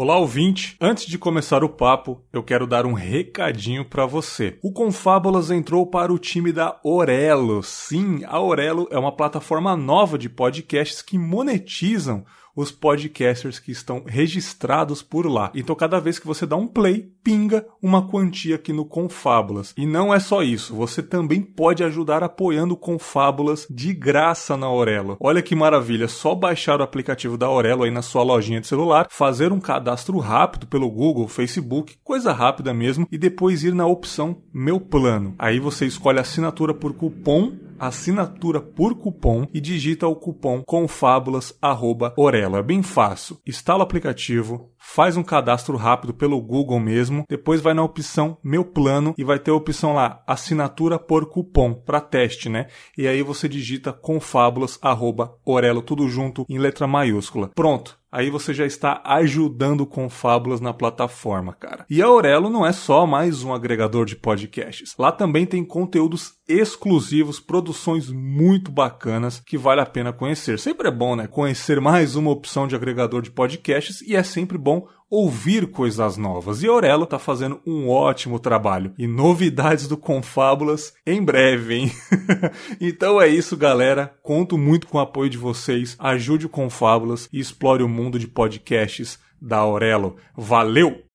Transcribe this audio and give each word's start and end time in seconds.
Olá, 0.00 0.16
ouvinte! 0.16 0.76
Antes 0.80 1.06
de 1.06 1.18
começar 1.18 1.64
o 1.64 1.68
papo, 1.68 2.22
eu 2.32 2.40
quero 2.40 2.68
dar 2.68 2.86
um 2.86 2.92
recadinho 2.92 3.84
para 3.84 4.06
você. 4.06 4.56
O 4.62 4.70
Confábulas 4.70 5.50
entrou 5.50 5.84
para 5.84 6.12
o 6.12 6.20
time 6.20 6.52
da 6.52 6.78
Orelo. 6.84 7.64
Sim, 7.64 8.20
a 8.24 8.40
Orelo 8.40 8.86
é 8.92 8.96
uma 8.96 9.10
plataforma 9.10 9.76
nova 9.76 10.16
de 10.16 10.28
podcasts 10.28 11.02
que 11.02 11.18
monetizam 11.18 12.24
os 12.58 12.72
podcasters 12.72 13.60
que 13.60 13.70
estão 13.70 14.02
registrados 14.04 15.00
por 15.00 15.26
lá. 15.26 15.52
Então, 15.54 15.76
cada 15.76 16.00
vez 16.00 16.18
que 16.18 16.26
você 16.26 16.44
dá 16.44 16.56
um 16.56 16.66
play, 16.66 17.08
pinga 17.22 17.64
uma 17.80 18.08
quantia 18.08 18.56
aqui 18.56 18.72
no 18.72 18.84
Confábulas. 18.84 19.72
E 19.76 19.86
não 19.86 20.12
é 20.12 20.18
só 20.18 20.42
isso, 20.42 20.74
você 20.74 21.00
também 21.00 21.40
pode 21.40 21.84
ajudar 21.84 22.24
apoiando 22.24 22.74
o 22.74 22.76
Confábulas 22.76 23.64
de 23.70 23.94
graça 23.94 24.56
na 24.56 24.66
Aurelo. 24.66 25.16
Olha 25.20 25.40
que 25.40 25.54
maravilha, 25.54 26.08
só 26.08 26.34
baixar 26.34 26.80
o 26.80 26.82
aplicativo 26.82 27.38
da 27.38 27.46
Aurelo 27.46 27.84
aí 27.84 27.92
na 27.92 28.02
sua 28.02 28.24
lojinha 28.24 28.60
de 28.60 28.66
celular, 28.66 29.06
fazer 29.08 29.52
um 29.52 29.60
cadastro 29.60 30.18
rápido 30.18 30.66
pelo 30.66 30.90
Google, 30.90 31.28
Facebook, 31.28 31.96
coisa 32.02 32.32
rápida 32.32 32.74
mesmo, 32.74 33.06
e 33.12 33.16
depois 33.16 33.62
ir 33.62 33.72
na 33.72 33.86
opção 33.86 34.42
Meu 34.52 34.80
Plano. 34.80 35.36
Aí 35.38 35.60
você 35.60 35.86
escolhe 35.86 36.18
assinatura 36.18 36.74
por 36.74 36.92
cupom 36.92 37.67
assinatura 37.78 38.60
por 38.60 38.94
cupom 38.94 39.46
e 39.52 39.60
digita 39.60 40.06
o 40.06 40.16
cupom 40.16 40.62
confábulas@orelo. 40.62 42.56
É 42.56 42.62
bem 42.62 42.82
fácil. 42.82 43.38
Instala 43.46 43.80
o 43.80 43.82
aplicativo, 43.82 44.72
faz 44.78 45.16
um 45.16 45.22
cadastro 45.22 45.76
rápido 45.76 46.14
pelo 46.14 46.40
Google 46.40 46.80
mesmo, 46.80 47.24
depois 47.28 47.60
vai 47.60 47.74
na 47.74 47.82
opção 47.82 48.38
Meu 48.42 48.64
Plano 48.64 49.14
e 49.18 49.24
vai 49.24 49.38
ter 49.38 49.50
a 49.50 49.54
opção 49.54 49.92
lá 49.92 50.22
assinatura 50.26 50.98
por 50.98 51.26
cupom 51.26 51.74
para 51.74 52.00
teste, 52.00 52.48
né? 52.48 52.66
E 52.96 53.06
aí 53.06 53.22
você 53.22 53.48
digita 53.48 53.92
confábulas@orelo 53.92 55.82
tudo 55.82 56.08
junto 56.08 56.44
em 56.48 56.58
letra 56.58 56.86
maiúscula. 56.86 57.50
Pronto. 57.54 57.98
Aí 58.10 58.30
você 58.30 58.54
já 58.54 58.64
está 58.64 59.02
ajudando 59.04 59.84
com 59.84 60.08
fábulas 60.08 60.62
na 60.62 60.72
plataforma, 60.72 61.52
cara. 61.52 61.84
E 61.90 62.00
a 62.02 62.06
Aurelo 62.06 62.48
não 62.48 62.64
é 62.64 62.72
só 62.72 63.06
mais 63.06 63.44
um 63.44 63.52
agregador 63.52 64.06
de 64.06 64.16
podcasts. 64.16 64.94
Lá 64.98 65.12
também 65.12 65.44
tem 65.44 65.62
conteúdos 65.62 66.37
exclusivos, 66.48 67.38
produções 67.38 68.10
muito 68.10 68.72
bacanas 68.72 69.38
que 69.38 69.58
vale 69.58 69.80
a 69.80 69.86
pena 69.86 70.12
conhecer. 70.12 70.58
Sempre 70.58 70.88
é 70.88 70.90
bom, 70.90 71.14
né? 71.14 71.26
Conhecer 71.26 71.80
mais 71.80 72.16
uma 72.16 72.30
opção 72.30 72.66
de 72.66 72.74
agregador 72.74 73.20
de 73.20 73.30
podcasts 73.30 74.00
e 74.00 74.16
é 74.16 74.22
sempre 74.22 74.56
bom 74.56 74.88
ouvir 75.10 75.70
coisas 75.70 76.16
novas. 76.16 76.62
E 76.62 76.66
Aurelo 76.66 77.06
tá 77.06 77.18
fazendo 77.18 77.60
um 77.66 77.88
ótimo 77.88 78.38
trabalho. 78.38 78.92
E 78.98 79.06
novidades 79.06 79.86
do 79.86 79.96
Confábulas 79.96 80.94
em 81.06 81.22
breve, 81.22 81.74
hein? 81.74 81.92
então 82.80 83.20
é 83.20 83.28
isso, 83.28 83.56
galera. 83.56 84.14
Conto 84.22 84.56
muito 84.56 84.86
com 84.86 84.98
o 84.98 85.00
apoio 85.02 85.30
de 85.30 85.38
vocês. 85.38 85.96
Ajude 85.98 86.46
o 86.46 86.50
Confábulas 86.50 87.28
e 87.32 87.40
explore 87.40 87.82
o 87.82 87.88
mundo 87.88 88.18
de 88.18 88.26
podcasts 88.26 89.18
da 89.40 89.58
Aurelo. 89.58 90.16
Valeu! 90.36 91.07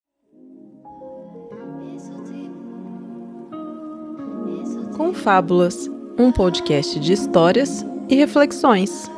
Confábulas, 4.95 5.89
um 6.19 6.31
podcast 6.31 6.99
de 6.99 7.13
histórias 7.13 7.83
e 8.07 8.15
reflexões. 8.15 9.09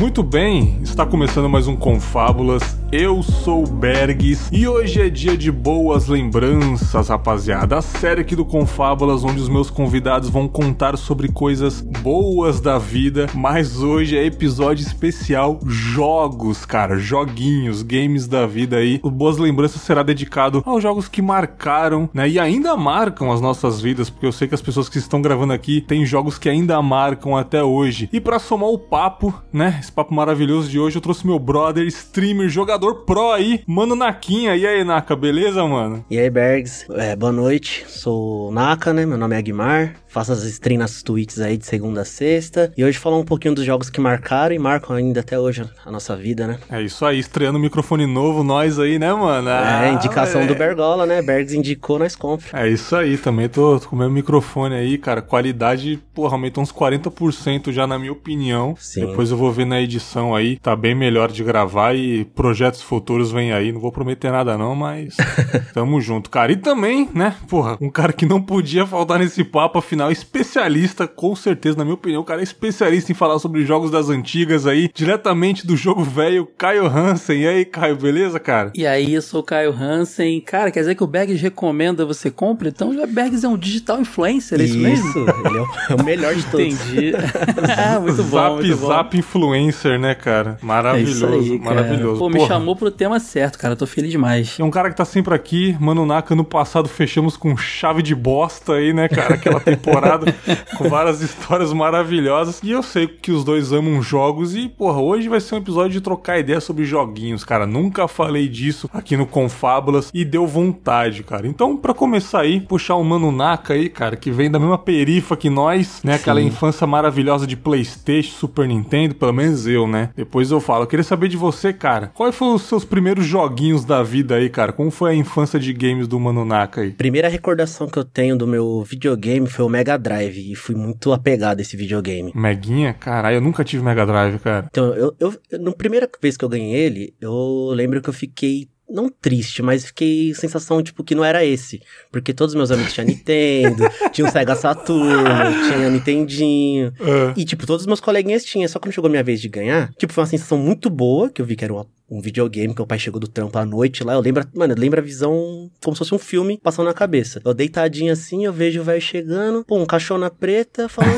Muito 0.00 0.22
bem, 0.22 0.78
está 0.82 1.04
começando 1.04 1.46
mais 1.46 1.68
um 1.68 1.76
Confábulas. 1.76 2.80
Eu 2.90 3.22
sou 3.22 3.64
Bergs 3.64 4.48
e 4.50 4.66
hoje 4.66 5.00
é 5.00 5.08
dia 5.08 5.36
de 5.36 5.52
boas 5.52 6.08
lembranças, 6.08 7.08
rapaziada. 7.08 7.76
A 7.76 7.82
série 7.82 8.22
aqui 8.22 8.34
do 8.34 8.44
Confábulas, 8.44 9.22
onde 9.22 9.40
os 9.40 9.48
meus 9.48 9.68
convidados 9.70 10.30
vão 10.30 10.48
contar 10.48 10.96
sobre 10.96 11.28
coisas 11.28 11.82
boas 11.82 12.60
da 12.60 12.78
vida. 12.78 13.26
Mas 13.34 13.80
hoje 13.80 14.16
é 14.16 14.24
episódio 14.24 14.84
especial 14.84 15.60
jogos, 15.66 16.64
cara, 16.64 16.98
joguinhos, 16.98 17.82
games 17.82 18.26
da 18.26 18.46
vida 18.46 18.78
aí. 18.78 18.98
O 19.04 19.10
Boas 19.10 19.36
Lembranças 19.36 19.82
será 19.82 20.02
dedicado 20.02 20.62
aos 20.64 20.82
jogos 20.82 21.08
que 21.08 21.20
marcaram, 21.20 22.08
né? 22.12 22.28
E 22.28 22.40
ainda 22.40 22.74
marcam 22.74 23.30
as 23.30 23.40
nossas 23.40 23.80
vidas, 23.82 24.08
porque 24.08 24.26
eu 24.26 24.32
sei 24.32 24.48
que 24.48 24.54
as 24.54 24.62
pessoas 24.62 24.88
que 24.88 24.98
estão 24.98 25.20
gravando 25.20 25.52
aqui 25.52 25.82
têm 25.82 26.06
jogos 26.06 26.38
que 26.38 26.48
ainda 26.48 26.80
marcam 26.80 27.36
até 27.36 27.62
hoje. 27.62 28.08
E 28.12 28.18
para 28.18 28.38
somar 28.38 28.70
o 28.70 28.78
papo, 28.78 29.32
né? 29.52 29.78
Esse 29.90 29.92
papo 29.92 30.14
maravilhoso 30.14 30.70
de 30.70 30.78
hoje, 30.78 30.96
eu 30.96 31.02
trouxe 31.02 31.26
meu 31.26 31.38
brother, 31.38 31.84
streamer, 31.88 32.48
jogador 32.48 33.04
pro 33.04 33.32
aí, 33.32 33.62
Mano 33.66 33.96
Naquinha. 33.96 34.54
E 34.56 34.64
aí, 34.64 34.84
Naka, 34.84 35.16
beleza, 35.16 35.66
mano? 35.66 36.04
E 36.08 36.18
aí, 36.18 36.30
Bergs, 36.30 36.86
é, 36.90 37.16
boa 37.16 37.32
noite. 37.32 37.84
Sou 37.88 38.52
Naka, 38.52 38.94
né? 38.94 39.04
Meu 39.04 39.18
nome 39.18 39.34
é 39.34 39.38
Aguimar. 39.38 39.96
Faço 40.10 40.32
as 40.32 40.42
streams 40.42 40.80
nas 40.80 41.02
tweets 41.04 41.40
aí 41.40 41.56
de 41.56 41.64
segunda 41.64 42.00
a 42.00 42.04
sexta. 42.04 42.72
E 42.76 42.84
hoje 42.84 42.98
falar 42.98 43.16
um 43.16 43.24
pouquinho 43.24 43.54
dos 43.54 43.64
jogos 43.64 43.88
que 43.88 44.00
marcaram 44.00 44.52
e 44.52 44.58
marcam 44.58 44.96
ainda 44.96 45.20
até 45.20 45.38
hoje 45.38 45.62
a 45.86 45.90
nossa 45.90 46.16
vida, 46.16 46.48
né? 46.48 46.58
É 46.68 46.82
isso 46.82 47.06
aí, 47.06 47.20
estreando 47.20 47.58
um 47.58 47.62
microfone 47.62 48.06
novo, 48.06 48.42
nós 48.42 48.80
aí, 48.80 48.98
né, 48.98 49.12
mano? 49.12 49.48
Ah, 49.48 49.86
é, 49.86 49.92
indicação 49.92 50.40
é. 50.40 50.46
do 50.46 50.54
Bergola, 50.56 51.06
né? 51.06 51.22
Bergs 51.22 51.56
indicou, 51.56 51.96
nós 51.96 52.16
compramos. 52.16 52.52
É 52.52 52.68
isso 52.68 52.96
aí, 52.96 53.16
também 53.16 53.48
tô, 53.48 53.78
tô 53.78 53.88
com 53.88 53.94
o 53.94 53.98
meu 54.00 54.10
microfone 54.10 54.74
aí, 54.74 54.98
cara. 54.98 55.22
Qualidade, 55.22 56.02
porra, 56.12 56.34
aumentou 56.34 56.60
uns 56.60 56.72
40% 56.72 57.70
já, 57.70 57.86
na 57.86 57.96
minha 57.96 58.10
opinião. 58.10 58.74
Sim. 58.80 59.06
Depois 59.06 59.30
eu 59.30 59.36
vou 59.36 59.52
ver 59.52 59.64
na 59.64 59.80
edição 59.80 60.34
aí, 60.34 60.58
tá 60.58 60.74
bem 60.74 60.94
melhor 60.94 61.30
de 61.30 61.44
gravar 61.44 61.94
e 61.94 62.24
projetos 62.24 62.82
futuros 62.82 63.30
vêm 63.30 63.52
aí. 63.52 63.70
Não 63.70 63.80
vou 63.80 63.92
prometer 63.92 64.32
nada 64.32 64.58
não, 64.58 64.74
mas 64.74 65.16
tamo 65.72 66.00
junto, 66.00 66.28
cara. 66.30 66.50
E 66.50 66.56
também, 66.56 67.08
né, 67.14 67.36
porra, 67.48 67.78
um 67.80 67.90
cara 67.90 68.12
que 68.12 68.26
não 68.26 68.42
podia 68.42 68.84
faltar 68.84 69.20
nesse 69.20 69.44
papo, 69.44 69.78
afinal 69.78 69.99
especialista, 70.08 71.08
com 71.08 71.34
certeza, 71.34 71.76
na 71.76 71.84
minha 71.84 71.94
opinião, 71.94 72.22
o 72.22 72.24
cara 72.24 72.40
é 72.40 72.44
especialista 72.44 73.10
em 73.10 73.14
falar 73.14 73.40
sobre 73.40 73.64
jogos 73.64 73.90
das 73.90 74.08
antigas 74.08 74.66
aí, 74.66 74.88
diretamente 74.94 75.66
do 75.66 75.76
jogo 75.76 76.04
velho, 76.04 76.46
Caio 76.56 76.86
Hansen. 76.86 77.42
E 77.42 77.48
aí, 77.48 77.64
Caio, 77.64 77.96
beleza, 77.96 78.38
cara? 78.38 78.70
E 78.74 78.86
aí, 78.86 79.14
eu 79.14 79.22
sou 79.22 79.40
o 79.40 79.42
Caio 79.42 79.72
Hansen. 79.72 80.40
Cara, 80.40 80.70
quer 80.70 80.80
dizer 80.80 80.94
que 80.94 81.02
o 81.02 81.06
Bergs 81.06 81.42
recomenda 81.42 82.06
você 82.06 82.30
compre? 82.30 82.68
Então, 82.68 82.90
o 82.90 83.06
Bergs 83.06 83.44
é 83.44 83.48
um 83.48 83.56
digital 83.56 84.00
influencer, 84.00 84.60
é 84.60 84.64
isso, 84.64 84.76
isso 84.76 84.82
mesmo? 84.82 85.20
ele 85.44 85.58
é 85.58 85.60
o, 85.60 86.00
é 86.00 86.02
melhor 86.02 86.34
de 86.34 86.44
todos. 86.44 86.66
Entendi. 86.66 87.12
ah, 87.76 87.98
muito 88.00 88.22
bom, 88.22 88.38
zap, 88.38 88.54
muito 88.54 88.76
bom. 88.76 88.86
Zap 88.86 89.18
influencer, 89.18 89.98
né, 89.98 90.14
cara? 90.14 90.58
Maravilhoso, 90.62 91.26
é 91.26 91.38
aí, 91.38 91.58
maravilhoso. 91.58 92.18
Pô, 92.18 92.28
me 92.28 92.46
chamou 92.46 92.76
pro 92.76 92.90
tema 92.90 93.18
certo, 93.18 93.58
cara. 93.58 93.74
Tô 93.74 93.86
feliz 93.86 94.10
demais. 94.10 94.56
É 94.58 94.64
um 94.64 94.70
cara 94.70 94.90
que 94.90 94.96
tá 94.96 95.04
sempre 95.04 95.34
aqui. 95.34 95.76
Mano 95.80 96.06
Naka, 96.06 96.34
no 96.34 96.44
passado 96.44 96.88
fechamos 96.88 97.36
com 97.36 97.56
chave 97.56 98.02
de 98.02 98.14
bosta 98.14 98.74
aí, 98.74 98.92
né, 98.92 99.08
cara? 99.08 99.34
Aquela 99.34 99.60
temporada 99.60 99.89
temporada 99.90 100.34
com 100.76 100.88
várias 100.88 101.20
histórias 101.20 101.72
maravilhosas. 101.72 102.60
E 102.62 102.70
eu 102.70 102.82
sei 102.82 103.06
que 103.06 103.32
os 103.32 103.44
dois 103.44 103.72
amam 103.72 104.00
jogos 104.02 104.54
e, 104.54 104.68
porra, 104.68 105.00
hoje 105.00 105.28
vai 105.28 105.40
ser 105.40 105.56
um 105.56 105.58
episódio 105.58 105.92
de 105.92 106.00
trocar 106.00 106.38
ideia 106.38 106.60
sobre 106.60 106.84
joguinhos, 106.84 107.44
cara. 107.44 107.66
Nunca 107.66 108.06
falei 108.06 108.48
disso 108.48 108.88
aqui 108.92 109.16
no 109.16 109.26
Confábulas 109.26 110.10
e 110.14 110.24
deu 110.24 110.46
vontade, 110.46 111.22
cara. 111.22 111.46
Então, 111.46 111.76
para 111.76 111.94
começar 111.94 112.40
aí, 112.40 112.60
puxar 112.60 112.96
o 112.96 113.04
Mano 113.04 113.32
Naka 113.32 113.74
aí, 113.74 113.88
cara, 113.88 114.16
que 114.16 114.30
vem 114.30 114.50
da 114.50 114.58
mesma 114.58 114.78
perifa 114.78 115.36
que 115.36 115.50
nós, 115.50 116.00
né? 116.04 116.14
Aquela 116.14 116.40
Sim. 116.40 116.46
infância 116.46 116.86
maravilhosa 116.86 117.46
de 117.46 117.56
PlayStation, 117.56 118.32
Super 118.32 118.68
Nintendo, 118.68 119.14
pelo 119.14 119.32
menos 119.32 119.66
eu, 119.66 119.86
né? 119.86 120.10
Depois 120.16 120.50
eu 120.50 120.60
falo. 120.60 120.84
Eu 120.84 120.86
queria 120.86 121.04
saber 121.04 121.28
de 121.28 121.36
você, 121.36 121.72
cara. 121.72 122.10
Quais 122.14 122.34
foram 122.34 122.54
os 122.54 122.62
seus 122.62 122.84
primeiros 122.84 123.24
joguinhos 123.24 123.84
da 123.84 124.02
vida 124.02 124.36
aí, 124.36 124.48
cara? 124.48 124.72
Como 124.72 124.90
foi 124.90 125.12
a 125.12 125.14
infância 125.14 125.58
de 125.58 125.72
games 125.72 126.06
do 126.06 126.18
Mano 126.18 126.44
Naka 126.44 126.82
aí? 126.82 126.90
Primeira 126.90 127.28
recordação 127.28 127.88
que 127.88 127.98
eu 127.98 128.04
tenho 128.04 128.36
do 128.36 128.46
meu 128.46 128.82
videogame 128.82 129.46
foi 129.46 129.64
o 129.64 129.68
Mega 129.68 129.79
Drive 129.98 130.52
e 130.52 130.54
fui 130.54 130.74
muito 130.74 131.12
apegado 131.12 131.58
a 131.58 131.62
esse 131.62 131.76
videogame. 131.76 132.32
Meguinha? 132.34 132.92
Caralho, 132.94 133.36
eu 133.36 133.40
nunca 133.40 133.64
tive 133.64 133.82
Mega 133.82 134.06
Drive, 134.06 134.38
cara. 134.38 134.66
Então, 134.70 134.94
eu, 134.94 135.14
eu, 135.18 135.34
na 135.58 135.72
primeira 135.72 136.08
vez 136.20 136.36
que 136.36 136.44
eu 136.44 136.48
ganhei 136.48 136.74
ele, 136.74 137.14
eu 137.20 137.70
lembro 137.74 138.00
que 138.00 138.08
eu 138.08 138.14
fiquei 138.14 138.68
não 138.90 139.08
triste, 139.08 139.62
mas 139.62 139.86
fiquei 139.86 140.34
sensação, 140.34 140.82
tipo, 140.82 141.04
que 141.04 141.14
não 141.14 141.24
era 141.24 141.44
esse. 141.44 141.80
Porque 142.10 142.34
todos 142.34 142.54
os 142.54 142.56
meus 142.56 142.70
amigos 142.70 142.92
tinham 142.92 143.06
Nintendo, 143.06 143.84
tinha 144.12 144.26
o 144.26 144.30
Sega 144.30 144.54
Saturno, 144.56 145.24
tinha 145.68 145.88
Nintendinho. 145.88 146.88
Uh. 147.00 147.32
E, 147.36 147.44
tipo, 147.44 147.66
todos 147.66 147.82
os 147.82 147.86
meus 147.86 148.00
coleguinhas 148.00 148.44
tinham. 148.44 148.68
Só 148.68 148.78
quando 148.78 148.92
chegou 148.92 149.08
a 149.08 149.10
minha 149.10 149.22
vez 149.22 149.40
de 149.40 149.48
ganhar, 149.48 149.92
tipo, 149.94 150.12
foi 150.12 150.22
uma 150.22 150.28
sensação 150.28 150.58
muito 150.58 150.90
boa, 150.90 151.30
que 151.30 151.40
eu 151.40 151.46
vi 151.46 151.56
que 151.56 151.64
era 151.64 151.72
uma, 151.72 151.86
um 152.10 152.20
videogame, 152.20 152.74
que 152.74 152.82
o 152.82 152.86
pai 152.86 152.98
chegou 152.98 153.20
do 153.20 153.28
trampo 153.28 153.56
à 153.58 153.64
noite 153.64 154.02
lá. 154.02 154.14
Eu 154.14 154.20
lembro, 154.20 154.44
mano, 154.54 154.74
eu 154.74 154.78
lembro 154.78 155.00
a 155.00 155.02
visão 155.02 155.70
como 155.82 155.94
se 155.94 155.98
fosse 155.98 156.14
um 156.14 156.18
filme 156.18 156.58
passando 156.62 156.86
na 156.86 156.94
cabeça. 156.94 157.40
Eu 157.44 157.54
deitadinho 157.54 158.12
assim, 158.12 158.44
eu 158.44 158.52
vejo 158.52 158.80
o 158.80 158.84
velho 158.84 159.00
chegando, 159.00 159.64
pô, 159.64 159.78
um 159.78 159.86
cachorro 159.86 160.28
preta, 160.30 160.88
falou... 160.88 161.16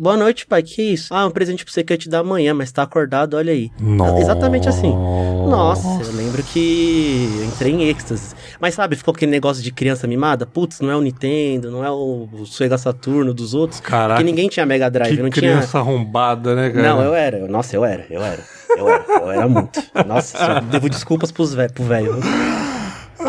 Boa 0.00 0.16
noite, 0.16 0.46
pai. 0.46 0.62
Que 0.62 0.80
isso? 0.80 1.12
Ah, 1.12 1.26
um 1.26 1.30
presente 1.32 1.64
pra 1.64 1.74
você 1.74 1.82
que 1.82 1.92
eu 1.92 1.98
te 1.98 2.08
dar 2.08 2.20
amanhã, 2.20 2.54
mas 2.54 2.70
tá 2.70 2.84
acordado, 2.84 3.34
olha 3.34 3.52
aí. 3.52 3.68
Nossa. 3.80 4.20
Exatamente 4.20 4.68
assim. 4.68 4.94
Nossa, 4.94 5.88
eu 5.88 6.14
lembro 6.14 6.40
que 6.40 7.28
eu 7.40 7.44
entrei 7.46 7.72
em 7.72 7.88
êxtase. 7.88 8.32
Mas 8.60 8.74
sabe, 8.74 8.94
ficou 8.94 9.12
aquele 9.12 9.32
negócio 9.32 9.60
de 9.60 9.72
criança 9.72 10.06
mimada? 10.06 10.46
Putz, 10.46 10.78
não 10.78 10.92
é 10.92 10.96
o 10.96 11.00
Nintendo, 11.00 11.72
não 11.72 11.84
é 11.84 11.90
o 11.90 12.28
Sega 12.46 12.78
Saturno 12.78 13.34
dos 13.34 13.54
outros. 13.54 13.80
Caraca. 13.80 14.20
Porque 14.20 14.30
ninguém 14.30 14.48
tinha 14.48 14.64
Mega 14.64 14.88
Drive, 14.88 15.16
que 15.16 15.20
não 15.20 15.30
criança 15.30 15.66
tinha. 15.72 15.80
arrombada, 15.80 16.54
né, 16.54 16.70
cara? 16.70 16.88
Não, 16.88 17.02
eu 17.02 17.12
era. 17.12 17.48
Nossa, 17.48 17.74
eu 17.74 17.84
era, 17.84 18.06
eu 18.08 18.22
era. 18.22 18.44
Eu 18.76 18.88
era, 18.88 19.04
eu 19.08 19.32
era 19.32 19.48
muito. 19.48 19.82
Nossa, 20.06 20.60
devo 20.60 20.88
desculpas 20.88 21.32
pros 21.32 21.54
vé 21.54 21.68
pro 21.68 21.82
velho. 21.82 22.14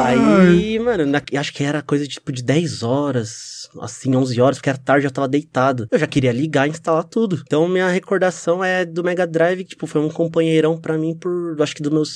Aí, 0.06 0.80
mano, 0.80 1.06
na- 1.06 1.22
acho 1.40 1.54
que 1.54 1.64
era 1.64 1.82
coisa 1.82 2.08
tipo 2.08 2.32
de 2.32 2.42
10 2.44 2.84
horas, 2.84 3.70
assim, 3.82 4.16
11 4.16 4.40
horas, 4.42 4.58
porque 4.58 4.70
era 4.70 4.78
tarde, 4.78 5.06
eu 5.08 5.12
tava 5.12 5.28
deitado. 5.28 5.88
Eu 5.92 6.00
já 6.00 6.08
queria 6.08 6.32
ligar 6.32 6.68
e 6.68 6.72
instalar 6.72 7.04
tudo. 7.04 7.42
Então, 7.46 7.68
minha 7.68 7.88
recordação 7.90 8.64
é 8.64 8.86
do 8.86 9.04
Mega 9.04 9.26
Drive, 9.28 9.60
que, 9.64 9.70
tipo, 9.72 9.86
foi 9.88 10.02
um 10.02 10.10
companheirão 10.10 10.78
pra 10.78 10.98
mim 10.98 11.16
por, 11.16 11.56
acho 11.62 11.76
que 11.76 11.84
dos 11.84 11.92
meus 11.92 12.10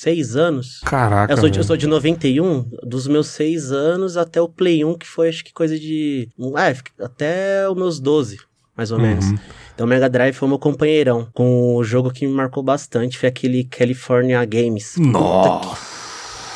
6 0.00 0.36
anos. 0.36 0.80
Caraca. 0.84 1.32
Eu 1.32 1.36
sou, 1.36 1.48
de, 1.50 1.58
eu 1.58 1.64
sou 1.64 1.76
de 1.76 1.86
91, 1.86 2.64
dos 2.84 3.06
meus 3.08 3.26
6 3.28 3.72
anos 3.72 4.16
até 4.16 4.40
o 4.40 4.48
Play 4.48 4.84
1, 4.84 4.96
que 4.96 5.06
foi 5.06 5.28
acho 5.28 5.44
que 5.44 5.52
coisa 5.52 5.78
de. 5.78 6.28
Ah, 6.54 6.72
até 7.04 7.68
os 7.68 7.76
meus 7.76 7.98
12, 7.98 8.38
mais 8.76 8.92
ou 8.92 8.98
menos. 9.00 9.26
Uhum. 9.26 9.38
Então 9.74 9.86
o 9.86 9.88
Mega 9.90 10.08
Drive 10.08 10.34
foi 10.34 10.48
meu 10.48 10.58
companheirão. 10.58 11.28
Com 11.32 11.74
o 11.76 11.82
jogo 11.84 12.10
que 12.12 12.26
me 12.26 12.32
marcou 12.32 12.62
bastante 12.62 13.16
foi 13.18 13.28
aquele 13.28 13.64
California 13.64 14.44
Games. 14.44 14.94
Que- 14.94 15.97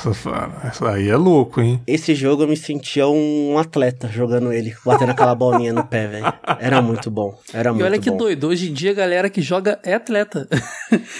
Nossa, 0.05 0.51
isso 0.73 0.87
aí 0.87 1.09
é 1.09 1.17
louco, 1.17 1.61
hein? 1.61 1.81
Esse 1.87 2.15
jogo 2.15 2.43
eu 2.43 2.49
me 2.49 2.57
sentia 2.57 3.07
um 3.09 3.57
atleta 3.59 4.09
jogando 4.09 4.53
ele, 4.53 4.75
batendo 4.85 5.11
aquela 5.11 5.35
bolinha 5.35 5.73
no 5.73 5.85
pé, 5.85 6.07
velho. 6.07 6.33
Era 6.59 6.81
muito 6.83 7.11
bom. 7.11 7.39
Era 7.53 7.71
E 7.71 7.73
muito 7.73 7.85
olha 7.85 7.99
que 7.99 8.11
bom. 8.11 8.17
doido, 8.17 8.49
hoje 8.49 8.71
em 8.71 8.73
dia 8.73 8.91
a 8.91 8.95
galera 8.95 9.31
que 9.31 9.41
joga 9.41 9.79
é 9.85 9.95
atleta. 9.95 10.49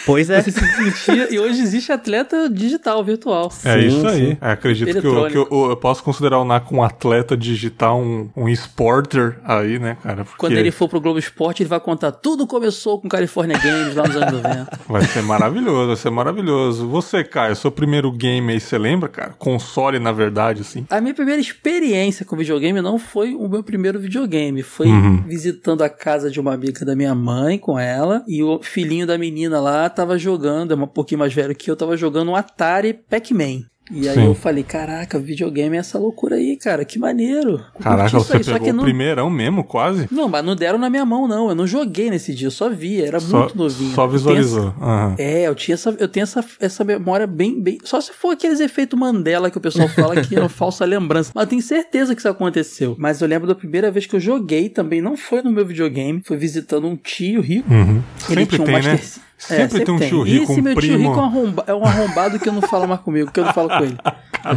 Pois 0.05 0.29
é. 0.31 0.41
Você 0.43 0.51
se 0.51 0.61
sentia, 0.61 1.33
e 1.33 1.39
hoje 1.39 1.63
existe 1.63 1.93
atleta 1.93 2.49
digital, 2.51 3.03
virtual. 3.05 3.53
É 3.65 3.81
Sim, 3.81 3.87
isso 3.87 4.07
aí. 4.09 4.17
sim. 4.33 4.37
É, 4.41 4.51
acredito 4.53 5.01
que, 5.01 5.07
eu, 5.07 5.27
que 5.29 5.37
eu, 5.37 5.71
eu 5.71 5.77
posso 5.77 6.03
considerar 6.03 6.39
o 6.39 6.45
Naka 6.45 6.75
um 6.75 6.83
atleta 6.83 7.37
digital, 7.37 8.01
um, 8.01 8.29
um 8.37 8.49
esporter 8.49 9.39
aí, 9.45 9.79
né, 9.79 9.97
cara? 10.03 10.25
Porque 10.25 10.39
Quando 10.39 10.57
ele 10.57 10.71
for 10.71 10.89
pro 10.89 11.01
Globo 11.01 11.19
Esporte, 11.19 11.63
ele 11.63 11.69
vai 11.69 11.81
contar 11.81 12.13
tudo 12.13 12.47
começou 12.47 13.01
com 13.01 13.09
California 13.09 13.59
Games 13.59 13.95
lá 13.95 14.03
nos 14.07 14.17
anos 14.17 14.33
90. 14.43 14.79
vai 14.89 15.03
ser 15.05 15.23
maravilhoso, 15.23 15.87
vai 15.87 15.97
ser 15.97 16.11
maravilhoso. 16.11 16.89
Você, 16.89 17.23
Caio, 17.25 17.55
seu 17.57 17.71
primeiro 17.71 18.11
game 18.11 18.53
aí, 18.53 18.61
você 18.73 18.79
lembra, 18.79 19.09
cara? 19.09 19.35
Console, 19.39 19.99
na 19.99 20.13
verdade, 20.13 20.63
assim. 20.63 20.87
A 20.89 21.01
minha 21.01 21.15
primeira 21.15 21.41
experiência 21.41 22.25
com 22.25 22.37
videogame 22.37 22.81
não 22.81 22.99
foi 22.99 23.35
o 23.35 23.49
meu 23.49 23.63
primeiro 23.63 24.01
videogame. 24.01 24.63
Foi 24.63 24.87
Uhum. 24.89 25.23
visitando 25.27 25.83
a 25.83 25.89
casa 25.89 26.31
de 26.31 26.41
uma 26.41 26.55
amiga 26.55 26.85
da 26.85 26.97
minha 26.97 27.15
mãe 27.15 27.59
com 27.59 27.79
ela. 27.79 28.23
E 28.27 28.43
o 28.43 28.61
filhinho 28.63 29.07
da 29.07 29.19
menina 29.19 29.61
lá 29.61 29.89
tava 29.91 30.19
jogando, 30.19 30.73
é 30.73 30.77
um 30.77 30.87
pouquinho 30.87 31.19
mais 31.19 31.33
velho 31.35 31.55
que 31.55 31.71
eu, 31.71 31.77
tava 31.77 31.97
jogando 31.97 32.31
um 32.31 32.37
Atari 32.37 32.93
Pac-Man. 32.95 33.65
E 33.91 34.09
aí 34.09 34.15
Sim. 34.15 34.27
eu 34.27 34.35
falei, 34.35 34.63
caraca, 34.63 35.19
videogame 35.19 35.77
é 35.77 35.81
essa 35.81 35.99
loucura 35.99 36.37
aí, 36.37 36.57
cara, 36.57 36.85
que 36.85 36.99
maneiro. 36.99 37.61
Caraca, 37.81 38.11
você 38.11 38.37
aí, 38.37 38.45
pegou 38.45 38.69
o 38.69 38.73
não, 38.73 38.85
primeirão 38.85 39.29
mesmo, 39.29 39.65
quase? 39.65 40.09
não, 40.11 40.29
mas 40.29 40.45
não 40.45 40.55
deram 40.55 40.79
na 40.79 40.89
minha 40.89 41.05
mão, 41.05 41.27
não. 41.27 41.49
Eu 41.49 41.55
não 41.55 41.67
joguei 41.67 42.09
nesse 42.09 42.33
dia, 42.33 42.47
eu 42.47 42.51
só 42.53 42.71
vi, 42.71 43.03
era 43.03 43.19
Só, 43.19 43.41
muito 43.41 43.59
novinho. 43.59 43.95
só 43.95 44.07
visualizou. 44.07 44.73
Aham. 44.81 45.17
é, 45.19 45.43
eu 45.49 45.55
tinha 45.55 45.75
essa, 45.75 45.95
eu 45.99 46.09
tenho 46.09 46.23
essa, 46.23 46.45
essa 46.61 46.85
memória 46.85 47.27
bem, 47.27 47.61
bem. 47.61 47.79
Só 47.83 48.01
se 48.01 48.13
for 48.13 48.31
aqueles 48.31 48.61
efeitos 48.61 48.99
Mandela 48.99 49.51
que 49.51 49.59
o 49.59 49.61
pessoal 49.61 49.89
fala 49.89 50.21
que 50.21 50.37
é 50.37 50.39
uma 50.41 50.49
falsa 50.51 50.85
lembrança. 50.85 51.33
Mas 51.35 51.45
eu 51.45 51.51
tenho 51.51 51.63
certeza 51.63 52.15
que 52.15 52.21
isso 52.21 52.29
aconteceu. 52.29 52.95
Mas 52.99 53.21
eu 53.21 53.27
lembro 53.27 53.49
da 53.49 53.55
primeira 53.55 53.91
vez 53.91 54.07
que 54.07 54.15
eu 54.15 54.21
joguei 54.21 54.69
também, 54.69 55.03
não 55.03 55.17
foi 55.17 55.43
no 55.43 55.51
meu 55.51 55.67
videogame, 55.67 56.23
foi 56.25 56.37
visitando 56.37 56.87
um 56.87 56.97
tio 56.97 57.41
rico. 57.41 57.73
Uhum. 57.73 58.03
Ele 58.31 58.41
Sempre 58.41 58.47
tinha 58.47 58.63
um 58.63 58.65
tem, 58.65 58.83
né? 58.83 59.01
Master- 59.51 59.61
É, 59.61 59.69
Sempre 59.69 59.85
tem 59.85 59.95
um 60.15 60.27
E 60.27 60.37
esse 60.43 60.53
um 60.53 60.63
meu 60.63 60.75
primo. 60.75 60.99
rico 60.99 61.13
é 61.13 61.17
um, 61.17 61.25
arromba- 61.25 61.65
é 61.67 61.75
um 61.75 61.85
arrombado 61.85 62.39
que 62.39 62.51
não 62.51 62.63
fala 62.63 62.87
mais 62.87 63.01
comigo, 63.01 63.31
que 63.31 63.41
eu 63.41 63.45
não 63.45 63.53
falo 63.53 63.69
com 63.69 63.85
ele. 63.85 63.97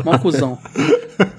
Mó 0.03 0.17
cuzão. 0.17 0.57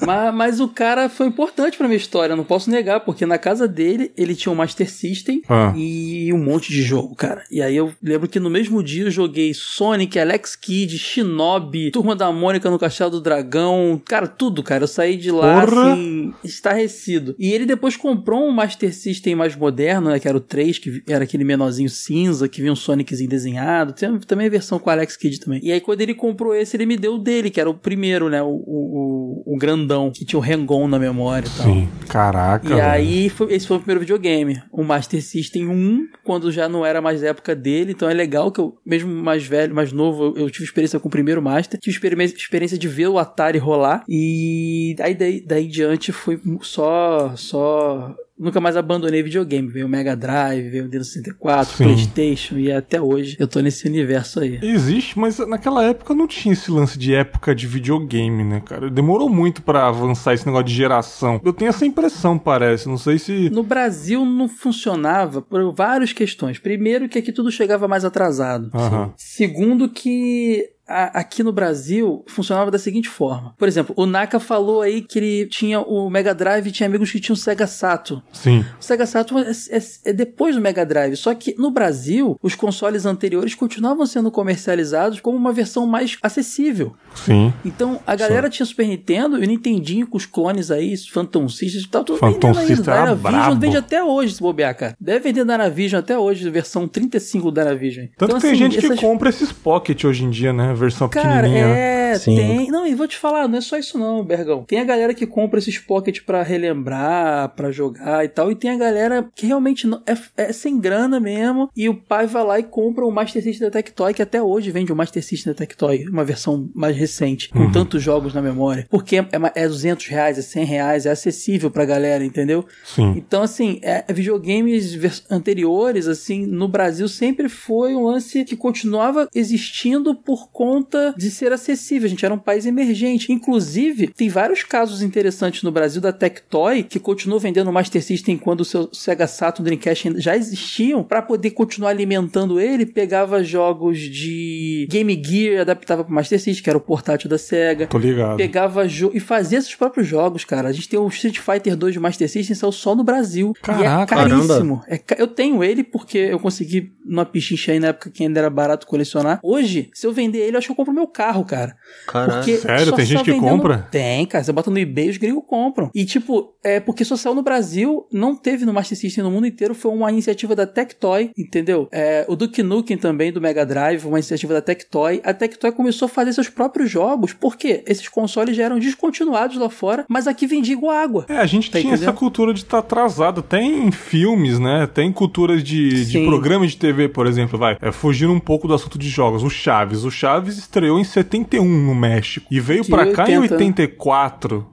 mas, 0.06 0.32
mas 0.34 0.60
o 0.60 0.68
cara 0.68 1.08
foi 1.08 1.26
importante 1.26 1.76
pra 1.76 1.88
minha 1.88 1.96
história, 1.96 2.32
eu 2.32 2.36
não 2.36 2.44
posso 2.44 2.70
negar, 2.70 3.00
porque 3.00 3.26
na 3.26 3.38
casa 3.38 3.66
dele 3.66 4.12
ele 4.16 4.34
tinha 4.36 4.52
um 4.52 4.54
Master 4.54 4.88
System 4.88 5.42
Ah. 5.48 5.72
e 5.76 6.32
um 6.32 6.38
monte 6.38 6.70
de 6.70 6.80
jogo, 6.80 7.14
cara. 7.16 7.42
E 7.50 7.60
aí 7.60 7.76
eu 7.76 7.92
lembro 8.02 8.28
que 8.28 8.38
no 8.38 8.48
mesmo 8.48 8.82
dia 8.84 9.04
eu 9.04 9.10
joguei 9.10 9.52
Sonic, 9.52 10.16
Alex 10.18 10.54
Kidd, 10.54 10.96
Shinobi, 10.96 11.90
Turma 11.90 12.14
da 12.14 12.30
Mônica 12.30 12.70
no 12.70 12.78
Castelo 12.78 13.10
do 13.10 13.20
Dragão, 13.20 14.00
cara, 14.04 14.28
tudo, 14.28 14.62
cara. 14.62 14.84
Eu 14.84 14.88
saí 14.88 15.16
de 15.16 15.30
lá 15.32 15.66
Porra! 15.66 15.92
assim, 15.92 16.32
estarrecido. 16.44 17.34
E 17.38 17.52
ele 17.52 17.66
depois 17.66 17.96
comprou 17.96 18.46
um 18.46 18.52
Master 18.52 18.94
System 18.94 19.34
mais 19.34 19.56
moderno, 19.56 20.10
né, 20.10 20.18
que 20.20 20.28
era 20.28 20.36
o 20.36 20.40
3, 20.40 20.78
que 20.78 21.02
era 21.08 21.24
aquele 21.24 21.44
menorzinho 21.44 21.88
cinza, 21.90 22.48
que 22.48 22.60
vinha 22.60 22.72
um 22.72 22.76
Soniczinho 22.76 23.28
desenhado. 23.36 23.92
Tem 23.92 24.18
também 24.20 24.46
a 24.46 24.50
versão 24.50 24.78
com 24.78 24.88
o 24.88 24.92
Alex 24.92 25.16
Kidd 25.16 25.40
também. 25.40 25.60
E 25.62 25.70
aí 25.70 25.80
quando 25.80 26.00
ele 26.00 26.14
comprou 26.14 26.54
esse, 26.54 26.76
ele 26.76 26.86
me 26.86 26.96
deu 26.96 27.14
o 27.14 27.18
dele, 27.18 27.50
que 27.50 27.60
era 27.60 27.68
o 27.70 27.74
primeiro, 27.74 28.28
né, 28.28 28.42
o, 28.42 28.48
o, 28.48 29.42
o, 29.46 29.56
grandão, 29.58 30.10
que 30.10 30.24
tinha 30.24 30.38
o 30.38 30.42
Rengon 30.42 30.88
na 30.88 30.98
memória 30.98 31.46
e 31.46 31.50
tal. 31.50 31.66
Sim. 31.66 31.88
Caraca. 32.08 32.66
E 32.66 32.70
velho. 32.70 32.82
aí, 32.82 33.28
foi- 33.28 33.52
esse 33.52 33.66
foi 33.66 33.76
o 33.76 33.80
primeiro 33.80 34.00
videogame. 34.00 34.62
O 34.72 34.82
Master 34.82 35.22
System 35.22 35.68
1, 35.68 36.08
quando 36.24 36.50
já 36.50 36.68
não 36.68 36.84
era 36.84 37.00
mais 37.00 37.22
época 37.22 37.54
dele. 37.54 37.92
Então 37.92 38.08
é 38.08 38.14
legal 38.14 38.50
que 38.50 38.60
eu, 38.60 38.76
mesmo 38.84 39.10
mais 39.10 39.46
velho, 39.46 39.74
mais 39.74 39.92
novo, 39.92 40.24
eu, 40.24 40.44
eu 40.44 40.50
tive 40.50 40.64
experiência 40.64 40.98
com 40.98 41.08
o 41.08 41.10
primeiro 41.10 41.42
Master. 41.42 41.78
Tive 41.78 41.96
experiência, 41.96 42.78
de 42.78 42.88
ver 42.88 43.08
o 43.08 43.18
Atari 43.18 43.58
rolar. 43.58 44.04
E 44.08 44.94
aí 45.00 45.14
daí, 45.14 45.40
daí 45.44 45.66
em 45.66 45.68
diante 45.68 46.12
foi 46.12 46.40
só. 46.62 47.32
só 47.36 48.14
Nunca 48.38 48.60
mais 48.60 48.76
abandonei 48.76 49.22
videogame. 49.22 49.68
Veio 49.68 49.86
o 49.86 49.88
Mega 49.88 50.14
Drive, 50.14 50.68
veio 50.68 50.82
o 50.82 50.86
Nintendo 50.86 51.04
64, 51.04 51.76
Sim. 51.76 51.84
Playstation. 51.84 52.58
E 52.58 52.70
até 52.70 53.00
hoje 53.00 53.36
eu 53.40 53.48
tô 53.48 53.60
nesse 53.60 53.88
universo 53.88 54.40
aí. 54.40 54.58
Existe, 54.62 55.18
mas 55.18 55.38
naquela 55.38 55.82
época 55.84 56.14
não 56.14 56.26
tinha 56.26 56.52
esse 56.52 56.70
lance 56.70 56.98
de 56.98 57.14
época 57.14 57.54
de 57.54 57.66
videogame, 57.66 58.44
né, 58.44 58.60
cara? 58.60 58.90
Demorou 58.90 59.28
muito 59.28 59.62
pra 59.62 59.88
avançar 59.88 60.34
esse 60.34 60.44
negócio 60.44 60.66
de 60.66 60.74
geração. 60.74 61.40
Eu 61.42 61.52
tenho 61.52 61.70
essa 61.70 61.86
impressão, 61.86 62.38
parece. 62.38 62.88
Não 62.88 62.98
sei 62.98 63.18
se. 63.18 63.48
No 63.48 63.62
Brasil 63.62 64.24
não 64.24 64.48
funcionava 64.48 65.40
por 65.40 65.72
várias 65.72 66.12
questões. 66.12 66.58
Primeiro, 66.58 67.08
que 67.08 67.18
aqui 67.18 67.32
tudo 67.32 67.50
chegava 67.50 67.88
mais 67.88 68.04
atrasado. 68.04 68.70
Segundo, 69.16 69.88
que 69.88 70.75
a- 70.88 71.20
aqui 71.20 71.42
no 71.42 71.52
Brasil 71.52 72.24
funcionava 72.28 72.70
da 72.70 72.78
seguinte 72.78 73.08
forma. 73.08 73.54
Por 73.58 73.66
exemplo, 73.68 73.94
o 73.96 74.06
Naka 74.06 74.38
falou 74.38 74.82
aí 74.82 75.02
que 75.02 75.18
ele 75.18 75.46
tinha 75.46 75.80
o 75.80 76.08
Mega 76.10 76.34
Drive 76.34 76.66
e 76.66 76.70
tinha 76.72 76.86
amigos 76.88 77.10
que 77.10 77.20
tinham 77.20 77.34
o 77.34 77.38
Sega 77.38 77.66
Saturn. 77.66 78.22
Sim. 78.32 78.64
O 78.80 78.84
Sega 78.84 79.06
Saturn 79.06 79.44
é, 79.44 79.76
é- 79.76 80.10
é 80.10 80.12
depois 80.12 80.54
do 80.54 80.60
Mega 80.60 80.84
Drive, 80.86 81.16
só 81.16 81.34
que 81.34 81.54
no 81.58 81.70
Brasil, 81.70 82.38
os 82.42 82.54
consoles 82.54 83.04
anteriores 83.06 83.54
continuavam 83.54 84.06
sendo 84.06 84.30
comercializados 84.30 85.20
como 85.20 85.36
uma 85.36 85.52
versão 85.52 85.86
mais 85.86 86.16
acessível. 86.22 86.94
Sim. 87.14 87.52
Então, 87.64 88.00
a 88.06 88.14
galera 88.14 88.48
tinha 88.48 88.64
Super 88.66 88.86
Nintendo 88.86 89.38
e 89.38 89.44
o 89.44 89.48
Nintendinho 89.48 90.06
com 90.06 90.16
os 90.16 90.26
clones 90.26 90.70
aí, 90.70 90.94
Phantom 91.12 91.48
System 91.48 91.82
e 91.82 91.88
tal, 91.88 92.04
tudo 92.04 92.18
Phantom 92.18 92.52
vendendo 92.52 92.78
ainda. 92.90 92.94
Era 92.94 93.14
brabo. 93.14 93.60
vende 93.60 93.76
até 93.76 94.02
hoje, 94.02 94.34
se 94.34 94.40
bobear, 94.40 94.76
cara. 94.76 94.96
Deve 95.00 95.20
vender 95.20 95.44
Dynavision 95.44 96.00
até 96.00 96.18
hoje, 96.18 96.48
versão 96.50 96.86
35 96.88 97.50
do 97.50 97.60
Dynavision. 97.60 98.06
Tanto 98.16 98.24
Então, 98.24 98.36
que 98.36 98.42
tem 98.42 98.50
assim, 98.52 98.58
gente 98.58 98.78
que 98.78 98.86
essas- 98.86 99.00
compra 99.00 99.28
esses 99.30 99.52
pocket 99.52 100.04
hoje 100.04 100.24
em 100.24 100.30
dia, 100.30 100.52
né? 100.52 100.74
Versão 100.76 101.08
Cara, 101.08 101.28
pequenininha. 101.42 101.66
né? 101.68 102.05
É, 102.16 102.18
Sim. 102.18 102.36
tem. 102.36 102.70
Não, 102.70 102.86
e 102.86 102.94
vou 102.94 103.06
te 103.06 103.16
falar, 103.16 103.46
não 103.48 103.58
é 103.58 103.60
só 103.60 103.76
isso 103.76 103.98
não, 103.98 104.24
Bergão. 104.24 104.64
Tem 104.64 104.80
a 104.80 104.84
galera 104.84 105.14
que 105.14 105.26
compra 105.26 105.58
esses 105.58 105.78
pocket 105.78 106.20
pra 106.24 106.42
relembrar, 106.42 107.50
pra 107.54 107.70
jogar 107.70 108.24
e 108.24 108.28
tal, 108.28 108.50
e 108.50 108.54
tem 108.54 108.70
a 108.70 108.76
galera 108.76 109.28
que 109.34 109.46
realmente 109.46 109.86
não, 109.86 110.02
é, 110.06 110.16
é 110.48 110.52
sem 110.52 110.78
grana 110.78 111.18
mesmo, 111.20 111.70
e 111.76 111.88
o 111.88 111.94
pai 111.94 112.26
vai 112.26 112.44
lá 112.44 112.58
e 112.58 112.62
compra 112.62 113.04
o 113.04 113.10
Master 113.10 113.42
System 113.42 113.66
da 113.68 113.72
Tectoy, 113.72 114.14
que 114.14 114.22
até 114.22 114.42
hoje 114.42 114.70
vende 114.70 114.92
o 114.92 114.96
Master 114.96 115.22
System 115.22 115.52
da 115.52 115.56
Tectoy, 115.56 116.06
uma 116.08 116.24
versão 116.24 116.68
mais 116.74 116.96
recente, 116.96 117.48
com 117.48 117.60
Uhum. 117.60 117.72
tantos 117.72 118.02
jogos 118.02 118.34
na 118.34 118.42
memória. 118.42 118.86
Porque 118.90 119.16
é, 119.16 119.26
é 119.54 119.68
200 119.68 120.06
reais, 120.06 120.38
é 120.38 120.42
100 120.42 120.64
reais, 120.64 121.06
é 121.06 121.10
acessível 121.10 121.70
pra 121.70 121.84
galera, 121.84 122.24
entendeu? 122.24 122.64
Sim. 122.84 123.14
Então, 123.16 123.42
assim, 123.42 123.78
é, 123.82 124.04
videogames 124.12 124.94
vers- 124.94 125.24
anteriores, 125.30 126.06
assim, 126.06 126.46
no 126.46 126.68
Brasil 126.68 127.08
sempre 127.08 127.48
foi 127.48 127.94
um 127.94 128.04
lance 128.04 128.44
que 128.44 128.56
continuava 128.56 129.28
existindo 129.34 130.14
por 130.14 130.50
conta 130.50 131.14
de 131.16 131.30
ser 131.30 131.52
acessível. 131.52 132.05
A 132.06 132.08
gente 132.08 132.24
era 132.24 132.34
um 132.34 132.38
país 132.38 132.64
emergente. 132.66 133.32
Inclusive, 133.32 134.08
tem 134.08 134.28
vários 134.28 134.62
casos 134.62 135.02
interessantes 135.02 135.62
no 135.62 135.70
Brasil 135.70 136.00
da 136.00 136.12
Tectoy 136.12 136.82
que 136.82 136.98
continuou 136.98 137.38
vendendo 137.40 137.68
o 137.68 137.72
Master 137.72 138.02
System 138.02 138.36
quando 138.36 138.60
o 138.60 138.64
seu 138.64 138.88
Sega 138.92 139.26
Saturn 139.26 139.64
Dreamcast 139.64 140.14
já 140.20 140.36
existiam 140.36 141.02
para 141.02 141.20
poder 141.22 141.50
continuar 141.50 141.90
alimentando 141.90 142.60
ele. 142.60 142.86
Pegava 142.86 143.42
jogos 143.42 143.98
de 143.98 144.86
Game 144.90 145.20
Gear, 145.24 145.60
adaptava 145.62 146.04
para 146.04 146.12
Master 146.14 146.38
System, 146.40 146.62
que 146.62 146.70
era 146.70 146.78
o 146.78 146.80
portátil 146.80 147.28
da 147.28 147.38
Sega 147.38 147.86
Tô 147.86 147.98
ligado. 147.98 148.36
pegava 148.36 148.86
e 148.86 149.20
fazia 149.20 149.60
seus 149.60 149.74
próprios 149.74 150.06
jogos, 150.06 150.44
cara. 150.44 150.68
A 150.68 150.72
gente 150.72 150.88
tem 150.88 150.98
o 150.98 151.06
Street 151.08 151.38
Fighter 151.38 151.76
2 151.76 151.94
de 151.94 152.00
Master 152.00 152.28
System, 152.28 152.54
saiu 152.56 152.72
só 152.72 152.94
no 152.94 153.04
Brasil. 153.04 153.52
e 153.56 153.60
Caraca, 153.60 154.14
é 154.14 154.18
caríssimo. 154.18 154.82
É 154.86 154.98
ca- 154.98 155.16
eu 155.18 155.26
tenho 155.26 155.62
ele 155.64 155.82
porque 155.82 156.18
eu 156.18 156.38
consegui 156.38 156.92
numa 157.04 157.24
pichincha 157.24 157.72
aí 157.72 157.80
na 157.80 157.88
época 157.88 158.10
que 158.10 158.22
ainda 158.24 158.40
era 158.40 158.50
barato 158.50 158.86
colecionar. 158.86 159.40
Hoje, 159.42 159.90
se 159.94 160.06
eu 160.06 160.12
vender 160.12 160.38
ele, 160.38 160.56
eu 160.56 160.58
acho 160.58 160.66
que 160.68 160.72
eu 160.72 160.76
compro 160.76 160.92
meu 160.92 161.06
carro, 161.06 161.44
cara. 161.44 161.76
Caralho. 162.06 162.32
Porque 162.34 162.56
Sério? 162.58 162.86
só 162.86 162.96
Tem 162.96 163.04
gente 163.04 163.24
que 163.24 163.32
vendendo- 163.32 163.50
compra? 163.50 163.88
Tem, 163.90 164.24
cara. 164.26 164.44
Você 164.44 164.52
bota 164.52 164.70
no 164.70 164.78
eBay, 164.78 165.10
os 165.10 165.16
gringos 165.16 165.42
compram. 165.46 165.90
E, 165.94 166.04
tipo, 166.04 166.54
é 166.62 166.78
porque 166.78 167.04
só 167.04 167.16
saiu 167.16 167.34
no 167.34 167.42
Brasil, 167.42 168.06
não 168.12 168.34
teve 168.36 168.64
no 168.64 168.72
Master 168.72 168.96
System 168.96 169.24
no 169.24 169.30
mundo 169.30 169.46
inteiro, 169.46 169.74
foi 169.74 169.90
uma 169.92 170.10
iniciativa 170.10 170.54
da 170.54 170.66
Tectoy, 170.66 171.30
entendeu? 171.36 171.88
É, 171.92 172.24
o 172.28 172.36
Duke 172.36 172.62
Nukem 172.62 172.96
também, 172.96 173.32
do 173.32 173.40
Mega 173.40 173.66
Drive, 173.66 174.04
uma 174.06 174.18
iniciativa 174.18 174.54
da 174.54 174.60
Tectoy. 174.62 175.20
A 175.24 175.34
Tectoy 175.34 175.72
começou 175.72 176.06
a 176.06 176.08
fazer 176.08 176.32
seus 176.32 176.48
próprios 176.48 176.90
jogos, 176.90 177.32
porque 177.32 177.82
esses 177.86 178.08
consoles 178.08 178.56
já 178.56 178.64
eram 178.64 178.78
descontinuados 178.78 179.56
lá 179.56 179.68
fora, 179.68 180.04
mas 180.08 180.26
aqui 180.28 180.46
vendia 180.46 180.74
igual 180.74 180.96
água. 180.96 181.26
É, 181.28 181.36
a 181.38 181.46
gente 181.46 181.70
Tá 181.70 181.80
tinha 181.80 181.94
essa 181.94 182.12
cultura 182.12 182.54
de 182.54 182.60
estar 182.60 182.78
atrasado. 182.78 183.42
Tem 183.42 183.90
filmes, 183.90 184.58
né? 184.60 184.86
Tem 184.86 185.12
culturas 185.12 185.62
de, 185.62 186.04
de 186.06 186.24
programa 186.24 186.66
de 186.66 186.76
TV, 186.76 187.08
por 187.08 187.26
exemplo, 187.26 187.58
vai. 187.58 187.76
É, 187.82 187.90
fugindo 187.90 188.32
um 188.32 188.40
pouco 188.40 188.68
do 188.68 188.74
assunto 188.74 188.96
de 188.98 189.08
jogos. 189.08 189.42
O 189.42 189.50
Chaves. 189.50 190.04
O 190.04 190.10
Chaves 190.10 190.56
estreou 190.58 190.98
em 191.00 191.04
71. 191.04 191.66
No 191.76 191.94
México. 191.94 192.46
E 192.50 192.60
veio 192.60 192.84
pra 192.84 193.12
cá 193.12 193.28
em 193.30 193.38
80. 193.38 193.54
84, 193.54 194.66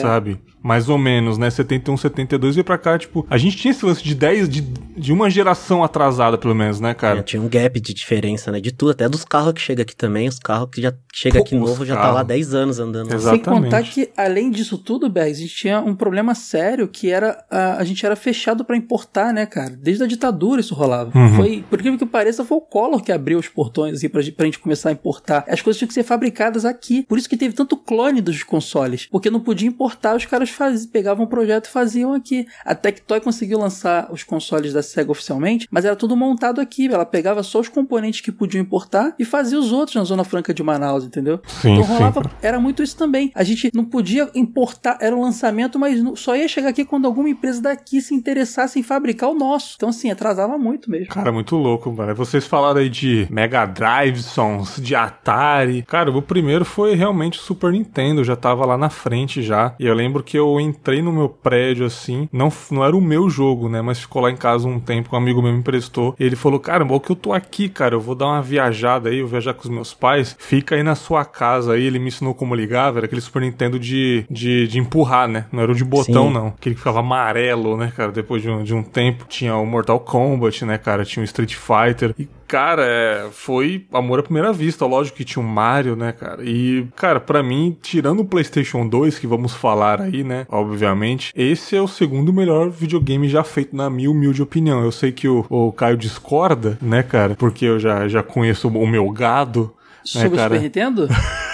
sabe? 0.00 0.40
Mais 0.62 0.88
ou 0.88 0.98
menos, 0.98 1.38
né? 1.38 1.48
71, 1.50 1.96
72 1.96 2.54
veio 2.56 2.64
pra 2.64 2.76
cá, 2.78 2.98
tipo. 2.98 3.26
A 3.30 3.38
gente 3.38 3.56
tinha 3.56 3.70
esse 3.72 3.84
lance 3.84 4.02
de 4.02 4.14
10, 4.14 4.48
de, 4.48 4.60
de 4.60 5.12
uma 5.12 5.30
geração 5.30 5.82
atrasada, 5.82 6.36
pelo 6.36 6.54
menos, 6.54 6.80
né, 6.80 6.90
É, 6.90 6.94
cara? 6.94 7.22
tinha 7.22 7.40
um 7.40 7.48
gap 7.48 7.80
de 7.80 7.94
diferença, 7.94 8.52
né? 8.52 8.60
De 8.60 8.70
tudo, 8.72 8.90
até 8.92 9.08
dos 9.08 9.24
carros 9.24 9.52
que 9.54 9.60
chega 9.60 9.82
aqui 9.82 9.96
também. 9.96 10.28
Os 10.28 10.38
carros 10.38 10.68
que 10.72 10.82
já 10.82 10.92
chega 11.12 11.38
Pô, 11.38 11.44
aqui 11.44 11.54
novo 11.54 11.84
já 11.86 11.94
tá 11.94 12.00
carros. 12.02 12.14
lá 12.16 12.22
10 12.22 12.54
anos 12.54 12.78
andando. 12.78 13.12
Exato. 13.12 13.36
Sem 13.36 13.44
contar 13.44 13.66
Exatamente. 13.80 13.90
que, 13.92 14.10
além 14.16 14.50
disso 14.50 14.76
tudo, 14.76 15.08
Bergs, 15.08 15.38
a 15.38 15.46
gente 15.46 15.54
tinha 15.56 15.80
um 15.80 15.94
problema 15.94 16.34
sério 16.34 16.86
que 16.88 17.10
era 17.10 17.42
a, 17.50 17.76
a 17.78 17.84
gente 17.84 18.04
era 18.04 18.14
fechado 18.14 18.64
pra 18.64 18.76
importar, 18.76 19.32
né, 19.32 19.46
cara? 19.46 19.70
Desde 19.80 20.04
a 20.04 20.06
ditadura 20.06 20.60
isso 20.60 20.74
rolava. 20.74 21.16
Uhum. 21.18 21.36
Foi, 21.36 21.64
por 21.70 21.78
incrível 21.80 21.98
que 21.98 22.06
pareça, 22.06 22.44
foi 22.44 22.58
o 22.58 22.60
Collor 22.60 23.02
que 23.02 23.10
abriu 23.12 23.38
os 23.38 23.48
portões 23.48 23.94
assim, 23.94 24.08
pra, 24.08 24.20
gente- 24.20 24.34
pra 24.34 24.44
gente 24.44 24.58
começar 24.58 24.90
a 24.90 24.92
importar. 24.92 25.44
As 25.48 25.62
coisas 25.62 25.78
tinham 25.78 25.88
que 25.88 25.94
ser 25.94 26.02
fabricadas 26.02 26.64
aqui. 26.64 27.04
Por 27.08 27.16
isso 27.18 27.28
que 27.28 27.36
teve 27.36 27.54
tanto 27.54 27.76
clone 27.76 28.20
dos 28.20 28.42
consoles. 28.42 29.06
Porque 29.10 29.30
não 29.30 29.40
podia 29.40 29.66
importar, 29.68 30.14
os 30.16 30.26
caras 30.26 30.49
faz, 30.52 30.86
pegavam 30.86 31.24
um 31.24 31.28
projeto 31.28 31.66
e 31.66 31.70
faziam 31.70 32.12
aqui. 32.12 32.46
A 32.64 32.74
Tectoy 32.74 33.20
conseguiu 33.20 33.58
lançar 33.58 34.12
os 34.12 34.22
consoles 34.22 34.72
da 34.72 34.82
SEGA 34.82 35.10
oficialmente, 35.10 35.66
mas 35.70 35.84
era 35.84 35.96
tudo 35.96 36.16
montado 36.16 36.60
aqui. 36.60 36.86
Ela 36.92 37.06
pegava 37.06 37.42
só 37.42 37.60
os 37.60 37.68
componentes 37.68 38.20
que 38.20 38.32
podiam 38.32 38.62
importar 38.62 39.14
e 39.18 39.24
fazia 39.24 39.58
os 39.58 39.72
outros 39.72 39.96
na 39.96 40.04
Zona 40.04 40.24
Franca 40.24 40.52
de 40.52 40.62
Manaus, 40.62 41.04
entendeu? 41.04 41.40
Sim, 41.46 41.72
então 41.72 41.84
sim. 41.84 41.92
rolava 41.92 42.30
era 42.42 42.58
muito 42.58 42.82
isso 42.82 42.96
também. 42.96 43.30
A 43.34 43.42
gente 43.42 43.70
não 43.74 43.84
podia 43.84 44.30
importar, 44.34 44.98
era 45.00 45.14
um 45.14 45.22
lançamento, 45.22 45.78
mas 45.78 46.00
só 46.18 46.36
ia 46.36 46.48
chegar 46.48 46.68
aqui 46.70 46.84
quando 46.84 47.06
alguma 47.06 47.28
empresa 47.28 47.60
daqui 47.62 48.00
se 48.00 48.14
interessasse 48.14 48.78
em 48.78 48.82
fabricar 48.82 49.30
o 49.30 49.34
nosso. 49.34 49.74
Então, 49.76 49.88
assim, 49.88 50.10
atrasava 50.10 50.58
muito 50.58 50.90
mesmo. 50.90 51.08
Cara, 51.08 51.32
muito 51.32 51.56
louco, 51.56 51.92
mano. 51.92 52.14
Vocês 52.14 52.46
falaram 52.46 52.80
aí 52.80 52.88
de 52.88 53.26
Mega 53.30 53.66
Drive, 53.66 54.22
sons, 54.22 54.76
de 54.80 54.94
Atari. 54.94 55.82
Cara, 55.82 56.10
o 56.10 56.22
primeiro 56.22 56.64
foi 56.64 56.94
realmente 56.94 57.38
o 57.38 57.42
Super 57.42 57.72
Nintendo, 57.72 58.24
já 58.24 58.36
tava 58.36 58.64
lá 58.64 58.76
na 58.76 58.90
frente 58.90 59.42
já. 59.42 59.74
E 59.78 59.86
eu 59.86 59.94
lembro 59.94 60.22
que 60.22 60.38
eu 60.40 60.60
entrei 60.60 61.02
no 61.02 61.12
meu 61.12 61.28
prédio 61.28 61.86
assim, 61.86 62.28
não, 62.32 62.52
não 62.70 62.84
era 62.84 62.96
o 62.96 63.00
meu 63.00 63.30
jogo, 63.30 63.68
né? 63.68 63.80
Mas 63.80 64.00
ficou 64.00 64.22
lá 64.22 64.30
em 64.30 64.36
casa 64.36 64.66
um 64.66 64.80
tempo, 64.80 65.14
um 65.14 65.18
amigo 65.18 65.42
meu 65.42 65.52
me 65.52 65.58
emprestou. 65.58 66.14
E 66.18 66.24
ele 66.24 66.36
falou: 66.36 66.58
Cara, 66.58 66.84
o 66.84 67.00
que 67.00 67.12
eu 67.12 67.16
tô 67.16 67.32
aqui, 67.32 67.68
cara, 67.68 67.94
eu 67.94 68.00
vou 68.00 68.14
dar 68.14 68.26
uma 68.26 68.42
viajada 68.42 69.08
aí, 69.08 69.18
eu 69.18 69.26
vou 69.26 69.30
viajar 69.30 69.54
com 69.54 69.62
os 69.62 69.68
meus 69.68 69.94
pais. 69.94 70.36
Fica 70.38 70.74
aí 70.74 70.82
na 70.82 70.94
sua 70.94 71.24
casa 71.24 71.74
aí. 71.74 71.84
Ele 71.84 71.98
me 71.98 72.08
ensinou 72.08 72.34
como 72.34 72.54
ligava, 72.54 72.98
era 72.98 73.06
aquele 73.06 73.20
Super 73.20 73.42
Nintendo 73.42 73.78
de, 73.78 74.24
de, 74.30 74.66
de 74.66 74.78
empurrar, 74.78 75.28
né? 75.28 75.46
Não 75.52 75.62
era 75.62 75.72
o 75.72 75.74
de 75.74 75.84
botão, 75.84 76.28
Sim. 76.28 76.34
não. 76.34 76.46
Aquele 76.48 76.74
que 76.74 76.80
ficava 76.80 77.00
amarelo, 77.00 77.76
né, 77.76 77.92
cara? 77.94 78.12
Depois 78.12 78.42
de 78.42 78.50
um, 78.50 78.62
de 78.62 78.74
um 78.74 78.82
tempo. 78.82 79.24
Tinha 79.28 79.56
o 79.56 79.66
Mortal 79.66 80.00
Kombat, 80.00 80.64
né, 80.64 80.78
cara? 80.78 81.04
Tinha 81.04 81.22
o 81.22 81.24
Street 81.24 81.54
Fighter. 81.54 82.14
E, 82.18 82.28
cara, 82.50 82.84
é, 82.84 83.28
foi 83.30 83.86
amor 83.92 84.18
à 84.18 84.22
primeira 84.24 84.52
vista. 84.52 84.84
Lógico 84.84 85.18
que 85.18 85.24
tinha 85.24 85.40
o 85.40 85.48
Mario, 85.48 85.94
né, 85.94 86.10
cara? 86.10 86.42
E, 86.42 86.84
cara, 86.96 87.20
pra 87.20 87.44
mim, 87.44 87.76
tirando 87.80 88.20
o 88.20 88.24
PlayStation 88.24 88.88
2, 88.88 89.20
que 89.20 89.26
vamos 89.26 89.54
falar 89.54 90.00
aí, 90.00 90.24
né? 90.24 90.44
Obviamente, 90.48 91.32
esse 91.36 91.76
é 91.76 91.80
o 91.80 91.86
segundo 91.86 92.32
melhor 92.32 92.68
videogame 92.68 93.28
já 93.28 93.44
feito, 93.44 93.76
na 93.76 93.88
minha 93.88 94.10
humilde 94.10 94.42
opinião. 94.42 94.82
Eu 94.82 94.90
sei 94.90 95.12
que 95.12 95.28
o, 95.28 95.46
o 95.48 95.70
Caio 95.70 95.96
discorda, 95.96 96.76
né, 96.82 97.04
cara? 97.04 97.36
Porque 97.36 97.64
eu 97.64 97.78
já, 97.78 98.08
já 98.08 98.20
conheço 98.20 98.66
o 98.66 98.86
meu 98.86 99.08
gado. 99.10 99.72
Né, 100.14 100.22
Sobre 100.22 100.28
o 100.28 100.32
cara? 100.32 100.54
Super 100.54 100.62
Nintendo? 100.62 101.08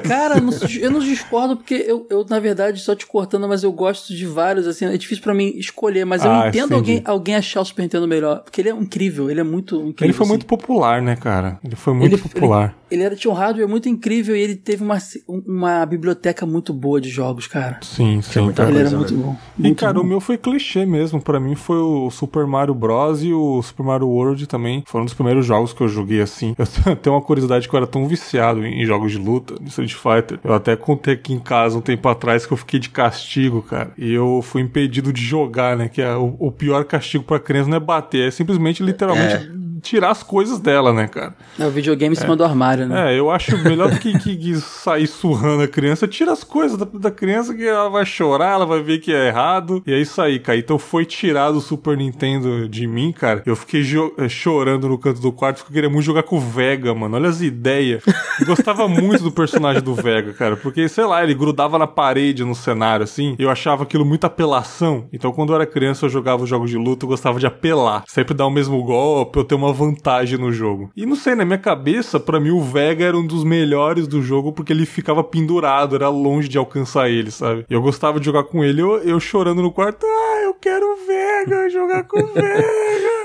Cara, 0.00 0.40
não- 0.40 0.52
eu 0.80 0.90
não 0.90 1.00
discordo 1.00 1.56
porque 1.56 1.74
eu, 1.86 2.06
eu, 2.10 2.24
na 2.28 2.38
verdade, 2.40 2.80
só 2.80 2.94
te 2.94 3.06
cortando, 3.06 3.46
mas 3.48 3.62
eu 3.62 3.72
gosto 3.72 4.14
de 4.14 4.26
vários, 4.26 4.66
assim, 4.66 4.84
é 4.86 4.96
difícil 4.96 5.22
pra 5.22 5.34
mim 5.34 5.52
escolher, 5.56 6.04
mas 6.04 6.24
eu 6.24 6.30
Ah, 6.30 6.48
entendo 6.48 6.66
entendi. 6.74 6.74
alguém, 6.74 7.02
alguém 7.04 7.34
achar 7.36 7.60
o 7.60 7.64
Super 7.64 7.82
Nintendo 7.82 8.06
melhor, 8.08 8.40
porque 8.42 8.60
ele 8.60 8.68
é 8.68 8.72
incrível, 8.72 9.30
ele 9.30 9.40
é 9.40 9.44
muito 9.44 9.76
incrível. 9.76 9.94
Ele 10.06 10.12
foi 10.12 10.24
assim. 10.24 10.32
muito 10.32 10.46
popular, 10.46 11.00
né, 11.02 11.16
cara? 11.16 11.58
Ele 11.64 11.76
foi 11.76 11.94
muito 11.94 12.14
Ele- 12.14 12.22
popular. 12.22 12.76
Ele 12.88 13.02
era, 13.02 13.16
tinha 13.16 13.32
um 13.32 13.34
hardware 13.34 13.68
muito 13.68 13.88
incrível 13.88 14.36
e 14.36 14.40
ele 14.40 14.54
teve 14.54 14.84
uma, 14.84 14.96
uma 15.44 15.84
biblioteca 15.84 16.46
muito 16.46 16.72
boa 16.72 17.00
de 17.00 17.08
jogos, 17.08 17.48
cara. 17.48 17.80
Sim, 17.82 18.22
sim, 18.22 18.40
muita 18.42 18.62
cara. 18.62 18.70
ele 18.70 18.78
era 18.78 18.90
coisa, 18.90 18.96
muito 18.96 19.14
né? 19.14 19.22
bom. 19.24 19.36
E, 19.58 19.62
Muito 19.62 19.80
cara, 19.80 19.94
bom. 19.94 20.00
o 20.02 20.04
meu 20.04 20.20
foi 20.20 20.38
clichê 20.38 20.86
mesmo. 20.86 21.20
Pra 21.20 21.40
mim 21.40 21.56
foi 21.56 21.78
o 21.78 22.08
Super 22.12 22.46
Mario 22.46 22.74
Bros. 22.74 23.24
e 23.24 23.32
o 23.32 23.60
Super 23.60 23.82
Mario 23.84 24.06
World 24.06 24.46
também. 24.46 24.84
Foram 24.86 25.02
um 25.02 25.06
dos 25.06 25.14
primeiros 25.14 25.44
jogos 25.44 25.72
que 25.72 25.80
eu 25.80 25.88
joguei 25.88 26.20
assim. 26.20 26.54
Eu 26.86 26.94
tenho 26.94 27.16
uma 27.16 27.22
curiosidade 27.22 27.68
que 27.68 27.74
eu 27.74 27.78
era 27.78 27.86
tão 27.88 28.06
viciado 28.06 28.64
em 28.64 28.84
jogos 28.86 29.10
de 29.10 29.18
luta, 29.18 29.54
em 29.60 29.68
Street 29.86 29.94
Fighter. 29.94 30.38
Eu 30.42 30.54
até 30.54 30.76
contei 30.76 31.14
aqui 31.14 31.32
em 31.32 31.38
casa 31.38 31.78
um 31.78 31.80
tempo 31.80 32.08
atrás 32.08 32.44
que 32.44 32.52
eu 32.52 32.56
fiquei 32.56 32.78
de 32.78 32.90
castigo, 32.90 33.62
cara. 33.62 33.90
E 33.96 34.12
eu 34.12 34.42
fui 34.42 34.62
impedido 34.62 35.12
de 35.12 35.22
jogar, 35.22 35.76
né? 35.76 35.88
Que 35.88 36.02
é 36.02 36.14
o, 36.14 36.36
o 36.38 36.52
pior 36.52 36.84
castigo 36.84 37.24
pra 37.24 37.38
criança 37.38 37.70
não 37.70 37.76
é 37.76 37.80
bater, 37.80 38.28
é 38.28 38.30
simplesmente, 38.30 38.82
literalmente, 38.82 39.50
tirar 39.80 40.10
as 40.10 40.22
coisas 40.22 40.58
dela, 40.58 40.92
né, 40.92 41.06
cara? 41.06 41.34
É 41.58 41.66
o 41.66 41.70
videogame 41.70 42.14
em 42.14 42.18
cima 42.18 42.36
do 42.36 42.44
armário, 42.44 42.86
né? 42.86 43.14
É, 43.14 43.18
eu 43.18 43.30
acho 43.30 43.56
melhor 43.58 43.90
do 43.90 43.98
que, 43.98 44.18
que, 44.18 44.36
que 44.36 44.56
sair 44.56 45.06
surrando 45.06 45.62
a 45.62 45.68
criança. 45.68 46.08
Tira 46.08 46.32
as 46.32 46.42
coisas 46.42 46.76
da, 46.76 46.84
da 46.84 47.10
criança 47.10 47.54
que 47.54 47.64
ela 47.64 47.88
vai 47.88 48.04
chorar, 48.04 48.54
ela 48.54 48.66
vai 48.66 48.82
ver 48.82 48.98
que 48.98 49.12
é 49.12 49.28
errado. 49.28 49.82
E 49.86 49.92
é 49.92 49.98
isso 49.98 50.20
aí, 50.20 50.38
cara. 50.38 50.58
Então 50.58 50.78
foi 50.78 51.04
tirado 51.04 51.56
o 51.56 51.60
Super 51.60 51.96
Nintendo 51.96 52.68
de 52.68 52.86
mim, 52.86 53.12
cara. 53.12 53.42
Eu 53.46 53.54
fiquei 53.54 53.82
eh, 54.18 54.28
chorando 54.28 54.88
no 54.88 54.98
canto 54.98 55.20
do 55.20 55.32
quarto 55.32 55.58
porque 55.58 55.70
eu 55.70 55.74
queria 55.74 55.90
muito 55.90 56.04
jogar 56.04 56.22
com 56.22 56.36
o 56.36 56.40
Vega, 56.40 56.94
mano. 56.94 57.16
Olha 57.16 57.28
as 57.28 57.40
ideias. 57.40 58.02
Gostava 58.44 58.88
muito 58.88 59.22
do 59.22 59.32
personagem 59.32 59.65
do 59.74 59.94
Vega, 59.94 60.32
cara. 60.32 60.56
Porque, 60.56 60.88
sei 60.88 61.04
lá, 61.04 61.22
ele 61.22 61.34
grudava 61.34 61.78
na 61.78 61.86
parede 61.86 62.44
no 62.44 62.54
cenário, 62.54 63.04
assim. 63.04 63.34
Eu 63.38 63.50
achava 63.50 63.82
aquilo 63.82 64.04
muita 64.04 64.26
apelação. 64.26 65.08
Então, 65.12 65.32
quando 65.32 65.50
eu 65.50 65.56
era 65.56 65.66
criança, 65.66 66.06
eu 66.06 66.10
jogava 66.10 66.42
os 66.42 66.48
jogos 66.48 66.70
de 66.70 66.76
luta, 66.76 67.04
eu 67.04 67.08
gostava 67.08 67.38
de 67.38 67.46
apelar. 67.46 68.04
Sempre 68.06 68.34
dar 68.34 68.46
o 68.46 68.50
mesmo 68.50 68.82
golpe, 68.82 69.38
eu 69.38 69.44
ter 69.44 69.54
uma 69.54 69.72
vantagem 69.72 70.38
no 70.38 70.52
jogo. 70.52 70.90
E 70.96 71.04
não 71.06 71.16
sei, 71.16 71.34
na 71.34 71.44
minha 71.44 71.58
cabeça, 71.58 72.18
pra 72.18 72.40
mim 72.40 72.50
o 72.50 72.60
Vega 72.60 73.04
era 73.04 73.16
um 73.16 73.26
dos 73.26 73.44
melhores 73.44 74.06
do 74.06 74.22
jogo 74.22 74.52
porque 74.52 74.72
ele 74.72 74.86
ficava 74.86 75.22
pendurado, 75.22 75.94
era 75.94 76.08
longe 76.08 76.48
de 76.48 76.58
alcançar 76.58 77.08
ele, 77.08 77.30
sabe? 77.30 77.64
E 77.68 77.74
eu 77.74 77.82
gostava 77.82 78.18
de 78.18 78.26
jogar 78.26 78.44
com 78.44 78.64
ele, 78.64 78.82
eu, 78.82 78.98
eu 78.98 79.20
chorando 79.20 79.62
no 79.62 79.72
quarto, 79.72 80.04
ah, 80.04 80.40
eu 80.44 80.54
quero 80.54 80.86
o 80.86 81.06
Vega, 81.06 81.70
jogar 81.70 82.04
com 82.04 82.20
o 82.20 82.26
Vega. 82.26 83.15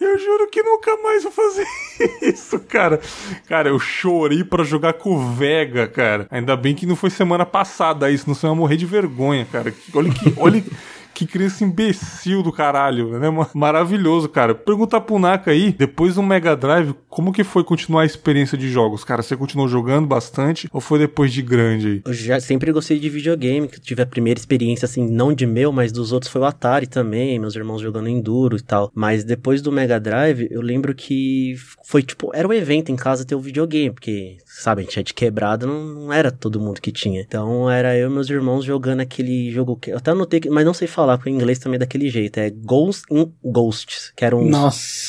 Eu 0.00 0.18
juro 0.18 0.48
que 0.48 0.62
nunca 0.62 0.96
mais 0.98 1.22
vou 1.22 1.32
fazer 1.32 1.66
isso, 2.22 2.58
cara. 2.60 3.00
Cara, 3.48 3.68
eu 3.68 3.78
chorei 3.78 4.44
pra 4.44 4.64
jogar 4.64 4.94
com 4.94 5.14
o 5.14 5.32
Vega, 5.34 5.86
cara. 5.86 6.26
Ainda 6.30 6.56
bem 6.56 6.74
que 6.74 6.86
não 6.86 6.96
foi 6.96 7.10
semana 7.10 7.44
passada 7.46 8.10
isso, 8.10 8.32
senão 8.34 8.52
eu 8.52 8.56
morrer 8.56 8.76
de 8.76 8.86
vergonha, 8.86 9.46
cara. 9.50 9.72
Olha 9.94 10.10
que, 10.10 10.34
olha 10.36 10.64
que 11.16 11.26
criança 11.26 11.64
imbecil 11.64 12.42
do 12.42 12.52
caralho, 12.52 13.18
né? 13.18 13.30
Ma- 13.30 13.48
Maravilhoso, 13.54 14.28
cara. 14.28 14.54
Perguntar 14.54 15.00
pro 15.00 15.18
Naka 15.18 15.50
aí, 15.50 15.72
depois 15.72 16.14
do 16.16 16.22
Mega 16.22 16.54
Drive, 16.54 16.94
como 17.08 17.32
que 17.32 17.42
foi 17.42 17.64
continuar 17.64 18.02
a 18.02 18.06
experiência 18.06 18.56
de 18.58 18.68
jogos? 18.68 19.02
Cara, 19.02 19.22
você 19.22 19.34
continuou 19.36 19.66
jogando 19.68 20.06
bastante 20.06 20.68
ou 20.72 20.80
foi 20.80 20.98
depois 20.98 21.32
de 21.32 21.40
grande 21.40 21.86
aí? 21.88 22.02
Eu 22.04 22.12
já 22.12 22.38
sempre 22.38 22.70
gostei 22.70 22.98
de 22.98 23.08
videogame, 23.08 23.66
que 23.68 23.80
tive 23.80 24.02
a 24.02 24.06
primeira 24.06 24.38
experiência, 24.38 24.84
assim, 24.84 25.08
não 25.08 25.32
de 25.32 25.46
meu, 25.46 25.72
mas 25.72 25.90
dos 25.92 26.12
outros 26.12 26.30
foi 26.30 26.42
o 26.42 26.44
Atari 26.44 26.86
também, 26.86 27.38
meus 27.38 27.56
irmãos 27.56 27.80
jogando 27.80 28.08
Enduro 28.08 28.56
e 28.56 28.62
tal. 28.62 28.90
Mas 28.94 29.24
depois 29.24 29.62
do 29.62 29.72
Mega 29.72 29.98
Drive, 29.98 30.48
eu 30.50 30.60
lembro 30.60 30.94
que 30.94 31.54
foi 31.84 32.02
tipo, 32.02 32.30
era 32.34 32.46
um 32.46 32.52
evento 32.52 32.92
em 32.92 32.96
casa 32.96 33.24
ter 33.24 33.34
o 33.34 33.40
videogame, 33.40 33.90
porque, 33.94 34.36
sabe, 34.44 34.82
a 34.82 34.84
gente 34.84 35.00
é 35.00 35.02
de 35.02 35.14
quebrada, 35.14 35.66
não, 35.66 35.82
não 35.82 36.12
era 36.12 36.30
todo 36.30 36.60
mundo 36.60 36.80
que 36.80 36.92
tinha. 36.92 37.20
Então 37.22 37.70
era 37.70 37.96
eu 37.96 38.10
e 38.10 38.12
meus 38.12 38.28
irmãos 38.28 38.64
jogando 38.64 39.00
aquele 39.00 39.50
jogo 39.50 39.76
que 39.76 39.90
eu 39.92 39.96
até 39.96 40.10
anotei, 40.10 40.40
mas 40.50 40.64
não 40.66 40.74
sei 40.74 40.86
falar, 40.88 41.05
porque 41.16 41.30
em 41.30 41.34
inglês 41.34 41.58
também 41.58 41.76
é 41.76 41.78
daquele 41.80 42.08
jeito. 42.10 42.38
É 42.38 42.50
Ghost 42.50 43.04
in 43.10 43.30
Ghosts, 43.44 44.12
que 44.16 44.24
era 44.24 44.36
um 44.36 44.50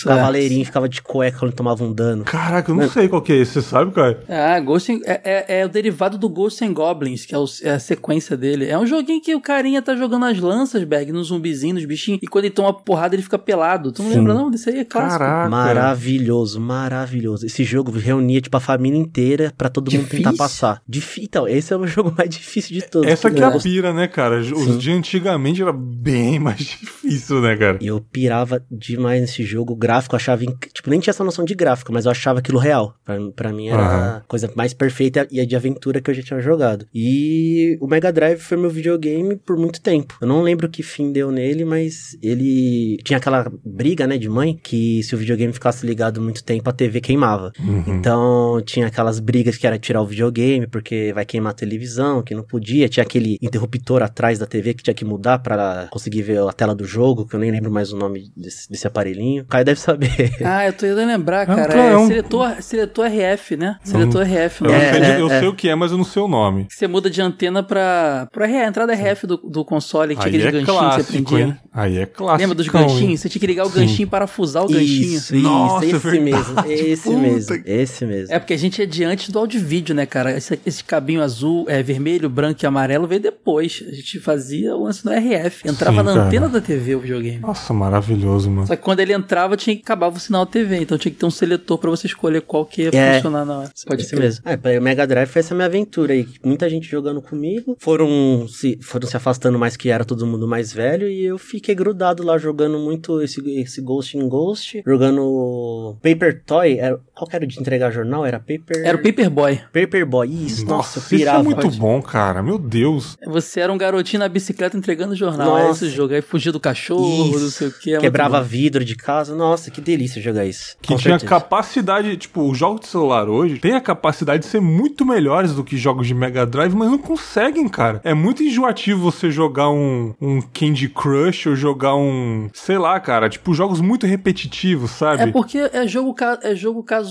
cavaleirinho, 0.04 0.66
ficava 0.66 0.88
de 0.90 1.02
cueca 1.02 1.40
quando 1.40 1.54
tomava 1.54 1.84
um 1.84 1.94
dano. 1.94 2.24
Caraca, 2.24 2.72
eu 2.72 2.76
não 2.76 2.90
sei 2.90 3.08
qual 3.08 3.22
que 3.22 3.34
é 3.34 3.38
esse, 3.38 3.54
você 3.54 3.62
sabe, 3.62 3.92
cara? 3.92 4.20
Ah, 4.28 4.60
Ghost 4.60 4.92
in- 4.92 5.02
é, 5.06 5.22
é, 5.24 5.60
é 5.62 5.66
o 5.66 5.70
derivado 5.70 6.18
do 6.18 6.30
Ghost 6.30 6.64
and 6.64 6.74
Goblins, 6.74 7.26
que 7.26 7.34
é, 7.34 7.38
o- 7.38 7.46
é 7.64 7.72
a 7.72 7.80
sequência 7.80 8.36
dele. 8.38 8.66
É 8.68 8.78
um 8.78 8.86
joguinho 8.86 9.22
que 9.22 9.34
o 9.36 9.42
carinha 9.42 9.82
tá 9.82 9.96
jogando 9.96 10.26
as 10.26 10.40
lanças, 10.40 10.84
Berg, 10.84 11.12
nos 11.12 11.28
zumbizinhos, 11.28 11.76
nos 11.78 11.86
bichinhos, 11.86 12.20
e 12.22 12.28
quando 12.28 12.46
ele 12.46 12.54
toma 12.54 12.74
porrada 12.74 13.16
ele 13.16 13.24
fica 13.24 13.38
pelado. 13.40 13.92
Tu 13.92 14.02
não 14.04 14.10
Sim. 14.10 14.18
lembra 14.18 14.34
não? 14.34 14.50
Desse 14.52 14.70
aí 14.70 14.80
é 14.80 14.86
clássico. 14.86 15.20
Caraca. 15.20 15.50
Maravilhoso, 15.50 16.60
maravilhoso. 16.60 17.46
Esse 17.46 17.64
jogo 17.64 17.92
reunia, 17.92 18.42
tipo, 18.42 18.56
a 18.58 18.60
família 18.60 18.98
inteira 19.00 19.54
pra 19.58 19.70
todo 19.70 19.92
mundo 19.92 20.04
tentar 20.04 20.32
Difícil? 20.32 20.38
passar. 20.38 20.82
Difí 20.88 21.24
então, 21.24 21.48
esse 21.48 21.74
é 21.74 21.78
o 21.78 21.86
jogo 21.88 22.14
mais 22.18 22.30
difícil 22.30 22.74
de 22.74 22.82
todos. 22.88 23.10
Essa 23.10 23.28
aqui 23.28 23.42
é 23.42 23.46
a 23.46 23.52
pira, 23.60 23.94
né, 23.94 24.08
cara? 24.08 24.40
Os 24.40 24.48
Sim. 24.48 24.78
de 24.78 24.92
antigamente 24.92 25.62
era 25.62 25.74
bem 25.88 26.40
mais 26.40 26.58
difícil, 26.66 27.42
né, 27.42 27.56
cara? 27.56 27.78
E 27.82 27.88
eu 27.88 28.00
pirava 28.02 28.64
demais 28.72 29.22
nesse 29.22 29.44
jogo. 29.44 29.74
O 29.74 29.76
gráfico 29.76 30.16
eu 30.16 30.18
achava. 30.18 30.44
inc- 30.44 30.68
Tipo, 30.74 30.90
nem 30.90 31.00
tinha 31.00 31.12
essa 31.12 31.24
noção 31.24 31.46
de 31.46 31.56
gráfico, 31.56 31.92
mas 31.94 32.06
eu 32.06 32.12
achava 32.12 32.40
aquilo 32.40 32.60
real. 32.60 32.96
Pra, 33.06 33.16
pra 33.36 33.54
mim 33.54 33.68
era 33.70 33.82
Aham. 33.82 34.18
a 34.18 34.22
coisa 34.28 34.52
mais 34.56 34.74
perfeita 34.74 35.28
e 35.32 35.40
a 35.40 35.46
de 35.46 35.56
aventura 35.56 36.02
que 36.02 36.10
eu 36.10 36.14
já 36.16 36.22
tinha 36.22 36.40
jogado. 36.42 36.86
E 36.94 37.78
o 37.82 37.88
Mega 37.88 38.12
Drive 38.12 38.40
foi 38.40 38.58
meu 38.58 38.70
videogame 38.70 39.36
por 39.38 39.58
muito 39.58 39.82
tempo. 39.82 40.16
Eu 40.22 40.28
não 40.28 40.42
lembro 40.42 40.70
que 40.70 40.84
fim 40.84 41.12
deu 41.12 41.32
nele, 41.32 41.64
mas 41.66 42.18
ele 42.22 42.98
tinha 43.04 43.18
aquela 43.18 43.52
briga, 43.66 44.06
né, 44.08 44.18
de 44.18 44.30
mãe, 44.30 44.60
que 44.62 45.02
se 45.04 45.16
o 45.16 45.18
videogame 45.18 45.54
ficasse 45.54 45.86
ligado 45.86 46.22
muito 46.22 46.44
tempo, 46.44 46.70
a 46.70 46.74
TV 46.74 47.00
queimava. 47.02 47.52
Uhum. 47.60 47.84
Então 47.98 48.62
tinha 48.66 48.88
aquelas 48.88 49.20
brigas 49.20 49.58
que 49.58 49.66
era 49.68 49.78
tirar 49.80 50.02
o 50.02 50.06
videogame 50.08 50.68
porque 50.68 51.12
vai 51.14 51.26
queimar 51.26 51.52
a 51.52 51.56
televisão, 51.56 52.22
que 52.22 52.36
não 52.36 52.44
podia. 52.44 52.90
Tinha 52.90 53.04
aquele 53.04 53.38
interruptor 53.42 54.02
atrás 54.02 54.40
da 54.40 54.46
TV 54.46 54.74
que 54.74 54.84
tinha 54.84 54.94
que 54.94 55.06
mudar 55.06 55.40
pra 55.40 55.77
pra 55.82 55.88
conseguir 55.90 56.22
ver 56.22 56.40
a 56.40 56.52
tela 56.54 56.74
do 56.76 56.86
jogo, 56.86 57.26
que 57.28 57.36
eu 57.36 57.40
nem 57.40 57.52
lembro 57.52 57.72
mais 57.72 57.92
o 57.92 57.98
nome 57.98 58.32
desse, 58.36 58.70
desse 58.70 58.88
aparelhinho. 58.88 59.44
O 59.44 59.46
Caio 59.48 59.66
deve 59.66 59.80
saber. 59.80 60.08
Ah, 60.44 60.66
eu 60.68 60.74
tô 60.74 60.86
indo 60.86 60.96
lembrar, 60.96 61.48
É 61.48 61.52
um 61.52 61.56
cara. 61.56 61.74
é 61.74 61.92
É 61.92 61.98
um- 61.98 62.08
seletor, 62.08 62.62
seletor 62.62 63.06
RF, 63.08 63.58
né? 63.58 63.78
Seletor 63.84 64.22
RF. 64.24 64.64
Eu, 64.64 64.72
não 64.72 64.78
não 64.78 64.84
É, 64.84 64.92
sei, 64.92 65.02
de- 65.02 65.06
é, 65.08 65.22
eu 65.22 65.30
é. 65.32 65.40
sei 65.40 65.48
o 65.48 65.54
que 65.56 65.70
é, 65.70 65.76
mas 65.76 65.92
eu 65.92 65.98
não 65.98 66.06
sei 66.06 66.22
o 66.22 66.28
nome. 66.28 66.68
Você 66.70 66.88
muda 66.88 67.10
de 67.10 67.22
antena 67.22 67.62
pra, 67.64 68.28
pra 68.32 68.46
RF, 68.46 68.68
entrada 68.68 68.94
RF 68.94 69.28
do, 69.28 69.38
do 69.38 69.66
console, 69.66 70.16
que 70.16 70.22
tinha 70.22 70.32
Aí 70.42 70.48
aqueles 70.48 70.48
é 70.48 70.52
ganchinhos 70.52 70.80
que 70.80 71.04
você 71.04 71.14
clássico, 71.14 71.30
prendia. 71.32 71.46
hein? 71.46 71.58
Aí 71.74 71.98
é 71.98 72.06
clássico. 72.06 72.42
Lembra 72.42 72.56
dos 72.56 72.68
ganchinhos? 72.68 73.20
Você 73.22 73.30
tinha 73.30 73.40
que 73.40 73.48
ligar 73.48 73.66
o 73.66 73.70
Sim. 73.70 73.80
ganchinho 73.82 74.04
e 74.04 74.10
parafusar 74.10 74.64
o 74.64 74.68
ganchinho. 74.68 75.16
Isso, 75.18 75.36
isso, 75.36 75.44
Nossa, 75.44 75.86
esse 75.86 75.98
verdade, 75.98 76.24
mesmo, 76.24 76.60
esse 76.72 77.04
puta 77.04 77.18
mesmo, 77.18 77.64
esse 77.66 78.06
mesmo. 78.06 78.34
É 78.36 78.40
porque 78.40 78.54
a 78.54 78.58
gente 78.58 78.82
é 78.82 78.86
diante 78.86 79.32
do 79.32 79.40
áudio 79.40 79.60
e 79.60 79.64
vídeo, 79.64 79.94
né, 79.96 80.06
cara? 80.06 80.36
Esse, 80.38 80.60
esse 80.66 80.84
cabinho 80.84 81.22
azul, 81.22 81.66
é, 81.68 81.82
vermelho, 81.84 82.30
branco 82.30 82.60
e 82.64 82.66
amarelo 82.68 83.08
veio 83.08 83.22
depois. 83.22 83.84
A 83.88 83.92
gente 83.92 84.20
fazia 84.20 84.76
o 84.76 84.84
lance 84.84 85.06
no 85.06 85.12
RF. 85.12 85.67
Entrava 85.68 86.00
Sim, 86.00 86.06
na 86.06 86.14
cara. 86.14 86.26
antena 86.28 86.50
da 86.50 86.62
TV 86.62 86.96
o 86.96 87.00
videogame. 87.00 87.40
Nossa, 87.40 87.74
maravilhoso, 87.74 88.50
mano. 88.50 88.68
Só 88.68 88.76
que 88.76 88.82
quando 88.82 89.00
ele 89.02 89.14
entrava, 89.14 89.58
tinha 89.58 89.76
que 89.76 89.82
acabar 89.82 90.08
o 90.08 90.20
sinal 90.20 90.46
TV. 90.46 90.78
Então 90.82 90.98
tinha 90.98 91.12
que 91.12 91.18
ter 91.20 91.26
um 91.26 91.32
seletor 91.32 91.78
pra 91.78 91.90
você 91.90 92.08
escolher 92.08 92.42
qual 92.42 92.66
que 92.66 92.84
ia 92.84 92.90
É. 92.94 93.16
funcionar 93.16 93.46
na 93.46 93.60
hora. 93.60 93.72
Pode 93.86 94.06
crer. 94.08 94.20
mesmo. 94.20 94.42
É, 94.46 94.56
pra 94.58 94.78
o 94.78 94.82
Mega 94.82 95.06
Drive 95.06 95.28
foi 95.30 95.40
essa 95.42 95.54
minha 95.54 95.66
aventura 95.68 96.14
aí. 96.14 96.28
Muita 96.44 96.70
gente 96.70 96.90
jogando 96.90 97.22
comigo. 97.22 97.76
Foram 97.80 98.48
se, 98.48 98.80
foram 98.82 99.08
se 99.08 99.18
afastando 99.18 99.60
mais 99.60 99.76
que 99.76 99.90
era 99.90 100.06
todo 100.06 100.26
mundo 100.26 100.48
mais 100.48 100.72
velho. 100.72 101.08
E 101.08 101.26
eu 101.26 101.38
fiquei 101.38 101.76
grudado 101.76 102.24
lá 102.24 102.38
jogando 102.38 102.80
muito 102.80 103.22
esse, 103.22 103.42
esse 103.60 103.82
Ghost 103.82 104.18
in 104.18 104.28
Ghost. 104.30 104.82
Jogando 104.86 105.98
Paper 106.02 106.42
Toy. 106.46 106.78
Era, 106.80 107.00
qual 107.18 107.28
era 107.32 107.48
de 107.48 107.60
entregar 107.60 107.92
jornal? 107.92 108.26
Era 108.26 108.40
Paper... 108.40 108.86
Era 108.86 108.98
o 108.98 109.02
Paperboy. 109.02 109.60
Paperboy. 109.74 110.28
Isso, 110.46 110.66
nossa, 110.66 111.00
isso 111.00 111.16
é 111.16 111.18
pirava. 111.18 111.44
muito 111.44 111.62
Pode. 111.62 111.78
bom, 111.80 112.02
cara. 112.02 112.44
Meu 112.44 112.60
Deus. 112.60 113.18
Você 113.26 113.60
era 113.60 113.74
um 113.74 113.78
garotinho 113.78 114.20
na 114.20 114.30
bicicleta 114.30 114.78
entregando 114.78 115.16
jornal. 115.16 115.58
Era 115.58 115.68
Nossa. 115.70 115.86
esse 115.86 115.96
jogo. 115.96 116.14
Aí 116.14 116.22
fugia 116.22 116.52
do 116.52 116.60
cachorro, 116.60 117.30
Isso. 117.30 117.40
não 117.40 117.50
sei 117.50 117.68
o 117.68 117.72
que. 117.72 117.94
É 117.96 118.00
Quebrava 118.00 118.38
muito 118.38 118.50
vidro 118.50 118.86
de 118.86 118.96
casa. 118.96 119.36
Nossa, 119.36 119.72
que 119.72 119.82
delícia 119.82 120.22
jogar 120.22 120.46
isso. 120.46 120.76
Que 120.82 120.90
Com 120.90 120.98
tinha 120.98 121.14
certeza. 121.18 121.30
capacidade, 121.30 122.16
tipo, 122.18 122.50
os 122.50 122.58
jogos 122.58 122.82
de 122.82 122.88
celular 122.88 123.28
hoje 123.28 123.58
têm 123.60 123.74
a 123.74 123.82
capacidade 123.82 124.44
de 124.44 124.50
ser 124.50 124.62
muito 124.62 125.06
melhores 125.06 125.54
do 125.54 125.64
que 125.64 125.78
jogos 125.78 126.08
de 126.08 126.14
Mega 126.14 126.46
Drive, 126.46 126.74
mas 126.76 126.90
não 126.90 126.98
conseguem, 126.98 127.68
cara. 127.68 128.00
É 128.04 128.14
muito 128.14 128.44
enjoativo 128.44 129.02
você 129.02 129.32
jogar 129.32 129.70
um, 129.70 130.14
um 130.22 130.42
Candy 130.42 130.90
Crush 130.90 131.48
ou 131.48 131.56
jogar 131.56 131.96
um, 131.96 132.50
sei 132.54 132.78
lá, 132.78 133.00
cara, 133.00 133.30
tipo, 133.30 133.54
jogos 133.54 133.82
muito 133.82 134.06
repetitivos, 134.06 134.92
sabe? 134.92 135.24
É 135.24 135.28
porque 135.28 135.58
é 135.58 135.88
jogo, 135.88 136.16
é 136.44 136.56
jogo 136.56 136.84
casual, 136.84 137.07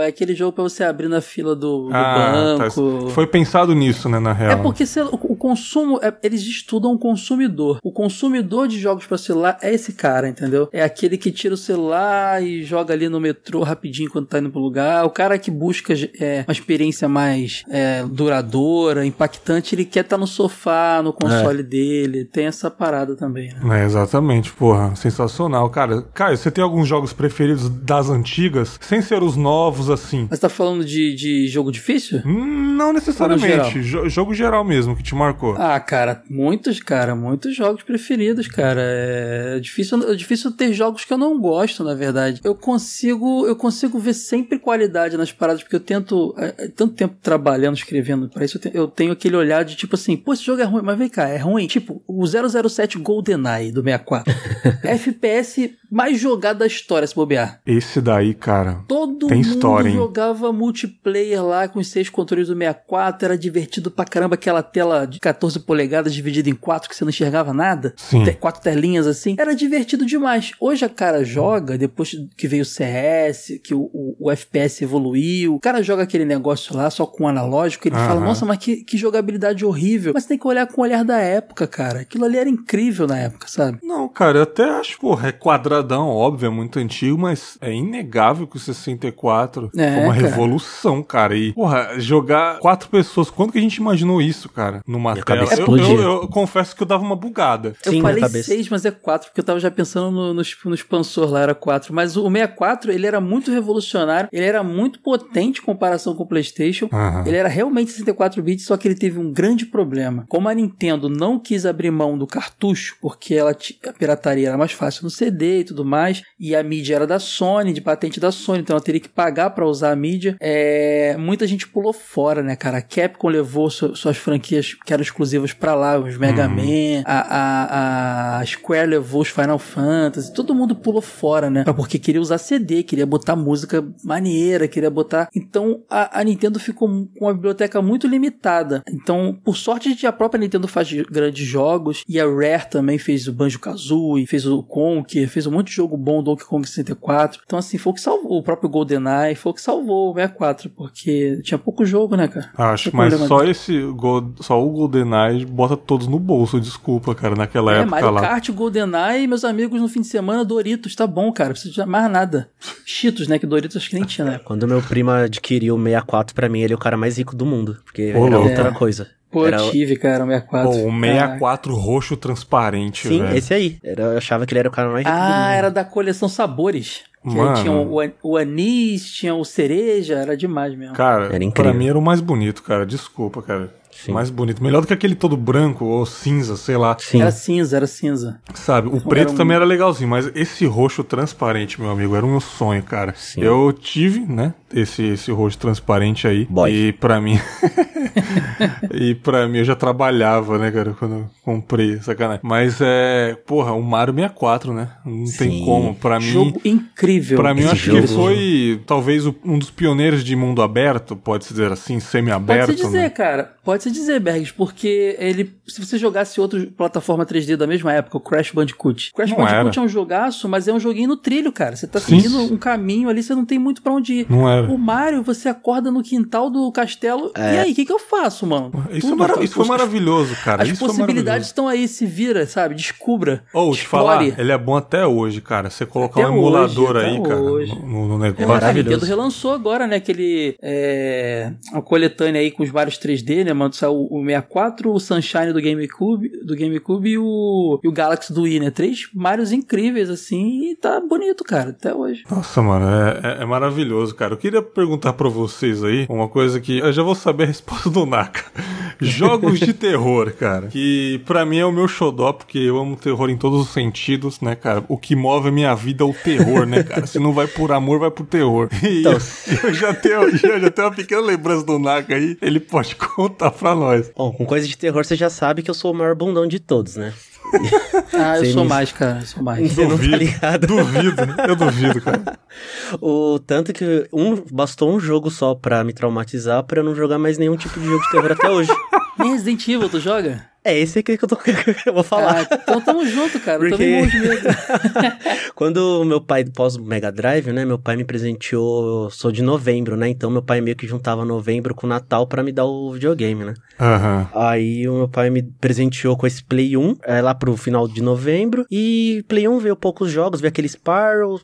é 0.00 0.06
aquele 0.06 0.34
jogo 0.34 0.52
pra 0.52 0.62
você 0.64 0.84
abrir 0.84 1.08
na 1.08 1.20
fila 1.20 1.54
do, 1.56 1.88
do 1.88 1.90
Ah, 1.94 2.14
tá. 2.58 2.64
banco. 2.64 3.10
Foi 3.10 3.26
pensado 3.26 3.74
nisso, 3.74 4.08
né, 4.08 4.18
na 4.18 4.32
real. 4.32 4.52
É 4.52 4.56
porque 4.56 4.84
o, 5.02 5.18
o 5.32 5.36
consumo, 5.40 5.98
é- 6.02 6.14
eles 6.22 6.42
estudam 6.42 6.92
o 6.92 6.98
consumidor. 6.98 7.78
O 7.82 7.90
consumidor 7.90 8.68
de 8.68 8.78
jogos 8.78 9.06
pra 9.06 9.16
celular 9.18 9.58
é 9.62 9.72
esse 9.74 9.94
cara, 9.94 10.28
entendeu? 10.28 10.68
É 10.72 10.82
aquele 10.82 11.16
que 11.16 11.32
tira 11.32 11.54
o 11.54 11.56
celular 11.56 12.42
e 12.42 12.62
joga 12.62 12.92
ali 12.94 13.08
no 13.08 13.18
metrô 13.18 13.62
rapidinho 13.62 14.10
quando 14.10 14.26
tá 14.26 14.38
indo 14.38 14.50
pro 14.50 14.60
lugar. 14.60 15.04
O 15.06 15.10
cara 15.10 15.38
que 15.38 15.50
busca 15.50 15.94
é, 16.20 16.44
uma 16.46 16.52
experiência 16.52 17.08
mais 17.08 17.64
é, 17.70 18.04
duradoura, 18.04 19.04
impactante, 19.06 19.74
ele 19.74 19.84
quer 19.84 20.00
estar 20.04 20.18
no 20.18 20.26
sofá, 20.26 21.00
no 21.02 21.12
console 21.12 21.62
dele. 21.62 22.24
Tem 22.24 22.46
essa 22.46 22.70
parada 22.70 23.16
também, 23.16 23.52
né? 23.62 23.80
É, 23.80 23.84
exatamente, 23.86 24.52
porra, 24.52 24.94
sensacional, 24.94 25.68
cara. 25.70 26.02
Caio, 26.14 26.36
você 26.36 26.50
tem 26.50 26.62
alguns 26.62 26.86
jogos 26.86 27.12
preferidos 27.12 27.68
das 27.68 28.10
antigas, 28.10 28.78
sem 28.80 29.00
ser 29.00 29.22
os 29.22 29.36
novos, 29.36 29.88
assim? 29.90 30.26
Mas 30.30 30.38
tá 30.38 30.48
falando 30.48 30.84
de, 30.84 31.14
de 31.14 31.48
jogo 31.48 31.72
difícil? 31.72 32.20
Hum, 32.26 32.76
Não 32.76 32.92
necessariamente, 32.92 33.82
geral? 33.82 34.04
Jo- 34.04 34.08
jogo 34.08 34.34
geral 34.34 34.64
mesmo, 34.64 34.94
que 34.94 35.02
te 35.02 35.14
marcou. 35.14 35.29
Ah, 35.58 35.78
cara, 35.80 36.22
muitos, 36.28 36.80
cara, 36.80 37.14
muitos 37.14 37.54
jogos 37.54 37.82
preferidos, 37.82 38.46
cara. 38.48 38.80
É 38.82 39.58
difícil, 39.60 40.10
é 40.10 40.14
difícil 40.14 40.50
ter 40.52 40.72
jogos 40.72 41.04
que 41.04 41.12
eu 41.12 41.18
não 41.18 41.38
gosto, 41.40 41.82
na 41.84 41.94
verdade. 41.94 42.40
Eu 42.44 42.54
consigo, 42.54 43.46
eu 43.46 43.56
consigo 43.56 43.98
ver 43.98 44.14
sempre 44.14 44.58
qualidade 44.58 45.16
nas 45.16 45.32
paradas, 45.32 45.62
porque 45.62 45.76
eu 45.76 45.80
tento, 45.80 46.34
é, 46.38 46.54
é, 46.58 46.68
tanto 46.68 46.94
tempo 46.94 47.16
trabalhando, 47.22 47.76
escrevendo 47.76 48.28
pra 48.28 48.44
isso, 48.44 48.56
eu, 48.56 48.60
te- 48.60 48.70
eu 48.74 48.88
tenho 48.88 49.12
aquele 49.12 49.36
olhar 49.36 49.64
de 49.64 49.76
tipo 49.76 49.94
assim, 49.96 50.16
pô, 50.16 50.32
esse 50.32 50.44
jogo 50.44 50.60
é 50.60 50.64
ruim, 50.64 50.82
mas 50.82 50.98
vem 50.98 51.08
cá, 51.08 51.28
é 51.28 51.38
ruim. 51.38 51.66
Tipo, 51.66 52.02
o 52.06 52.24
007 52.26 52.98
GoldenEye 52.98 53.72
do 53.72 53.82
64. 53.82 54.32
FPS 54.84 55.72
mais 55.90 56.20
jogado 56.20 56.58
da 56.58 56.66
história, 56.66 57.06
se 57.06 57.14
bobear. 57.14 57.60
Esse 57.66 58.00
daí, 58.00 58.32
cara. 58.34 58.84
Todo 58.86 59.26
Tem 59.26 59.38
mundo 59.38 59.46
história, 59.48 59.90
jogava 59.90 60.52
multiplayer 60.52 61.44
lá 61.44 61.66
com 61.68 61.78
os 61.80 61.88
seis 61.88 62.08
controles 62.08 62.46
do 62.48 62.54
64, 62.56 63.24
era 63.26 63.38
divertido 63.38 63.90
pra 63.90 64.04
caramba 64.04 64.34
aquela 64.34 64.62
tela 64.62 65.06
de 65.20 65.22
14 65.22 65.60
polegadas 65.60 66.14
dividida 66.14 66.48
em 66.48 66.54
quatro 66.54 66.88
que 66.88 66.96
você 66.96 67.04
não 67.04 67.10
enxergava 67.10 67.52
nada. 67.52 67.92
Sim. 67.96 68.24
Quatro 68.40 68.62
telinhas 68.62 69.06
assim. 69.06 69.36
Era 69.38 69.54
divertido 69.54 70.06
demais. 70.06 70.52
Hoje 70.58 70.82
a 70.84 70.88
cara 70.88 71.22
joga, 71.22 71.76
depois 71.76 72.16
que 72.38 72.48
veio 72.48 72.62
o 72.62 72.64
CS, 72.64 73.60
que 73.62 73.74
o, 73.74 73.82
o- 73.92 74.16
o 74.18 74.30
FPS 74.30 74.82
evoluiu, 74.82 75.56
o 75.56 75.60
cara 75.60 75.82
joga 75.82 76.04
aquele 76.04 76.24
negócio 76.24 76.74
lá 76.74 76.88
só 76.90 77.04
com 77.04 77.28
analógico, 77.28 77.86
ele 77.86 77.96
fala, 77.96 78.14
Aham. 78.14 78.24
nossa, 78.24 78.46
mas 78.46 78.58
que, 78.58 78.76
que 78.76 78.96
jogabilidade 78.96 79.64
horrível. 79.64 80.12
Mas 80.14 80.24
tem 80.24 80.38
que 80.38 80.46
olhar 80.46 80.66
com 80.66 80.80
o 80.80 80.84
olhar 80.84 81.04
da 81.04 81.18
época, 81.18 81.66
cara. 81.66 82.00
Aquilo 82.00 82.24
ali 82.24 82.38
era 82.38 82.48
incrível 82.48 83.06
na 83.06 83.18
época, 83.18 83.46
sabe? 83.46 83.78
Não, 83.82 84.08
cara, 84.08 84.38
eu 84.38 84.42
até 84.44 84.64
acho, 84.64 84.98
porra, 84.98 85.28
é 85.28 85.32
quadradão, 85.32 86.08
óbvio, 86.08 86.46
é 86.46 86.50
muito 86.50 86.78
antigo, 86.78 87.18
mas 87.18 87.58
é 87.60 87.70
inegável 87.72 88.46
que 88.46 88.56
o 88.56 88.60
64 88.60 89.70
É, 89.76 89.92
foi 89.94 90.02
uma 90.04 90.14
cara. 90.14 90.26
revolução, 90.28 91.02
cara. 91.02 91.36
E, 91.36 91.52
porra, 91.52 91.98
jogar 91.98 92.58
quatro 92.58 92.88
pessoas, 92.88 93.28
quando 93.30 93.52
que 93.52 93.58
a 93.58 93.62
gente 93.62 93.76
imaginou 93.76 94.22
isso, 94.22 94.48
cara? 94.48 94.80
Numa 94.86 95.09
Minha 95.14 95.24
tela? 95.24 95.40
cabeça 95.46 95.62
Eu, 95.62 95.76
eu, 95.78 96.00
eu 96.22 96.28
confesso 96.28 96.74
que 96.76 96.82
eu 96.82 96.86
dava 96.86 97.02
uma 97.02 97.16
bugada. 97.16 97.74
Sim, 97.82 97.96
eu 97.96 98.02
falei 98.02 98.20
cabeça. 98.22 98.48
6, 98.52 98.68
mas 98.68 98.84
é 98.84 98.90
4, 98.90 99.28
porque 99.28 99.40
eu 99.40 99.44
tava 99.44 99.60
já 99.60 99.70
pensando 99.70 100.10
no, 100.10 100.34
no, 100.34 100.42
no 100.64 100.74
expansor 100.74 101.30
lá, 101.30 101.40
era 101.40 101.54
4. 101.54 101.94
Mas 101.94 102.16
o 102.16 102.22
64, 102.30 102.92
ele 102.92 103.06
era 103.06 103.20
muito 103.20 103.50
revolucionário, 103.50 104.28
ele 104.32 104.44
era 104.44 104.62
muito 104.62 105.00
potente 105.00 105.60
em 105.60 105.64
comparação 105.64 106.14
com 106.14 106.22
o 106.22 106.26
PlayStation. 106.28 106.88
Aham. 106.92 107.24
Ele 107.26 107.36
era 107.36 107.48
realmente 107.48 107.90
64 107.90 108.42
bits, 108.42 108.64
só 108.64 108.76
que 108.76 108.86
ele 108.88 108.94
teve 108.94 109.18
um 109.18 109.32
grande 109.32 109.66
problema. 109.66 110.24
Como 110.28 110.48
a 110.48 110.54
Nintendo 110.54 111.08
não 111.08 111.38
quis 111.38 111.64
abrir 111.66 111.90
mão 111.90 112.16
do 112.18 112.26
cartucho, 112.26 112.96
porque 113.00 113.34
ela 113.34 113.50
a 113.50 113.92
pirataria 113.92 114.48
era 114.48 114.58
mais 114.58 114.72
fácil 114.72 115.04
no 115.04 115.10
CD 115.10 115.60
e 115.60 115.64
tudo 115.64 115.84
mais, 115.84 116.22
e 116.38 116.54
a 116.54 116.62
mídia 116.62 116.96
era 116.96 117.06
da 117.06 117.18
Sony, 117.18 117.72
de 117.72 117.80
patente 117.80 118.18
da 118.20 118.30
Sony, 118.32 118.60
então 118.60 118.74
ela 118.74 118.84
teria 118.84 119.00
que 119.00 119.08
pagar 119.08 119.50
pra 119.50 119.66
usar 119.66 119.92
a 119.92 119.96
mídia. 119.96 120.36
É, 120.40 121.16
muita 121.18 121.46
gente 121.46 121.66
pulou 121.68 121.92
fora, 121.92 122.42
né, 122.42 122.56
cara? 122.56 122.78
A 122.78 122.82
Capcom 122.82 123.28
levou 123.28 123.70
su- 123.70 123.94
suas 123.96 124.16
franquias 124.16 124.74
que 124.74 124.92
eram 124.92 124.99
exclusivas 125.06 125.52
pra 125.52 125.74
lá, 125.74 125.98
os 125.98 126.16
Mega 126.16 126.48
Man, 126.48 127.02
a, 127.04 127.20
a, 127.20 128.38
a 128.40 128.46
Square 128.46 128.88
levou 128.90 129.22
os 129.22 129.28
Final 129.28 129.58
Fantasy, 129.58 130.32
todo 130.32 130.54
mundo 130.54 130.74
pulou 130.74 131.02
fora, 131.02 131.48
né? 131.50 131.64
Porque 131.74 131.98
queria 131.98 132.20
usar 132.20 132.38
CD, 132.38 132.82
queria 132.82 133.06
botar 133.06 133.36
música 133.36 133.84
maneira, 134.04 134.66
queria 134.68 134.90
botar. 134.90 135.28
Então 135.34 135.82
a, 135.88 136.20
a 136.20 136.24
Nintendo 136.24 136.58
ficou 136.58 136.88
com 136.88 137.08
uma 137.20 137.34
biblioteca 137.34 137.80
muito 137.82 138.06
limitada. 138.06 138.82
Então, 138.88 139.38
por 139.44 139.56
sorte, 139.56 140.06
a 140.06 140.12
própria 140.12 140.38
Nintendo 140.40 140.66
faz 140.68 140.90
grandes 141.10 141.46
jogos 141.46 142.04
e 142.08 142.18
a 142.20 142.24
Rare 142.24 142.68
também 142.70 142.98
fez 142.98 143.26
o 143.28 143.32
Banjo 143.32 143.58
Kazooie, 143.58 144.26
fez 144.26 144.46
o 144.46 144.62
Conker, 144.62 145.28
fez 145.28 145.46
um 145.46 145.52
monte 145.52 145.68
de 145.68 145.74
jogo 145.74 145.96
bom 145.96 146.22
do 146.22 146.30
Donkey 146.30 146.44
Kong 146.44 146.66
64. 146.68 147.40
Então, 147.44 147.58
assim, 147.58 147.78
foi 147.78 147.90
o 147.92 147.94
que 147.94 148.00
salvou 148.00 148.38
o 148.38 148.42
próprio 148.42 148.68
GoldenEye, 148.68 149.34
foi 149.34 149.52
o 149.52 149.54
que 149.54 149.60
salvou 149.60 150.10
o 150.10 150.14
64, 150.14 150.70
porque 150.70 151.40
tinha 151.42 151.58
pouco 151.58 151.84
jogo, 151.84 152.16
né, 152.16 152.28
cara? 152.28 152.50
Acho, 152.56 152.90
mas 152.94 153.12
só 153.28 153.44
esse, 153.44 153.80
Go- 153.92 154.32
só 154.40 154.62
o 154.64 154.70
GoldenEye 154.90 155.44
bota 155.46 155.76
todos 155.76 156.06
no 156.06 156.18
bolso, 156.18 156.60
desculpa, 156.60 157.14
cara, 157.14 157.34
naquela 157.36 157.72
É, 157.72 157.78
época 157.78 157.90
Mario 157.90 158.10
lá. 158.10 158.20
Kart, 158.20 158.50
GoldenEye, 158.50 159.26
meus 159.26 159.44
amigos 159.44 159.80
no 159.80 159.88
fim 159.88 160.00
de 160.00 160.06
semana, 160.08 160.44
Doritos, 160.44 160.94
tá 160.94 161.06
bom, 161.06 161.32
cara, 161.32 161.50
precisa 161.50 161.72
de 161.84 161.88
mais 161.88 162.10
nada. 162.10 162.48
Cheetos, 162.84 163.28
né, 163.28 163.38
que 163.38 163.46
Doritos 163.46 163.76
acho 163.76 163.88
que 163.88 163.94
nem 163.96 164.04
tinha, 164.04 164.24
né? 164.26 164.40
Quando 164.44 164.66
meu 164.66 164.82
primo 164.82 165.10
adquiriu 165.10 165.76
o 165.76 165.78
64, 165.82 166.34
pra 166.34 166.48
mim 166.48 166.60
ele 166.60 166.72
é 166.72 166.76
o 166.76 166.78
cara 166.80 166.96
mais 166.96 167.16
rico 167.18 167.34
do 167.36 167.46
mundo. 167.46 167.78
Porque 167.84 168.12
Ô, 168.14 168.26
era 168.26 168.38
outra 168.38 168.72
coisa. 168.72 169.08
Pô, 169.30 169.46
Era- 169.46 169.58
eu 169.58 169.70
tive, 169.70 169.94
cara, 169.96 170.24
o 170.24 170.26
64. 170.26 170.70
Pô, 170.70 170.76
o 170.88 171.00
64 171.00 171.74
roxo 171.76 172.16
transparente, 172.16 173.06
Sim, 173.06 173.20
velho. 173.22 173.36
esse 173.38 173.54
aí. 173.54 173.78
Era, 173.82 174.02
eu 174.02 174.18
achava 174.18 174.44
que 174.44 174.52
ele 174.52 174.58
era 174.58 174.68
o 174.68 174.72
cara 174.72 174.88
mais 174.90 175.06
rico 175.06 175.16
do 175.16 175.22
Ah, 175.22 175.28
mundo. 175.46 175.54
era 175.56 175.70
da 175.70 175.84
coleção 175.84 176.28
Sabores. 176.28 177.02
Mano. 177.22 177.54
tinha 177.62 177.70
o, 177.70 178.00
o 178.22 178.36
anis, 178.38 179.12
tinha 179.12 179.34
o 179.34 179.44
cereja, 179.44 180.14
era 180.14 180.34
demais 180.34 180.74
mesmo. 180.74 180.94
Cara, 180.94 181.24
Era 181.26 181.34
pra 181.34 181.44
incrível. 181.44 181.74
mim 181.74 181.86
era 181.86 181.98
o 181.98 182.02
mais 182.02 182.18
bonito, 182.20 182.62
cara. 182.62 182.86
Desculpa, 182.86 183.42
cara. 183.42 183.72
Sim. 183.90 184.12
Mais 184.12 184.30
bonito. 184.30 184.62
Melhor 184.62 184.80
do 184.80 184.86
que 184.86 184.94
aquele 184.94 185.14
todo 185.14 185.36
branco 185.36 185.84
ou 185.84 186.06
cinza, 186.06 186.56
sei 186.56 186.76
lá. 186.76 186.96
Sim. 186.98 187.20
Era 187.20 187.30
cinza, 187.30 187.76
era 187.76 187.86
cinza. 187.86 188.38
Sabe? 188.54 188.88
O 188.88 188.96
Era 188.96 189.04
preto 189.08 189.32
um- 189.32 189.36
também 189.36 189.54
era 189.56 189.64
legalzinho, 189.64 190.08
mas 190.08 190.30
esse 190.34 190.64
roxo 190.64 191.02
transparente, 191.04 191.80
meu 191.80 191.90
amigo, 191.90 192.14
era 192.16 192.24
o 192.24 192.28
meu 192.30 192.40
sonho, 192.40 192.82
cara. 192.82 193.14
Sim. 193.16 193.42
Eu 193.42 193.72
tive, 193.72 194.20
né? 194.20 194.54
Esse, 194.72 195.02
esse 195.04 195.30
roxo 195.32 195.58
transparente 195.58 196.26
aí. 196.28 196.46
Boy. 196.48 196.70
E 196.72 196.92
pra 196.92 197.20
mim. 197.20 197.38
e 198.94 199.14
pra 199.14 199.48
mim 199.48 199.58
eu 199.58 199.64
já 199.64 199.74
trabalhava, 199.74 200.58
né, 200.58 200.70
cara, 200.70 200.94
quando 200.98 201.14
eu 201.14 201.30
comprei, 201.44 201.98
sacanagem. 201.98 202.40
Mas 202.42 202.78
é. 202.80 203.36
Porra, 203.46 203.72
o 203.72 203.82
Mario 203.82 204.14
64, 204.14 204.72
né? 204.72 204.88
Não 205.04 205.24
tem 205.24 205.50
Sim. 205.58 205.64
como. 205.64 205.94
Pra 205.94 206.18
mim. 206.18 206.26
Jogo 206.26 206.60
incrível. 206.64 207.38
Pra 207.38 207.54
mim, 207.54 207.62
eu 207.62 207.70
acho 207.70 207.90
que 207.90 207.96
ele 207.96 208.06
jogo- 208.06 208.22
foi 208.22 208.80
talvez 208.86 209.26
um 209.44 209.58
dos 209.58 209.70
pioneiros 209.70 210.22
de 210.24 210.34
mundo 210.36 210.62
aberto, 210.62 211.16
pode-se 211.16 211.52
dizer 211.52 211.72
assim, 211.72 211.94
Pode 211.94 212.04
semi-aberto. 212.04 212.70
se 212.72 212.76
dizer, 212.76 212.98
né? 213.02 213.10
cara. 213.10 213.44
Pode 213.44 213.80
pode 213.80 213.82
se 213.84 213.90
dizer, 213.92 214.18
Bergs, 214.20 214.52
porque 214.52 215.16
ele, 215.18 215.52
se 215.66 215.84
você 215.84 215.96
jogasse 215.96 216.40
outra 216.40 216.66
plataforma 216.76 217.24
3D 217.24 217.56
da 217.56 217.66
mesma 217.68 217.92
época, 217.92 218.16
o 218.16 218.20
Crash 218.20 218.50
Bandicoot. 218.50 219.12
Crash 219.14 219.30
Não 219.30 219.36
Bandicoot 219.38 219.68
era. 219.68 219.80
é 219.80 219.80
um 219.82 219.88
jogaço, 219.88 220.48
mas 220.48 220.66
é 220.66 220.72
um 220.72 220.80
joguinho 220.80 221.08
no 221.08 221.16
trilho, 221.16 221.52
cara. 221.52 221.76
Você 221.76 221.86
tá 221.86 222.00
Sim. 222.00 222.20
seguindo 222.20 222.52
um 222.52 222.56
caminho 222.56 223.08
ali, 223.08 223.22
você 223.22 223.32
não 223.34 223.44
tem 223.44 223.58
muito 223.60 223.80
pra 223.80 223.92
onde 223.92 224.12
ir. 224.20 224.26
Não 224.28 224.48
era. 224.48 224.59
O 224.68 224.78
Mario, 224.78 225.22
você 225.22 225.48
acorda 225.48 225.90
no 225.90 226.02
quintal 226.02 226.50
do 226.50 226.70
castelo. 226.72 227.32
E 227.36 227.40
aí, 227.40 227.72
o 227.72 227.74
que, 227.74 227.84
que 227.84 227.92
eu 227.92 227.98
faço, 227.98 228.46
mano? 228.46 228.70
Isso, 228.90 229.08
Tudo, 229.10 229.24
é 229.24 229.28
mara- 229.28 229.44
isso 229.44 229.54
foi 229.54 229.62
os- 229.62 229.68
maravilhoso, 229.68 230.34
cara. 230.44 230.62
As 230.62 230.68
isso 230.68 230.84
possibilidades 230.84 231.46
estão 231.48 231.68
aí, 231.68 231.86
se 231.88 232.04
vira, 232.06 232.46
sabe? 232.46 232.74
Descubra. 232.74 233.44
Ou 233.52 233.72
te 233.72 233.80
explore. 233.82 234.04
falar, 234.30 234.40
ele 234.40 234.52
é 234.52 234.58
bom 234.58 234.76
até 234.76 235.06
hoje, 235.06 235.40
cara. 235.40 235.70
Você 235.70 235.86
colocar 235.86 236.20
Até 236.20 236.30
um 236.30 236.36
emulador 236.36 236.96
hoje, 236.96 237.06
aí, 237.06 237.22
cara, 237.22 237.40
hoje. 237.40 237.74
no, 237.74 238.08
no 238.08 238.24
É, 238.24 238.28
negócio. 238.28 238.44
a 238.44 238.48
maravilhoso. 238.48 238.90
Nintendo 238.90 239.06
relançou 239.06 239.52
agora, 239.52 239.86
né? 239.86 239.96
Aquele. 239.96 240.56
É, 240.62 241.52
a 241.72 241.80
coletânea 241.82 242.40
aí 242.40 242.50
com 242.50 242.62
os 242.62 242.70
vários 242.70 242.98
3D, 242.98 243.44
né, 243.44 243.52
mano? 243.52 243.72
Saiu 243.72 244.06
o 244.10 244.20
64, 244.24 244.92
o 244.92 244.98
Sunshine 245.00 245.52
do 245.52 245.60
GameCube, 245.62 246.28
do 246.44 246.56
GameCube 246.56 247.10
e 247.10 247.18
o, 247.18 247.80
e 247.82 247.88
o 247.88 247.92
Galaxy 247.92 248.32
do 248.32 248.42
Wii, 248.42 248.60
né? 248.60 248.70
Três 248.70 249.08
Marios 249.14 249.52
incríveis, 249.52 250.08
assim, 250.10 250.70
e 250.70 250.76
tá 250.76 251.00
bonito, 251.00 251.44
cara, 251.44 251.70
até 251.70 251.94
hoje. 251.94 252.22
Nossa, 252.30 252.62
mano, 252.62 252.86
é, 252.86 253.20
é- 253.38 253.42
é 253.42 253.46
maravilhoso, 253.46 254.14
cara. 254.14 254.32
Eu 254.34 254.38
queria 254.50 254.62
perguntar 254.62 255.12
pra 255.12 255.28
vocês 255.28 255.82
aí 255.84 256.06
uma 256.08 256.28
coisa 256.28 256.60
que 256.60 256.78
eu 256.78 256.92
já 256.92 257.02
vou 257.02 257.14
saber 257.14 257.44
a 257.44 257.46
resposta 257.46 257.88
do 257.88 258.04
Naka. 258.04 258.42
Jogos 259.00 259.58
de 259.60 259.72
terror, 259.72 260.32
cara. 260.32 260.66
Que 260.66 261.20
pra 261.24 261.46
mim 261.46 261.58
é 261.58 261.64
o 261.64 261.72
meu 261.72 261.86
xodó, 261.88 262.32
porque 262.32 262.58
eu 262.58 262.76
amo 262.78 262.96
terror 262.96 263.30
em 263.30 263.36
todos 263.36 263.60
os 263.62 263.70
sentidos, 263.72 264.40
né, 264.40 264.54
cara? 264.54 264.84
O 264.88 264.98
que 264.98 265.14
move 265.16 265.48
a 265.48 265.52
minha 265.52 265.74
vida 265.74 266.04
é 266.04 266.06
o 266.06 266.12
terror, 266.12 266.66
né, 266.66 266.82
cara? 266.82 267.06
Se 267.06 267.18
não 267.18 267.32
vai 267.32 267.46
por 267.46 267.72
amor, 267.72 267.98
vai 268.00 268.10
por 268.10 268.26
terror. 268.26 268.68
E 268.82 269.00
Então- 269.00 269.12
eu, 269.12 269.18
eu 269.70 269.74
já 269.74 269.94
tenho, 269.94 270.14
eu 270.22 270.60
já 270.60 270.70
tenho 270.70 270.88
uma 270.88 270.94
pequena 270.94 271.20
lembrança 271.22 271.64
do 271.64 271.78
Naka 271.78 272.14
aí. 272.14 272.36
Ele 272.42 272.60
pode 272.60 272.96
contar 273.16 273.50
pra 273.52 273.74
nós. 273.74 274.10
Bom, 274.16 274.32
com 274.32 274.44
coisa 274.44 274.66
de 274.68 274.76
terror 274.76 275.04
você 275.04 275.16
já 275.16 275.30
sabe 275.30 275.62
que 275.62 275.70
eu 275.70 275.74
sou 275.74 275.92
o 275.92 275.94
maior 275.96 276.14
bundão 276.14 276.46
de 276.46 276.58
todos, 276.58 276.96
né? 276.96 277.12
Ah, 278.12 278.38
eu 278.38 278.52
sou 278.52 278.64
mais, 278.64 278.92
cara, 278.92 279.20
eu 279.20 279.26
sou 279.26 279.42
mais. 279.42 279.72
Você 279.72 279.86
não 279.86 279.96
tá 279.96 280.04
ligado. 280.04 280.66
Duvido, 280.66 281.22
eu 281.48 281.56
duvido, 281.56 282.00
cara. 282.00 282.38
O 283.00 283.38
tanto 283.38 283.72
que 283.72 284.08
um 284.12 284.42
bastou 284.50 284.92
um 284.92 284.98
jogo 284.98 285.30
só 285.30 285.54
pra 285.54 285.84
me 285.84 285.92
traumatizar 285.92 286.64
pra 286.64 286.80
eu 286.80 286.84
não 286.84 286.94
jogar 286.94 287.18
mais 287.18 287.38
nenhum 287.38 287.56
tipo 287.56 287.78
de 287.78 287.86
jogo 287.86 288.02
de 288.02 288.10
terror 288.10 288.32
até 288.32 288.50
hoje. 288.50 288.70
Nem 289.18 289.32
Resident 289.32 289.68
Evil, 289.68 289.88
tu 289.88 290.00
joga? 290.00 290.49
É 290.62 290.78
esse 290.78 290.98
aqui 290.98 291.16
que 291.16 291.24
eu, 291.24 291.28
tô, 291.28 291.36
que 291.40 291.50
eu 291.86 291.92
vou 291.94 292.02
falar. 292.02 292.46
Ah, 292.50 292.58
então 292.62 292.80
tamo 292.82 293.06
junto, 293.06 293.40
cara. 293.40 293.62
Eu 293.64 293.70
Porque- 293.70 293.84
medo. 293.84 294.10
Quando 295.54 296.04
meu 296.04 296.20
pai, 296.20 296.44
pós 296.44 296.76
Mega 296.76 297.10
Drive, 297.10 297.52
né? 297.52 297.64
Meu 297.64 297.78
pai 297.78 297.96
me 297.96 298.04
presenteou. 298.04 299.04
eu 299.04 299.10
Sou 299.10 299.32
de 299.32 299.42
novembro, 299.42 299.96
né? 299.96 300.08
Então 300.08 300.30
meu 300.30 300.42
pai 300.42 300.60
meio 300.60 300.76
que 300.76 300.86
juntava 300.86 301.24
novembro 301.24 301.74
com 301.74 301.86
Natal 301.86 302.26
pra 302.26 302.42
me 302.42 302.52
dar 302.52 302.64
o 302.66 302.92
videogame, 302.92 303.44
né? 303.44 303.54
Aham. 303.78 304.28
Aí 304.34 304.86
o 304.88 304.94
meu 304.94 305.08
pai 305.08 305.30
me 305.30 305.42
presenteou 305.42 306.16
com 306.16 306.26
esse 306.26 306.42
Play 306.44 306.76
1, 306.76 306.96
é, 307.04 307.20
lá 307.22 307.34
pro 307.34 307.56
final 307.56 307.88
de 307.88 308.02
novembro. 308.02 308.66
E 308.70 309.24
Play 309.28 309.48
1 309.48 309.58
veio 309.58 309.76
poucos 309.76 310.10
jogos, 310.10 310.40
veio 310.40 310.50
aquele 310.50 310.68
Sparrow, 310.68 311.40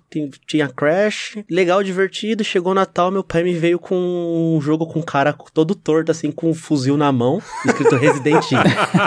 tinha 0.47 0.69
Crash. 0.69 1.39
Legal, 1.51 1.83
divertido. 1.83 2.45
Chegou 2.45 2.75
Natal, 2.75 3.11
meu 3.11 3.25
pai 3.25 3.43
me 3.43 3.55
veio 3.55 3.79
com 3.79 3.97
um 4.57 4.61
jogo 4.61 4.87
com 4.87 4.99
um 5.01 5.03
cara 5.03 5.33
todo 5.55 5.75
torto, 5.75 6.11
assim, 6.11 6.31
com 6.31 6.51
um 6.51 6.55
fuzil 6.55 6.97
na 6.97 7.11
mão, 7.11 7.41
escrito 7.65 7.97
Resident 7.97 8.45
Evil. 8.53 8.67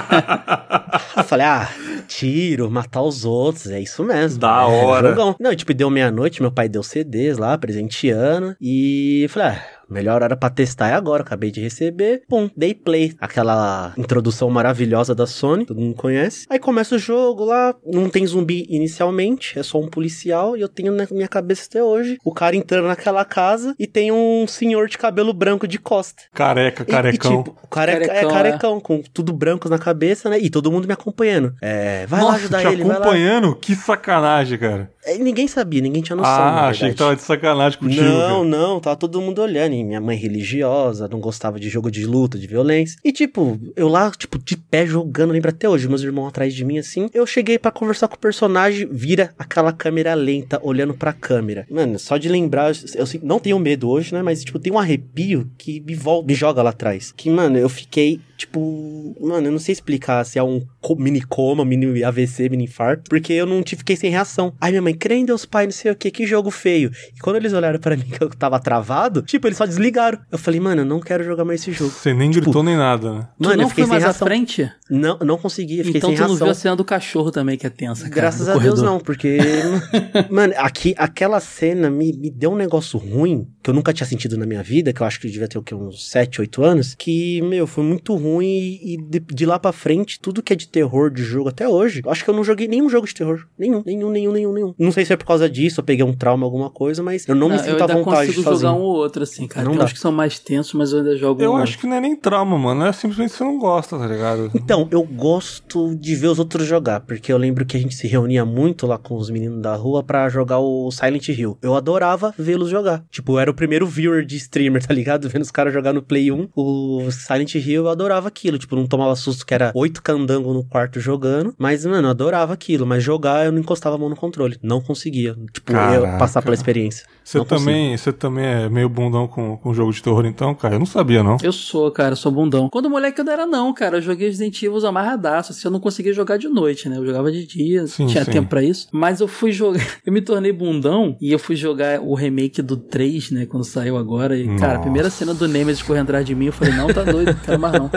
Eu 1.15 1.23
falei, 1.23 1.45
ah, 1.45 1.69
tiro, 2.07 2.69
matar 2.69 3.01
os 3.01 3.25
outros, 3.25 3.67
é 3.67 3.79
isso 3.79 4.03
mesmo. 4.03 4.39
Da 4.39 4.61
é, 4.61 4.65
hora. 4.65 5.09
jogão. 5.09 5.35
Não, 5.39 5.55
tipo, 5.55 5.73
deu 5.73 5.89
meia-noite, 5.89 6.41
meu 6.41 6.51
pai 6.51 6.67
deu 6.67 6.83
CDs 6.83 7.37
lá, 7.37 7.57
presenteando. 7.57 8.55
E 8.59 9.23
eu 9.23 9.29
falei, 9.29 9.49
ah, 9.49 9.63
melhor 9.89 10.21
hora 10.23 10.35
pra 10.35 10.49
testar 10.49 10.89
é 10.89 10.93
agora, 10.93 11.23
acabei 11.23 11.51
de 11.51 11.61
receber. 11.61 12.21
Pum, 12.27 12.49
dei 12.55 12.73
play. 12.73 13.13
Aquela 13.19 13.93
introdução 13.97 14.49
maravilhosa 14.49 15.13
da 15.15 15.25
Sony, 15.27 15.65
todo 15.65 15.79
mundo 15.79 15.95
conhece. 15.95 16.45
Aí 16.49 16.59
começa 16.59 16.95
o 16.95 16.99
jogo 16.99 17.45
lá, 17.45 17.73
não 17.85 18.09
tem 18.09 18.25
zumbi 18.25 18.65
inicialmente, 18.69 19.57
é 19.57 19.63
só 19.63 19.79
um 19.79 19.87
policial. 19.87 20.55
E 20.57 20.61
eu 20.61 20.67
tenho 20.69 20.91
na 20.91 21.07
minha 21.11 21.27
cabeça 21.27 21.65
até 21.67 21.83
hoje 21.83 22.17
o 22.23 22.33
cara 22.33 22.55
entrando 22.55 22.87
naquela 22.87 23.23
casa 23.25 23.73
e 23.79 23.87
tem 23.87 24.11
um 24.11 24.45
senhor 24.47 24.87
de 24.87 24.97
cabelo 24.97 25.33
branco 25.33 25.67
de 25.67 25.77
costa. 25.79 26.23
Careca, 26.33 26.83
E- 26.83 26.85
carecão. 26.85 27.33
E, 27.33 27.37
tipo, 27.43 27.57
o 27.63 27.67
cara 27.67 27.91
é- 27.91 27.99
Carecão, 27.99 28.29
é 28.29 28.33
carecão, 28.33 28.79
com 28.79 29.01
tudo 29.13 29.33
branco 29.33 29.69
na 29.69 29.77
cabeça, 29.77 30.29
né? 30.29 30.37
E 30.39 30.49
todo 30.49 30.71
mundo 30.71 30.87
me 30.87 30.93
acompanhando. 30.93 31.53
É, 31.61 32.05
vai 32.07 32.19
lá 32.21 32.25
Nossa, 32.27 32.37
ajudar 32.39 32.61
te 32.61 32.67
ele, 32.67 32.83
vai 32.83 32.91
lá. 32.91 32.95
acompanhando? 32.97 33.55
Que 33.55 33.75
sacanagem, 33.75 34.57
cara. 34.57 34.91
É, 35.05 35.17
ninguém 35.17 35.47
sabia, 35.47 35.81
ninguém 35.81 36.01
tinha 36.01 36.15
noção. 36.15 36.31
ah, 36.31 36.67
achei 36.67 36.89
que 36.89 36.95
tava 36.95 37.15
de 37.15 37.21
sacanagem 37.21 37.79
contigo. 37.79 38.03
Não, 38.03 38.19
cara. 38.37 38.43
não, 38.43 38.79
tava 38.79 38.95
todo 38.95 39.21
mundo 39.21 39.41
olhando. 39.41 39.73
E 39.79 39.83
minha 39.83 40.01
mãe 40.01 40.17
religiosa, 40.17 41.07
não 41.07 41.19
gostava 41.19 41.59
de 41.59 41.69
jogo 41.69 41.89
de 41.89 42.05
luta, 42.05 42.37
de 42.37 42.47
violência. 42.47 42.97
E 43.03 43.11
tipo, 43.11 43.59
eu 43.75 43.87
lá, 43.87 44.11
tipo, 44.11 44.37
de 44.37 44.57
pé 44.57 44.85
jogando, 44.85 45.31
lembra 45.31 45.51
até 45.51 45.67
hoje, 45.67 45.87
meus 45.87 46.01
irmãos 46.01 46.27
atrás 46.27 46.53
de 46.53 46.63
mim, 46.65 46.77
assim. 46.77 47.09
Eu 47.13 47.25
cheguei 47.25 47.57
pra 47.57 47.71
conversar 47.71 48.07
com 48.07 48.15
o 48.15 48.19
personagem, 48.19 48.87
vira 48.91 49.33
aquela 49.37 49.71
câmera 49.71 50.13
lenta, 50.13 50.59
olhando 50.63 50.93
pra 50.93 51.13
câmera. 51.13 51.65
Mano, 51.69 51.97
só 51.99 52.17
de 52.17 52.29
lembrar, 52.29 52.71
eu 52.95 53.03
assim, 53.03 53.19
não 53.23 53.39
tenho 53.39 53.59
medo 53.59 53.89
hoje, 53.89 54.13
né? 54.13 54.21
Mas, 54.21 54.43
tipo, 54.43 54.59
tem 54.59 54.71
um 54.71 54.79
arrepio 54.79 55.49
que 55.57 55.79
me, 55.81 55.95
volta, 55.95 56.27
me 56.27 56.33
joga 56.33 56.61
lá 56.61 56.69
atrás. 56.69 57.13
Que, 57.15 57.29
mano, 57.29 57.57
eu 57.57 57.69
fiquei, 57.69 58.19
tipo, 58.39 59.15
mano, 59.19 59.47
eu 59.47 59.51
não 59.51 59.59
sei 59.59 59.73
explicar 59.73 60.23
se 60.25 60.39
é 60.39 60.43
um 60.43 60.65
mini 60.97 61.21
coma, 61.21 61.63
mini 61.65 62.03
AVC, 62.03 62.49
mini 62.49 62.63
infarto, 62.63 63.03
porque 63.09 63.33
eu 63.33 63.45
não 63.45 63.61
tive, 63.61 63.79
fiquei 63.79 63.95
sem 63.95 64.09
reação. 64.09 64.53
Aí 64.59 64.71
minha 64.71 64.81
mãe, 64.81 64.93
crê 64.95 65.15
em 65.15 65.25
Deus 65.25 65.45
Pai, 65.45 65.65
não 65.65 65.71
sei 65.73 65.91
o 65.91 65.95
que, 65.95 66.09
que 66.09 66.25
jogo 66.25 66.49
feio. 66.49 66.89
E 67.15 67.19
quando 67.19 67.35
eles 67.35 67.53
olharam 67.53 67.79
pra 67.79 67.95
mim 67.97 68.03
que 68.03 68.23
eu 68.23 68.29
tava 68.29 68.59
travado, 68.59 69.21
tipo, 69.21 69.47
eles 69.47 69.57
só 69.57 69.65
desligaram. 69.65 70.19
Eu 70.31 70.37
falei, 70.37 70.59
mano, 70.59 70.81
eu 70.81 70.85
não 70.85 70.99
quero 70.99 71.23
jogar 71.23 71.43
mais 71.45 71.61
esse 71.61 71.71
jogo. 71.71 71.91
Você 71.91 72.13
nem 72.13 72.31
gritou 72.31 72.63
nem 72.63 72.75
nada, 72.77 73.13
né? 73.13 73.27
Tu 73.37 73.43
Mano, 73.43 73.57
não 73.57 73.63
eu 73.65 73.69
fiquei 73.69 73.83
foi 73.85 73.87
sem 73.87 73.91
mais 73.91 74.03
à 74.03 74.07
reação. 74.07 74.27
frente? 74.27 74.71
Não, 74.89 75.17
não 75.19 75.37
consegui, 75.37 75.79
eu 75.79 75.85
fiquei 75.85 75.99
Então 75.99 76.09
sem 76.09 76.17
tu 76.17 76.21
não 76.21 76.27
reação. 76.29 76.45
viu 76.47 76.51
a 76.51 76.55
cena 76.55 76.75
do 76.75 76.85
cachorro 76.85 77.31
também, 77.31 77.57
que 77.57 77.67
é 77.67 77.69
tensa, 77.69 78.03
cara. 78.03 78.15
Graças 78.15 78.47
a 78.47 78.53
Deus 78.53 78.63
corredor. 78.79 78.85
não, 78.85 78.99
porque, 78.99 79.37
mano, 80.31 80.53
aqui, 80.57 80.95
aquela 80.97 81.39
cena 81.39 81.89
me, 81.89 82.13
me 82.13 82.29
deu 82.29 82.51
um 82.51 82.55
negócio 82.55 82.97
ruim, 82.97 83.47
que 83.61 83.69
eu 83.69 83.73
nunca 83.73 83.93
tinha 83.93 84.07
sentido 84.07 84.37
na 84.37 84.45
minha 84.45 84.63
vida, 84.63 84.93
que 84.93 85.01
eu 85.01 85.05
acho 85.07 85.19
que 85.19 85.27
eu 85.27 85.31
devia 85.31 85.47
ter 85.47 85.57
o 85.57 85.61
quê, 85.63 85.75
uns 85.75 86.09
7, 86.09 86.41
8 86.41 86.63
anos, 86.63 86.95
que, 86.95 87.41
meu, 87.41 87.67
foi 87.67 87.83
muito 87.83 88.15
ruim 88.15 88.45
e, 88.47 88.93
e 88.93 88.97
de, 88.97 89.19
de 89.19 89.45
lá 89.45 89.59
pra 89.59 89.71
frente, 89.71 90.19
tudo 90.19 90.41
que 90.41 90.53
é 90.53 90.55
de 90.55 90.67
terror 90.67 91.09
de 91.11 91.23
jogo 91.23 91.49
até 91.49 91.67
hoje, 91.67 92.01
eu 92.05 92.11
acho 92.11 92.23
que 92.23 92.29
eu 92.29 92.33
não 92.33 92.43
joguei 92.43 92.67
nenhum 92.67 92.89
jogo 92.89 93.05
de 93.07 93.13
terror. 93.13 93.45
Nenhum, 93.57 93.83
nenhum, 93.85 94.09
nenhum, 94.09 94.31
nenhum, 94.31 94.53
nenhum. 94.53 94.73
Não 94.77 94.91
sei 94.91 95.05
se 95.05 95.13
é 95.13 95.17
por 95.17 95.25
causa 95.25 95.49
disso, 95.49 95.79
eu 95.79 95.83
peguei 95.83 96.05
um 96.05 96.13
trauma, 96.13 96.45
alguma 96.45 96.69
coisa, 96.69 97.03
mas 97.03 97.27
eu 97.27 97.35
não, 97.35 97.49
me 97.49 97.55
eu 97.55 97.59
sinto 97.63 97.83
à 97.83 97.87
vontade 97.87 98.27
consigo 98.27 98.43
sozinho. 98.43 98.71
jogar 98.71 98.73
um 98.73 98.81
ou 98.81 98.95
outro, 98.95 99.23
assim, 99.23 99.47
cara. 99.47 99.63
Não 99.65 99.71
Tem 99.71 99.79
dá. 99.79 99.85
uns 99.85 99.93
que 99.93 99.99
são 99.99 100.11
mais 100.11 100.39
tensos, 100.39 100.73
mas 100.73 100.91
eu 100.91 100.99
ainda 100.99 101.17
jogo 101.17 101.41
Eu 101.41 101.53
um. 101.53 101.57
acho 101.57 101.77
que 101.77 101.85
não 101.87 101.95
é 101.97 102.01
nem 102.01 102.15
trauma, 102.15 102.57
mano. 102.57 102.85
É 102.85 102.91
simplesmente 102.93 103.33
você 103.33 103.43
não 103.43 103.57
gosta, 103.59 103.97
tá 103.97 104.07
ligado? 104.07 104.51
Então, 104.55 104.87
eu 104.91 105.03
gosto 105.03 105.95
de 105.95 106.15
ver 106.15 106.27
os 106.27 106.39
outros 106.39 106.65
jogar, 106.65 107.01
porque 107.01 107.31
eu 107.31 107.37
lembro 107.37 107.65
que 107.65 107.75
a 107.75 107.79
gente 107.79 107.95
se 107.95 108.07
reunia 108.07 108.45
muito 108.45 108.87
lá 108.87 108.97
com 108.97 109.15
os 109.15 109.29
meninos 109.29 109.61
da 109.61 109.75
rua 109.75 110.03
pra 110.03 110.29
jogar 110.29 110.59
o 110.59 110.89
Silent 110.91 111.27
Hill. 111.29 111.57
Eu 111.61 111.75
adorava 111.75 112.33
vê-los 112.37 112.69
jogar. 112.69 113.03
Tipo, 113.09 113.33
eu 113.33 113.48
era 113.49 113.51
o 113.51 113.55
primeiro 113.55 113.87
viewer 113.87 114.23
de 114.23 114.37
streamer, 114.37 114.85
tá 114.85 114.93
ligado? 114.93 115.27
Vendo 115.27 115.41
os 115.41 115.51
caras 115.51 115.73
jogar 115.73 115.91
no 115.91 116.01
Play 116.01 116.31
1. 116.31 116.49
O 116.55 117.09
Silent 117.11 117.55
Hill 117.55 117.83
eu 117.83 117.89
adorava 117.89 118.27
aquilo. 118.27 118.57
Tipo, 118.57 118.75
não 118.75 118.85
tomava 118.85 119.15
susto 119.15 119.45
que 119.45 119.53
era 119.53 119.71
oito 119.75 120.01
candangos 120.01 120.53
no 120.53 120.63
quarto 120.63 120.99
jogando. 120.99 121.53
Mas, 121.57 121.85
mano, 121.85 122.07
eu 122.07 122.11
adorava 122.11 122.53
aquilo. 122.53 122.85
Mas 122.85 123.03
jogar 123.03 123.45
eu 123.45 123.51
não 123.51 123.59
encostava 123.59 123.95
a 123.95 123.99
mão 123.99 124.09
no 124.09 124.15
controle. 124.15 124.57
Não 124.61 124.79
conseguia. 124.79 125.35
Tipo, 125.51 125.71
eu 125.71 125.75
Caraca. 125.75 126.17
passar 126.17 126.41
pela 126.41 126.53
experiência. 126.53 127.05
Você 127.23 127.43
também, 127.45 127.95
você 127.95 128.11
também 128.11 128.45
é 128.45 128.69
meio 128.69 128.89
bundão 128.89 129.27
com, 129.27 129.55
com 129.57 129.73
jogo 129.73 129.91
de 129.91 130.01
terror, 130.01 130.25
então, 130.25 130.55
cara? 130.55 130.75
Eu 130.75 130.79
não 130.79 130.85
sabia, 130.85 131.21
não. 131.21 131.37
Eu 131.43 131.51
sou, 131.51 131.91
cara, 131.91 132.15
sou 132.15 132.31
bundão. 132.31 132.69
Quando 132.69 132.89
moleque 132.89 133.21
eu 133.21 133.25
não 133.25 133.31
era 133.33 133.45
não, 133.45 133.73
cara. 133.73 133.97
Eu 133.97 134.01
joguei 134.01 134.27
Resident 134.27 134.61
Evil 134.63 134.85
amarradaço. 134.85 135.51
Assim, 135.51 135.61
eu 135.65 135.71
não 135.71 135.79
conseguia 135.79 136.13
jogar 136.13 136.37
de 136.37 136.47
noite, 136.47 136.89
né? 136.89 136.97
Eu 136.97 137.05
jogava 137.05 137.31
de 137.31 137.45
dia, 137.45 137.85
Sim, 137.87 138.07
tinha 138.07 138.25
sim. 138.25 138.31
tempo 138.31 138.49
pra 138.49 138.63
isso. 138.63 138.87
Mas 138.91 139.19
eu 139.19 139.27
fui 139.27 139.51
jogar. 139.51 139.79
Eu 140.05 140.13
me 140.13 140.21
tornei 140.21 140.51
bundão 140.51 141.15
e 141.21 141.31
eu 141.31 141.37
fui 141.37 141.55
jogar 141.55 142.01
o 142.01 142.15
remake 142.15 142.61
do 142.61 142.77
3, 142.77 143.31
né? 143.31 143.38
Quando 143.45 143.63
saiu 143.63 143.97
agora. 143.97 144.37
E, 144.37 144.47
cara, 144.57 144.77
a 144.77 144.81
primeira 144.81 145.09
cena 145.09 145.33
do 145.33 145.47
Nemesis 145.47 145.81
correndo 145.81 146.03
atrás 146.03 146.25
de 146.25 146.33
mim, 146.35 146.47
eu 146.47 146.53
falei, 146.53 146.73
não, 146.73 146.87
tá 146.87 147.03
doido, 147.03 147.27
não 147.33 147.39
quero 147.39 147.59
mais 147.59 147.73
não. 147.73 147.89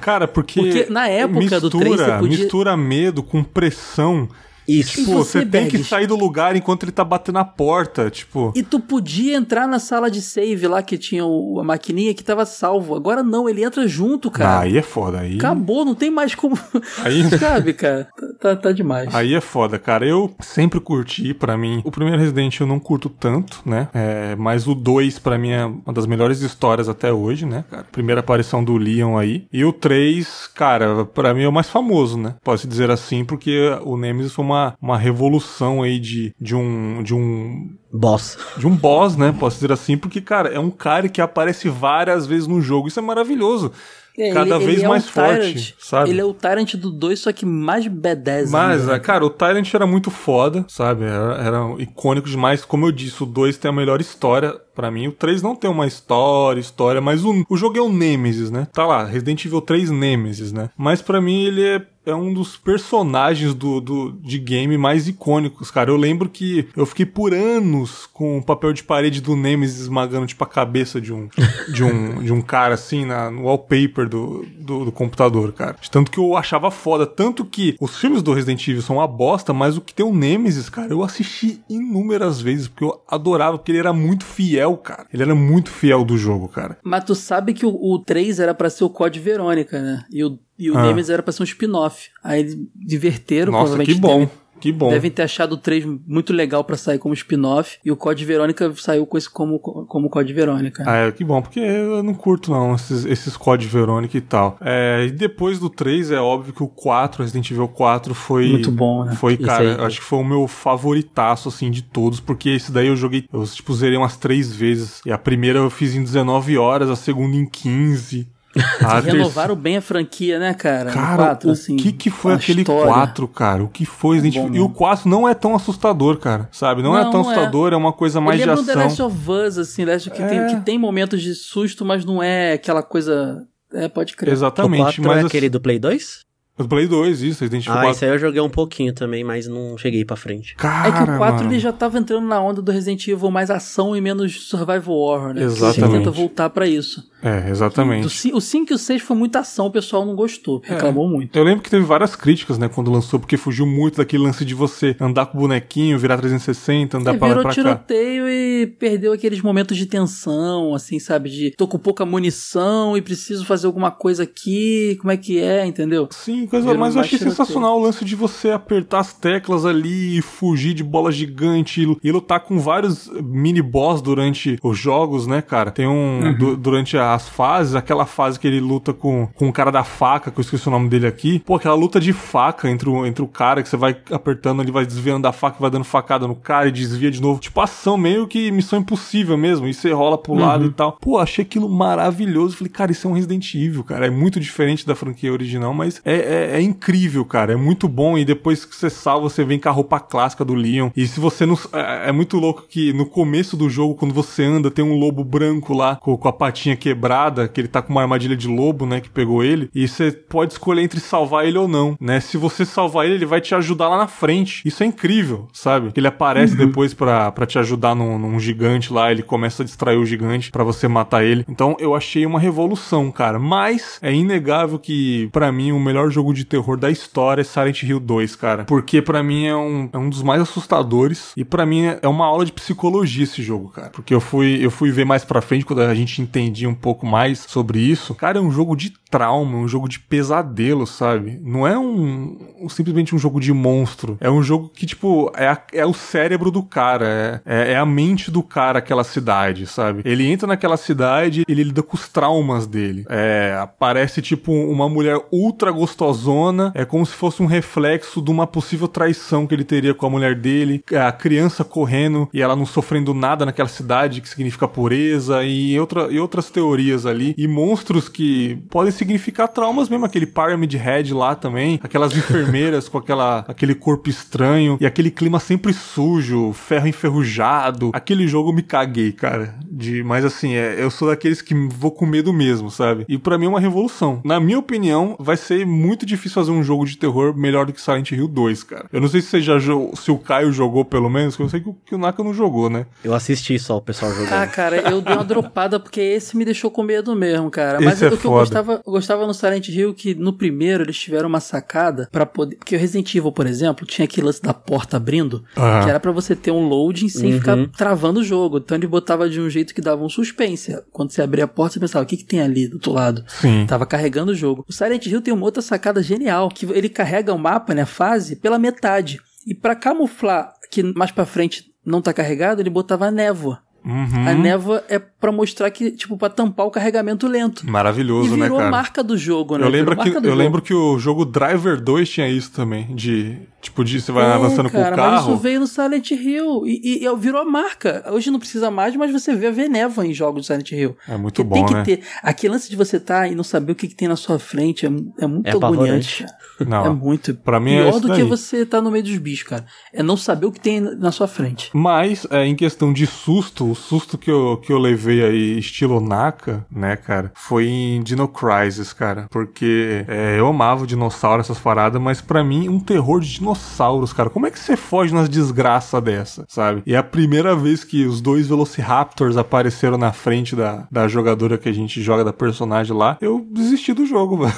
Cara, 0.00 0.26
porque. 0.28 0.60
Porque 0.60 0.86
na 0.90 1.08
época 1.08 1.38
mistura, 1.40 1.60
do 1.60 1.70
três 1.70 1.96
você 1.96 2.18
podia- 2.18 2.38
Mistura 2.38 2.76
medo 2.76 3.22
com 3.22 3.42
pressão. 3.42 4.28
Isso. 4.68 5.00
E 5.00 5.04
Tipo, 5.04 5.12
você, 5.18 5.40
você 5.40 5.46
tem 5.46 5.68
que 5.68 5.82
sair 5.84 6.06
do 6.06 6.16
lugar 6.16 6.56
enquanto 6.56 6.82
ele 6.84 6.92
tá 6.92 7.04
batendo 7.04 7.34
na 7.36 7.44
porta. 7.44 8.10
Tipo. 8.10 8.52
E 8.56 8.62
tu 8.62 8.80
podia 8.80 9.36
entrar 9.36 9.66
na 9.68 9.78
sala 9.78 10.10
de 10.10 10.20
save 10.22 10.66
lá 10.66 10.82
que 10.82 10.96
tinha 10.98 11.24
o- 11.24 11.60
a 11.60 11.64
maquininha 11.64 12.12
que 12.14 12.24
tava 12.24 12.44
salvo. 12.46 12.94
Agora 12.94 13.22
não, 13.22 13.48
ele 13.48 13.62
entra 13.64 13.86
junto, 13.86 14.28
Ah, 14.28 14.32
cara. 14.32 14.60
aí 14.60 14.76
é 14.78 14.82
foda. 14.82 15.20
Aí, 15.20 15.36
Acabou, 15.38 15.84
não 15.84 15.94
tem 15.94 16.10
mais 16.10 16.34
como. 16.34 16.58
Aí- 17.04 17.22
Sabe, 17.38 17.72
cara? 17.74 18.08
Tá, 18.16 18.26
tá, 18.40 18.56
tá 18.56 18.72
demais. 18.72 19.14
aí 19.14 19.34
é 19.34 19.40
foda, 19.40 19.78
cara. 19.78 20.06
Eu 20.06 20.34
sempre 20.40 20.80
curti, 20.80 21.32
pra 21.34 21.56
mim. 21.56 21.80
O 21.84 21.90
primeiro 21.90 22.18
Resident 22.20 22.58
eu 22.60 22.66
não 22.66 22.78
curto 22.78 23.08
tanto, 23.08 23.60
né? 23.64 23.88
É, 23.94 24.34
mas 24.36 24.66
o 24.66 24.74
2, 24.74 25.18
pra 25.18 25.38
mim, 25.38 25.50
é 25.50 25.64
uma 25.64 25.92
das 25.92 26.06
melhores 26.06 26.40
histórias 26.40 26.88
até 26.88 27.12
hoje, 27.12 27.44
né, 27.46 27.64
cara? 27.70 27.86
Primeira 27.92 28.20
aparição 28.20 28.62
do 28.64 28.76
Leon 28.76 29.16
aí. 29.16 29.46
E 29.52 29.64
o 29.64 29.72
3, 29.72 30.48
cara, 30.54 31.04
pra 31.04 31.32
mim 31.34 31.42
é 31.44 31.48
o 31.48 31.52
mais 31.52 31.68
famoso, 31.68 32.16
né? 32.18 32.34
Pode-se 32.42 32.66
dizer 32.66 32.90
assim, 32.90 33.24
porque 33.24 33.58
o 33.84 33.96
Nemesis 33.96 34.32
foi 34.32 34.44
uma, 34.44 34.55
uma 34.80 34.96
revolução 34.98 35.82
aí 35.82 35.98
de, 35.98 36.34
de 36.40 36.54
um. 36.54 37.02
De 37.02 37.14
um 37.14 37.70
Boss. 37.92 38.36
de 38.58 38.66
um 38.66 38.76
boss, 38.76 39.16
né? 39.16 39.34
Posso 39.38 39.56
dizer 39.56 39.72
assim, 39.72 39.96
porque, 39.96 40.20
cara, 40.20 40.50
é 40.50 40.58
um 40.60 40.70
cara 40.70 41.08
que 41.08 41.20
aparece 41.20 41.68
várias 41.68 42.26
vezes 42.26 42.46
no 42.46 42.60
jogo. 42.60 42.88
Isso 42.88 42.98
é 42.98 43.02
maravilhoso. 43.02 43.72
É, 44.18 44.32
cada 44.32 44.56
ele- 44.56 44.64
vez 44.64 44.76
ele 44.78 44.84
é 44.84 44.88
um 44.88 44.90
mais 44.92 45.08
forte, 45.08 45.40
Tyrant. 45.52 45.72
sabe? 45.78 46.10
Ele 46.10 46.20
é 46.20 46.24
o 46.24 46.32
Tyrant 46.32 46.74
do 46.76 46.90
2, 46.90 47.18
só 47.20 47.32
que 47.32 47.44
mais 47.44 47.86
B10. 47.86 48.50
Mas, 48.50 48.80
ainda. 48.82 48.94
é, 48.94 48.98
cara, 48.98 49.24
o 49.24 49.30
Tyrant 49.30 49.72
era 49.74 49.86
muito 49.86 50.10
foda, 50.10 50.64
sabe? 50.68 51.04
Era, 51.04 51.34
era 51.36 51.58
icônico 51.82 52.28
demais. 52.28 52.64
Como 52.64 52.86
eu 52.86 52.92
disse, 52.92 53.22
o 53.22 53.26
2 53.26 53.58
tem 53.58 53.68
a 53.70 53.72
melhor 53.74 54.00
história 54.00 54.54
pra 54.74 54.90
mim. 54.90 55.08
O 55.08 55.12
3 55.12 55.42
não 55.42 55.54
tem 55.54 55.70
uma 55.70 55.86
história, 55.86 56.60
história, 56.60 57.00
mas 57.00 57.24
o, 57.24 57.44
o 57.48 57.56
jogo 57.58 57.76
é 57.78 57.80
o 57.82 57.90
Nemesis, 57.92 58.50
né? 58.50 58.66
Tá 58.72 58.86
lá, 58.86 59.04
Resident 59.04 59.44
Evil 59.44 59.60
3 59.60 59.90
Nemesis, 59.90 60.50
né? 60.52 60.70
Mas 60.78 61.00
pra 61.02 61.20
mim 61.20 61.44
ele 61.44 61.62
é 61.62 61.82
é 62.06 62.14
um 62.14 62.32
dos 62.32 62.56
personagens 62.56 63.52
do, 63.52 63.80
do, 63.80 64.12
de 64.12 64.38
game 64.38 64.78
mais 64.78 65.08
icônicos, 65.08 65.72
cara. 65.72 65.90
Eu 65.90 65.96
lembro 65.96 66.28
que 66.28 66.68
eu 66.76 66.86
fiquei 66.86 67.04
por 67.04 67.34
anos 67.34 68.06
com 68.06 68.38
o 68.38 68.42
papel 68.42 68.72
de 68.72 68.84
parede 68.84 69.20
do 69.20 69.34
Nemesis 69.34 69.80
esmagando, 69.80 70.26
tipo, 70.26 70.42
a 70.44 70.46
cabeça 70.46 71.00
de 71.00 71.12
um, 71.12 71.28
de 71.68 71.82
um, 71.82 72.22
de 72.22 72.32
um 72.32 72.40
cara, 72.40 72.74
assim, 72.74 73.04
na, 73.04 73.28
no 73.28 73.42
wallpaper 73.42 74.08
do, 74.08 74.46
do, 74.56 74.84
do 74.84 74.92
computador, 74.92 75.52
cara. 75.52 75.76
Tanto 75.90 76.10
que 76.10 76.18
eu 76.18 76.36
achava 76.36 76.70
foda. 76.70 77.06
Tanto 77.06 77.44
que 77.44 77.76
os 77.80 77.98
filmes 77.98 78.22
do 78.22 78.32
Resident 78.32 78.66
Evil 78.68 78.82
são 78.82 78.96
uma 78.96 79.08
bosta, 79.08 79.52
mas 79.52 79.76
o 79.76 79.80
que 79.80 79.92
tem 79.92 80.06
o 80.06 80.14
Nemesis, 80.14 80.68
cara, 80.68 80.92
eu 80.92 81.02
assisti 81.02 81.60
inúmeras 81.68 82.40
vezes, 82.40 82.68
porque 82.68 82.84
eu 82.84 83.02
adorava, 83.08 83.58
porque 83.58 83.72
ele 83.72 83.78
era 83.78 83.92
muito 83.92 84.24
fiel, 84.24 84.76
cara. 84.76 85.06
Ele 85.12 85.24
era 85.24 85.34
muito 85.34 85.70
fiel 85.70 86.04
do 86.04 86.16
jogo, 86.16 86.46
cara. 86.46 86.78
Mas 86.84 87.02
tu 87.02 87.16
sabe 87.16 87.52
que 87.52 87.66
o, 87.66 87.70
o 87.70 87.98
3 87.98 88.38
era 88.38 88.54
pra 88.54 88.70
ser 88.70 88.84
o 88.84 88.90
Code 88.90 89.18
Verônica, 89.18 89.82
né? 89.82 90.04
E 90.12 90.22
o, 90.22 90.38
e 90.58 90.70
o 90.70 90.76
Ah. 90.78 90.82
Nemesis 90.82 91.10
era 91.10 91.22
pra 91.22 91.32
ser 91.32 91.42
um 91.42 91.44
spin-off. 91.44 92.08
Aí 92.22 92.40
eles 92.40 92.56
diverteram, 92.74 93.52
Nossa, 93.52 93.64
provavelmente 93.64 93.94
que 93.94 94.00
bom. 94.00 94.08
devem- 94.20 94.30
Que 94.58 94.72
bom. 94.72 94.88
Devem 94.88 95.10
ter 95.10 95.20
achado 95.20 95.52
o 95.52 95.56
3 95.58 95.84
muito 96.06 96.32
legal 96.32 96.64
pra 96.64 96.78
sair 96.78 96.98
como 96.98 97.12
spin-off. 97.12 97.76
E 97.84 97.92
o 97.92 97.96
Code 97.96 98.24
Verônica 98.24 98.72
saiu 98.76 99.04
com 99.04 99.18
esse 99.18 99.28
como, 99.28 99.58
como 99.58 100.08
Code 100.08 100.32
Verônica. 100.32 100.82
Ah, 100.86 100.96
é, 100.96 101.12
que 101.12 101.22
bom, 101.22 101.42
porque 101.42 101.60
eu 101.60 102.02
não 102.02 102.14
curto 102.14 102.50
não 102.50 102.74
esses, 102.74 103.04
esses 103.04 103.36
Code 103.36 103.66
Verônica 103.68 104.16
e 104.16 104.20
tal. 104.22 104.56
É, 104.62 105.04
e 105.08 105.10
depois 105.10 105.58
do 105.58 105.68
3, 105.68 106.10
é 106.10 106.18
óbvio 106.18 106.54
que 106.54 106.62
o 106.62 106.68
4, 106.68 107.22
Resident 107.22 107.50
Evil 107.50 107.68
4 107.68 108.14
foi... 108.14 108.48
Muito 108.48 108.70
bom, 108.72 109.04
né? 109.04 109.14
Foi, 109.14 109.34
Esse 109.34 109.42
cara, 109.42 109.76
aí. 109.78 109.84
acho 109.86 109.98
que 110.00 110.06
foi 110.06 110.20
o 110.20 110.24
meu 110.24 110.48
favoritaço, 110.48 111.50
assim, 111.50 111.70
de 111.70 111.82
todos, 111.82 112.18
porque 112.18 112.48
esse 112.48 112.72
daí 112.72 112.86
eu 112.86 112.96
joguei, 112.96 113.26
eu, 113.30 113.44
tipo, 113.44 113.74
zerei 113.74 113.98
umas 113.98 114.16
três 114.16 114.50
vezes. 114.56 115.02
E 115.04 115.12
a 115.12 115.18
primeira 115.18 115.58
eu 115.58 115.68
fiz 115.68 115.94
em 115.94 116.02
19 116.02 116.56
horas, 116.56 116.88
a 116.88 116.96
segunda 116.96 117.36
em 117.36 117.44
15. 117.44 118.26
A 118.84 118.98
E 118.98 119.02
renovaram 119.02 119.54
bem 119.54 119.76
a 119.76 119.80
franquia, 119.80 120.38
né, 120.38 120.54
cara? 120.54 120.90
Cara, 120.90 121.16
4, 121.26 121.48
o 121.48 121.52
assim, 121.52 121.76
que 121.76 121.92
que 121.92 122.10
foi 122.10 122.34
aquele 122.34 122.62
história. 122.62 122.86
4, 122.92 123.28
cara? 123.28 123.64
O 123.64 123.68
que 123.68 123.84
foi 123.84 124.16
Resident 124.16 124.42
Bom? 124.42 124.46
E 124.46 124.48
o 124.48 124.52
mesmo. 124.64 124.70
4 124.70 125.08
não 125.08 125.28
é 125.28 125.34
tão 125.34 125.54
assustador, 125.54 126.18
cara, 126.18 126.48
sabe? 126.52 126.82
Não, 126.82 126.96
é 126.96 127.04
Não, 127.04 127.10
tão 127.10 127.22
não 127.22 127.30
é. 127.30 127.34
assustador, 127.34 127.72
é. 127.72 127.76
uma 127.76 127.92
coisa 127.92 128.20
mais 128.20 128.40
Ele 128.40 128.44
de 128.44 128.48
lembra 128.56 128.62
um 128.62 128.66
The 128.66 128.74
Last 128.74 129.02
ação. 129.02 129.06
of 129.06 129.30
Us, 129.30 129.58
assim, 129.58 129.84
Last 129.84 130.10
que, 130.10 130.22
É. 130.22 130.26
tem, 130.26 130.46
que 130.48 130.64
tem 130.64 130.78
momentos 130.78 131.22
de 131.22 131.34
susto, 131.34 131.84
mas 131.84 132.04
não 132.04 132.22
é 132.22 132.54
aquela 132.54 132.82
coisa... 132.82 133.46
É, 133.72 133.88
pode 133.88 134.14
crer. 134.16 134.30
O 134.30 134.32
Exatamente, 134.32 135.00
4 135.00 135.02
mas 135.04 135.24
é 135.24 135.26
aquele 135.26 135.48
do 135.48 135.60
Play 135.60 135.78
2? 135.78 136.25
O 136.58 136.64
Play 136.66 136.86
2, 136.86 137.22
isso, 137.22 137.40
Resident 137.42 137.64
Evil 137.66 137.72
Ah, 137.78 137.82
4. 137.82 137.90
esse 137.96 138.04
aí 138.06 138.10
eu 138.12 138.18
joguei 138.18 138.40
um 138.40 138.48
pouquinho 138.48 138.92
também, 138.94 139.22
mas 139.22 139.46
não 139.46 139.76
cheguei 139.76 140.04
pra 140.06 140.16
frente. 140.16 140.54
Cara, 140.56 140.88
É 140.88 140.92
que 140.92 141.02
o 141.12 141.16
4 141.18 141.36
mano. 141.36 141.52
ele 141.52 141.58
já 141.60 141.70
tava 141.72 141.98
entrando 141.98 142.26
na 142.26 142.40
onda 142.40 142.62
do 142.62 142.72
Resident 142.72 143.06
Evil 143.08 143.30
mais 143.30 143.50
ação 143.50 143.94
e 143.94 144.00
menos 144.00 144.48
survival 144.48 144.94
horror, 144.96 145.34
né? 145.34 145.42
Exatamente. 145.42 145.84
Ele 145.94 145.98
tenta 145.98 146.10
voltar 146.10 146.48
pra 146.50 146.66
isso. 146.66 147.04
É, 147.22 147.40
Do 147.40 147.48
exatamente. 147.48 148.08
ci- 148.10 148.30
o 148.32 148.40
5 148.40 148.72
e 148.72 148.74
o 148.74 148.78
6 148.78 149.02
foi 149.02 149.16
muita 149.16 149.40
ação, 149.40 149.66
o 149.66 149.70
pessoal 149.70 150.04
não 150.06 150.14
gostou, 150.14 150.62
É. 150.64 150.74
reclamou 150.74 151.08
muito. 151.08 151.36
Eu 151.36 151.42
lembro 151.44 151.62
que 151.62 151.70
teve 151.70 151.84
várias 151.84 152.14
críticas, 152.14 152.56
né, 152.56 152.68
quando 152.68 152.90
lançou, 152.90 153.18
porque 153.18 153.36
fugiu 153.36 153.66
muito 153.66 153.96
daquele 153.96 154.22
lance 154.22 154.44
de 154.44 154.54
você 154.54 154.94
andar 155.00 155.26
com 155.26 155.36
o 155.38 155.40
bonequinho, 155.40 155.98
virar 155.98 156.18
360, 156.18 156.98
andar 156.98 157.14
É, 157.14 157.18
pra 157.18 157.26
lá 157.28 157.34
virou 157.34 157.42
pra 157.42 157.54
cá. 157.54 157.62
tiroteio 157.62 158.28
e 158.28 158.66
perdeu 158.78 159.12
aqueles 159.12 159.40
momentos 159.40 159.76
de 159.76 159.86
tensão, 159.86 160.74
assim, 160.74 160.98
sabe? 161.00 161.28
De 161.30 161.50
tô 161.56 161.66
com 161.66 161.78
pouca 161.78 162.04
munição 162.06 162.96
e 162.96 163.02
preciso 163.02 163.44
fazer 163.44 163.66
alguma 163.66 163.90
coisa 163.90 164.22
aqui, 164.22 164.96
como 165.00 165.10
é 165.10 165.16
que 165.16 165.38
é, 165.40 165.66
entendeu? 165.66 166.08
Sim, 166.12 166.45
coisa, 166.46 166.66
Virou 166.66 166.80
mas 166.80 166.94
eu 166.94 167.00
achei 167.00 167.18
sensacional 167.18 167.78
o 167.78 167.82
lance 167.82 168.04
de 168.04 168.14
você 168.16 168.50
apertar 168.50 169.00
as 169.00 169.12
teclas 169.12 169.64
ali 169.64 170.18
e 170.18 170.22
fugir 170.22 170.74
de 170.74 170.82
bola 170.84 171.10
gigante 171.12 171.86
e, 172.02 172.12
lutar 172.12 172.40
com 172.40 172.58
vários 172.58 173.10
mini 173.22 173.60
boss 173.62 174.00
durante 174.00 174.58
os 174.62 174.78
jogos, 174.78 175.26
né, 175.26 175.42
cara? 175.42 175.70
Tem 175.70 175.86
um. 175.86 176.06
Uhum. 176.26 176.34
du- 176.38 176.56
durante 176.56 176.96
as 176.96 177.28
fases, 177.28 177.74
aquela 177.74 178.06
fase 178.06 178.38
que 178.40 178.46
ele 178.46 178.60
luta 178.60 178.92
com, 178.92 179.28
com 179.34 179.48
o 179.48 179.52
cara 179.52 179.70
da 179.70 179.84
faca, 179.84 180.30
que 180.30 180.38
eu 180.38 180.42
esqueci 180.42 180.66
o 180.68 180.70
nome 180.70 180.88
dele 180.88 181.06
aqui. 181.06 181.40
Pô, 181.40 181.56
aquela 181.56 181.74
luta 181.74 181.98
de 182.00 182.12
faca 182.12 182.68
entre 182.70 182.88
o, 182.88 183.04
entre 183.06 183.22
o 183.22 183.28
cara 183.28 183.62
que 183.62 183.68
você 183.68 183.76
vai 183.76 183.96
apertando, 184.10 184.62
ele 184.62 184.72
vai 184.72 184.86
desviando 184.86 185.22
da 185.22 185.32
faca, 185.32 185.56
vai 185.60 185.70
dando 185.70 185.84
facada 185.84 186.26
no 186.26 186.34
cara 186.34 186.68
e 186.68 186.72
desvia 186.72 187.10
de 187.10 187.20
novo. 187.20 187.40
Tipo, 187.40 187.60
ação 187.60 187.96
meio 187.96 188.26
que 188.26 188.50
missão 188.50 188.78
impossível 188.78 189.36
mesmo. 189.36 189.66
E 189.66 189.74
você 189.74 189.92
rola 189.92 190.16
pro 190.18 190.34
lado 190.34 190.62
Uhum. 190.64 190.70
e 190.70 190.72
tal. 190.72 190.92
Pô, 191.00 191.18
achei 191.18 191.44
aquilo 191.44 191.68
maravilhoso. 191.68 192.56
Falei, 192.56 192.70
cara, 192.72 192.92
isso 192.92 193.06
é 193.06 193.10
um 193.10 193.14
Resident 193.14 193.54
Evil, 193.54 193.84
cara. 193.84 194.06
É 194.06 194.10
muito 194.10 194.38
diferente 194.40 194.86
da 194.86 194.94
franquia 194.94 195.32
original, 195.32 195.72
mas 195.74 196.00
é, 196.04 196.14
é, 196.14 196.35
é 196.36 196.60
incrível, 196.60 197.24
cara. 197.24 197.52
É 197.52 197.56
muito 197.56 197.88
bom. 197.88 198.16
E 198.18 198.24
depois 198.24 198.64
que 198.64 198.74
você 198.74 198.90
salva, 198.90 199.28
você 199.28 199.44
vem 199.44 199.58
com 199.58 199.68
a 199.68 199.72
roupa 199.72 200.00
clássica 200.00 200.44
do 200.44 200.54
Leon. 200.54 200.90
E 200.96 201.06
se 201.06 201.20
você 201.20 201.46
não. 201.46 201.58
É, 201.72 202.08
é 202.08 202.12
muito 202.12 202.38
louco 202.38 202.64
que 202.68 202.92
no 202.92 203.06
começo 203.06 203.56
do 203.56 203.68
jogo, 203.68 203.94
quando 203.94 204.14
você 204.14 204.44
anda, 204.44 204.70
tem 204.70 204.84
um 204.84 204.96
lobo 204.98 205.24
branco 205.24 205.74
lá 205.74 205.96
com, 205.96 206.16
com 206.16 206.28
a 206.28 206.32
patinha 206.32 206.76
quebrada, 206.76 207.48
que 207.48 207.60
ele 207.60 207.68
tá 207.68 207.82
com 207.82 207.92
uma 207.92 208.02
armadilha 208.02 208.36
de 208.36 208.48
lobo, 208.48 208.86
né? 208.86 209.00
Que 209.00 209.10
pegou 209.10 209.42
ele. 209.42 209.70
E 209.74 209.86
você 209.86 210.12
pode 210.12 210.52
escolher 210.52 210.82
entre 210.82 211.00
salvar 211.00 211.46
ele 211.46 211.58
ou 211.58 211.68
não, 211.68 211.96
né? 212.00 212.20
Se 212.20 212.36
você 212.36 212.64
salvar 212.64 213.06
ele, 213.06 213.14
ele 213.14 213.26
vai 213.26 213.40
te 213.40 213.54
ajudar 213.54 213.88
lá 213.88 213.98
na 213.98 214.06
frente. 214.06 214.62
Isso 214.64 214.82
é 214.82 214.86
incrível, 214.86 215.48
sabe? 215.52 215.90
Ele 215.96 216.06
aparece 216.06 216.56
depois 216.56 216.94
pra, 216.94 217.30
pra 217.32 217.46
te 217.46 217.58
ajudar 217.58 217.94
num, 217.94 218.18
num 218.18 218.38
gigante 218.38 218.92
lá. 218.92 219.10
Ele 219.10 219.22
começa 219.22 219.62
a 219.62 219.66
distrair 219.66 219.96
o 219.96 220.06
gigante 220.06 220.50
pra 220.50 220.64
você 220.64 220.88
matar 220.88 221.24
ele. 221.24 221.44
Então 221.48 221.76
eu 221.78 221.94
achei 221.94 222.24
uma 222.26 222.40
revolução, 222.40 223.10
cara. 223.10 223.38
Mas 223.38 223.98
é 224.02 224.12
inegável 224.12 224.78
que, 224.78 225.28
pra 225.32 225.50
mim, 225.52 225.72
o 225.72 225.80
melhor 225.80 226.10
jogo 226.10 226.25
de 226.32 226.44
terror 226.44 226.76
da 226.76 226.90
história 226.90 227.40
é 227.40 227.44
Silent 227.44 227.82
Hill 227.82 228.00
2, 228.00 228.36
cara. 228.36 228.64
Porque 228.64 229.00
pra 229.02 229.22
mim 229.22 229.46
é 229.46 229.56
um, 229.56 229.88
é 229.92 229.98
um 229.98 230.08
dos 230.08 230.22
mais 230.22 230.40
assustadores. 230.42 231.32
E 231.36 231.44
pra 231.44 231.64
mim 231.66 231.84
é 232.00 232.08
uma 232.08 232.26
aula 232.26 232.44
de 232.44 232.52
psicologia 232.52 233.24
esse 233.24 233.42
jogo, 233.42 233.68
cara. 233.70 233.90
Porque 233.90 234.14
eu 234.14 234.20
fui, 234.20 234.58
eu 234.64 234.70
fui 234.70 234.90
ver 234.90 235.04
mais 235.04 235.24
pra 235.24 235.40
frente 235.40 235.64
quando 235.64 235.80
a 235.82 235.94
gente 235.94 236.20
entendia 236.20 236.68
um 236.68 236.74
pouco 236.74 237.06
mais 237.06 237.40
sobre 237.48 237.78
isso. 237.80 238.14
Cara, 238.14 238.38
é 238.38 238.40
um 238.40 238.50
jogo 238.50 238.74
de 238.76 238.92
trauma, 239.10 239.56
um 239.58 239.68
jogo 239.68 239.88
de 239.88 240.00
pesadelo, 240.00 240.86
sabe? 240.86 241.38
Não 241.42 241.66
é 241.66 241.78
um, 241.78 242.36
um- 242.60 242.68
simplesmente 242.68 243.14
um 243.14 243.18
jogo 243.18 243.40
de 243.40 243.52
monstro. 243.52 244.16
É 244.20 244.30
um 244.30 244.42
jogo 244.42 244.68
que, 244.74 244.84
tipo, 244.86 245.30
é, 245.36 245.46
a- 245.48 245.62
é 245.72 245.86
o 245.86 245.94
cérebro 245.94 246.50
do 246.50 246.62
cara. 246.62 247.06
É, 247.06 247.70
é, 247.70 247.72
é 247.72 247.76
a 247.76 247.86
mente 247.86 248.30
do 248.30 248.42
cara, 248.42 248.78
aquela 248.80 249.04
cidade, 249.04 249.66
sabe? 249.66 250.02
Ele 250.04 250.26
entra 250.26 250.46
naquela 250.46 250.76
cidade, 250.76 251.44
ele 251.48 251.62
lida 251.64 251.82
com 251.82 251.96
os 251.96 252.08
traumas 252.08 252.66
dele. 252.66 253.04
É, 253.08 253.56
aparece, 253.60 254.20
tipo, 254.20 254.52
uma 254.52 254.88
mulher 254.88 255.18
ultra 255.30 255.70
gostosona. 256.16 256.72
É 256.74 256.84
como 256.84 257.04
se 257.04 257.12
fosse 257.12 257.42
um 257.42 257.46
reflexo 257.46 258.22
de 258.22 258.30
uma 258.30 258.46
possível 258.46 258.88
traição 258.88 259.46
que 259.46 259.54
ele 259.54 259.64
teria 259.64 259.94
com 259.94 260.06
a 260.06 260.10
mulher 260.10 260.34
dele. 260.34 260.82
A 260.94 261.12
criança 261.12 261.62
correndo 261.62 262.28
e 262.32 262.40
ela 262.40 262.56
não 262.56 262.66
sofrendo 262.66 263.12
nada 263.12 263.44
naquela 263.44 263.68
cidade, 263.68 264.20
que 264.20 264.28
significa 264.28 264.66
pureza. 264.66 265.44
E, 265.44 265.78
outra, 265.78 266.08
e 266.10 266.18
outras 266.18 266.50
teorias 266.50 267.04
ali. 267.06 267.34
E 267.36 267.46
monstros 267.46 268.08
que 268.08 268.58
podem 268.70 268.92
significar 268.92 269.48
traumas 269.48 269.88
mesmo. 269.88 270.06
Aquele 270.06 270.26
Pyramid 270.26 270.74
Head 270.76 271.12
lá 271.12 271.34
também. 271.34 271.78
Aquelas 271.82 272.16
enfermeiras 272.16 272.88
com 272.88 272.98
aquela, 272.98 273.44
aquele 273.46 273.74
corpo 273.74 274.08
estranho. 274.08 274.78
E 274.80 274.86
aquele 274.86 275.10
clima 275.10 275.38
sempre 275.38 275.72
sujo, 275.72 276.52
ferro 276.52 276.88
enferrujado. 276.88 277.90
Aquele 277.92 278.26
jogo 278.26 278.52
me 278.52 278.62
caguei, 278.62 279.12
cara. 279.12 279.54
De, 279.70 280.02
mas 280.02 280.24
assim, 280.24 280.54
é, 280.54 280.82
eu 280.82 280.90
sou 280.90 281.08
daqueles 281.08 281.42
que 281.42 281.54
vou 281.54 281.90
com 281.90 282.06
medo 282.06 282.32
mesmo, 282.32 282.70
sabe? 282.70 283.04
E 283.08 283.18
pra 283.18 283.36
mim 283.36 283.46
é 283.46 283.48
uma 283.48 283.60
revolução. 283.60 284.20
Na 284.24 284.40
minha 284.40 284.58
opinião, 284.58 285.16
vai 285.18 285.36
ser 285.36 285.66
muito 285.66 286.05
difícil 286.06 286.34
fazer 286.34 286.50
um 286.50 286.62
jogo 286.62 286.84
de 286.86 286.96
terror 286.96 287.36
melhor 287.36 287.66
do 287.66 287.72
que 287.72 287.80
Silent 287.80 288.12
Hill 288.12 288.28
2, 288.28 288.62
cara. 288.62 288.86
Eu 288.92 289.00
não 289.00 289.08
sei 289.08 289.20
se 289.20 289.28
você 289.28 289.40
já 289.40 289.56
se 289.94 290.10
o 290.10 290.18
Caio 290.18 290.52
jogou 290.52 290.84
pelo 290.84 291.08
menos, 291.10 291.36
que 291.36 291.42
eu 291.42 291.48
sei 291.48 291.60
que 291.60 291.68
o, 291.68 291.76
que 291.84 291.94
o 291.94 291.98
Naka 291.98 292.22
não 292.22 292.32
jogou, 292.32 292.70
né? 292.70 292.86
Eu 293.04 293.14
assisti 293.14 293.58
só 293.58 293.76
o 293.76 293.80
pessoal 293.82 294.12
jogando. 294.12 294.32
Ah, 294.32 294.46
cara, 294.46 294.76
eu 294.90 295.00
dei 295.00 295.14
uma 295.14 295.24
dropada 295.24 295.78
porque 295.80 296.00
esse 296.00 296.36
me 296.36 296.44
deixou 296.44 296.70
com 296.70 296.82
medo 296.82 297.14
mesmo, 297.16 297.50
cara. 297.50 297.80
Mas 297.80 297.94
Esse 297.94 298.04
é 298.04 298.08
o 298.08 298.10
que 298.10 298.16
eu 298.26 298.30
foda. 298.30 298.40
gostava, 298.40 298.72
eu 298.86 298.92
gostava 298.92 299.26
no 299.26 299.34
Silent 299.34 299.68
Hill 299.68 299.94
que 299.94 300.14
no 300.14 300.32
primeiro 300.32 300.84
eles 300.84 300.98
tiveram 300.98 301.28
uma 301.28 301.40
sacada 301.40 302.08
pra 302.12 302.24
poder. 302.26 302.56
Porque 302.56 302.76
o 302.76 302.78
Resident 302.78 303.14
Evil, 303.14 303.32
por 303.32 303.46
exemplo, 303.46 303.86
tinha 303.86 304.04
aquele 304.04 304.26
lance 304.26 304.42
da 304.42 304.54
porta 304.54 304.96
abrindo, 304.96 305.44
Aham. 305.56 305.84
que 305.84 305.90
era 305.90 306.00
pra 306.00 306.12
você 306.12 306.34
ter 306.36 306.50
um 306.50 306.66
loading 306.68 307.08
sem 307.08 307.32
Uhum. 307.32 307.38
ficar 307.38 307.66
travando 307.76 308.20
o 308.20 308.24
jogo. 308.24 308.58
Então 308.58 308.76
ele 308.76 308.86
botava 308.86 309.28
de 309.28 309.40
um 309.40 309.48
jeito 309.50 309.74
que 309.74 309.80
dava 309.80 310.02
um 310.04 310.08
suspense. 310.08 310.76
Quando 310.92 311.10
você 311.10 311.22
abria 311.22 311.44
a 311.44 311.48
porta, 311.48 311.74
você 311.74 311.80
pensava, 311.80 312.04
o 312.04 312.06
que, 312.06 312.16
que 312.16 312.24
tem 312.24 312.40
ali 312.40 312.68
do 312.68 312.74
outro 312.74 312.92
lado? 312.92 313.24
Sim. 313.28 313.64
Tava 313.66 313.84
carregando 313.86 314.32
o 314.32 314.34
jogo. 314.34 314.64
O 314.68 314.72
Silent 314.72 315.04
Hill 315.06 315.20
tem 315.20 315.32
uma 315.34 315.44
outra 315.44 315.62
sacada 315.62 315.95
genial, 316.02 316.48
que 316.48 316.66
ele 316.66 316.88
carrega 316.88 317.32
o 317.34 317.38
mapa, 317.38 317.74
né, 317.74 317.82
a 317.82 317.86
fase, 317.86 318.36
pela 318.36 318.58
metade. 318.58 319.20
E 319.46 319.54
pra 319.54 319.74
camuflar 319.74 320.52
que 320.70 320.82
mais 320.94 321.10
pra 321.10 321.24
frente 321.24 321.64
não 321.84 322.02
tá 322.02 322.12
carregado, 322.12 322.60
ele 322.60 322.70
botava 322.70 323.06
a 323.06 323.10
névoa. 323.10 323.62
Uhum. 323.84 324.28
A 324.28 324.34
névoa 324.34 324.84
é 324.88 324.98
pra 325.26 325.32
mostrar 325.32 325.70
que, 325.72 325.90
tipo, 325.90 326.16
pra 326.16 326.28
tampar 326.28 326.66
o 326.66 326.70
carregamento 326.70 327.26
lento. 327.26 327.68
Maravilhoso, 327.68 328.34
e 328.34 328.36
né, 328.38 328.44
virou 328.44 328.58
cara? 328.58 328.70
marca 328.70 329.02
do 329.02 329.16
jogo, 329.18 329.58
né? 329.58 329.64
Eu 329.66 329.70
lembro, 329.70 329.90
Virou 329.96 330.04
que, 330.04 330.10
do 330.10 330.16
eu 330.18 330.30
jogo. 330.30 330.36
lembro 330.36 330.62
que 330.62 330.72
o 330.74 330.98
jogo 331.00 331.24
Driver 331.24 331.80
2 331.80 332.08
tinha 332.08 332.28
isso 332.28 332.52
também, 332.52 332.94
de 332.94 333.36
Tipo, 333.58 333.82
de 333.84 334.00
você 334.00 334.12
vai 334.12 334.24
É, 334.24 334.32
avançando 334.32 334.70
cara, 334.70 334.94
com 334.94 335.00
o 335.02 335.04
Mas 335.04 335.14
carro. 335.20 335.32
isso 335.32 335.42
veio 335.42 335.58
no 335.58 335.66
Silent 335.66 336.12
Hill 336.12 336.64
e, 336.66 337.00
e- 337.00 337.04
e 337.04 337.16
virou 337.16 337.40
a 337.40 337.44
marca. 337.44 338.04
Hoje 338.12 338.30
não 338.30 338.38
precisa 338.38 338.70
mais, 338.70 338.94
mas 338.94 339.10
você 339.10 339.34
vê 339.34 339.48
a 339.64 339.68
névoa 339.68 340.06
em 340.06 340.14
jogos 340.14 340.42
de 340.42 340.46
Silent 340.46 340.70
Hill. 340.70 340.96
É 341.08 341.16
muito 341.16 341.34
Porque 341.34 341.42
bom, 341.42 341.54
tem 341.54 341.66
que 341.66 341.74
né? 341.74 341.82
ter. 341.82 342.00
Aquele 342.22 342.52
lance 342.52 342.70
de 342.70 342.76
você 342.76 342.98
estar 342.98 343.26
e 343.26 343.34
não 343.34 343.42
saber 343.42 343.72
o 343.72 343.74
que, 343.74 343.88
que 343.88 343.94
tem 343.96 344.06
na 344.06 344.14
sua 344.14 344.38
frente 344.38 344.86
é, 344.86 344.88
é 345.18 345.26
muito 345.26 345.48
É 345.48 345.50
agoniante. 345.50 346.24
Não, 346.64 346.86
É 346.86 346.90
muito. 346.90 347.34
pra 347.34 347.58
mim 347.58 347.72
é 347.74 347.82
Pior 347.82 347.90
isso 347.90 348.00
do 348.02 348.14
que 348.14 348.22
você 348.22 348.58
estar 348.58 348.80
no 348.80 348.88
meio 348.90 349.02
dos 349.02 349.18
bichos, 349.18 349.48
cara. 349.48 349.66
É 349.92 350.00
não 350.00 350.16
saber 350.16 350.46
o 350.46 350.52
que 350.52 350.60
tem 350.60 350.78
na 350.80 351.10
sua 351.10 351.26
frente. 351.26 351.68
Mas, 351.74 352.24
é, 352.30 352.46
em 352.46 352.54
questão 352.54 352.92
de 352.92 353.04
susto, 353.04 353.68
o 353.68 353.74
susto 353.74 354.16
que 354.16 354.30
eu, 354.30 354.58
que 354.58 354.72
eu 354.72 354.78
levei 354.78 355.15
aí, 355.22 355.58
estilo 355.58 356.00
Naka, 356.00 356.64
né, 356.70 356.96
cara, 356.96 357.32
foi 357.34 357.66
em 357.66 358.02
Dino 358.02 358.28
Crisis, 358.28 358.92
cara. 358.92 359.26
Porque 359.30 360.04
é, 360.08 360.38
eu 360.38 360.46
amava 360.46 360.86
dinossauro, 360.86 361.40
essas 361.40 361.58
paradas, 361.58 362.00
mas 362.00 362.20
pra 362.20 362.42
mim, 362.42 362.68
um 362.68 362.80
terror 362.80 363.20
de 363.20 363.32
dinossauros, 363.34 364.12
cara. 364.12 364.30
Como 364.30 364.46
é 364.46 364.50
que 364.50 364.58
você 364.58 364.76
foge 364.76 365.14
nas 365.14 365.28
desgraças 365.28 366.02
dessa, 366.02 366.44
sabe? 366.48 366.82
E 366.86 366.94
é 366.94 366.98
a 366.98 367.02
primeira 367.02 367.54
vez 367.54 367.84
que 367.84 368.06
os 368.06 368.20
dois 368.20 368.46
Velociraptors 368.48 369.36
apareceram 369.36 369.98
na 369.98 370.12
frente 370.12 370.54
da, 370.54 370.86
da 370.90 371.08
jogadora 371.08 371.58
que 371.58 371.68
a 371.68 371.72
gente 371.72 372.02
joga, 372.02 372.24
da 372.24 372.32
personagem 372.32 372.96
lá, 372.96 373.16
eu 373.20 373.46
desisti 373.50 373.92
do 373.92 374.06
jogo, 374.06 374.38
velho. 374.44 374.54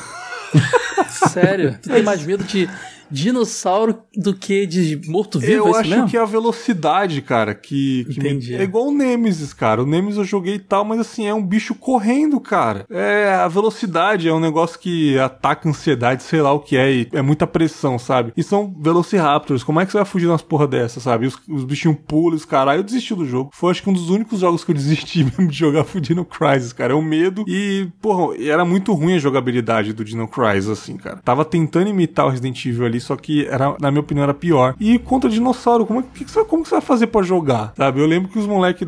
Sério? 1.09 1.79
tem 1.83 2.03
mais 2.03 2.25
medo 2.25 2.45
de 2.45 2.69
dinossauro 3.11 3.99
do 4.17 4.35
que 4.35 4.67
de 4.67 5.01
morto-vivo? 5.09 5.69
Eu 5.69 5.77
é 5.77 5.81
acho 5.81 5.91
mesmo? 5.91 6.09
que 6.09 6.17
é 6.17 6.21
a 6.21 6.25
velocidade, 6.25 7.23
cara, 7.23 7.55
que, 7.55 8.05
que 8.11 8.21
me- 8.21 8.55
é 8.55 8.63
igual 8.63 8.89
o 8.89 8.93
Nemesis, 8.93 9.53
cara. 9.53 9.83
O 9.83 9.87
Nemesis 9.87 10.19
eu 10.19 10.25
joguei 10.25 10.55
e 10.55 10.59
tal, 10.59 10.85
mas 10.85 11.01
assim, 11.01 11.27
é 11.27 11.35
um 11.35 11.45
bicho 11.45 11.75
correndo, 11.75 12.41
cara. 12.41 12.87
É, 12.91 13.35
a 13.35 13.49
velocidade 13.49 14.29
é 14.29 14.33
um 14.33 14.41
negócio 14.41 14.79
que 14.79 15.19
ataca 15.19 15.69
a 15.69 15.71
ansiedade, 15.71 16.23
sei 16.23 16.41
lá 16.43 16.53
o 16.53 16.61
que 16.61 16.77
é, 16.77 16.93
e 16.93 17.09
é 17.13 17.23
muita 17.23 17.47
pressão, 17.47 17.99
sabe? 17.99 18.33
E 18.37 18.43
são 18.43 18.75
Velociraptors, 18.81 19.63
como 19.63 19.81
é 19.81 19.87
que 19.87 19.93
você 19.93 19.99
vai 19.99 20.05
fugir 20.07 20.27
nas 20.27 20.43
porra 20.43 20.67
dessa, 20.67 21.01
sabe? 21.01 21.27
Os, 21.27 21.39
os 21.49 21.65
bichinhos 21.65 21.97
pulam, 22.07 22.37
os 22.37 22.45
caralho, 22.45 22.81
eu 22.81 22.85
desisti 22.85 23.15
do 23.15 23.27
jogo. 23.27 23.51
Foi 23.53 23.71
acho 23.71 23.83
que 23.83 23.91
um 23.91 23.93
dos 23.93 24.11
únicos 24.11 24.41
jogos 24.41 24.65
que 24.65 24.71
eu 24.71 24.75
desisti 24.75 25.25
mesmo 25.25 25.49
de 25.49 25.57
jogar 25.57 25.85
foi 25.85 26.01
Dino 26.01 26.25
Crisis, 26.25 26.73
cara. 26.73 26.93
É 26.93 26.97
o 26.97 27.03
medo 27.03 27.45
e, 27.47 27.89
porra, 28.01 28.37
era 28.43 28.65
muito 28.65 28.93
ruim 28.93 29.15
a 29.15 29.19
jogabilidade 29.19 29.93
do 29.93 30.05
Dino 30.05 30.29
Crisis, 30.29 30.69
assim, 30.69 30.97
cara. 30.97 31.17
Tava 31.25 31.45
tentando 31.45 31.89
imitar 31.89 32.27
o 32.27 32.31
Resident 32.31 32.65
Evil 32.65 32.87
ali, 32.87 32.98
só 33.01 33.17
que, 33.17 33.47
era, 33.47 33.77
na 33.81 33.91
minha 33.91 34.01
opinião, 34.01 34.25
era 34.25 34.35
pior. 34.35 34.75
E 34.81 34.99
contra 34.99 35.29
dinossauro, 35.31 35.87
como, 35.87 36.01
é, 36.01 36.05
que 36.15 36.25
que 36.25 36.31
você, 36.31 36.45
como 36.45 36.63
que 36.63 36.69
você 36.69 36.77
vai 36.77 36.83
fazer 36.83 37.07
pra 37.09 37.23
jogar, 37.23 37.73
sabe? 37.77 38.01
Eu 38.01 38.07
lembro 38.07 38.29
que 38.31 38.39
os 38.39 38.47
moleques 38.47 38.87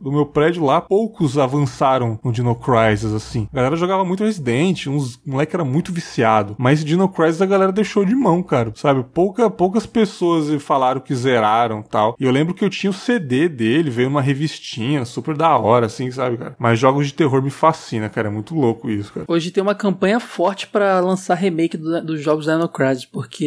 do 0.00 0.12
meu 0.12 0.26
prédio 0.26 0.64
lá, 0.64 0.80
poucos 0.80 1.36
avançaram 1.38 2.18
no 2.24 2.32
Dino 2.32 2.54
Crisis, 2.54 3.12
assim. 3.12 3.48
A 3.52 3.56
galera 3.56 3.76
jogava 3.76 4.04
muito 4.04 4.24
Resident, 4.24 4.86
uns 4.86 5.20
moleque 5.26 5.54
era 5.54 5.64
muito 5.64 5.92
viciado. 5.92 6.54
Mas 6.58 6.84
Dino 6.84 7.08
Crisis 7.08 7.42
a 7.42 7.46
galera 7.46 7.72
deixou 7.72 8.04
de 8.04 8.14
mão, 8.14 8.42
cara, 8.42 8.72
sabe? 8.76 9.04
Pouca, 9.12 9.50
poucas 9.50 9.86
pessoas 9.86 10.62
falaram 10.62 11.00
que 11.00 11.14
zeraram 11.14 11.82
tal. 11.82 12.14
E 12.18 12.24
eu 12.24 12.30
lembro 12.30 12.54
que 12.54 12.64
eu 12.64 12.70
tinha 12.70 12.90
o 12.90 12.94
CD 12.94 13.48
dele, 13.48 13.90
veio 13.90 14.08
uma 14.08 14.22
revistinha, 14.22 15.04
super 15.04 15.36
da 15.36 15.56
hora, 15.56 15.86
assim, 15.86 16.10
sabe, 16.10 16.36
cara? 16.36 16.56
Mas 16.58 16.78
jogos 16.78 17.06
de 17.06 17.14
terror 17.14 17.42
me 17.42 17.50
fascina, 17.50 18.08
cara. 18.08 18.28
É 18.28 18.30
muito 18.30 18.54
louco 18.54 18.90
isso, 18.90 19.12
cara. 19.12 19.26
Hoje 19.28 19.50
tem 19.50 19.62
uma 19.62 19.74
campanha 19.74 20.20
forte 20.20 20.66
pra 20.66 21.00
lançar 21.00 21.34
remake 21.34 21.76
do- 21.76 22.04
dos 22.04 22.20
jogos 22.22 22.46
da 22.46 22.54
Dino 22.56 22.68
Crisis, 22.68 23.04
porque 23.04 23.39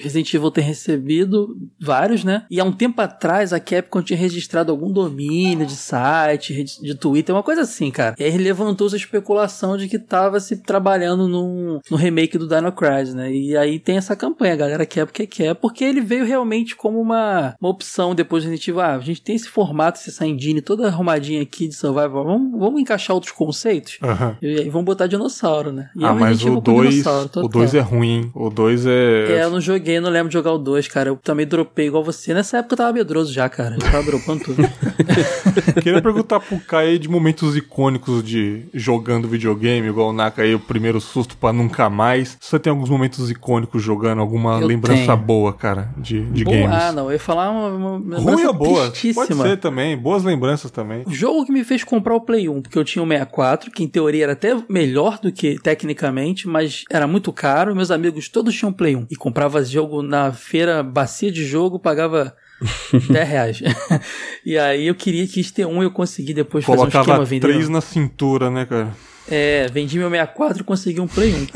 Resident 0.00 0.32
Evil 0.34 0.50
tem 0.50 0.64
recebido 0.64 1.56
vários, 1.80 2.24
né? 2.24 2.44
E 2.50 2.60
há 2.60 2.64
um 2.64 2.72
tempo 2.72 3.00
atrás 3.00 3.52
a 3.52 3.60
Capcom 3.60 4.02
tinha 4.02 4.18
registrado 4.18 4.70
algum 4.70 4.90
domínio 4.92 5.66
de 5.66 5.76
site, 5.76 6.64
de 6.82 6.94
Twitter, 6.94 7.34
uma 7.34 7.42
coisa 7.42 7.62
assim, 7.62 7.90
cara. 7.90 8.14
E 8.18 8.24
aí 8.24 8.36
levantou-se 8.36 8.94
a 8.94 8.98
especulação 8.98 9.76
de 9.76 9.88
que 9.88 9.98
tava 9.98 10.40
se 10.40 10.56
trabalhando 10.56 11.28
num, 11.28 11.80
no 11.90 11.96
remake 11.96 12.38
do 12.38 12.48
Dino 12.48 12.72
Crisis, 12.72 13.14
né? 13.14 13.32
E 13.32 13.56
aí 13.56 13.78
tem 13.78 13.96
essa 13.96 14.14
campanha, 14.16 14.54
a 14.54 14.56
galera 14.56 14.86
quer 14.86 15.06
porque 15.06 15.26
quer, 15.26 15.54
porque 15.54 15.84
ele 15.84 16.00
veio 16.00 16.24
realmente 16.24 16.74
como 16.76 17.00
uma, 17.00 17.54
uma 17.60 17.70
opção 17.70 18.14
depois 18.14 18.44
do 18.44 18.50
Resident 18.50 18.68
Evil. 18.68 18.80
Ah, 18.80 18.94
a 18.96 19.00
gente 19.00 19.22
tem 19.22 19.36
esse 19.36 19.48
formato, 19.48 20.00
essa 20.06 20.26
engine 20.26 20.60
toda 20.60 20.86
arrumadinha 20.86 21.42
aqui 21.42 21.68
de 21.68 21.74
survival, 21.74 22.24
vamos, 22.24 22.58
vamos 22.58 22.80
encaixar 22.80 23.14
outros 23.14 23.32
conceitos? 23.32 23.98
Aham. 24.02 24.36
E 24.40 24.60
aí 24.60 24.68
vamos 24.68 24.84
botar 24.86 25.06
dinossauro, 25.06 25.72
né? 25.72 25.90
E 25.96 26.04
ah, 26.04 26.08
é 26.10 26.12
mas 26.12 26.42
o 26.42 26.48
Evil 26.48 26.54
com 26.62 26.72
2 26.74 26.90
dinossauro, 26.90 27.28
total. 27.28 27.44
o 27.44 27.48
2 27.48 27.74
é 27.74 27.80
ruim. 27.80 28.08
hein? 28.08 28.30
O 28.34 28.50
2 28.50 28.86
É, 28.86 29.32
é. 29.32 29.37
Eu 29.42 29.50
não 29.50 29.60
joguei, 29.60 30.00
não 30.00 30.10
lembro 30.10 30.28
de 30.28 30.32
jogar 30.34 30.52
o 30.52 30.58
2, 30.58 30.88
cara. 30.88 31.08
Eu 31.10 31.16
também 31.16 31.46
dropei 31.46 31.86
igual 31.86 32.02
você. 32.04 32.32
Nessa 32.34 32.58
época 32.58 32.74
eu 32.74 32.78
tava 32.78 32.92
medroso 32.92 33.32
já, 33.32 33.48
cara. 33.48 33.74
Eu 33.76 33.78
tava 33.90 34.02
dropando 34.04 34.44
tudo. 34.44 34.62
Queria 35.82 36.00
perguntar 36.02 36.40
pro 36.40 36.58
Kai 36.60 36.98
de 36.98 37.08
momentos 37.08 37.56
icônicos 37.56 38.22
de 38.22 38.64
jogando 38.74 39.28
videogame, 39.28 39.88
igual 39.88 40.10
o 40.10 40.12
Naka 40.12 40.42
aí, 40.42 40.54
o 40.54 40.60
primeiro 40.60 41.00
susto 41.00 41.36
pra 41.36 41.52
nunca 41.52 41.88
mais. 41.88 42.36
Você 42.40 42.58
tem 42.58 42.70
alguns 42.70 42.90
momentos 42.90 43.30
icônicos 43.30 43.82
jogando, 43.82 44.20
alguma 44.20 44.60
Eu 44.60 44.66
lembrança 44.66 45.04
tenho. 45.06 45.16
boa, 45.16 45.52
cara, 45.52 45.90
de, 45.96 46.22
de 46.30 46.44
Boa- 46.44 46.56
games? 46.56 46.76
Ah, 46.76 46.92
não. 46.92 47.06
Eu 47.06 47.12
ia 47.12 47.18
falar 47.18 47.50
uma, 47.50 47.96
uma 47.96 48.18
Ruim 48.20 48.44
ou 48.44 48.52
boa? 48.54 48.92
Pode 49.14 49.34
ser 49.34 49.56
também, 49.58 49.96
boas 49.96 50.24
lembranças 50.24 50.70
também. 50.70 51.02
O 51.06 51.12
jogo 51.12 51.44
que 51.44 51.52
me 51.52 51.64
fez 51.64 51.84
comprar 51.84 52.14
o 52.14 52.20
Play 52.20 52.48
1, 52.48 52.62
porque 52.62 52.78
eu 52.78 52.84
tinha 52.84 53.02
o 53.02 53.06
64, 53.08 53.70
que 53.70 53.82
em 53.84 53.88
teoria 53.88 54.24
era 54.24 54.32
até 54.32 54.56
melhor 54.68 55.18
do 55.20 55.32
que 55.32 55.58
tecnicamente, 55.60 56.46
mas 56.48 56.84
era 56.90 57.06
muito 57.06 57.32
caro. 57.32 57.74
Meus 57.74 57.90
amigos 57.90 58.28
todos 58.28 58.54
tinham 58.54 58.72
Play 58.72 58.96
1 58.96 59.06
e 59.10 59.16
comprava 59.28 59.62
jogo 59.62 60.02
na 60.02 60.32
feira 60.32 60.82
bacia 60.82 61.30
de 61.30 61.44
jogo, 61.44 61.78
pagava 61.78 62.34
10 63.10 63.28
reais. 63.28 63.62
e 64.44 64.58
aí 64.58 64.86
eu 64.86 64.94
queria 64.94 65.26
quis 65.26 65.50
ter 65.50 65.66
um, 65.66 65.82
eu 65.82 65.90
consegui 65.90 66.32
depois 66.32 66.64
fazer 66.64 66.78
um 66.80 66.86
esquema 66.86 67.04
Colocava 67.04 67.24
vendendo. 67.24 67.50
três 67.50 67.68
na 67.68 67.80
cintura, 67.80 68.50
né, 68.50 68.64
cara? 68.64 68.94
É, 69.30 69.66
vendi 69.72 69.98
meu 69.98 70.08
64 70.10 70.60
e 70.62 70.64
consegui 70.64 71.00
um 71.00 71.06
Play 71.06 71.34
1. 71.34 71.46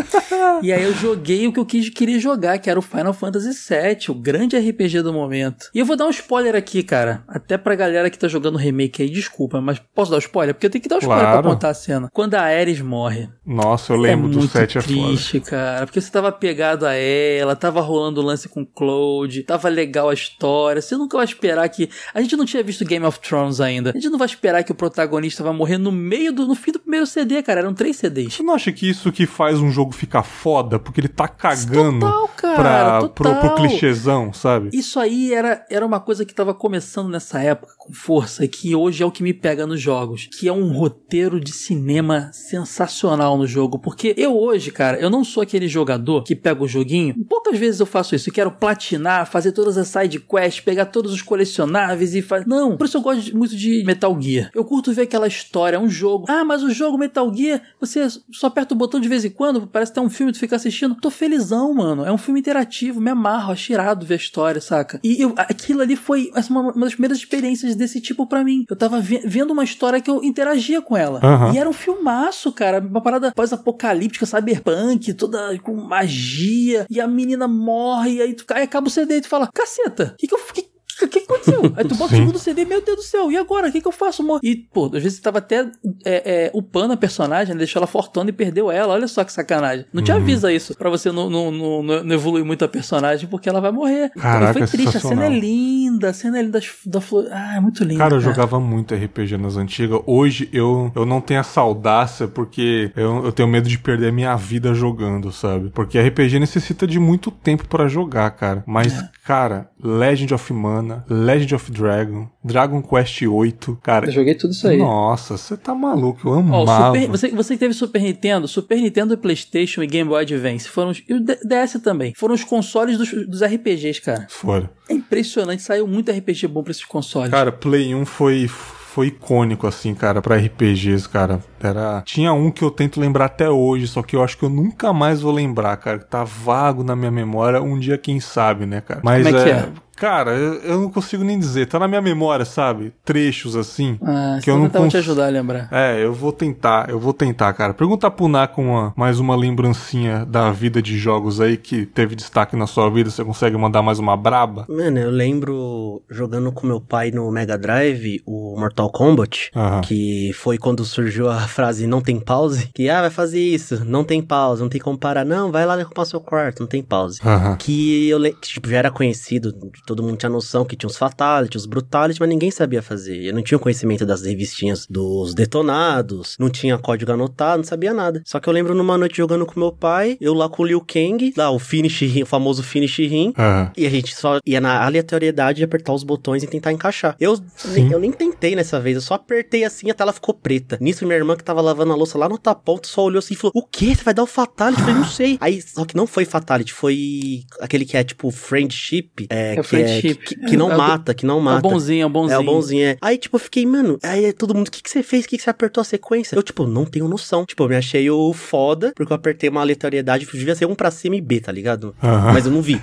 e 0.62 0.72
aí 0.72 0.82
eu 0.82 0.94
joguei 0.94 1.46
o 1.46 1.52
que 1.52 1.58
eu 1.60 1.64
quis, 1.66 1.88
queria 1.88 2.18
jogar, 2.18 2.58
que 2.58 2.68
era 2.68 2.78
o 2.78 2.82
Final 2.82 3.12
Fantasy 3.12 3.48
VII, 3.50 4.10
o 4.10 4.14
grande 4.14 4.56
RPG 4.58 5.02
do 5.02 5.12
momento. 5.12 5.70
E 5.74 5.78
eu 5.78 5.86
vou 5.86 5.96
dar 5.96 6.06
um 6.06 6.10
spoiler 6.10 6.54
aqui, 6.54 6.82
cara. 6.82 7.24
Até 7.28 7.56
pra 7.56 7.74
galera 7.74 8.10
que 8.10 8.18
tá 8.18 8.28
jogando 8.28 8.58
remake 8.58 9.02
aí, 9.02 9.08
desculpa, 9.10 9.60
mas 9.60 9.80
posso 9.94 10.10
dar 10.10 10.16
um 10.16 10.20
spoiler? 10.20 10.54
Porque 10.54 10.66
eu 10.66 10.70
tenho 10.70 10.82
que 10.82 10.88
dar 10.88 10.96
um 10.96 10.98
spoiler 10.98 11.24
Claro. 11.24 11.42
pra 11.42 11.50
contar 11.50 11.68
a 11.70 11.74
cena. 11.74 12.08
Quando 12.12 12.34
a 12.34 12.42
Ares 12.42 12.80
morre. 12.80 13.28
Nossa, 13.46 13.92
eu 13.92 13.96
lembro 13.96 14.28
é 14.28 14.30
do 14.32 14.38
muito 14.38 14.52
7 14.52 14.78
é 14.78 14.82
triste, 14.82 15.40
cara. 15.40 15.86
Porque 15.86 16.00
você 16.00 16.10
tava 16.10 16.30
pegado 16.32 16.86
a 16.86 16.94
ela, 16.94 17.56
tava 17.56 17.80
rolando 17.80 18.20
o 18.20 18.24
lance 18.24 18.48
com 18.48 18.62
o 18.62 18.66
Cloud, 18.66 19.42
tava 19.44 19.68
legal 19.68 20.08
a 20.10 20.14
história. 20.14 20.80
Você 20.82 20.96
nunca 20.96 21.16
vai 21.16 21.24
esperar 21.26 21.68
que. 21.68 21.88
A 22.14 22.20
gente 22.20 22.36
não 22.36 22.44
tinha 22.44 22.62
visto 22.62 22.84
Game 22.84 23.04
of 23.06 23.18
Thrones 23.20 23.60
ainda. 23.60 23.90
A 23.90 23.92
gente 23.94 24.08
não 24.10 24.18
vai 24.18 24.26
esperar 24.26 24.62
que 24.64 24.72
o 24.72 24.74
protagonista 24.74 25.42
vai 25.42 25.52
morrer 25.52 25.78
no 25.78 25.90
meio 25.92 26.32
do. 26.32 26.46
no 26.46 26.54
fim 26.54 26.72
do 26.72 26.78
primeiro 26.80 27.06
CD, 27.06 27.42
cara. 27.42 27.61
Eram 27.62 27.74
três 27.74 27.96
CDs. 27.96 28.34
Você 28.34 28.42
não 28.42 28.54
acha 28.54 28.72
que 28.72 28.88
isso 28.88 29.12
que 29.12 29.26
faz 29.26 29.60
um 29.60 29.70
jogo 29.70 29.92
ficar 29.92 30.22
foda? 30.22 30.78
Porque 30.78 31.00
ele 31.00 31.08
tá 31.08 31.28
cagando 31.28 32.00
Total, 32.00 32.28
cara, 32.28 32.98
pra, 33.00 33.08
pro, 33.08 33.34
pro 33.36 33.54
clichêzão, 33.54 34.32
sabe? 34.32 34.70
Isso 34.72 34.98
aí 34.98 35.32
era, 35.32 35.64
era 35.70 35.84
uma 35.84 36.00
coisa 36.00 36.24
que 36.24 36.34
tava 36.34 36.52
começando 36.54 37.08
nessa 37.08 37.40
época 37.40 37.74
com 37.78 37.92
força, 37.92 38.46
que 38.46 38.74
hoje 38.74 39.02
é 39.02 39.06
o 39.06 39.10
que 39.10 39.22
me 39.22 39.34
pega 39.34 39.66
nos 39.66 39.80
jogos, 39.80 40.28
que 40.38 40.48
é 40.48 40.52
um 40.52 40.72
roteiro 40.72 41.40
de 41.40 41.52
cinema 41.52 42.30
sensacional 42.32 43.36
no 43.36 43.46
jogo, 43.46 43.78
porque 43.78 44.14
eu 44.16 44.38
hoje, 44.38 44.70
cara, 44.70 44.98
eu 44.98 45.10
não 45.10 45.24
sou 45.24 45.42
aquele 45.42 45.68
jogador 45.68 46.22
que 46.22 46.36
pega 46.36 46.62
o 46.62 46.68
joguinho, 46.68 47.14
poucas 47.28 47.58
vezes 47.58 47.80
eu 47.80 47.86
faço 47.86 48.14
isso, 48.14 48.28
eu 48.28 48.34
quero 48.34 48.50
platinar, 48.50 49.26
fazer 49.26 49.52
todas 49.52 49.76
as 49.76 49.88
side 49.88 50.20
quests, 50.20 50.60
pegar 50.60 50.86
todos 50.86 51.12
os 51.12 51.22
colecionáveis 51.22 52.14
e 52.14 52.22
fazer... 52.22 52.46
Não, 52.46 52.76
por 52.76 52.86
isso 52.86 52.96
eu 52.96 53.02
gosto 53.02 53.36
muito 53.36 53.56
de 53.56 53.82
Metal 53.84 54.16
Gear. 54.20 54.50
Eu 54.54 54.64
curto 54.64 54.92
ver 54.92 55.02
aquela 55.02 55.26
história, 55.26 55.76
é 55.76 55.80
um 55.80 55.88
jogo. 55.88 56.26
Ah, 56.28 56.44
mas 56.44 56.62
o 56.62 56.70
jogo 56.70 56.98
Metal 56.98 57.32
Gear, 57.34 57.51
você 57.80 58.06
só 58.30 58.46
aperta 58.46 58.74
o 58.74 58.76
botão 58.76 59.00
de 59.00 59.08
vez 59.08 59.24
em 59.24 59.30
quando, 59.30 59.66
parece 59.66 59.90
que 59.92 59.94
tem 59.98 60.04
um 60.06 60.10
filme, 60.10 60.32
tu 60.32 60.38
fica 60.38 60.56
assistindo. 60.56 60.94
Tô 60.94 61.10
felizão, 61.10 61.72
mano. 61.74 62.04
É 62.04 62.12
um 62.12 62.18
filme 62.18 62.40
interativo, 62.40 63.00
me 63.00 63.10
amarro, 63.10 63.52
acho 63.52 63.72
irado 63.72 64.04
ver 64.06 64.14
a 64.14 64.16
história, 64.16 64.60
saca? 64.60 65.00
E 65.02 65.20
eu- 65.22 65.34
aquilo 65.36 65.80
ali 65.82 65.96
foi 65.96 66.30
essa, 66.34 66.50
uma, 66.50 66.60
uma 66.72 66.84
das 66.84 66.92
primeiras 66.94 67.18
experiências 67.18 67.74
desse 67.74 68.00
tipo 68.00 68.26
pra 68.26 68.44
mim. 68.44 68.64
Eu 68.68 68.76
tava 68.76 69.00
ve- 69.00 69.22
vendo 69.24 69.50
uma 69.52 69.64
história 69.64 70.00
que 70.00 70.10
eu 70.10 70.22
interagia 70.22 70.80
com 70.82 70.96
ela. 70.96 71.20
Aham. 71.22 71.52
E 71.54 71.58
era 71.58 71.68
um 71.68 71.72
filmaço, 71.72 72.52
cara. 72.52 72.80
Uma 72.80 73.00
parada 73.00 73.32
pós-apocalíptica, 73.34 74.26
cyberpunk, 74.26 75.12
toda 75.14 75.58
com 75.60 75.74
magia. 75.76 76.86
E 76.90 77.00
a 77.00 77.06
menina 77.08 77.46
morre, 77.48 78.14
e 78.16 78.22
aí, 78.22 78.34
tu, 78.34 78.44
aí 78.50 78.62
acaba 78.62 78.86
o 78.86 78.90
CD 78.90 79.16
e 79.16 79.20
tu 79.22 79.28
fala: 79.28 79.48
caceta, 79.52 80.12
o 80.14 80.16
que, 80.16 80.26
que 80.26 80.34
eu. 80.34 80.38
Que, 80.52 80.71
o 81.06 81.08
que, 81.08 81.18
aconteceu? 81.20 81.62
Aí 81.76 81.84
tu 81.84 81.94
bota 81.94 82.14
o 82.14 82.16
segundo 82.16 82.38
CD, 82.38 82.64
meu 82.64 82.82
Deus 82.82 82.96
do 82.98 83.02
céu, 83.02 83.30
e 83.30 83.36
agora? 83.36 83.68
O 83.68 83.72
que, 83.72 83.80
que 83.80 83.88
eu 83.88 83.92
faço, 83.92 84.22
amor? 84.22 84.40
E, 84.42 84.56
pô, 84.56 84.86
às 84.86 85.02
vezes 85.02 85.14
você 85.14 85.22
tava 85.22 85.38
até 85.38 85.70
é, 86.04 86.46
é, 86.46 86.50
upando 86.54 86.92
a 86.92 86.96
personagem, 86.96 87.54
né? 87.54 87.58
deixou 87.58 87.80
ela 87.80 87.86
fortona 87.86 88.30
e 88.30 88.32
perdeu 88.32 88.70
ela. 88.70 88.94
Olha 88.94 89.08
só 89.08 89.24
que 89.24 89.32
sacanagem. 89.32 89.86
Não 89.92 90.00
Uhum. 90.00 90.04
te 90.04 90.12
avisa 90.12 90.52
isso 90.52 90.76
pra 90.76 90.90
você 90.90 91.10
não, 91.12 91.30
não, 91.30 91.50
não, 91.50 91.82
não- 91.82 92.12
evoluir 92.12 92.44
muito 92.44 92.64
a 92.64 92.68
personagem, 92.68 93.28
porque 93.28 93.48
ela 93.48 93.60
vai 93.60 93.70
morrer. 93.72 94.10
Caraca, 94.10 94.58
e 94.58 94.66
foi 94.66 94.78
triste, 94.78 94.96
a 94.96 95.00
cena 95.00 95.26
é 95.26 95.28
linda. 95.28 96.10
a 96.10 96.12
cena 96.12 96.38
é 96.38 96.42
linda 96.42 96.60
da 96.86 97.00
flor. 97.00 97.26
Ah, 97.30 97.56
é 97.56 97.60
muito 97.60 97.82
linda. 97.84 97.98
Cara, 97.98 98.14
eu 98.16 98.20
jogava 98.20 98.58
muito 98.60 98.94
RPG 98.94 99.36
nas 99.38 99.56
antigas. 99.56 100.00
Hoje 100.06 100.48
eu, 100.52 100.90
eu 100.94 101.06
não 101.06 101.20
tenho 101.20 101.40
essa 101.40 101.60
audácia 101.60 102.26
porque 102.28 102.90
eu, 102.96 103.24
eu 103.24 103.32
tenho 103.32 103.48
medo 103.48 103.68
de 103.68 103.78
perder 103.78 104.08
a 104.08 104.12
minha 104.12 104.34
vida 104.36 104.74
jogando, 104.74 105.30
sabe? 105.32 105.70
Porque 105.70 105.98
RPG 106.00 106.38
necessita 106.38 106.86
de 106.86 106.98
muito 106.98 107.30
tempo 107.30 107.66
para 107.68 107.86
jogar, 107.88 108.30
cara. 108.32 108.62
Mas, 108.66 108.92
é. 108.98 109.08
cara, 109.24 109.68
Legend 109.82 110.34
of 110.34 110.52
Mana, 110.52 111.04
Legend 111.08 111.54
of 111.54 111.70
Dragon, 111.70 112.28
Dragon 112.44 112.80
Quest 112.80 113.22
8, 113.22 113.78
cara. 113.82 114.06
Eu 114.06 114.12
joguei 114.12 114.34
tudo 114.34 114.52
isso 114.52 114.66
aí. 114.68 114.78
Nossa, 114.78 115.36
você 115.36 115.56
tá 115.56 115.74
maluco, 115.74 116.28
eu 116.28 116.34
amava. 116.34 116.90
Oh, 116.90 116.94
Super, 116.94 117.08
você, 117.08 117.28
você 117.30 117.54
que 117.54 117.60
teve 117.60 117.74
Super 117.74 118.00
Nintendo, 118.00 118.46
Super 118.46 118.78
Nintendo, 118.78 119.18
PlayStation 119.18 119.82
e 119.82 119.86
Game 119.86 120.08
Boy 120.08 120.22
Advance 120.22 120.68
foram 120.68 120.90
os, 120.90 121.02
e 121.08 121.14
o 121.14 121.20
DS 121.20 121.80
também. 121.82 122.12
Foram 122.16 122.34
os 122.34 122.44
consoles 122.44 122.96
dos, 122.96 123.10
dos 123.26 123.42
RPGs, 123.42 124.00
cara. 124.00 124.26
Foram. 124.28 124.68
É 124.88 124.94
impressionante, 124.94 125.62
saiu 125.62 125.86
muito 125.86 126.10
RPG 126.10 126.46
bom 126.46 126.62
pra 126.62 126.70
esses 126.70 126.84
consoles. 126.84 127.30
Cara, 127.30 127.50
Play 127.50 127.94
1 127.94 128.04
foi 128.04 128.48
foi 128.92 129.06
icônico, 129.06 129.66
assim, 129.66 129.94
cara, 129.94 130.20
para 130.20 130.36
RPGs, 130.36 131.08
cara. 131.08 131.42
Era. 131.62 132.02
Tinha 132.04 132.32
um 132.32 132.50
que 132.50 132.62
eu 132.62 132.70
tento 132.70 133.00
lembrar 133.00 133.26
até 133.26 133.48
hoje, 133.48 133.86
só 133.86 134.02
que 134.02 134.16
eu 134.16 134.22
acho 134.22 134.36
que 134.36 134.44
eu 134.44 134.48
nunca 134.50 134.92
mais 134.92 135.20
vou 135.20 135.32
lembrar, 135.32 135.76
cara. 135.76 135.98
Tá 135.98 136.24
vago 136.24 136.82
na 136.82 136.96
minha 136.96 137.10
memória. 137.10 137.62
Um 137.62 137.78
dia, 137.78 137.96
quem 137.96 138.20
sabe, 138.20 138.66
né, 138.66 138.80
cara? 138.80 139.00
Mas 139.02 139.24
Como 139.24 139.36
é, 139.36 139.40
é... 139.40 139.44
que 139.44 139.50
é? 139.50 139.72
Cara, 140.02 140.32
eu, 140.32 140.80
não 140.80 140.90
consigo 140.90 141.22
nem 141.22 141.38
dizer. 141.38 141.66
Tá 141.66 141.78
na 141.78 141.86
minha 141.86 142.02
memória, 142.02 142.44
sabe? 142.44 142.92
Trechos 143.04 143.54
assim. 143.54 144.00
Ah, 144.02 144.40
que 144.42 144.50
eu 144.50 144.58
não 144.58 144.68
consigo 144.68 144.88
te 144.88 144.96
ajudar 144.96 145.26
a 145.26 145.30
lembrar. 145.30 145.68
É, 145.70 146.04
eu 146.04 146.12
vou 146.12 146.32
tentar, 146.32 146.90
eu 146.90 146.98
vou 146.98 147.12
tentar, 147.12 147.52
cara. 147.52 147.72
Pergunta 147.72 148.10
pro 148.10 148.26
Naco 148.26 148.60
uma, 148.60 148.92
mais 148.96 149.20
uma 149.20 149.36
lembrancinha 149.36 150.26
da 150.26 150.50
vida 150.50 150.82
de 150.82 150.98
jogos 150.98 151.40
aí 151.40 151.56
que 151.56 151.86
teve 151.86 152.16
destaque 152.16 152.56
na 152.56 152.66
sua 152.66 152.90
vida. 152.90 153.10
Você 153.10 153.24
consegue 153.24 153.56
mandar 153.56 153.80
mais 153.80 154.00
uma 154.00 154.16
braba? 154.16 154.66
Mano, 154.68 154.98
eu 154.98 155.10
lembro 155.10 156.02
jogando 156.10 156.50
com 156.50 156.66
meu 156.66 156.80
pai 156.80 157.12
no 157.12 157.30
Mega 157.30 157.56
Drive 157.56 158.20
o 158.26 158.58
Mortal 158.58 158.90
Kombat, 158.90 159.52
que 159.84 160.32
foi 160.34 160.58
quando 160.58 160.84
surgiu 160.84 161.30
a 161.30 161.46
frase 161.52 161.86
não 161.86 162.00
tem 162.00 162.18
pause. 162.18 162.68
Que, 162.74 162.88
ah, 162.88 163.02
vai 163.02 163.10
fazer 163.10 163.40
isso, 163.40 163.84
não 163.84 164.04
tem 164.04 164.22
pause, 164.22 164.62
não 164.62 164.68
tem 164.68 164.80
como 164.80 164.98
parar. 164.98 165.24
Não, 165.24 165.52
vai 165.52 165.64
lá 165.66 165.76
derrubar 165.76 166.04
seu 166.04 166.20
quarto, 166.20 166.60
não 166.60 166.66
tem 166.66 166.82
pause. 166.82 167.20
Que 167.58 168.08
eu 168.08 168.20
que, 168.22 168.48
tipo, 168.48 168.68
já 168.68 168.78
era 168.78 168.90
conhecido 168.90 169.52
todo 169.86 170.02
mundo 170.02 170.16
tinha 170.16 170.30
noção 170.30 170.64
que 170.64 170.76
tinha 170.76 170.88
os 170.88 170.96
fatalities, 170.96 171.62
os 171.62 171.66
brutalities, 171.66 172.18
mas 172.18 172.28
ninguém 172.28 172.50
sabia 172.50 172.82
fazer. 172.82 173.22
Eu 173.22 173.34
não 173.34 173.42
tinha 173.42 173.58
conhecimento 173.58 174.06
das 174.06 174.22
revistinhas 174.22 174.86
dos 174.88 175.34
detonados, 175.34 176.36
não 176.38 176.48
tinha 176.50 176.78
código 176.78 177.12
anotado, 177.12 177.58
não 177.58 177.64
sabia 177.64 177.92
nada. 177.92 178.22
Só 178.24 178.40
que 178.40 178.48
eu 178.48 178.52
lembro 178.52 178.74
numa 178.74 178.96
noite 178.96 179.16
jogando 179.16 179.46
com 179.46 179.58
meu 179.58 179.72
pai, 179.72 180.16
eu 180.20 180.34
lá 180.34 180.48
com 180.48 180.62
o 180.62 180.66
Liu 180.66 180.80
Kang, 180.80 181.32
lá 181.36 181.50
o 181.50 181.58
finish 181.58 182.00
rim, 182.02 182.22
o 182.22 182.26
famoso 182.26 182.62
finish 182.62 182.98
rim, 182.98 183.32
uhum. 183.38 183.70
e 183.76 183.86
a 183.86 183.90
gente 183.90 184.14
só 184.14 184.38
ia 184.44 184.60
na 184.60 184.84
aleatoriedade 184.84 185.58
de 185.58 185.64
apertar 185.64 185.92
os 185.92 186.04
botões 186.04 186.42
e 186.42 186.46
tentar 186.46 186.72
encaixar. 186.72 187.16
Eu, 187.20 187.38
nem, 187.66 187.90
eu 187.90 187.98
nem 187.98 188.12
tentei 188.12 188.54
nessa 188.54 188.80
vez, 188.80 188.96
eu 188.96 189.02
só 189.02 189.14
apertei 189.14 189.64
assim 189.64 189.88
e 189.88 189.90
a 189.90 189.94
tela 189.94 190.12
ficou 190.12 190.34
preta. 190.34 190.78
Nisso, 190.80 191.04
minha 191.04 191.16
irmã 191.16 191.36
que 191.42 191.46
tava 191.46 191.60
lavando 191.60 191.92
a 191.92 191.96
louça 191.96 192.16
lá 192.16 192.28
no 192.28 192.38
taponto 192.38 192.88
só 192.88 193.04
olhou 193.04 193.18
assim 193.18 193.34
e 193.34 193.36
falou: 193.36 193.52
O 193.54 193.62
que? 193.62 193.94
Você 193.94 194.02
vai 194.02 194.14
dar 194.14 194.22
o 194.22 194.26
fatality? 194.26 194.80
Eu 194.80 194.86
falei, 194.86 195.00
não 195.00 195.08
sei. 195.08 195.38
Aí, 195.40 195.60
só 195.60 195.84
que 195.84 195.96
não 195.96 196.06
foi 196.06 196.24
fatality, 196.24 196.72
foi 196.72 197.42
aquele 197.60 197.84
que 197.84 197.96
é 197.96 198.04
tipo 198.04 198.30
friendship, 198.30 199.26
é, 199.28 199.54
é 199.54 199.62
que 199.62 199.76
é, 199.76 200.00
que, 200.00 200.14
que, 200.14 200.56
não 200.56 200.70
é 200.70 200.76
mata, 200.76 201.12
que 201.14 201.26
não 201.26 201.40
mata. 201.40 201.66
É 201.66 201.68
o 201.68 201.72
bonzinho, 201.72 202.02
é 202.02 202.06
o 202.06 202.10
bonzinho. 202.10 202.36
É 202.36 202.38
o 202.38 202.44
bonzinho, 202.44 202.86
é. 202.86 202.96
Aí, 203.00 203.18
tipo, 203.18 203.36
eu 203.36 203.40
fiquei, 203.40 203.66
mano, 203.66 203.98
aí 204.02 204.32
todo 204.32 204.54
mundo, 204.54 204.68
o 204.68 204.70
que, 204.70 204.82
que 204.82 204.90
você 204.90 205.02
fez? 205.02 205.24
O 205.24 205.28
que, 205.28 205.36
que 205.36 205.42
você 205.42 205.50
apertou 205.50 205.80
a 205.80 205.84
sequência? 205.84 206.36
Eu, 206.36 206.42
tipo, 206.42 206.66
não 206.66 206.84
tenho 206.84 207.08
noção. 207.08 207.44
Tipo, 207.44 207.64
eu 207.64 207.68
me 207.68 207.76
achei 207.76 208.08
o 208.10 208.32
foda, 208.32 208.92
porque 208.94 209.12
eu 209.12 209.16
apertei 209.16 209.48
uma 209.50 209.60
aleatoriedade, 209.60 210.26
devia 210.26 210.54
ser 210.54 210.66
um 210.66 210.74
pra 210.74 210.90
cima 210.90 211.16
e 211.16 211.20
B, 211.20 211.40
tá 211.40 211.52
ligado? 211.52 211.94
Mas 212.32 212.46
eu 212.46 212.52
não 212.52 212.62
vi. 212.62 212.80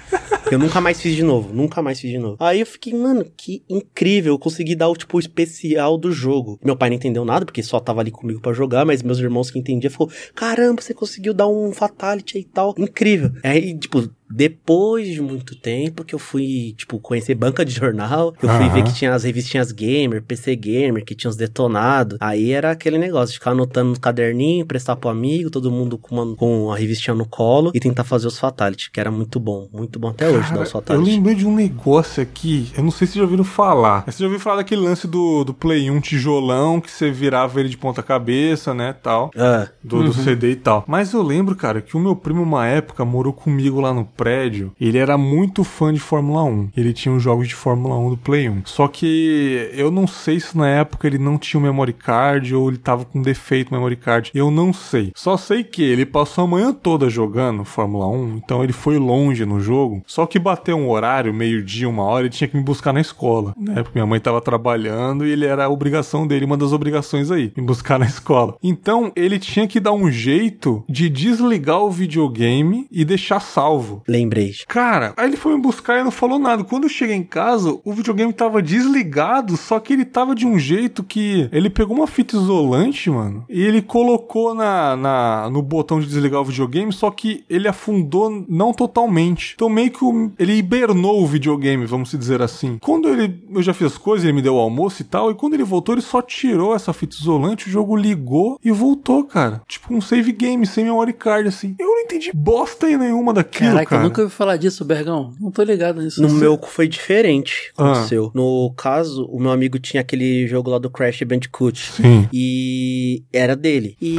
Eu 0.52 0.58
nunca 0.58 0.82
mais 0.82 1.00
fiz 1.00 1.16
de 1.16 1.24
novo, 1.24 1.54
nunca 1.54 1.82
mais 1.82 2.00
fiz 2.00 2.10
de 2.10 2.18
novo. 2.18 2.38
Aí 2.39 2.60
eu 2.60 2.66
fiquei, 2.66 2.93
mano, 2.93 3.26
que 3.38 3.64
incrível. 3.70 4.34
Eu 4.34 4.39
consegui 4.39 4.76
dar 4.76 4.89
o, 4.89 4.95
tipo, 4.95 5.20
especial 5.20 5.97
do 5.97 6.12
jogo. 6.12 6.60
Meu 6.64 6.76
pai 6.76 6.89
não 6.89 6.95
entendeu 6.95 7.24
nada, 7.24 7.45
porque 7.45 7.62
só 7.62 7.80
tava 7.80 8.02
ali 8.02 8.10
comigo 8.10 8.41
para 8.41 8.54
jogar, 8.54 8.86
mas 8.86 9.04
meus 9.04 9.20
irmãos 9.20 9.52
que 9.52 9.60
entendiam, 9.60 9.91
falou, 9.91 10.12
caramba, 10.34 10.82
você 10.82 10.93
conseguiu 10.93 11.34
dar 11.34 11.47
um 11.47 11.72
fatality 11.72 12.39
e 12.39 12.43
tal. 12.43 12.74
Incrível. 12.78 13.32
Aí, 13.43 13.78
tipo, 13.78 14.10
depois 14.30 15.07
de 15.07 15.21
muito 15.21 15.55
tempo 15.55 16.03
que 16.03 16.13
eu 16.13 16.19
fui, 16.19 16.73
tipo, 16.77 16.99
conhecer 16.99 17.36
banca 17.36 17.65
de 17.65 17.71
jornal, 17.71 18.34
eu 18.41 18.49
fui 18.49 18.65
uhum. 18.65 18.73
ver 18.73 18.84
que 18.84 18.93
tinha 18.93 19.13
as 19.13 19.23
revistinhas 19.23 19.71
gamer, 19.71 20.21
PC 20.21 20.55
gamer, 20.55 21.03
que 21.03 21.15
tinha 21.15 21.30
os 21.30 21.36
detonados. 21.36 22.17
Aí 22.21 22.51
era 22.51 22.71
aquele 22.71 22.97
negócio 22.97 23.34
de 23.34 23.39
ficar 23.39 23.51
anotando 23.51 23.91
no 23.91 23.99
caderninho, 23.99 24.65
prestar 24.65 24.95
pro 24.95 25.09
amigo, 25.09 25.49
todo 25.49 25.71
mundo 25.71 25.97
com, 25.97 26.15
uma, 26.15 26.36
com 26.36 26.71
a 26.71 26.77
revistinha 26.77 27.15
no 27.15 27.25
colo 27.25 27.71
e 27.73 27.80
tentar 27.80 28.03
fazer 28.03 28.27
os 28.27 28.38
fatality, 28.38 28.91
que 28.91 28.99
era 28.99 29.09
muito 29.09 29.39
bom, 29.39 29.67
muito 29.73 29.99
bom 29.99 30.09
até 30.09 30.30
hoje, 30.30 30.53
né, 30.53 30.61
os 30.61 30.71
fatality. 30.71 31.09
Eu 31.09 31.15
lembrei 31.15 31.36
de 31.36 31.47
um 31.47 31.55
negócio 31.55 32.21
aqui, 32.21 32.71
eu 32.77 32.84
não 32.84 32.91
sei 32.91 33.07
se 33.07 33.15
já 33.15 33.23
ouviram 33.23 33.43
falar. 33.43 34.03
Você 34.05 34.19
já 34.19 34.25
ouviu 34.25 34.39
falar 34.39 34.57
daquele 34.57 34.82
lance 34.82 35.07
do, 35.07 35.43
do 35.43 35.53
Play 35.53 35.89
1 35.89 35.99
tijolão, 36.01 36.80
que 36.80 36.91
você 36.91 37.09
virava 37.09 37.59
ele 37.59 37.69
de 37.69 37.77
ponta 37.77 38.03
cabeça, 38.03 38.73
né, 38.73 38.93
tal. 39.01 39.32
É. 39.36 39.69
Do, 39.84 39.97
uhum. 39.97 40.05
do 40.05 40.13
CD 40.13 40.51
e 40.51 40.55
tal. 40.55 40.84
Mas 40.88 41.13
eu 41.13 41.23
lembro, 41.23 41.55
cara, 41.55 41.82
que 41.82 41.95
o 41.95 41.99
meu 41.99 42.15
primo, 42.15 42.43
uma 42.43 42.67
época, 42.67 43.03
morou 43.05 43.34
comigo 43.34 43.80
lá 43.80 43.93
no 43.93 44.05
prédio, 44.20 44.74
ele 44.82 44.97
era 44.97 45.17
muito 45.17 45.63
fã 45.63 45.93
de 45.93 45.99
Fórmula 45.99 46.43
1. 46.43 46.72
Ele 46.76 46.91
tinha 46.91 47.15
os 47.15 47.24
jogos 47.24 47.47
de 47.47 47.55
Fórmula 47.55 47.97
1 47.97 48.09
do 48.09 48.17
Play 48.17 48.49
1. 48.49 48.63
Só 48.65 48.86
que 48.89 49.70
eu 49.74 49.89
não 49.89 50.05
sei 50.05 50.41
se 50.41 50.57
na 50.57 50.67
época 50.67 51.07
ele 51.07 51.17
não 51.17 51.38
tinha 51.38 51.57
o 51.57 51.63
memory 51.63 51.93
card 51.93 52.53
ou 52.53 52.67
ele 52.67 52.78
tava 52.78 53.05
com 53.05 53.22
defeito 53.22 53.74
memory 53.74 53.95
card. 53.95 54.32
Eu 54.36 54.51
não 54.51 54.74
sei. 54.74 55.13
Só 55.15 55.38
sei 55.38 55.63
que 55.63 55.82
ele 55.82 56.05
passou 56.05 56.43
a 56.43 56.47
manhã 56.47 56.74
toda 56.74 57.09
jogando 57.09 57.63
Fórmula 57.63 58.07
1, 58.09 58.41
então 58.43 58.61
ele 58.61 58.74
foi 58.74 58.97
longe 58.97 59.45
no 59.45 59.61
jogo. 59.61 60.03
Só 60.05 60.26
que 60.26 60.38
bateu 60.38 60.76
um 60.76 60.89
horário, 60.89 61.34
meio-dia, 61.34 61.88
uma 61.88 62.03
hora, 62.03 62.26
ele 62.26 62.36
tinha 62.36 62.47
que 62.49 62.57
me 62.57 62.63
buscar 62.63 62.91
na 62.91 62.99
escola, 62.99 63.53
né? 63.57 63.76
Porque 63.76 63.97
minha 63.97 64.05
mãe 64.05 64.20
tava 64.20 64.41
trabalhando 64.41 65.26
e 65.26 65.32
ele 65.32 65.45
era 65.45 65.63
a 65.63 65.70
obrigação 65.70 66.28
dele, 66.28 66.43
uma 66.43 66.57
das 66.57 66.74
obrigações 66.74 67.32
aí, 67.32 67.53
me 67.55 67.63
buscar 67.63 67.97
na 67.97 68.05
escola. 68.05 68.57
Então 68.61 69.13
ele 69.15 69.39
tinha 69.39 69.65
que 69.65 69.80
dar 69.80 69.93
um 69.93 70.11
jeito 70.11 70.84
de 70.89 71.07
desligar 71.07 71.80
o 71.80 71.89
videogame 71.89 72.86
e 72.91 73.05
deixar 73.05 73.39
salvo. 73.39 74.03
Lembrei. 74.10 74.55
Cara, 74.68 75.14
aí 75.16 75.28
ele 75.28 75.38
foi 75.38 75.55
me 75.55 75.62
buscar 75.62 75.99
e 75.99 76.03
não 76.03 76.10
falou 76.10 76.39
nada. 76.39 76.64
Quando 76.64 76.84
eu 76.84 76.89
cheguei 76.89 77.16
em 77.16 77.24
casa, 77.24 77.80
o 77.84 77.93
videogame 77.93 78.34
tava 78.34 78.62
desligado, 78.62 79.55
só 79.55 79.80
que 79.80 79.93
ele 79.93 80.03
tava 80.03 80.34
de 80.34 80.47
um 80.47 80.57
jeito 80.57 81.03
que 81.03 81.47
ele 81.51 81.70
pegou 81.70 81.95
uma 81.95 82.07
fita 82.07 82.36
isolante, 82.36 83.10
mano, 83.10 83.45
e 83.47 83.62
ele 83.62 83.82
colocou 83.82 84.55
na, 84.55 84.95
na 84.95 85.49
no 85.51 85.62
botão 85.62 85.99
de 85.99 86.07
desligar 86.07 86.41
o 86.41 86.45
videogame, 86.45 86.91
só 86.91 87.12
que 87.12 87.43
ele 87.47 87.68
afundou 87.68 88.45
não 88.49 88.74
totalmente. 88.74 89.53
Então 89.55 89.70
meio 89.70 89.91
que 89.91 90.03
o, 90.03 90.32
ele 90.39 90.53
hibernou 90.53 91.22
o 91.22 91.28
videogame, 91.28 91.86
vamos 91.86 92.12
dizer 92.12 92.41
assim. 92.41 92.80
Quando 92.82 93.10
ele 93.10 93.43
eu 93.53 93.62
já 93.62 93.74
fiz 93.74 93.88
as 93.88 93.97
coisas, 93.97 94.26
ele 94.26 94.34
me 94.34 94.41
deu 94.41 94.55
o 94.55 94.60
almoço 94.60 95.03
e 95.03 95.05
tal, 95.05 95.30
e 95.30 95.36
quando 95.36 95.53
ele 95.53 95.64
voltou, 95.64 95.93
ele 95.93 96.01
só 96.01 96.20
tirou 96.22 96.76
essa 96.76 96.93
fita 96.93 97.16
isolante, 97.16 97.68
o 97.68 97.72
jogo 97.72 97.95
ligou 97.95 98.60
e 98.64 98.72
voltou, 98.72 99.24
cara. 99.24 99.62
Tipo 99.68 99.93
um 99.93 100.01
save 100.01 100.32
game 100.32 100.66
sem 100.66 100.86
memory 100.86 101.14
card 101.14 101.47
assim. 101.47 101.76
Eu 101.78 101.99
entendi 102.10 102.32
bosta 102.34 102.88
nenhuma 102.97 103.34
daquilo, 103.34 103.72
Caraca, 103.72 103.89
cara. 103.89 104.01
eu 104.01 104.07
nunca 104.07 104.22
ouvi 104.24 104.34
falar 104.34 104.57
disso, 104.57 104.84
Bergão. 104.84 105.34
Não 105.39 105.51
tô 105.51 105.62
ligado 105.64 106.01
nisso. 106.01 106.22
No 106.22 106.30
meu 106.30 106.60
foi 106.64 106.88
diferente. 106.88 107.72
Aconteceu. 107.78 108.28
Ah. 108.28 108.32
No 108.34 108.74
caso, 108.76 109.26
o 109.26 109.39
meu 109.39 109.51
amigo 109.51 109.78
tinha 109.80 110.01
aquele 110.01 110.47
jogo 110.47 110.72
lá 110.72 110.80
do 110.80 110.89
Crash 110.89 111.22
Bandicoot. 111.24 111.91
Sim. 111.91 112.28
E 112.34 113.24
era 113.32 113.55
dele. 113.55 113.95
E 114.01 114.18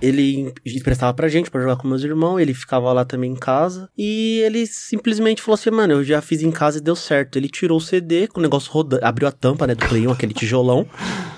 ele 0.00 0.52
emprestava 0.64 1.12
pra 1.12 1.28
gente 1.28 1.50
pra 1.50 1.60
jogar 1.60 1.76
com 1.76 1.88
meus 1.88 2.02
irmãos. 2.02 2.38
Ele 2.38 2.54
ficava 2.54 2.92
lá 2.92 3.04
também 3.04 3.32
em 3.32 3.36
casa. 3.36 3.88
E 3.96 4.40
ele 4.44 4.66
simplesmente 4.66 5.42
falou 5.42 5.54
assim: 5.54 5.70
Mano, 5.70 5.94
eu 5.94 6.04
já 6.04 6.20
fiz 6.20 6.42
em 6.42 6.50
casa 6.50 6.78
e 6.78 6.80
deu 6.80 6.96
certo. 6.96 7.36
Ele 7.36 7.48
tirou 7.48 7.78
o 7.78 7.80
CD 7.80 8.28
com 8.28 8.38
o 8.40 8.42
negócio 8.42 8.70
rodando. 8.70 9.04
Abriu 9.04 9.28
a 9.28 9.32
tampa, 9.32 9.66
né, 9.66 9.74
do 9.74 9.86
Play 9.86 10.06
1, 10.06 10.12
aquele 10.12 10.34
tijolão. 10.34 10.86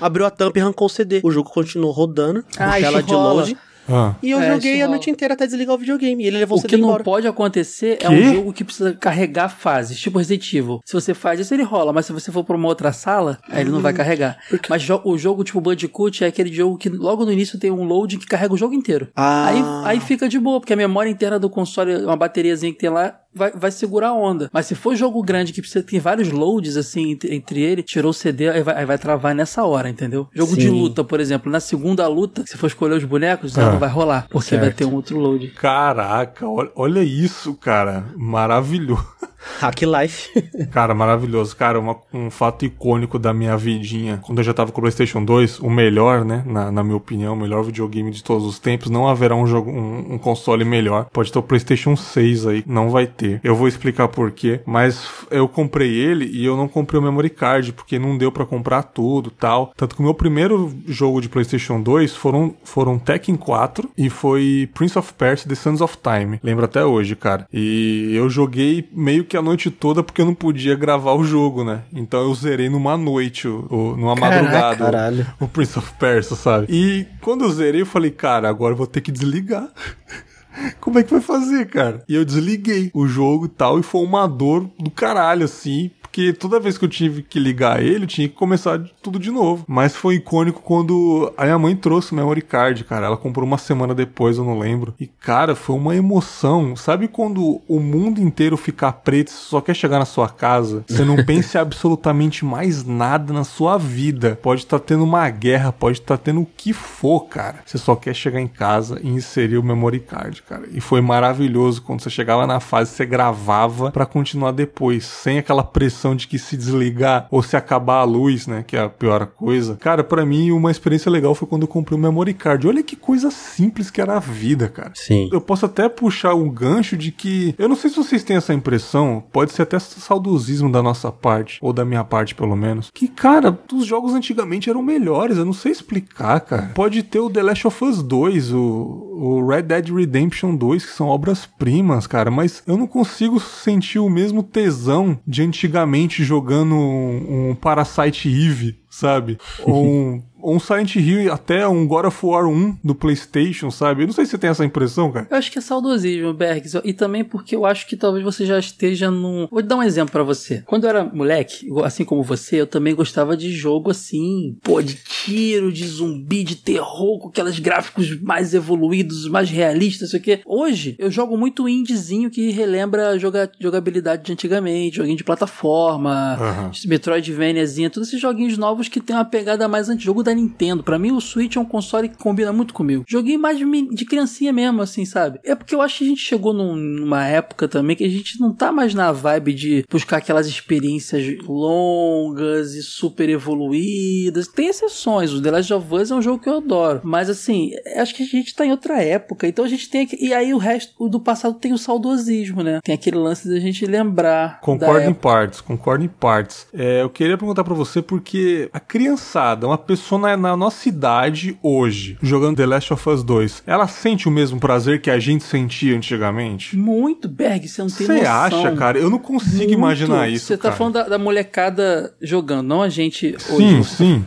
abriu 0.01 0.27
a 0.27 0.31
tampa 0.31 0.59
e 0.59 0.63
arrancou 0.63 0.87
o 0.87 0.91
CD. 0.91 1.21
O 1.23 1.31
jogo 1.31 1.51
continuou 1.51 1.93
rodando. 1.93 2.45
Ah, 2.59 2.79
tela 2.79 3.03
de 3.03 3.13
load. 3.13 3.57
Ah. 3.89 4.15
E 4.23 4.31
eu 4.31 4.41
é, 4.41 4.53
joguei 4.53 4.83
a 4.83 4.89
noite 4.89 5.11
inteira 5.11 5.35
até 5.35 5.47
desligar 5.47 5.75
o 5.75 5.79
videogame. 5.79 6.25
E 6.25 6.27
ele 6.27 6.39
levou 6.39 6.59
o 6.59 6.63
que 6.63 6.77
não 6.77 6.97
pode 6.99 7.27
acontecer 7.27 7.99
que? 7.99 8.07
é 8.07 8.11
um 8.11 8.35
jogo 8.35 8.53
que 8.53 8.65
precisa 8.65 8.93
carregar 8.95 9.49
fases, 9.49 9.99
tipo 9.99 10.19
Resident 10.19 10.53
Evil. 10.53 10.81
Se 10.85 10.93
você 10.93 11.15
faz 11.15 11.41
isso, 11.41 11.55
ele 11.55 11.63
rola, 11.63 11.93
mas 11.93 12.07
se 12.07 12.13
você 12.13 12.33
for 12.33 12.45
pra 12.45 12.57
uma 12.57 12.69
outra 12.69 12.93
sala, 12.93 13.39
aí 13.49 13.63
ele 13.63 13.71
não 13.71 13.81
vai 13.81 13.93
hum. 13.93 13.97
carregar. 13.97 14.39
Porque... 14.49 14.69
Mas 14.69 14.87
o 15.05 15.19
jogo 15.19 15.45
tipo 15.45 15.61
Bandicoot 15.61 16.25
é 16.25 16.27
aquele 16.27 16.53
jogo 16.53 16.77
que 16.77 16.89
logo 16.89 17.25
no 17.25 17.33
início 17.33 17.59
tem 17.59 17.71
um 17.71 17.85
load 17.85 18.19
que 18.19 18.27
carrega 18.27 18.55
o 18.55 18.57
jogo 18.57 18.75
inteiro. 18.75 19.09
Ah. 19.15 19.47
Aí, 19.47 19.97
aí 19.97 20.01
fica 20.01 20.29
de 20.29 20.39
boa, 20.39 20.61
porque 20.61 20.73
a 20.73 20.77
memória 20.77 21.11
interna 21.11 21.39
do 21.39 21.51
console, 21.51 22.05
uma 22.05 22.17
bateriazinha 22.17 22.73
que 22.73 22.79
tem 22.79 22.91
lá, 22.91 23.21
vai, 23.37 23.53
vai 23.53 23.71
segurar 23.71 24.09
a 24.09 24.15
onda. 24.15 24.49
Mas 24.53 24.67
se 24.67 24.75
for 24.75 24.97
jogo 24.97 25.23
grande 25.23 25.53
que 25.53 25.61
precisa 25.61 25.85
ter 25.85 26.01
vários 26.01 26.31
loads 26.31 26.77
assim 26.77 27.13
entre, 27.13 27.35
entre 27.35 27.61
ele, 27.61 27.83
tirou 27.83 28.11
o 28.11 28.15
CD, 28.15 28.49
aí 28.49 28.63
vai, 28.63 28.77
aí 28.77 28.87
vai 28.87 28.99
travar 28.99 29.35
nessa 29.35 29.65
hora, 29.65 29.89
entendeu? 29.89 30.27
Jogo 30.35 30.55
Sim. 30.55 30.61
de 30.61 30.69
luta, 30.71 31.05
por 31.05 31.21
exemplo, 31.21 31.53
na 31.53 31.61
segunda 31.61 32.07
luta, 32.09 32.45
se 32.47 32.57
for 32.57 32.67
escolher 32.67 32.95
os 32.95 33.05
bonecos, 33.05 33.57
ah. 33.59 33.73
não 33.73 33.79
vai 33.79 33.91
rolar, 33.91 34.27
porque 34.31 34.51
certo. 34.51 34.63
vai 34.63 34.73
ter 34.73 34.85
um 34.87 34.95
outro 34.95 35.19
load. 35.19 35.49
Caraca, 35.49 36.47
olha 36.75 37.03
isso, 37.03 37.55
cara. 37.55 38.07
Maravilhoso. 38.17 39.07
Hack 39.61 39.83
Life. 39.83 40.31
Cara, 40.73 40.95
maravilhoso. 40.95 41.57
Cara, 41.57 41.79
uma- 41.79 41.97
um 42.13 42.31
fato 42.31 42.65
icônico 42.65 43.19
da 43.19 43.33
minha 43.33 43.57
vidinha. 43.57 44.19
Quando 44.23 44.39
eu 44.39 44.45
já 44.45 44.53
tava 44.55 44.73
com 44.73 44.79
o 44.81 44.83
PlayStation 44.83 45.25
2, 45.25 45.61
o 45.61 45.71
melhor, 45.71 46.25
né? 46.25 46.43
Na, 46.47 46.71
na 46.71 46.83
minha 46.85 46.97
opinião, 46.97 47.35
o 47.35 47.37
melhor 47.37 47.63
videogame 47.65 48.11
de 48.11 48.23
todos 48.23 48.45
os 48.47 48.59
tempos. 48.59 48.91
Não 48.91 49.09
haverá 49.09 49.35
um, 49.35 49.47
jogo, 49.47 49.71
um, 49.71 50.15
um 50.15 50.19
console 50.19 50.65
melhor. 50.65 51.07
Pode 51.13 51.33
ter 51.33 51.39
o 51.39 51.43
PlayStation 51.43 51.97
6 51.97 52.47
aí. 52.47 52.65
Não 52.67 52.91
vai 52.91 53.07
ter. 53.07 53.41
Eu 53.43 53.55
vou 53.55 53.69
explicar 53.69 54.09
por 54.09 54.31
quê. 54.31 54.61
Mas 54.67 55.09
eu 55.31 55.49
comprei 55.49 55.91
ele 55.95 56.27
e 56.27 56.45
eu 56.45 56.57
não 56.57 56.69
comprei 56.69 57.01
o 57.01 57.03
memory 57.03 57.31
card, 57.31 57.73
porque 57.73 57.99
não 57.99 58.17
deu 58.19 58.31
pra 58.33 58.45
comprar 58.47 58.83
tudo 58.83 59.31
tal. 59.31 59.73
Tanto 59.77 59.95
que 59.95 60.01
o 60.01 60.05
meu 60.05 60.15
primeiro 60.15 60.73
jogo 60.87 61.21
de 61.21 61.29
PlayStation 61.29 61.81
2 61.81 62.15
foram, 62.15 62.55
foram 62.65 62.99
Tekken 62.99 63.37
4 63.37 63.91
e 63.97 64.11
foi 64.11 64.69
Prince 64.75 64.99
of 64.99 65.13
Persia 65.15 65.49
The 65.49 65.55
Sands 65.55 65.81
of 65.81 65.97
Time. 66.03 66.39
Lembro 66.43 66.65
até 66.65 66.85
hoje, 66.85 67.15
cara. 67.17 67.47
E 67.53 68.13
eu 68.15 68.29
joguei 68.29 68.89
meio 68.93 69.25
que 69.25 69.36
a 69.37 69.43
noite 69.43 69.71
toda 69.71 70.03
porque 70.03 70.21
eu 70.21 70.27
não 70.27 70.35
podia 70.35 70.75
gravar 70.75 71.15
o 71.15 71.25
jogo, 71.25 71.63
né? 71.65 71.83
Então 71.93 72.21
eu 72.23 72.35
zerei 72.35 72.69
numa 72.69 72.97
noite, 72.97 73.47
o, 73.49 73.67
o- 73.71 73.97
numa 73.97 74.15
Caraca, 74.15 74.37
madrugada. 74.43 74.75
o- 74.75 74.79
caralho. 74.87 75.27
O 75.41 75.49
Prince 75.49 75.79
of 75.79 75.93
Persia, 75.99 76.37
sabe? 76.37 76.67
E 76.69 77.07
quando 77.21 77.45
eu 77.45 77.51
zerei, 77.53 77.83
eu 77.83 77.87
falei, 77.87 78.11
cara, 78.11 78.49
agora 78.49 78.73
eu 78.73 78.77
vou 78.79 78.87
ter 78.87 79.01
que 79.01 79.13
desligar. 79.13 79.69
Como 80.81 80.99
é 80.99 81.03
que 81.03 81.11
vai 81.11 81.21
fazer, 81.21 81.67
cara? 81.67 82.03
E 82.09 82.15
eu 82.15 82.25
desliguei 82.25 82.91
o 82.95 83.07
jogo 83.07 83.45
e 83.45 83.49
tal, 83.49 83.79
e 83.79 83.83
foi 83.83 84.03
uma 84.03 84.27
dor 84.27 84.67
do 84.79 84.91
caralho, 84.91 85.45
assim. 85.45 85.91
Porque 86.17 86.33
toda 86.33 86.59
vez 86.59 86.79
que 86.79 86.85
eu 86.87 86.89
tive 86.89 87.23
que 87.23 87.39
ligar 87.39 87.83
ele, 87.83 88.05
eu 88.05 88.09
tinha 88.09 88.27
que 88.27 88.35
começar 88.35 88.83
tudo 89.03 89.19
de 89.19 89.31
novo. 89.31 89.67
Mas 89.69 89.95
foi 89.95 90.15
icônico 90.15 90.63
quando 90.63 91.31
a 91.37 91.45
minha 91.45 91.59
mãe 91.59 91.77
trouxe 91.77 92.13
o 92.13 92.15
memory 92.15 92.41
card, 92.41 92.85
cara. 92.85 93.05
Ela 93.05 93.19
comprou 93.19 93.47
uma 93.47 93.59
semana 93.59 93.95
depois, 93.95 94.39
eu 94.39 94.45
não 94.45 94.59
lembro. 94.59 94.95
E, 94.99 95.07
cara, 95.07 95.55
foi 95.55 95.77
uma 95.77 95.95
emoção. 95.95 96.75
Sabe 96.75 97.07
quando 97.07 97.61
o 97.69 97.81
mundo 97.81 98.19
inteiro 98.19 98.57
fica 98.57 98.91
preto 98.91 99.29
e 99.29 99.33
você 99.33 99.45
só 99.47 99.61
quer 99.61 99.77
chegar 99.77 99.99
na 99.99 100.07
sua 100.07 100.27
casa? 100.27 100.87
Você 100.89 101.05
não 101.05 101.17
pensa 101.23 101.61
absolutamente 101.61 102.47
mais 102.47 102.83
nada 102.83 103.35
na 103.35 103.45
sua 103.45 103.77
vida. 103.77 104.39
Pode 104.41 104.63
estar 104.63 104.79
tendo 104.79 105.05
uma 105.05 105.29
guerra, 105.29 105.71
pode 105.71 105.99
estar 105.99 106.17
tendo 106.17 106.41
o 106.41 106.49
que 106.57 106.73
for, 106.73 107.27
cara. 107.27 107.59
Você 107.67 107.77
só 107.77 107.95
quer 107.95 108.15
chegar 108.15 108.41
em 108.41 108.49
casa 108.49 108.99
e 109.03 109.09
inserir 109.11 109.59
o 109.59 109.63
memory 109.63 110.01
card, 110.01 110.41
cara. 110.45 110.67
E 110.73 110.81
foi 110.81 111.03
maravilhoso 111.03 111.83
quando 111.83 112.01
você 112.01 112.09
chegava 112.09 112.47
na 112.47 112.59
fase, 112.59 112.93
você 112.93 113.05
gravava 113.05 113.91
pra 113.91 114.07
continuar 114.07 114.53
depois, 114.53 115.05
sem 115.05 115.37
aquela 115.37 115.63
pressão 115.63 116.06
de 116.15 116.29
que 116.29 116.39
se 116.39 116.57
desligar 116.57 117.27
ou 117.31 117.43
se 117.43 117.57
acabar 117.57 118.01
a 118.01 118.05
luz, 118.05 118.47
né, 118.47 118.65
que 118.67 118.77
é 118.77 118.81
a 118.81 118.89
pior 118.89 119.27
coisa. 119.27 119.77
Cara, 119.77 120.05
pra 120.05 120.25
mim 120.25 120.51
uma 120.51 120.71
experiência 120.71 121.11
legal 121.11 121.35
foi 121.35 121.49
quando 121.49 121.63
eu 121.63 121.69
comprei 121.69 121.99
o 121.99 122.01
memory 122.01 122.35
card. 122.35 122.67
Olha 122.69 122.83
que 122.83 122.97
coisa 122.97 123.31
simples 123.31 123.91
que 123.91 124.01
era 124.01 124.17
a 124.17 124.21
vida, 124.21 124.69
cara. 124.69 124.93
Sim. 124.95 125.29
Eu 125.33 125.41
posso 125.41 125.67
até 125.67 125.89
puxar 125.89 126.35
um 126.35 126.49
gancho 126.49 126.97
de 126.97 127.11
que. 127.11 127.55
Eu 127.59 127.69
não 127.69 127.77
sei 127.77 127.91
se 127.91 127.97
vocês 127.97 128.23
têm 128.23 128.37
essa 128.37 128.55
impressão, 128.55 129.25
pode 129.33 129.53
ser 129.53 129.63
até 129.63 129.79
saudosismo 129.79 130.71
da 130.71 130.83
nossa 130.83 131.11
parte, 131.11 131.59
ou 131.63 131.73
da 131.73 131.85
minha 131.85 132.05
parte 132.05 132.35
pelo 132.35 132.57
menos. 132.57 132.91
Que, 132.93 133.09
cara, 133.09 133.59
os 133.73 133.87
jogos 133.87 134.15
antigamente 134.15 134.71
eram 134.71 134.83
melhores, 134.83 135.37
eu 135.37 135.45
não 135.45 135.53
sei 135.53 135.73
explicar, 135.73 136.41
cara. 136.41 136.71
Pode 136.75 137.03
ter 137.03 137.21
o 137.21 137.31
The 137.31 137.43
Last 137.43 137.67
of 137.67 137.85
Us 137.85 138.03
2, 138.03 138.53
o, 138.53 138.59
o 138.59 139.47
Red 139.47 139.63
Dead 139.63 139.89
Redemption 139.89 140.55
2, 140.55 140.85
que 140.85 140.93
são 140.93 141.09
obras-primas, 141.09 142.07
cara, 142.07 142.31
mas 142.31 142.63
eu 142.67 142.77
não 142.77 142.87
consigo 142.87 143.41
sentir 143.41 143.99
o 143.99 144.11
mesmo 144.11 144.43
tesão 144.43 145.19
de 145.27 145.43
antigamente 145.43 145.96
jogando 146.25 146.75
um, 146.75 147.51
um 147.51 147.55
Parasite 147.55 148.29
Eve, 148.29 148.77
sabe? 149.01 149.39
Ou 149.65 149.87
um. 149.87 150.23
um 150.43 150.59
Silent 150.61 150.95
Hill 150.97 151.23
e 151.23 151.29
até 151.31 151.67
um 151.67 151.87
God 151.87 152.07
of 152.07 152.25
War 152.25 152.47
1 152.47 152.79
do 152.85 152.95
PlayStation, 152.95 153.71
sabe? 153.71 154.03
Eu 154.03 154.07
não 154.07 154.15
sei 154.15 154.25
se 154.25 154.33
você 154.33 154.39
tem 154.39 154.51
essa 154.51 154.65
impressão, 154.65 155.11
cara. 155.11 155.27
Eu 155.31 155.37
acho 155.37 155.51
que 155.51 155.59
é 155.59 155.61
saudosismo, 155.63 156.33
Bergs. 156.33 156.79
E 156.85 156.93
também 156.93 157.25
porque 157.25 157.55
eu 157.57 157.65
acho 157.67 157.87
que 157.87 157.97
talvez 157.97 158.25
você 158.25 158.45
já 158.47 158.59
esteja 158.59 159.11
num. 159.11 159.47
Vou 159.51 159.63
te 159.63 159.67
dar 159.69 159.77
um 159.77 159.83
exemplo 159.83 160.13
pra 160.13 160.23
você. 160.23 160.63
Quando 160.67 160.85
eu 160.85 160.91
era 160.91 161.05
moleque, 161.05 161.67
assim 161.85 162.05
como 162.05 162.23
você, 162.23 162.61
eu 162.61 162.67
também 162.67 162.95
gostava 162.95 163.37
de 163.37 163.51
jogo 163.53 163.91
assim, 163.91 164.57
pô, 164.63 164.81
de 164.83 164.95
tiro, 164.95 165.73
de 165.73 165.87
zumbi, 165.87 166.45
de 166.45 166.57
terror, 166.57 167.19
com 167.19 167.29
aqueles 167.29 167.59
gráficos 167.59 168.21
mais 168.21 168.55
evoluídos, 168.55 169.29
mais 169.29 169.51
realistas, 169.51 170.03
não 170.03 170.11
sei 170.11 170.21
o 170.21 170.23
quê. 170.23 170.41
Hoje, 170.47 170.95
eu 170.99 171.11
jogo 171.11 171.37
muito 171.37 171.69
indiezinho 171.69 172.31
que 172.31 172.51
relembra 172.51 173.11
a 173.11 173.19
joga- 173.19 173.51
jogabilidade 173.61 174.23
de 174.25 174.33
antigamente, 174.33 174.97
joguinho 174.97 175.17
de 175.17 175.25
plataforma, 175.25 176.37
Aham. 176.41 176.71
Metroidvaniazinha, 176.87 177.91
todos 177.91 178.09
esses 178.09 178.21
joguinhos 178.21 178.57
novos 178.59 178.86
que 178.91 179.01
tem 179.01 179.15
uma 179.17 179.25
pegada 179.25 179.67
mais 179.69 179.89
antiga. 179.89 180.07
Jogo 180.07 180.23
da 180.23 180.33
Nintendo. 180.35 180.83
Pra 180.85 180.99
mim, 180.99 181.11
o 181.13 181.21
Switch 181.21 181.57
é 181.57 181.61
um 181.61 181.65
console 181.65 182.09
que 182.09 182.17
combina 182.17 182.53
muito 182.53 182.73
comigo. 182.75 183.05
Joguei 183.09 183.37
mais 183.37 183.59
de, 183.59 184.05
criancinha 184.05 184.53
mesmo, 184.53 184.83
assim, 184.83 185.05
sabe? 185.05 185.41
É 185.45 185.55
porque 185.55 185.75
eu 185.75 185.83
acho 185.83 185.99
que 185.99 186.05
a 186.05 186.09
gente 186.09 186.21
chegou 186.21 186.53
num- 186.53 186.77
numa 186.77 187.27
época 187.27 187.67
também 187.67 187.97
que 187.97 188.05
a 188.05 188.09
gente 188.09 188.39
não 188.41 188.53
tá 188.53 188.71
mais 188.71 188.95
na 188.95 189.11
vibe 189.11 189.53
de 189.55 189.85
buscar 189.91 190.19
aquelas 190.19 190.47
experiências 190.47 191.25
longas 191.47 192.75
e 192.75 192.83
super 192.83 193.29
evoluídas. 193.29 194.49
Tem 194.49 194.69
exceções. 194.69 195.33
O 195.33 195.43
The 195.43 195.51
Last 195.51 195.73
of 195.75 195.95
Us 195.95 196.11
é 196.11 196.15
um 196.15 196.23
jogo 196.23 196.43
que 196.43 196.49
eu 196.49 196.59
adoro. 196.59 197.01
Mas, 197.03 197.29
assim, 197.29 197.71
acho 197.97 198.15
que 198.15 198.23
a 198.23 198.27
gente 198.27 198.55
tá 198.55 198.65
em 198.65 198.71
outra 198.71 199.03
época. 199.03 199.47
Então 199.47 199.65
a 199.65 199.69
gente 199.69 199.89
tem. 199.89 200.03
aqui- 200.03 200.17
E 200.21 200.33
aí 200.33 200.53
o 200.55 200.59
resto 200.59 201.09
do 201.09 201.21
passado 201.21 201.55
tem 201.59 201.73
o 201.73 201.79
saudosismo, 201.79 202.63
né? 202.63 202.81
Tem 202.85 202.95
aquele 202.95 203.17
lance 203.19 203.49
da 203.49 203.59
gente 203.59 203.85
lembrar. 203.87 204.61
Concordo 204.61 205.09
em 205.11 205.15
partes, 205.15 205.61
concordo 205.61 206.05
em 206.05 206.09
partes. 206.09 206.67
É, 206.73 207.03
eu 207.03 207.11
queria 207.11 207.37
perguntar 207.39 207.65
pra 207.65 207.75
você 207.75 208.01
porque 208.03 208.69
a 208.77 208.81
criançada, 208.81 209.67
uma 209.67 209.79
pessoa 209.79 210.21
na, 210.21 210.37
na 210.37 210.55
nossa 210.55 210.87
idade 210.87 211.59
hoje, 211.63 212.19
jogando 212.21 212.59
The 212.59 212.67
Last 212.67 212.93
of 212.93 213.09
Us 213.09 213.23
2, 213.25 213.63
ela 213.67 213.89
sente 213.89 214.29
o 214.29 214.31
mesmo 214.31 214.61
prazer 214.61 215.01
que 215.01 215.11
a 215.11 215.19
gente 215.19 215.45
sentia 215.45 215.97
antigamente? 215.97 216.77
Muito, 216.77 217.27
Berg, 217.27 217.67
você 217.67 217.81
não 217.81 217.89
tem 217.89 218.07
Você 218.07 218.13
noção. 218.19 218.31
acha, 218.35 218.77
cara? 218.77 218.99
Eu 218.99 219.09
não 219.09 219.19
consigo 219.19 219.57
Muito. 219.57 219.73
imaginar 219.73 220.29
isso. 220.29 220.45
Você 220.45 220.59
tá 220.59 220.65
cara. 220.65 220.75
falando 220.77 220.93
da, 220.93 221.09
da 221.09 221.19
molecada 221.19 222.15
jogando, 222.21 222.67
não 222.67 222.83
a 222.83 222.91
gente 222.91 223.35
hoje. 223.49 223.67
sim, 223.67 223.83
sim. 223.83 224.27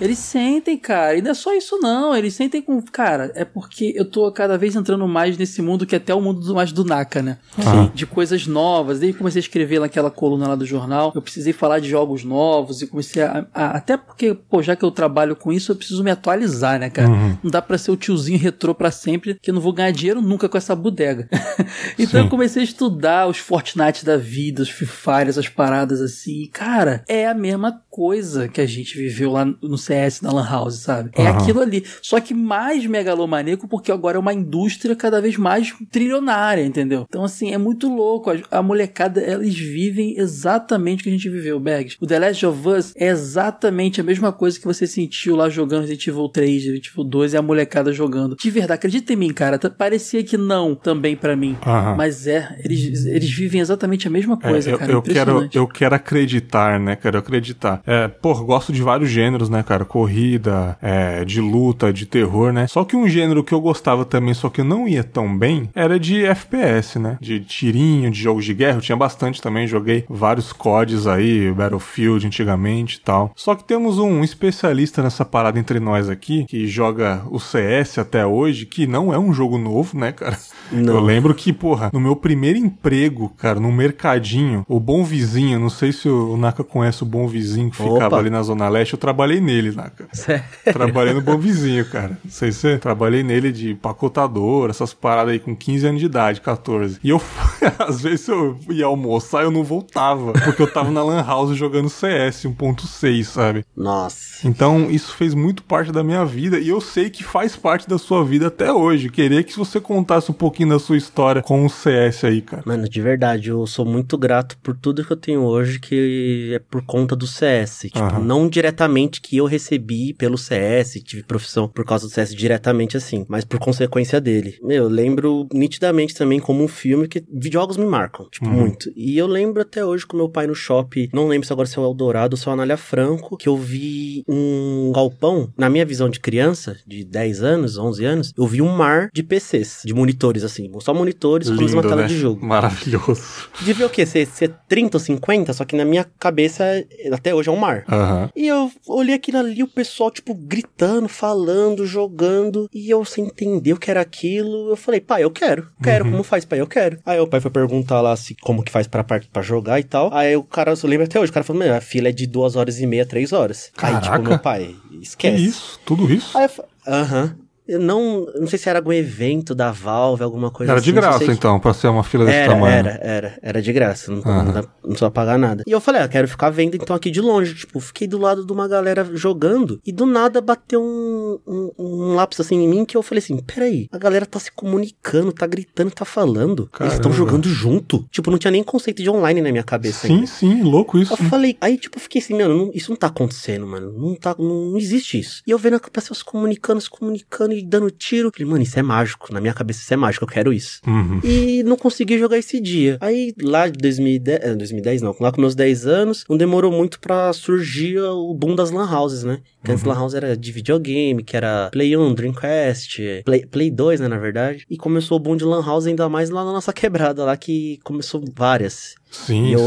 Eles 0.00 0.18
sentem, 0.18 0.76
cara. 0.76 1.16
E 1.16 1.22
não 1.22 1.30
é 1.30 1.34
só 1.34 1.54
isso, 1.54 1.78
não. 1.80 2.14
Eles 2.14 2.34
sentem 2.34 2.60
com. 2.62 2.80
Cara, 2.82 3.32
é 3.34 3.44
porque 3.44 3.92
eu 3.96 4.04
tô 4.04 4.30
cada 4.32 4.56
vez 4.58 4.76
entrando 4.76 5.06
mais 5.08 5.36
nesse 5.38 5.60
mundo 5.62 5.86
que 5.86 5.94
é 5.94 5.98
até 5.98 6.14
o 6.14 6.20
mundo 6.20 6.40
do- 6.40 6.54
mais 6.54 6.72
do 6.72 6.84
Naka, 6.84 7.22
né? 7.22 7.38
Sim. 7.56 7.90
De 7.94 8.06
coisas 8.06 8.46
novas. 8.46 8.98
Desde 8.98 9.12
que 9.14 9.18
comecei 9.18 9.40
a 9.40 9.44
escrever 9.44 9.80
naquela 9.80 10.10
coluna 10.10 10.48
lá 10.48 10.54
do 10.54 10.66
jornal, 10.66 11.12
eu 11.14 11.22
precisei 11.22 11.52
falar 11.52 11.78
de 11.80 11.88
jogos 11.88 12.24
novos 12.24 12.82
e 12.82 12.86
comecei 12.86 13.22
a. 13.22 13.46
a- 13.54 13.76
até 13.76 13.96
porque, 13.96 14.34
pô, 14.34 14.62
já 14.62 14.76
que 14.76 14.84
eu 14.84 14.90
trabalho 14.90 15.34
com 15.36 15.52
isso, 15.52 15.72
eu 15.72 15.76
preciso 15.76 16.02
me 16.04 16.10
atualizar, 16.10 16.78
né, 16.78 16.90
cara? 16.90 17.08
Uhum. 17.08 17.36
Não 17.42 17.50
dá 17.50 17.60
pra 17.62 17.78
ser 17.78 17.90
o 17.90 17.96
tiozinho 17.96 18.38
retrô 18.38 18.74
pra 18.74 18.90
sempre, 18.90 19.38
que 19.40 19.50
eu 19.50 19.54
não 19.54 19.60
vou 19.60 19.72
ganhar 19.72 19.90
dinheiro 19.90 20.20
nunca 20.22 20.48
com 20.48 20.56
essa 20.58 20.74
bodega. 20.76 21.28
então 21.98 22.20
Sim. 22.20 22.26
eu 22.26 22.28
comecei 22.28 22.62
a 22.62 22.64
estudar 22.64 23.26
os 23.28 23.38
Fortnite 23.38 24.04
da 24.04 24.16
vida, 24.16 24.62
os 24.62 24.68
Free 24.70 24.86
Fire, 24.86 25.28
essas 25.28 25.48
paradas 25.48 26.00
assim. 26.00 26.42
E, 26.42 26.48
cara, 26.48 27.02
é 27.08 27.26
a 27.26 27.34
mesma 27.34 27.80
coisa 27.90 28.48
que 28.48 28.60
a 28.60 28.66
gente 28.66 28.96
viveu 28.98 29.32
lá 29.32 29.45
no 29.62 29.76
CS, 29.78 30.20
na 30.22 30.32
Lan 30.32 30.46
House, 30.48 30.76
sabe? 30.80 31.10
É 31.14 31.26
Aham. 31.26 31.38
aquilo 31.38 31.60
ali. 31.60 31.84
Só 32.02 32.20
que 32.20 32.34
mais 32.34 32.86
megalomaníaco, 32.86 33.68
porque 33.68 33.90
agora 33.92 34.16
é 34.16 34.20
uma 34.20 34.32
indústria 34.32 34.94
cada 34.96 35.20
vez 35.20 35.36
mais 35.36 35.72
trilionária, 35.90 36.64
entendeu? 36.64 37.04
Então, 37.08 37.24
assim, 37.24 37.52
é 37.52 37.58
muito 37.58 37.88
louco. 37.88 38.30
A, 38.30 38.58
a 38.58 38.62
molecada, 38.62 39.20
eles 39.22 39.56
vivem 39.58 40.18
exatamente 40.18 41.00
o 41.00 41.04
que 41.04 41.08
a 41.08 41.12
gente 41.12 41.28
viveu, 41.28 41.58
Bags. 41.58 41.96
O 42.00 42.06
The 42.06 42.18
Last 42.18 42.46
of 42.46 42.68
Us 42.68 42.92
é 42.96 43.08
exatamente 43.08 44.00
a 44.00 44.04
mesma 44.04 44.32
coisa 44.32 44.58
que 44.58 44.64
você 44.66 44.86
sentiu 44.86 45.36
lá 45.36 45.48
jogando 45.48 45.82
Resident 45.82 46.06
Evil 46.08 46.28
3, 46.28 46.52
Resident 46.64 46.86
Evil 46.88 47.04
2 47.04 47.32
e 47.32 47.36
a 47.36 47.42
molecada 47.42 47.92
jogando. 47.92 48.36
De 48.36 48.50
verdade, 48.50 48.74
acredita 48.78 49.12
em 49.12 49.16
mim, 49.16 49.32
cara. 49.32 49.58
Parecia 49.58 50.22
que 50.22 50.36
não 50.36 50.74
também 50.74 51.16
pra 51.16 51.36
mim. 51.36 51.56
Aham. 51.66 51.96
Mas 51.96 52.26
é, 52.26 52.56
eles, 52.64 53.06
eles 53.06 53.30
vivem 53.30 53.60
exatamente 53.60 54.06
a 54.06 54.10
mesma 54.10 54.38
É, 54.42 54.48
coisa, 54.50 54.70
eu, 54.70 54.78
cara. 54.78 54.92
eu 54.92 55.02
quero, 55.02 55.48
eu 55.52 55.66
quero 55.66 55.94
acreditar, 55.94 56.78
né? 56.80 56.96
Quero 56.96 57.18
acreditar. 57.18 57.82
É, 57.86 58.08
pô, 58.08 58.34
gosto 58.44 58.72
de 58.72 58.82
vários 58.82 59.10
gêneros, 59.10 59.35
né, 59.44 59.62
cara? 59.62 59.84
Corrida, 59.84 60.76
é, 60.80 61.24
de 61.24 61.40
luta, 61.40 61.92
de 61.92 62.06
terror, 62.06 62.52
né? 62.52 62.66
Só 62.66 62.84
que 62.84 62.96
um 62.96 63.08
gênero 63.08 63.44
que 63.44 63.52
eu 63.52 63.60
gostava 63.60 64.04
também, 64.04 64.34
só 64.34 64.48
que 64.48 64.60
eu 64.60 64.64
não 64.64 64.88
ia 64.88 65.04
tão 65.04 65.36
bem, 65.36 65.68
era 65.74 65.98
de 65.98 66.24
FPS, 66.24 66.98
né? 66.98 67.18
De 67.20 67.40
tirinho, 67.40 68.10
de 68.10 68.20
jogos 68.20 68.44
de 68.44 68.54
guerra. 68.54 68.78
Eu 68.78 68.82
tinha 68.82 68.96
bastante 68.96 69.40
também, 69.40 69.66
joguei 69.66 70.04
vários 70.08 70.52
CODs 70.52 71.06
aí, 71.06 71.52
Battlefield 71.52 72.26
antigamente 72.26 72.96
e 72.96 73.00
tal. 73.00 73.32
Só 73.36 73.54
que 73.54 73.64
temos 73.64 73.98
um 73.98 74.22
especialista 74.22 75.02
nessa 75.02 75.24
parada 75.24 75.58
entre 75.58 75.80
nós 75.80 76.08
aqui, 76.08 76.44
que 76.44 76.66
joga 76.66 77.22
o 77.30 77.38
CS 77.38 77.98
até 77.98 78.24
hoje, 78.26 78.66
que 78.66 78.86
não 78.86 79.12
é 79.12 79.18
um 79.18 79.32
jogo 79.32 79.58
novo, 79.58 79.98
né, 79.98 80.12
cara? 80.12 80.36
Não. 80.70 80.94
Eu 80.94 81.00
lembro 81.00 81.34
que, 81.34 81.52
porra, 81.52 81.90
no 81.92 82.00
meu 82.00 82.16
primeiro 82.16 82.58
emprego, 82.58 83.32
cara, 83.36 83.60
no 83.60 83.70
mercadinho, 83.70 84.64
o 84.68 84.80
Bom 84.80 85.04
Vizinho, 85.04 85.58
não 85.58 85.70
sei 85.70 85.92
se 85.92 86.08
o 86.08 86.36
Naka 86.36 86.64
conhece 86.64 87.02
o 87.02 87.06
Bom 87.06 87.26
Vizinho 87.26 87.70
que 87.70 87.76
ficava 87.76 88.06
Opa. 88.06 88.18
ali 88.18 88.30
na 88.30 88.42
Zona 88.42 88.68
Leste, 88.68 88.94
eu 88.94 88.98
trabalhei 88.98 89.25
trabalhei 89.26 89.40
nele 89.40 89.70
lá, 89.72 89.90
cara. 89.90 90.10
Sério? 90.12 90.44
Trabalhei 90.64 91.12
no 91.14 91.20
Bom 91.20 91.36
Vizinho, 91.38 91.84
cara. 91.86 92.18
Não 92.24 92.30
sei 92.30 92.52
se. 92.52 92.78
Trabalhei 92.78 93.22
nele 93.22 93.50
de 93.50 93.74
pacotador, 93.74 94.70
essas 94.70 94.94
paradas 94.94 95.32
aí 95.32 95.38
com 95.38 95.54
15 95.54 95.86
anos 95.86 96.00
de 96.00 96.06
idade, 96.06 96.40
14. 96.40 96.98
E 97.02 97.10
eu, 97.10 97.20
às 97.78 98.00
vezes 98.00 98.28
eu 98.28 98.58
ia 98.70 98.86
almoçar 98.86 99.42
e 99.42 99.46
eu 99.46 99.50
não 99.50 99.64
voltava, 99.64 100.32
porque 100.32 100.62
eu 100.62 100.72
tava 100.72 100.90
na 100.90 101.02
Lan 101.02 101.22
House 101.24 101.56
jogando 101.56 101.88
CS 101.88 102.44
1.6, 102.44 103.24
sabe? 103.24 103.64
Nossa. 103.76 104.46
Então, 104.46 104.90
isso 104.90 105.14
fez 105.14 105.34
muito 105.34 105.62
parte 105.62 105.90
da 105.90 106.04
minha 106.04 106.24
vida 106.24 106.58
e 106.58 106.68
eu 106.68 106.80
sei 106.80 107.10
que 107.10 107.24
faz 107.24 107.56
parte 107.56 107.88
da 107.88 107.98
sua 107.98 108.24
vida 108.24 108.46
até 108.46 108.72
hoje. 108.72 109.08
Queria 109.08 109.42
que 109.42 109.56
você 109.56 109.80
contasse 109.80 110.30
um 110.30 110.34
pouquinho 110.34 110.70
da 110.70 110.78
sua 110.78 110.96
história 110.96 111.42
com 111.42 111.64
o 111.64 111.70
CS 111.70 112.24
aí, 112.24 112.40
cara. 112.40 112.62
Mano, 112.66 112.88
de 112.88 113.00
verdade, 113.00 113.50
eu 113.50 113.66
sou 113.66 113.84
muito 113.84 114.16
grato 114.16 114.56
por 114.62 114.76
tudo 114.76 115.04
que 115.04 115.12
eu 115.12 115.16
tenho 115.16 115.42
hoje, 115.42 115.80
que 115.80 116.52
é 116.54 116.58
por 116.58 116.82
conta 116.84 117.16
do 117.16 117.26
CS. 117.26 117.80
Tipo, 117.92 117.98
Aham. 117.98 118.20
não 118.20 118.48
diretamente 118.48 119.15
que 119.20 119.36
eu 119.36 119.44
recebi 119.46 120.12
pelo 120.14 120.36
CS, 120.38 121.00
tive 121.04 121.22
profissão 121.22 121.68
por 121.68 121.84
causa 121.84 122.06
do 122.06 122.12
CS 122.12 122.34
diretamente 122.34 122.96
assim, 122.96 123.24
mas 123.28 123.44
por 123.44 123.58
consequência 123.58 124.20
dele. 124.20 124.58
Meu, 124.62 124.84
eu 124.84 124.88
lembro 124.88 125.46
nitidamente 125.52 126.14
também 126.14 126.38
como 126.40 126.62
um 126.62 126.68
filme 126.68 127.08
que 127.08 127.22
videojogos 127.32 127.76
me 127.76 127.86
marcam, 127.86 128.28
tipo, 128.30 128.46
Uhum. 128.46 128.52
muito. 128.52 128.90
E 128.96 129.16
eu 129.18 129.26
lembro 129.26 129.62
até 129.62 129.84
hoje 129.84 130.06
com 130.06 130.16
meu 130.16 130.28
pai 130.28 130.46
no 130.46 130.54
shopping, 130.54 131.08
não 131.12 131.26
lembro 131.28 131.46
se 131.46 131.52
agora 131.52 131.66
se 131.68 131.76
é 131.78 131.80
o 131.80 131.84
Eldorado 131.84 132.34
ou 132.34 132.36
se 132.38 132.46
é 132.46 132.50
o 132.50 132.52
Anália 132.54 132.76
Franco, 132.76 133.36
que 133.36 133.48
eu 133.48 133.56
vi 133.56 134.22
um 134.28 134.92
galpão, 134.94 135.52
na 135.56 135.68
minha 135.68 135.84
visão 135.84 136.08
de 136.08 136.20
criança, 136.20 136.76
de 136.86 137.04
10 137.04 137.42
anos, 137.42 137.76
11 137.78 138.04
anos, 138.04 138.32
eu 138.36 138.46
vi 138.46 138.62
um 138.62 138.68
mar 138.68 139.08
de 139.12 139.22
PCs, 139.22 139.82
de 139.84 139.92
monitores, 139.94 140.44
assim, 140.44 140.70
só 140.80 140.92
monitores 140.94 141.48
com 141.48 141.54
a 141.54 141.58
mesma 141.58 141.76
Lindo, 141.82 141.88
tela 141.88 142.02
né? 142.02 142.08
de 142.08 142.18
jogo. 142.18 142.44
Maravilhoso. 142.46 143.48
Devia 143.62 143.86
o 143.86 143.90
quê? 143.90 144.04
Ser, 144.06 144.26
ser 144.26 144.54
30 144.68 144.96
ou 144.96 145.00
50? 145.00 145.52
Só 145.52 145.64
que 145.64 145.76
na 145.76 145.84
minha 145.84 146.04
cabeça, 146.18 146.64
até 147.12 147.34
hoje 147.34 147.48
é 147.48 147.52
um 147.52 147.56
mar. 147.56 147.84
Aham. 147.88 148.30
E 148.36 148.46
eu 148.46 148.70
olhei 148.98 149.14
aquilo 149.14 149.38
ali, 149.38 149.62
o 149.62 149.68
pessoal, 149.68 150.10
tipo, 150.10 150.34
gritando, 150.34 151.08
falando, 151.08 151.86
jogando. 151.86 152.68
E 152.72 152.90
eu, 152.90 153.04
sem 153.04 153.24
entender 153.26 153.72
o 153.72 153.78
que 153.78 153.90
era 153.90 154.00
aquilo, 154.00 154.70
eu 154.70 154.76
falei, 154.76 155.00
pai, 155.00 155.22
eu 155.24 155.30
quero. 155.30 155.68
Quero, 155.82 156.04
Uhum. 156.04 156.10
como 156.12 156.22
faz, 156.22 156.44
pai? 156.44 156.60
Eu 156.60 156.66
quero. 156.66 156.98
Aí 157.04 157.18
o 157.20 157.26
pai 157.26 157.40
foi 157.40 157.50
perguntar 157.50 158.00
lá 158.00 158.16
se 158.16 158.34
como 158.36 158.62
que 158.62 158.70
faz 158.72 158.86
pra, 158.86 159.04
pra, 159.04 159.20
jogar 159.42 159.78
e 159.80 159.84
tal. 159.84 160.12
Aí 160.12 160.36
o 160.36 160.42
cara, 160.42 160.72
eu 160.72 160.88
lembro 160.88 161.04
até 161.06 161.18
hoje, 161.20 161.30
o 161.30 161.34
cara 161.34 161.44
falou, 161.44 161.62
meu, 161.62 161.74
a 161.74 161.80
fila 161.80 162.08
é 162.08 162.12
de 162.12 162.26
duas 162.26 162.56
horas 162.56 162.80
e 162.80 162.86
meia, 162.86 163.06
três 163.06 163.32
horas. 163.32 163.70
Aí, 163.76 163.92
Caraca. 163.94 164.16
tipo, 164.18 164.28
meu 164.30 164.38
pai, 164.38 164.74
Que 164.88 164.96
esquece. 165.02 165.44
isso? 165.44 165.80
Tudo 165.84 166.12
isso? 166.12 166.36
Aí 166.36 166.44
eu 166.44 166.48
falei, 166.48 166.70
aham. 166.86 167.36
Eu 167.68 167.80
não, 167.80 168.26
não 168.38 168.46
sei 168.46 168.58
se 168.58 168.68
era 168.68 168.78
algum 168.78 168.92
evento 168.92 169.54
da 169.54 169.72
Valve, 169.72 170.22
alguma 170.22 170.50
coisa 170.50 170.72
Era 170.72 170.80
assim. 170.80 170.90
de 170.92 170.94
só 170.94 171.00
graça, 171.00 171.32
então, 171.32 171.58
pra 171.58 171.74
ser 171.74 171.88
uma 171.88 172.04
fila 172.04 172.24
desse 172.24 172.36
era, 172.38 172.52
tamanho. 172.54 172.74
era, 172.74 172.90
era, 173.02 173.38
era 173.42 173.62
de 173.62 173.72
graça, 173.72 174.10
não, 174.12 174.18
Aham. 174.20 174.42
não, 174.44 174.52
dá- 174.52 174.62
não 174.62 174.90
precisa 174.90 175.10
pagar 175.10 175.38
nada. 175.38 175.64
E 175.66 175.70
eu 175.70 175.80
falei, 175.80 176.02
ah, 176.02 176.08
quero 176.08 176.28
ficar 176.28 176.50
vendo 176.50 176.76
então 176.76 176.94
aqui 176.94 177.10
de 177.10 177.20
longe, 177.20 177.54
tipo, 177.54 177.80
fiquei 177.80 178.06
do 178.06 178.18
lado 178.18 178.44
de 178.46 178.52
uma 178.52 178.68
galera 178.68 179.04
jogando 179.14 179.80
e 179.84 179.90
do 179.92 180.06
nada 180.06 180.40
bateu 180.40 180.80
um, 180.82 181.38
um, 181.46 181.70
um 181.78 182.14
lápis 182.14 182.38
assim 182.40 182.56
em 182.56 182.68
mim 182.68 182.84
que 182.84 182.96
eu 182.96 183.02
falei 183.02 183.18
assim, 183.22 183.36
peraí, 183.38 183.88
a 183.90 183.98
galera 183.98 184.26
tá 184.26 184.38
se 184.38 184.52
comunicando, 184.52 185.32
tá 185.32 185.46
gritando, 185.46 185.90
tá 185.90 186.04
falando, 186.04 186.70
eles 186.80 186.92
estão 186.94 187.10
Caramba. 187.10 187.16
jogando 187.16 187.48
junto. 187.48 188.06
Tipo, 188.10 188.30
não 188.30 188.38
tinha 188.38 188.50
nem 188.50 188.62
conceito 188.62 189.02
de 189.02 189.10
online 189.10 189.40
na 189.42 189.50
minha 189.50 189.64
cabeça 189.64 190.06
Sim, 190.06 190.14
ainda. 190.14 190.26
sim, 190.26 190.62
louco 190.62 190.98
isso. 190.98 191.12
Eu 191.12 191.16
falei, 191.16 191.56
aí 191.60 191.76
tipo, 191.78 191.98
fiquei 191.98 192.20
assim, 192.20 192.34
meu, 192.34 192.48
não- 192.48 192.70
isso 192.74 192.90
não 192.90 192.96
tá 192.96 193.08
acontecendo, 193.08 193.66
mano. 193.66 193.92
Não 193.92 194.14
tá, 194.14 194.34
não, 194.38 194.70
não 194.72 194.78
existe 194.78 195.18
isso. 195.18 195.42
E 195.46 195.50
eu 195.50 195.58
vendo 195.58 195.76
a 195.76 195.80
pessoa 195.80 196.16
se 196.16 196.24
comunicando, 196.24 196.80
se 196.80 196.90
comunicando 196.90 197.55
e 197.58 197.62
dando 197.66 197.90
tiro. 197.90 198.30
Falei, 198.34 198.50
mano, 198.50 198.62
isso 198.62 198.78
é 198.78 198.82
mágico. 198.82 199.32
Na 199.32 199.40
minha 199.40 199.54
cabeça 199.54 199.80
isso 199.80 199.92
é 199.92 199.96
mágico, 199.96 200.24
eu 200.24 200.28
quero 200.28 200.52
isso. 200.52 200.80
Uhum. 200.86 201.20
E 201.24 201.62
não 201.62 201.76
consegui 201.76 202.18
jogar 202.18 202.38
esse 202.38 202.60
dia. 202.60 202.98
Aí, 203.00 203.32
lá 203.42 203.68
de 203.68 203.78
2010, 203.78 204.40
eh, 204.42 204.54
2010 204.54 205.02
não, 205.02 205.14
lá 205.20 205.32
com 205.32 205.40
meus 205.40 205.54
10 205.54 205.86
anos, 205.86 206.24
não 206.28 206.36
demorou 206.36 206.70
muito 206.72 207.00
pra 207.00 207.32
surgir 207.32 207.98
o 207.98 208.32
boom 208.34 208.54
das 208.54 208.70
lan 208.70 208.88
houses, 208.90 209.24
né? 209.24 209.38
Que 209.64 209.72
antes 209.72 209.82
Uhum. 209.84 209.90
lan 209.90 209.96
house 209.98 210.14
era 210.14 210.36
de 210.36 210.52
videogame, 210.52 211.22
que 211.24 211.36
era 211.36 211.68
Play 211.72 211.96
1, 211.96 212.14
Dreamcast, 212.14 213.22
Play, 213.24 213.46
Play 213.46 213.70
2, 213.70 214.00
né, 214.00 214.08
na 214.08 214.18
verdade. 214.18 214.64
E 214.70 214.76
começou 214.76 215.16
o 215.16 215.20
boom 215.20 215.36
de 215.36 215.44
lan 215.44 215.64
house 215.64 215.86
ainda 215.86 216.08
mais 216.08 216.30
lá 216.30 216.44
na 216.44 216.52
nossa 216.52 216.72
quebrada, 216.72 217.24
lá 217.24 217.36
que 217.36 217.78
começou 217.82 218.22
várias. 218.34 218.94
Sim, 219.10 219.46
E 219.46 219.52
eu 219.52 219.60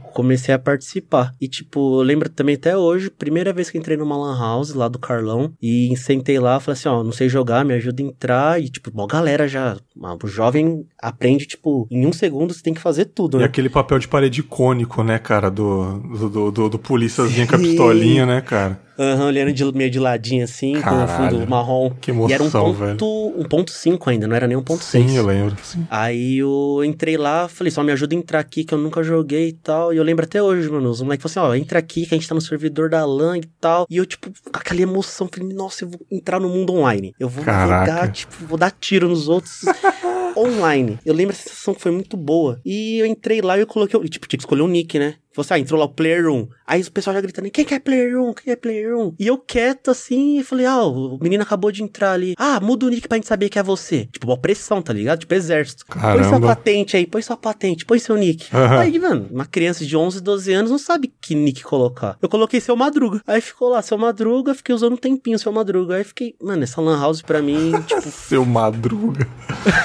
sim. 0.00 0.08
comecei 0.14 0.54
a 0.54 0.58
participar. 0.58 1.34
E, 1.40 1.48
tipo, 1.48 2.00
eu 2.00 2.02
lembro 2.02 2.28
também 2.28 2.54
até 2.54 2.76
hoje, 2.76 3.10
primeira 3.10 3.52
vez 3.52 3.68
que 3.70 3.76
entrei 3.76 3.96
numa 3.96 4.16
lan 4.16 4.38
house 4.38 4.72
lá 4.72 4.88
do 4.88 4.98
Carlão. 4.98 5.52
E 5.60 5.94
sentei 5.96 6.38
lá, 6.38 6.58
falei 6.60 6.78
assim, 6.78 6.88
ó, 6.88 7.02
não 7.02 7.12
sei 7.12 7.28
jogar, 7.28 7.64
me 7.64 7.74
ajuda 7.74 8.02
a 8.02 8.06
entrar. 8.06 8.62
E, 8.62 8.68
tipo, 8.68 8.90
uma 8.90 9.06
galera 9.06 9.46
já... 9.48 9.76
ah, 10.02 10.16
O 10.22 10.26
jovem 10.26 10.86
aprende, 11.00 11.46
tipo, 11.46 11.86
em 11.90 12.06
um 12.06 12.12
segundo 12.12 12.54
você 12.54 12.62
tem 12.62 12.72
que 12.74 12.80
fazer 12.80 13.06
tudo, 13.06 13.36
E 13.36 13.40
né? 13.40 13.46
aquele 13.46 13.68
papel 13.68 13.98
de 13.98 14.08
parede 14.08 14.40
icônico, 14.40 15.02
né, 15.02 15.18
cara, 15.18 15.50
do, 15.50 15.98
do, 15.98 16.28
do, 16.30 16.50
do, 16.50 16.68
do 16.70 16.78
policiazinho 16.78 17.46
com 17.46 17.56
a 17.56 17.58
pistolinha, 17.58 18.24
né, 18.26 18.40
cara? 18.40 18.80
Aham, 18.98 19.26
olhando 19.26 19.52
de, 19.52 19.64
meio 19.72 19.90
de 19.90 19.98
ladinho 19.98 20.44
assim, 20.44 20.72
com 20.74 20.78
o 20.78 20.82
Caralho. 20.82 21.38
fundo 21.38 21.48
marrom. 21.50 21.90
Que 22.00 22.10
e 22.12 22.32
era 22.32 22.42
um 22.42 22.46
emoção, 22.46 22.74
ponto, 22.74 23.34
um 23.36 23.44
ponto 23.44 23.70
5 23.72 24.08
ainda, 24.10 24.26
não 24.28 24.36
era 24.36 24.46
nem 24.46 24.56
um 24.56 24.62
ponto 24.62 24.84
Sim, 24.84 25.08
6. 25.08 25.14
eu 25.16 25.26
lembro. 25.26 25.56
Sim. 25.62 25.86
Aí 25.90 26.38
eu 26.38 26.80
entrei 26.84 27.16
lá, 27.16 27.48
falei, 27.48 27.70
só 27.70 27.82
me 27.82 27.90
ajuda 27.92 28.14
a 28.14 28.18
entrar 28.18 28.38
aqui, 28.38 28.62
que 28.64 28.72
eu 28.72 28.78
nunca 28.78 29.02
joguei 29.02 29.48
e 29.48 29.52
tal. 29.52 29.92
E 29.92 29.96
eu 29.96 30.02
lembro 30.04 30.24
até 30.24 30.42
hoje, 30.42 30.68
mano, 30.70 30.88
os 30.90 31.02
moleques 31.02 31.32
falaram 31.32 31.52
assim, 31.54 31.60
ó, 31.60 31.64
entra 31.64 31.78
aqui, 31.78 32.06
que 32.06 32.14
a 32.14 32.18
gente 32.18 32.28
tá 32.28 32.34
no 32.34 32.40
servidor 32.40 32.88
da 32.88 33.04
LAN 33.04 33.38
e 33.38 33.44
tal. 33.60 33.86
E 33.90 33.96
eu, 33.96 34.06
tipo, 34.06 34.30
com 34.30 34.56
aquela 34.58 34.80
emoção, 34.80 35.28
falei, 35.32 35.52
nossa, 35.54 35.84
eu 35.84 35.88
vou 35.88 36.00
entrar 36.10 36.38
no 36.38 36.48
mundo 36.48 36.72
online. 36.74 37.14
Eu 37.18 37.28
vou 37.28 37.42
jogar, 37.44 38.12
tipo, 38.12 38.32
vou 38.46 38.56
dar 38.56 38.70
tiro 38.70 39.08
nos 39.08 39.28
outros 39.28 39.62
online. 40.36 40.98
Eu 41.04 41.14
lembro 41.14 41.34
a 41.34 41.36
sensação 41.36 41.74
que 41.74 41.80
foi 41.82 41.92
muito 41.92 42.16
boa. 42.16 42.60
E 42.64 42.98
eu 42.98 43.06
entrei 43.06 43.40
lá 43.40 43.56
e 43.56 43.60
eu 43.60 43.66
coloquei, 43.66 43.98
o- 43.98 44.08
tipo, 44.08 44.26
tinha 44.26 44.38
que 44.38 44.42
escolher 44.44 44.62
um 44.62 44.68
nick, 44.68 44.98
né? 44.98 45.14
Falei 45.34 45.46
assim, 45.46 45.54
ah, 45.54 45.58
entrou 45.58 45.80
lá 45.80 45.86
o 45.86 45.88
Player 45.88 46.28
1. 46.28 46.48
Aí 46.66 46.80
o 46.80 46.92
pessoal 46.92 47.14
já 47.14 47.20
gritando, 47.20 47.50
quem 47.50 47.64
que 47.64 47.74
é 47.74 47.78
Player 47.80 48.20
1? 48.20 48.34
Quem 48.34 48.52
é 48.52 48.56
Player 48.56 48.96
1? 48.96 49.14
E 49.18 49.26
eu 49.26 49.36
quieto 49.36 49.90
assim, 49.90 50.38
e 50.38 50.44
falei, 50.44 50.64
ah, 50.64 50.84
o 50.84 51.18
menino 51.20 51.42
acabou 51.42 51.72
de 51.72 51.82
entrar 51.82 52.12
ali. 52.12 52.34
Ah, 52.38 52.60
muda 52.60 52.86
o 52.86 52.88
nick 52.88 53.08
pra 53.08 53.16
gente 53.16 53.26
saber 53.26 53.48
que 53.48 53.58
é 53.58 53.62
você. 53.62 54.06
Tipo, 54.12 54.28
uma 54.28 54.38
pressão, 54.38 54.80
tá 54.80 54.92
ligado? 54.92 55.20
Tipo, 55.20 55.34
exército. 55.34 55.84
Põe 55.86 56.00
sua 56.00 56.22
Caramba. 56.22 56.46
patente 56.46 56.96
aí, 56.96 57.06
põe 57.06 57.20
sua 57.22 57.36
patente, 57.36 57.84
põe 57.84 57.98
seu 57.98 58.16
nick. 58.16 58.46
Aham. 58.54 58.78
Aí, 58.78 58.98
mano, 58.98 59.28
uma 59.30 59.44
criança 59.46 59.84
de 59.84 59.96
11, 59.96 60.20
12 60.20 60.52
anos 60.52 60.70
não 60.70 60.78
sabe 60.78 61.12
que 61.20 61.34
nick 61.34 61.62
colocar. 61.62 62.16
Eu 62.22 62.28
coloquei 62.28 62.60
seu 62.60 62.76
Madruga. 62.76 63.20
Aí 63.26 63.40
ficou 63.40 63.70
lá, 63.70 63.82
seu 63.82 63.98
Madruga, 63.98 64.54
fiquei 64.54 64.74
usando 64.74 64.92
um 64.92 64.96
tempinho 64.96 65.38
seu 65.38 65.50
Madruga. 65.52 65.96
Aí 65.96 66.04
fiquei, 66.04 66.34
mano, 66.40 66.62
essa 66.62 66.80
lan 66.80 67.00
house 67.00 67.22
pra 67.22 67.42
mim, 67.42 67.72
tipo, 67.86 68.02
Seu 68.02 68.44
madruga. 68.44 69.26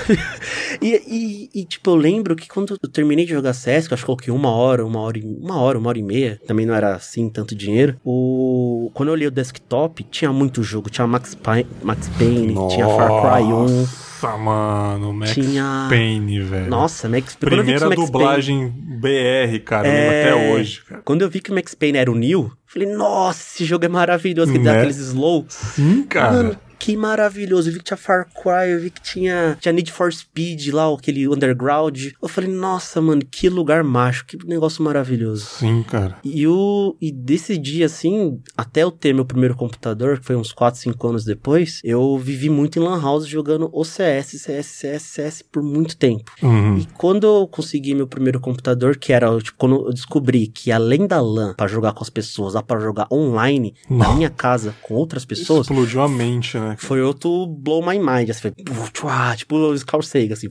e, 0.81 1.49
e, 1.53 1.61
e, 1.61 1.65
tipo, 1.65 1.89
eu 1.89 1.95
lembro 1.95 2.35
que 2.35 2.47
quando 2.47 2.77
eu 2.81 2.89
terminei 2.89 3.25
de 3.25 3.31
jogar 3.31 3.53
CS, 3.53 3.87
que 3.87 3.93
eu 3.93 3.95
acho 3.95 4.03
que 4.03 4.07
coloquei 4.07 4.33
uma 4.33 4.51
hora, 4.51 4.85
uma 4.85 4.99
hora, 4.99 5.17
e, 5.17 5.38
uma 5.39 5.59
hora, 5.59 5.77
uma 5.79 5.89
hora 5.89 5.97
e 5.99 6.03
meia, 6.03 6.39
também 6.47 6.65
não 6.65 6.73
era 6.75 6.95
assim 6.95 7.29
tanto 7.29 7.55
dinheiro. 7.55 7.95
O... 8.03 8.91
Quando 8.93 9.09
eu 9.09 9.13
olhei 9.13 9.27
o 9.27 9.31
desktop, 9.31 10.03
tinha 10.03 10.31
muito 10.33 10.61
jogo. 10.63 10.89
Tinha 10.89 11.07
Max, 11.07 11.33
Payne, 11.35 11.67
Max 11.83 12.09
Payne, 12.17 12.53
tinha 12.69 12.85
Far 12.87 13.21
Cry 13.21 13.43
1. 13.43 13.49
Nossa, 14.21 14.37
mano, 14.37 15.13
Max 15.13 15.33
Tinha- 15.33 15.87
Payne, 15.89 16.41
velho. 16.41 16.69
Nossa, 16.69 17.07
Max 17.07 17.33
que 17.35 17.39
Primeira 17.39 17.87
Max 17.89 18.01
dublagem 18.05 18.67
BR, 18.67 19.59
cara, 19.65 19.87
É. 19.87 20.23
até 20.23 20.51
hoje, 20.53 20.79
cara. 20.79 20.87
Payne, 20.89 21.03
quando 21.05 21.21
eu 21.21 21.29
vi 21.29 21.39
que 21.39 21.51
o 21.51 21.55
Max 21.55 21.73
Payne 21.73 21.97
era 21.97 22.11
o 22.11 22.15
Neil, 22.15 22.51
falei, 22.65 22.87
nossa, 22.93 23.39
esse 23.55 23.63
jogo 23.65 23.85
é 23.85 23.87
maravilhoso. 23.87 24.51
Que 24.51 24.57
Né? 24.57 24.65
dá 24.65 24.77
aqueles 24.77 24.97
slow. 24.97 25.45
Sim, 25.47 26.03
cara. 26.03 26.31
Mano, 26.33 26.57
que 26.79 26.95
maravilhoso. 26.95 27.69
Eu 27.69 27.73
vi 27.73 27.79
que 27.79 27.85
tinha 27.85 27.97
Far 27.97 28.27
Cry, 28.33 28.71
eu 28.71 28.79
vi 28.79 28.89
que 28.89 29.01
tinha, 29.01 29.57
tinha 29.59 29.73
Need 29.73 29.91
for 29.91 30.11
Speed 30.11 30.69
lá, 30.69 30.91
aquele 30.91 31.27
Underground. 31.27 32.11
Eu 32.21 32.29
falei, 32.29 32.49
nossa, 32.49 33.01
mano, 33.01 33.21
que 33.29 33.49
lugar 33.49 33.83
mágico, 33.83 34.29
que 34.29 34.47
negócio 34.47 34.83
maravilhoso. 34.83 35.45
Sim, 35.45 35.83
cara. 35.83 36.17
E, 36.23 36.47
o, 36.47 36.95
e 37.01 37.11
desse 37.11 37.57
dia, 37.57 37.85
assim, 37.85 38.39
até 38.55 38.83
eu 38.83 38.91
ter 38.91 39.13
meu 39.13 39.25
primeiro 39.25 39.55
computador, 39.55 40.19
que 40.19 40.25
foi 40.25 40.35
uns 40.35 40.53
4, 40.53 40.79
5 40.79 41.07
anos 41.07 41.25
depois, 41.25 41.81
eu 41.83 42.17
vivi 42.17 42.49
muito 42.49 42.79
em 42.79 42.81
Lan 42.81 43.01
House 43.01 43.27
jogando 43.27 43.69
o 43.73 43.83
CS, 43.83 44.39
CS, 44.39 45.01
CS, 45.01 45.41
por 45.41 45.61
muito 45.61 45.97
tempo. 45.97 46.31
Uhum. 46.41 46.77
E 46.77 46.85
quando 46.97 47.27
eu 47.27 47.47
consegui 47.47 47.93
meu 47.93 48.07
primeiro 48.07 48.39
computador, 48.39 48.97
que 48.97 49.11
era, 49.11 49.37
tipo, 49.39 49.57
quando 49.57 49.87
eu 49.87 49.93
descobri 49.93 50.47
que 50.47 50.71
além 50.71 51.05
da 51.05 51.19
LAN, 51.19 51.53
pra 51.55 51.67
jogar 51.67 51.93
com 51.93 52.03
as 52.03 52.09
pessoas, 52.09 52.53
dá 52.53 52.63
pra 52.63 52.79
jogar 52.79 53.07
online, 53.11 53.75
na 53.89 54.13
minha 54.13 54.29
casa, 54.29 54.73
com 54.81 54.93
outras 54.93 55.25
pessoas, 55.25 55.67
Explodiu 55.69 56.01
a 56.01 56.07
mente, 56.09 56.57
né? 56.57 56.68
Foi 56.77 57.01
outro 57.01 57.45
blow 57.47 57.85
my 57.85 57.97
mind, 57.99 58.29
assim, 58.29 58.41
foi, 58.41 58.51
tipo 59.35 59.55
o 59.55 59.85
Carl 59.85 60.01
Sagan, 60.03 60.33
assim, 60.33 60.47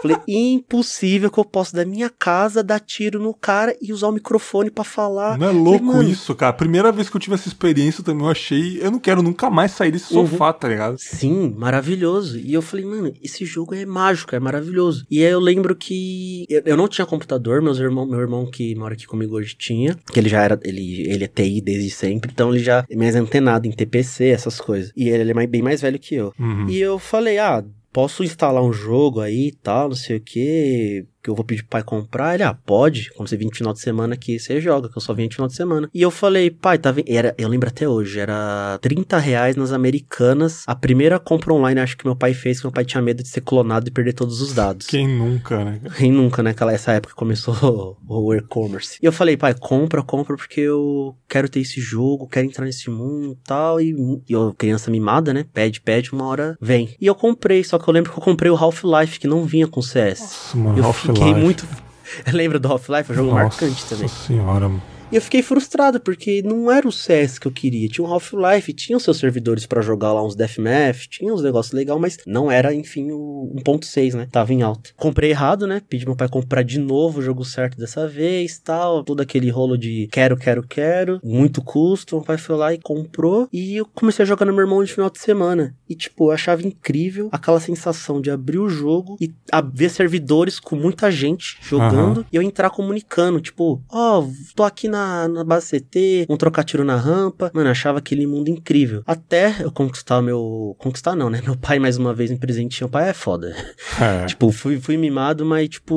falei, 0.00 0.16
impossível 0.26 1.30
que 1.30 1.38
eu 1.38 1.44
possa 1.44 1.76
da 1.76 1.84
minha 1.84 2.10
casa 2.10 2.62
dar 2.62 2.80
tiro 2.80 3.18
no 3.18 3.34
cara 3.34 3.76
e 3.80 3.92
usar 3.92 4.08
o 4.08 4.12
microfone 4.12 4.70
pra 4.70 4.84
falar. 4.84 5.38
Não 5.38 5.48
é 5.48 5.52
louco 5.52 5.92
Falei, 5.92 6.10
isso, 6.10 6.34
cara? 6.34 6.52
Primeira 6.52 6.92
vez 6.92 7.08
que 7.08 7.16
eu 7.16 7.20
tive 7.20 7.34
essa 7.34 7.48
experiência 7.48 8.02
também 8.04 8.24
eu 8.24 8.30
achei. 8.30 8.78
Eu 8.80 8.90
não 8.90 8.98
quero 8.98 9.22
nunca 9.22 9.50
mais 9.50 9.72
sair 9.72 9.90
desse 9.90 10.14
Uhum. 10.14 10.26
sofá, 10.26 10.52
tá 10.52 10.68
ligado? 10.68 10.96
Sim, 10.98 11.54
maravilhoso. 11.56 12.38
E 12.38 12.52
eu 12.52 12.62
falei, 12.62 12.84
mano, 12.84 13.12
esse 13.22 13.44
jogo 13.44 13.74
é 13.74 13.84
mágico, 13.86 14.34
é 14.34 14.40
maravilhoso. 14.40 15.06
E 15.10 15.24
aí 15.24 15.30
eu 15.30 15.40
lembro 15.40 15.74
que 15.74 16.46
eu, 16.48 16.62
eu 16.64 16.76
não 16.76 16.88
tinha 16.88 17.06
computador, 17.06 17.62
meus 17.62 17.78
irmão, 17.78 18.06
meu 18.06 18.20
irmão 18.20 18.46
que 18.50 18.74
mora 18.74 18.94
aqui 18.94 19.06
comigo 19.06 19.36
hoje 19.36 19.54
tinha, 19.56 19.96
que 20.12 20.18
ele 20.18 20.28
já 20.28 20.42
era, 20.42 20.58
ele, 20.64 21.02
ele 21.08 21.24
é 21.24 21.28
TI 21.28 21.60
desde 21.60 21.90
sempre, 21.90 22.30
então 22.32 22.54
ele 22.54 22.62
já 22.62 22.84
é 22.88 22.96
mais 22.96 23.14
antenado 23.14 23.66
em 23.66 23.72
TPC, 23.72 24.26
essas 24.28 24.60
coisas. 24.60 24.92
E 24.96 25.01
ele 25.08 25.30
é 25.30 25.34
mais- 25.34 25.48
bem 25.48 25.62
mais 25.62 25.80
velho 25.80 25.98
que 25.98 26.14
eu. 26.14 26.32
Uhum. 26.38 26.68
E 26.68 26.78
eu 26.80 26.98
falei, 26.98 27.38
ah, 27.38 27.64
posso 27.92 28.22
instalar 28.24 28.62
um 28.62 28.72
jogo 28.72 29.20
aí 29.20 29.48
e 29.48 29.52
tal, 29.52 29.88
não 29.90 29.96
sei 29.96 30.16
o 30.16 30.20
que. 30.20 31.04
Que 31.22 31.30
eu 31.30 31.34
vou 31.34 31.44
pedir 31.44 31.62
pro 31.62 31.70
pai 31.70 31.82
comprar. 31.82 32.34
Ele, 32.34 32.42
ah, 32.42 32.54
pode, 32.54 33.10
como 33.12 33.28
você 33.28 33.36
vir 33.36 33.44
no 33.44 33.54
final 33.54 33.72
de 33.72 33.80
semana 33.80 34.14
aqui, 34.14 34.38
você 34.38 34.60
joga, 34.60 34.88
que 34.88 34.96
eu 34.96 35.02
só 35.02 35.14
vim 35.14 35.24
no 35.24 35.32
final 35.32 35.48
de 35.48 35.54
semana. 35.54 35.88
E 35.94 36.02
eu 36.02 36.10
falei, 36.10 36.50
pai, 36.50 36.78
tá 36.78 36.90
vendo? 36.90 37.06
Era, 37.08 37.34
eu 37.38 37.48
lembro 37.48 37.68
até 37.68 37.88
hoje, 37.88 38.18
era 38.18 38.78
30 38.82 39.18
reais 39.18 39.56
nas 39.56 39.72
americanas. 39.72 40.64
A 40.66 40.74
primeira 40.74 41.18
compra 41.18 41.52
online, 41.54 41.80
acho 41.80 41.96
que 41.96 42.04
meu 42.04 42.16
pai 42.16 42.34
fez, 42.34 42.58
que 42.58 42.66
meu 42.66 42.72
pai 42.72 42.84
tinha 42.84 43.00
medo 43.02 43.22
de 43.22 43.28
ser 43.28 43.42
clonado 43.42 43.88
e 43.88 43.90
perder 43.90 44.14
todos 44.14 44.40
os 44.40 44.52
dados. 44.52 44.86
Quem 44.86 45.06
nunca, 45.06 45.64
né? 45.64 45.80
Quem 45.96 46.10
nunca, 46.10 46.42
né? 46.42 46.54
Essa 46.72 46.92
época 46.92 47.14
começou 47.14 47.98
o 48.08 48.34
e-commerce. 48.34 48.98
E 49.00 49.06
eu 49.06 49.12
falei, 49.12 49.36
pai, 49.36 49.54
compra, 49.54 50.02
compra, 50.02 50.36
porque 50.36 50.60
eu 50.60 51.14
quero 51.28 51.48
ter 51.48 51.60
esse 51.60 51.80
jogo, 51.80 52.28
quero 52.28 52.46
entrar 52.46 52.64
nesse 52.64 52.90
mundo 52.90 53.32
e 53.32 53.44
tal. 53.44 53.80
E, 53.80 53.94
e 54.28 54.32
eu, 54.32 54.54
criança 54.56 54.90
mimada, 54.90 55.32
né? 55.32 55.46
Pede, 55.52 55.80
pede, 55.80 56.12
uma 56.12 56.26
hora 56.26 56.56
vem. 56.60 56.96
E 57.00 57.06
eu 57.06 57.14
comprei, 57.14 57.62
só 57.62 57.78
que 57.78 57.88
eu 57.88 57.94
lembro 57.94 58.12
que 58.12 58.18
eu 58.18 58.22
comprei 58.22 58.50
o 58.50 58.56
Half-Life, 58.56 59.20
que 59.20 59.26
não 59.26 59.44
vinha 59.44 59.66
com 59.66 59.80
CS. 59.80 60.20
Nossa, 60.20 60.56
mano, 60.56 60.84
Half-Life. 60.84 61.11
Fiquei 61.14 61.34
muito. 61.34 61.66
Lembra 62.32 62.58
do 62.58 62.68
Half-Life? 62.68 63.10
É 63.10 63.12
um 63.14 63.16
jogo 63.16 63.30
Nossa 63.30 63.42
marcante 63.42 63.84
também. 63.86 64.08
senhora, 64.08 64.68
mano. 64.68 64.82
E 65.12 65.16
eu 65.16 65.20
fiquei 65.20 65.42
frustrado, 65.42 66.00
porque 66.00 66.40
não 66.42 66.72
era 66.72 66.88
o 66.88 66.90
CS 66.90 67.38
que 67.38 67.46
eu 67.46 67.52
queria. 67.52 67.86
Tinha 67.86 68.02
um 68.06 68.10
Half-Life, 68.10 68.72
tinha 68.72 68.96
os 68.96 69.02
seus 69.02 69.18
servidores 69.18 69.66
pra 69.66 69.82
jogar 69.82 70.10
lá 70.14 70.24
uns 70.24 70.34
Deathmatch, 70.34 71.06
tinha 71.08 71.34
uns 71.34 71.42
negócios 71.42 71.74
legais, 71.74 72.00
mas 72.00 72.16
não 72.26 72.50
era, 72.50 72.72
enfim, 72.72 73.10
o 73.12 73.52
1.6, 73.62 74.14
né? 74.14 74.26
Tava 74.32 74.54
em 74.54 74.62
alta. 74.62 74.88
Comprei 74.96 75.28
errado, 75.28 75.66
né? 75.66 75.82
Pedi 75.86 76.06
meu 76.06 76.16
pai 76.16 76.30
comprar 76.30 76.62
de 76.62 76.78
novo 76.78 77.18
o 77.18 77.22
jogo 77.22 77.44
certo 77.44 77.76
dessa 77.76 78.08
vez, 78.08 78.58
tal. 78.58 79.04
Todo 79.04 79.20
aquele 79.20 79.50
rolo 79.50 79.76
de 79.76 80.08
quero, 80.10 80.34
quero, 80.34 80.62
quero. 80.62 81.20
Muito 81.22 81.60
custo. 81.60 82.16
Meu 82.16 82.24
pai 82.24 82.38
foi 82.38 82.56
lá 82.56 82.72
e 82.72 82.78
comprou. 82.78 83.46
E 83.52 83.76
eu 83.76 83.84
comecei 83.84 84.22
a 84.22 84.26
jogar 84.26 84.46
no 84.46 84.52
meu 84.54 84.62
irmão 84.62 84.80
no 84.80 84.86
final 84.86 85.10
de 85.10 85.18
semana. 85.18 85.76
E, 85.86 85.94
tipo, 85.94 86.28
eu 86.28 86.30
achava 86.30 86.66
incrível 86.66 87.28
aquela 87.30 87.60
sensação 87.60 88.18
de 88.18 88.30
abrir 88.30 88.58
o 88.58 88.68
jogo 88.70 89.18
e 89.20 89.30
ver 89.74 89.90
servidores 89.90 90.58
com 90.58 90.74
muita 90.74 91.10
gente 91.10 91.58
jogando 91.60 92.20
Aham. 92.20 92.26
e 92.32 92.36
eu 92.36 92.40
entrar 92.40 92.70
comunicando, 92.70 93.42
tipo, 93.42 93.82
ó, 93.90 94.26
tô 94.54 94.62
aqui 94.62 94.88
na, 94.88 95.01
na 95.28 95.44
base 95.44 95.68
CT, 95.78 96.26
um 96.28 96.36
trocar 96.36 96.64
tiro 96.64 96.84
na 96.84 96.96
rampa. 96.96 97.50
Mano, 97.54 97.68
eu 97.68 97.72
achava 97.72 97.98
aquele 97.98 98.26
mundo 98.26 98.48
incrível. 98.48 99.02
Até 99.06 99.56
eu 99.60 99.70
conquistar 99.70 100.18
o 100.18 100.22
meu. 100.22 100.76
Conquistar 100.78 101.14
não, 101.16 101.28
né? 101.30 101.40
Meu 101.44 101.56
pai 101.56 101.78
mais 101.78 101.96
uma 101.96 102.12
vez 102.14 102.30
me 102.30 102.38
presenteou. 102.38 102.86
Meu 102.88 102.88
pai 102.92 103.08
é 103.10 103.12
foda. 103.12 103.54
É. 104.00 104.26
Tipo, 104.32 104.50
fui, 104.50 104.80
fui 104.80 104.96
mimado, 104.96 105.44
mas, 105.44 105.68
tipo, 105.68 105.94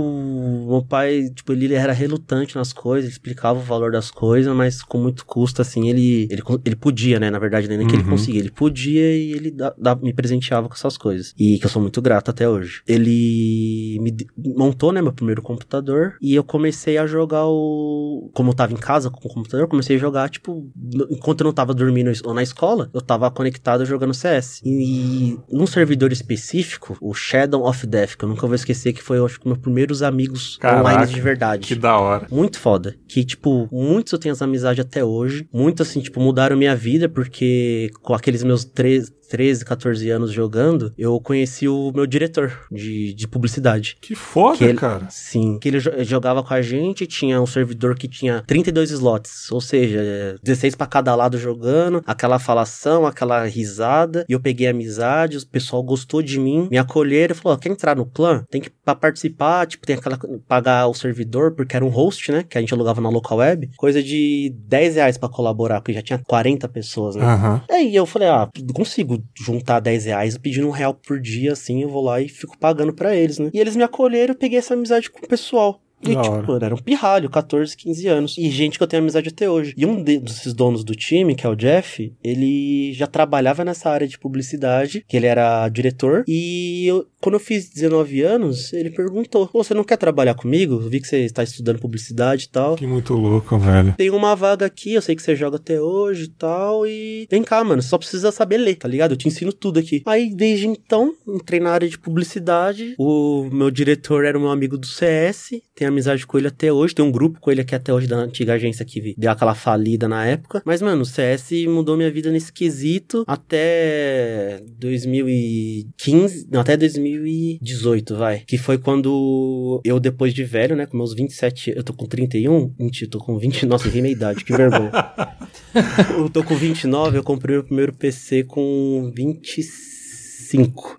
meu 0.67 0.83
pai, 0.87 1.29
tipo, 1.33 1.53
ele 1.53 1.73
era 1.73 1.93
relutante 1.93 2.55
nas 2.55 2.73
coisas, 2.73 3.05
ele 3.05 3.13
explicava 3.13 3.57
o 3.59 3.61
valor 3.61 3.91
das 3.91 4.11
coisas, 4.11 4.53
mas 4.55 4.81
com 4.83 4.97
muito 4.97 5.25
custo, 5.25 5.61
assim, 5.61 5.89
ele, 5.89 6.27
ele, 6.29 6.41
ele 6.65 6.75
podia, 6.75 7.19
né? 7.19 7.29
Na 7.29 7.39
verdade, 7.39 7.67
nem 7.67 7.85
que 7.87 7.95
ele 7.95 8.03
Uhum. 8.03 8.09
conseguia, 8.11 8.39
ele 8.41 8.51
podia 8.51 9.15
e 9.17 9.31
ele 9.31 9.51
dá- 9.51 9.73
dá- 9.77 9.95
me 9.95 10.13
presenteava 10.13 10.67
com 10.67 10.73
essas 10.73 10.97
coisas. 10.97 11.33
E 11.37 11.57
que 11.59 11.65
eu 11.65 11.69
sou 11.69 11.81
muito 11.81 12.01
grato 12.01 12.29
até 12.29 12.47
hoje. 12.47 12.81
Ele 12.87 13.97
me 14.01 14.15
montou, 14.55 14.91
né, 14.91 15.01
meu 15.01 15.13
primeiro 15.13 15.41
computador 15.41 16.15
e 16.21 16.33
eu 16.35 16.43
comecei 16.43 16.97
a 16.97 17.05
jogar 17.07 17.45
o. 17.45 18.29
Como 18.33 18.51
eu 18.51 18.55
tava 18.55 18.73
em 18.73 18.77
casa 18.77 18.94
com 19.03 19.27
o 19.27 19.31
computador, 19.31 19.67
comecei 19.67 19.95
a 19.95 19.99
jogar, 19.99 20.29
tipo, 20.29 20.69
enquanto 21.09 21.41
eu 21.41 21.45
não 21.45 21.53
tava 21.53 21.73
dormindo 21.73 22.11
ou 22.23 22.33
na 22.33 22.43
escola, 22.43 22.89
eu 22.93 23.01
tava 23.01 23.29
conectado 23.31 23.85
jogando 23.85 24.13
CS. 24.13 24.61
E 24.63 25.37
num 25.51 25.67
servidor 25.67 26.11
específico, 26.11 26.97
o 27.01 27.13
Shadow 27.13 27.67
of 27.67 27.85
Death, 27.85 28.15
que 28.17 28.25
eu 28.25 28.29
nunca 28.29 28.47
vou 28.47 28.55
esquecer, 28.55 28.93
que 28.93 29.03
foi, 29.03 29.17
eu 29.17 29.25
acho 29.25 29.39
que, 29.39 29.47
meus 29.47 29.59
primeiros 29.59 30.01
amigos 30.01 30.57
Caraca, 30.57 30.81
online 30.81 31.13
de 31.13 31.21
verdade. 31.21 31.67
Que 31.67 31.75
da 31.75 31.97
hora. 31.97 32.27
Muito 32.31 32.59
foda. 32.59 32.95
Que, 33.07 33.23
tipo, 33.23 33.67
muitos 33.71 34.13
eu 34.13 34.19
tenho 34.19 34.33
essa 34.33 34.45
amizade 34.45 34.81
até 34.81 35.03
hoje. 35.03 35.47
Muitos, 35.51 35.87
assim, 35.87 35.99
tipo, 35.99 36.19
mudaram 36.19 36.55
minha 36.57 36.75
vida, 36.75 37.09
porque 37.09 37.89
com 38.01 38.13
aqueles 38.13 38.43
meus 38.43 38.63
13, 38.63 39.11
13 39.27 39.65
14 39.65 40.09
anos 40.09 40.31
jogando, 40.31 40.93
eu 40.97 41.19
conheci 41.19 41.67
o 41.67 41.91
meu 41.93 42.05
diretor 42.05 42.51
de, 42.71 43.13
de 43.13 43.27
publicidade. 43.27 43.97
Que 44.01 44.15
foda, 44.15 44.57
Que 44.57 44.63
ele- 44.65 44.77
cara. 44.77 45.07
Sim, 45.09 45.57
que 45.59 45.67
ele 45.67 45.79
jo- 45.79 45.91
jogava 46.03 46.43
com 46.43 46.53
a 46.53 46.61
gente, 46.61 47.05
tinha 47.07 47.41
um 47.41 47.45
servidor 47.45 47.95
que 47.95 48.07
tinha 48.07 48.43
32 48.45 48.91
slots, 48.91 49.51
ou 49.51 49.61
seja, 49.61 49.99
é, 50.01 50.35
16 50.43 50.75
pra 50.75 50.87
cada 50.87 51.13
lado 51.15 51.37
jogando, 51.37 52.01
aquela 52.05 52.39
falação, 52.39 53.05
aquela 53.05 53.45
risada, 53.45 54.25
e 54.29 54.33
eu 54.33 54.39
peguei 54.39 54.67
amizade, 54.67 55.37
o 55.37 55.47
pessoal 55.47 55.81
gostou 55.83 56.21
de 56.21 56.39
mim, 56.39 56.67
me 56.69 56.77
acolheram 56.77 57.35
e 57.35 57.37
falou, 57.37 57.57
quer 57.57 57.69
entrar 57.69 57.95
no 57.95 58.05
clã? 58.05 58.43
Tem 58.49 58.61
que, 58.61 58.69
pra 58.69 58.95
participar, 58.95 59.65
tipo, 59.67 59.85
tem 59.85 59.95
aquela, 59.95 60.19
pagar 60.47 60.87
o 60.87 60.93
servidor, 60.93 61.51
porque 61.53 61.75
era 61.75 61.85
um 61.85 61.89
host, 61.89 62.31
né, 62.31 62.43
que 62.47 62.57
a 62.57 62.61
gente 62.61 62.73
alugava 62.73 63.01
na 63.01 63.09
local 63.09 63.37
web, 63.39 63.69
coisa 63.77 64.01
de 64.01 64.53
10 64.67 64.95
reais 64.95 65.17
pra 65.17 65.29
colaborar, 65.29 65.81
porque 65.81 65.93
já 65.93 66.01
tinha 66.01 66.19
40 66.25 66.67
pessoas, 66.67 67.15
né. 67.15 67.23
Aham. 67.25 67.61
Aí 67.69 67.95
eu 67.95 68.05
falei, 68.05 68.27
ah, 68.27 68.49
consigo 68.73 69.14
juntar 69.35 69.79
10 69.79 70.05
reais 70.05 70.37
pedindo 70.37 70.67
um 70.67 70.71
real 70.71 70.93
por 70.93 71.19
dia, 71.19 71.53
assim, 71.53 71.81
eu 71.81 71.89
vou 71.89 72.03
lá 72.03 72.21
e 72.21 72.27
fico 72.29 72.57
pagando 72.57 72.93
pra 72.93 73.15
eles, 73.15 73.39
né? 73.39 73.49
E 73.53 73.59
eles 73.59 73.75
me 73.75 73.83
acolheram, 73.83 74.33
eu 74.33 74.37
peguei 74.37 74.59
essa 74.59 74.73
amizade 74.73 75.09
com 75.09 75.19
o 75.25 75.27
pessoal. 75.27 75.81
E, 76.03 76.13
Da 76.13 76.21
tipo, 76.21 76.51
hora. 76.51 76.65
era 76.65 76.75
um 76.75 76.77
pirralho, 76.77 77.29
14, 77.29 77.75
15 77.75 78.07
anos. 78.07 78.37
E 78.37 78.51
gente 78.51 78.77
que 78.77 78.83
eu 78.83 78.87
tenho 78.87 79.01
amizade 79.01 79.29
até 79.29 79.49
hoje. 79.49 79.73
E 79.77 79.85
um 79.85 80.03
de- 80.03 80.19
desses 80.19 80.53
donos 80.53 80.83
do 80.83 80.93
time, 80.93 81.33
que 81.33 81.47
é 81.47 81.49
o 81.49 81.55
Jeff, 81.55 82.13
ele 82.23 82.91
já 82.93 83.07
trabalhava 83.07 83.63
nessa 83.65 83.89
área 83.89 84.05
de 84.07 84.19
publicidade, 84.19 85.03
que 85.07 85.15
ele 85.17 85.25
era 85.25 85.67
diretor. 85.69 86.23
E 86.27 86.85
eu- 86.85 87.07
quando 87.25 87.33
eu 87.33 87.39
fiz 87.39 87.67
19 87.67 88.21
anos, 88.21 88.71
ele 88.71 88.91
perguntou: 88.91 89.47
Pô, 89.47 89.63
você 89.63 89.73
não 89.73 89.83
quer 89.83 89.97
trabalhar 89.97 90.35
comigo? 90.35 90.75
Eu 90.75 90.87
vi 90.87 91.01
que 91.01 91.07
você 91.07 91.21
está 91.21 91.41
estudando 91.41 91.79
publicidade 91.79 92.45
e 92.45 92.49
tal. 92.49 92.75
Que 92.75 92.85
muito 92.85 93.15
louco, 93.15 93.57
velho. 93.57 93.95
Tem 93.97 94.11
uma 94.11 94.35
vaga 94.35 94.67
aqui, 94.67 94.93
eu 94.93 95.01
sei 95.01 95.15
que 95.15 95.23
você 95.23 95.35
joga 95.35 95.55
até 95.55 95.81
hoje 95.81 96.25
e 96.25 96.29
tal, 96.29 96.85
e 96.85 97.27
vem 97.27 97.41
cá, 97.41 97.63
mano, 97.63 97.81
só 97.81 97.97
precisa 97.97 98.31
saber 98.31 98.57
ler, 98.57 98.75
tá 98.75 98.87
ligado? 98.87 99.13
Eu 99.13 99.17
te 99.17 99.27
ensino 99.27 99.51
tudo 99.51 99.79
aqui. 99.79 100.03
Aí, 100.05 100.35
desde 100.35 100.67
então, 100.67 101.15
entrei 101.27 101.59
na 101.59 101.71
área 101.71 101.89
de 101.89 101.97
publicidade, 101.97 102.93
o 102.99 103.49
meu 103.51 103.71
diretor 103.71 104.23
era 104.23 104.37
o 104.37 104.41
meu 104.41 104.51
amigo 104.51 104.77
do 104.77 104.85
CS, 104.85 105.49
tenho 105.73 105.89
amizade 105.89 106.27
com 106.27 106.37
ele 106.37 106.49
até 106.49 106.71
hoje, 106.71 106.93
tem 106.93 107.03
um 107.03 107.11
grupo 107.11 107.39
com 107.39 107.49
ele 107.49 107.61
aqui 107.61 107.73
até 107.73 107.91
hoje 107.91 108.05
da 108.05 108.17
antiga 108.17 108.53
agência 108.53 108.85
que 108.85 109.15
deu 109.17 109.31
aquela 109.31 109.55
falida 109.55 110.07
na 110.07 110.23
época, 110.27 110.61
mas, 110.63 110.79
mano, 110.79 111.01
o 111.01 111.05
CS 111.05 111.49
mudou 111.67 111.97
minha 111.97 112.11
vida 112.11 112.29
nesse 112.29 112.53
quesito 112.53 113.23
até 113.25 114.61
2015, 114.77 116.49
não, 116.51 116.61
até 116.61 116.77
2018, 117.17 118.15
vai, 118.15 118.39
que 118.39 118.57
foi 118.57 118.77
quando 118.77 119.81
eu, 119.83 119.99
depois 119.99 120.33
de 120.33 120.43
velho, 120.43 120.75
né, 120.75 120.85
com 120.85 120.97
meus 120.97 121.13
27, 121.13 121.73
eu 121.75 121.83
tô 121.83 121.93
com 121.93 122.05
31, 122.05 122.73
mentira, 122.77 123.09
tô 123.09 123.19
com 123.19 123.37
20, 123.37 123.65
nossa, 123.65 123.87
errei 123.87 124.01
minha 124.01 124.13
idade, 124.13 124.43
que 124.43 124.55
vergonha. 124.55 124.91
eu 126.17 126.29
tô 126.29 126.43
com 126.43 126.55
29, 126.55 127.17
eu 127.17 127.23
comprei 127.23 127.55
meu 127.55 127.63
primeiro 127.63 127.93
PC 127.93 128.43
com 128.43 129.11
25, 129.15 129.94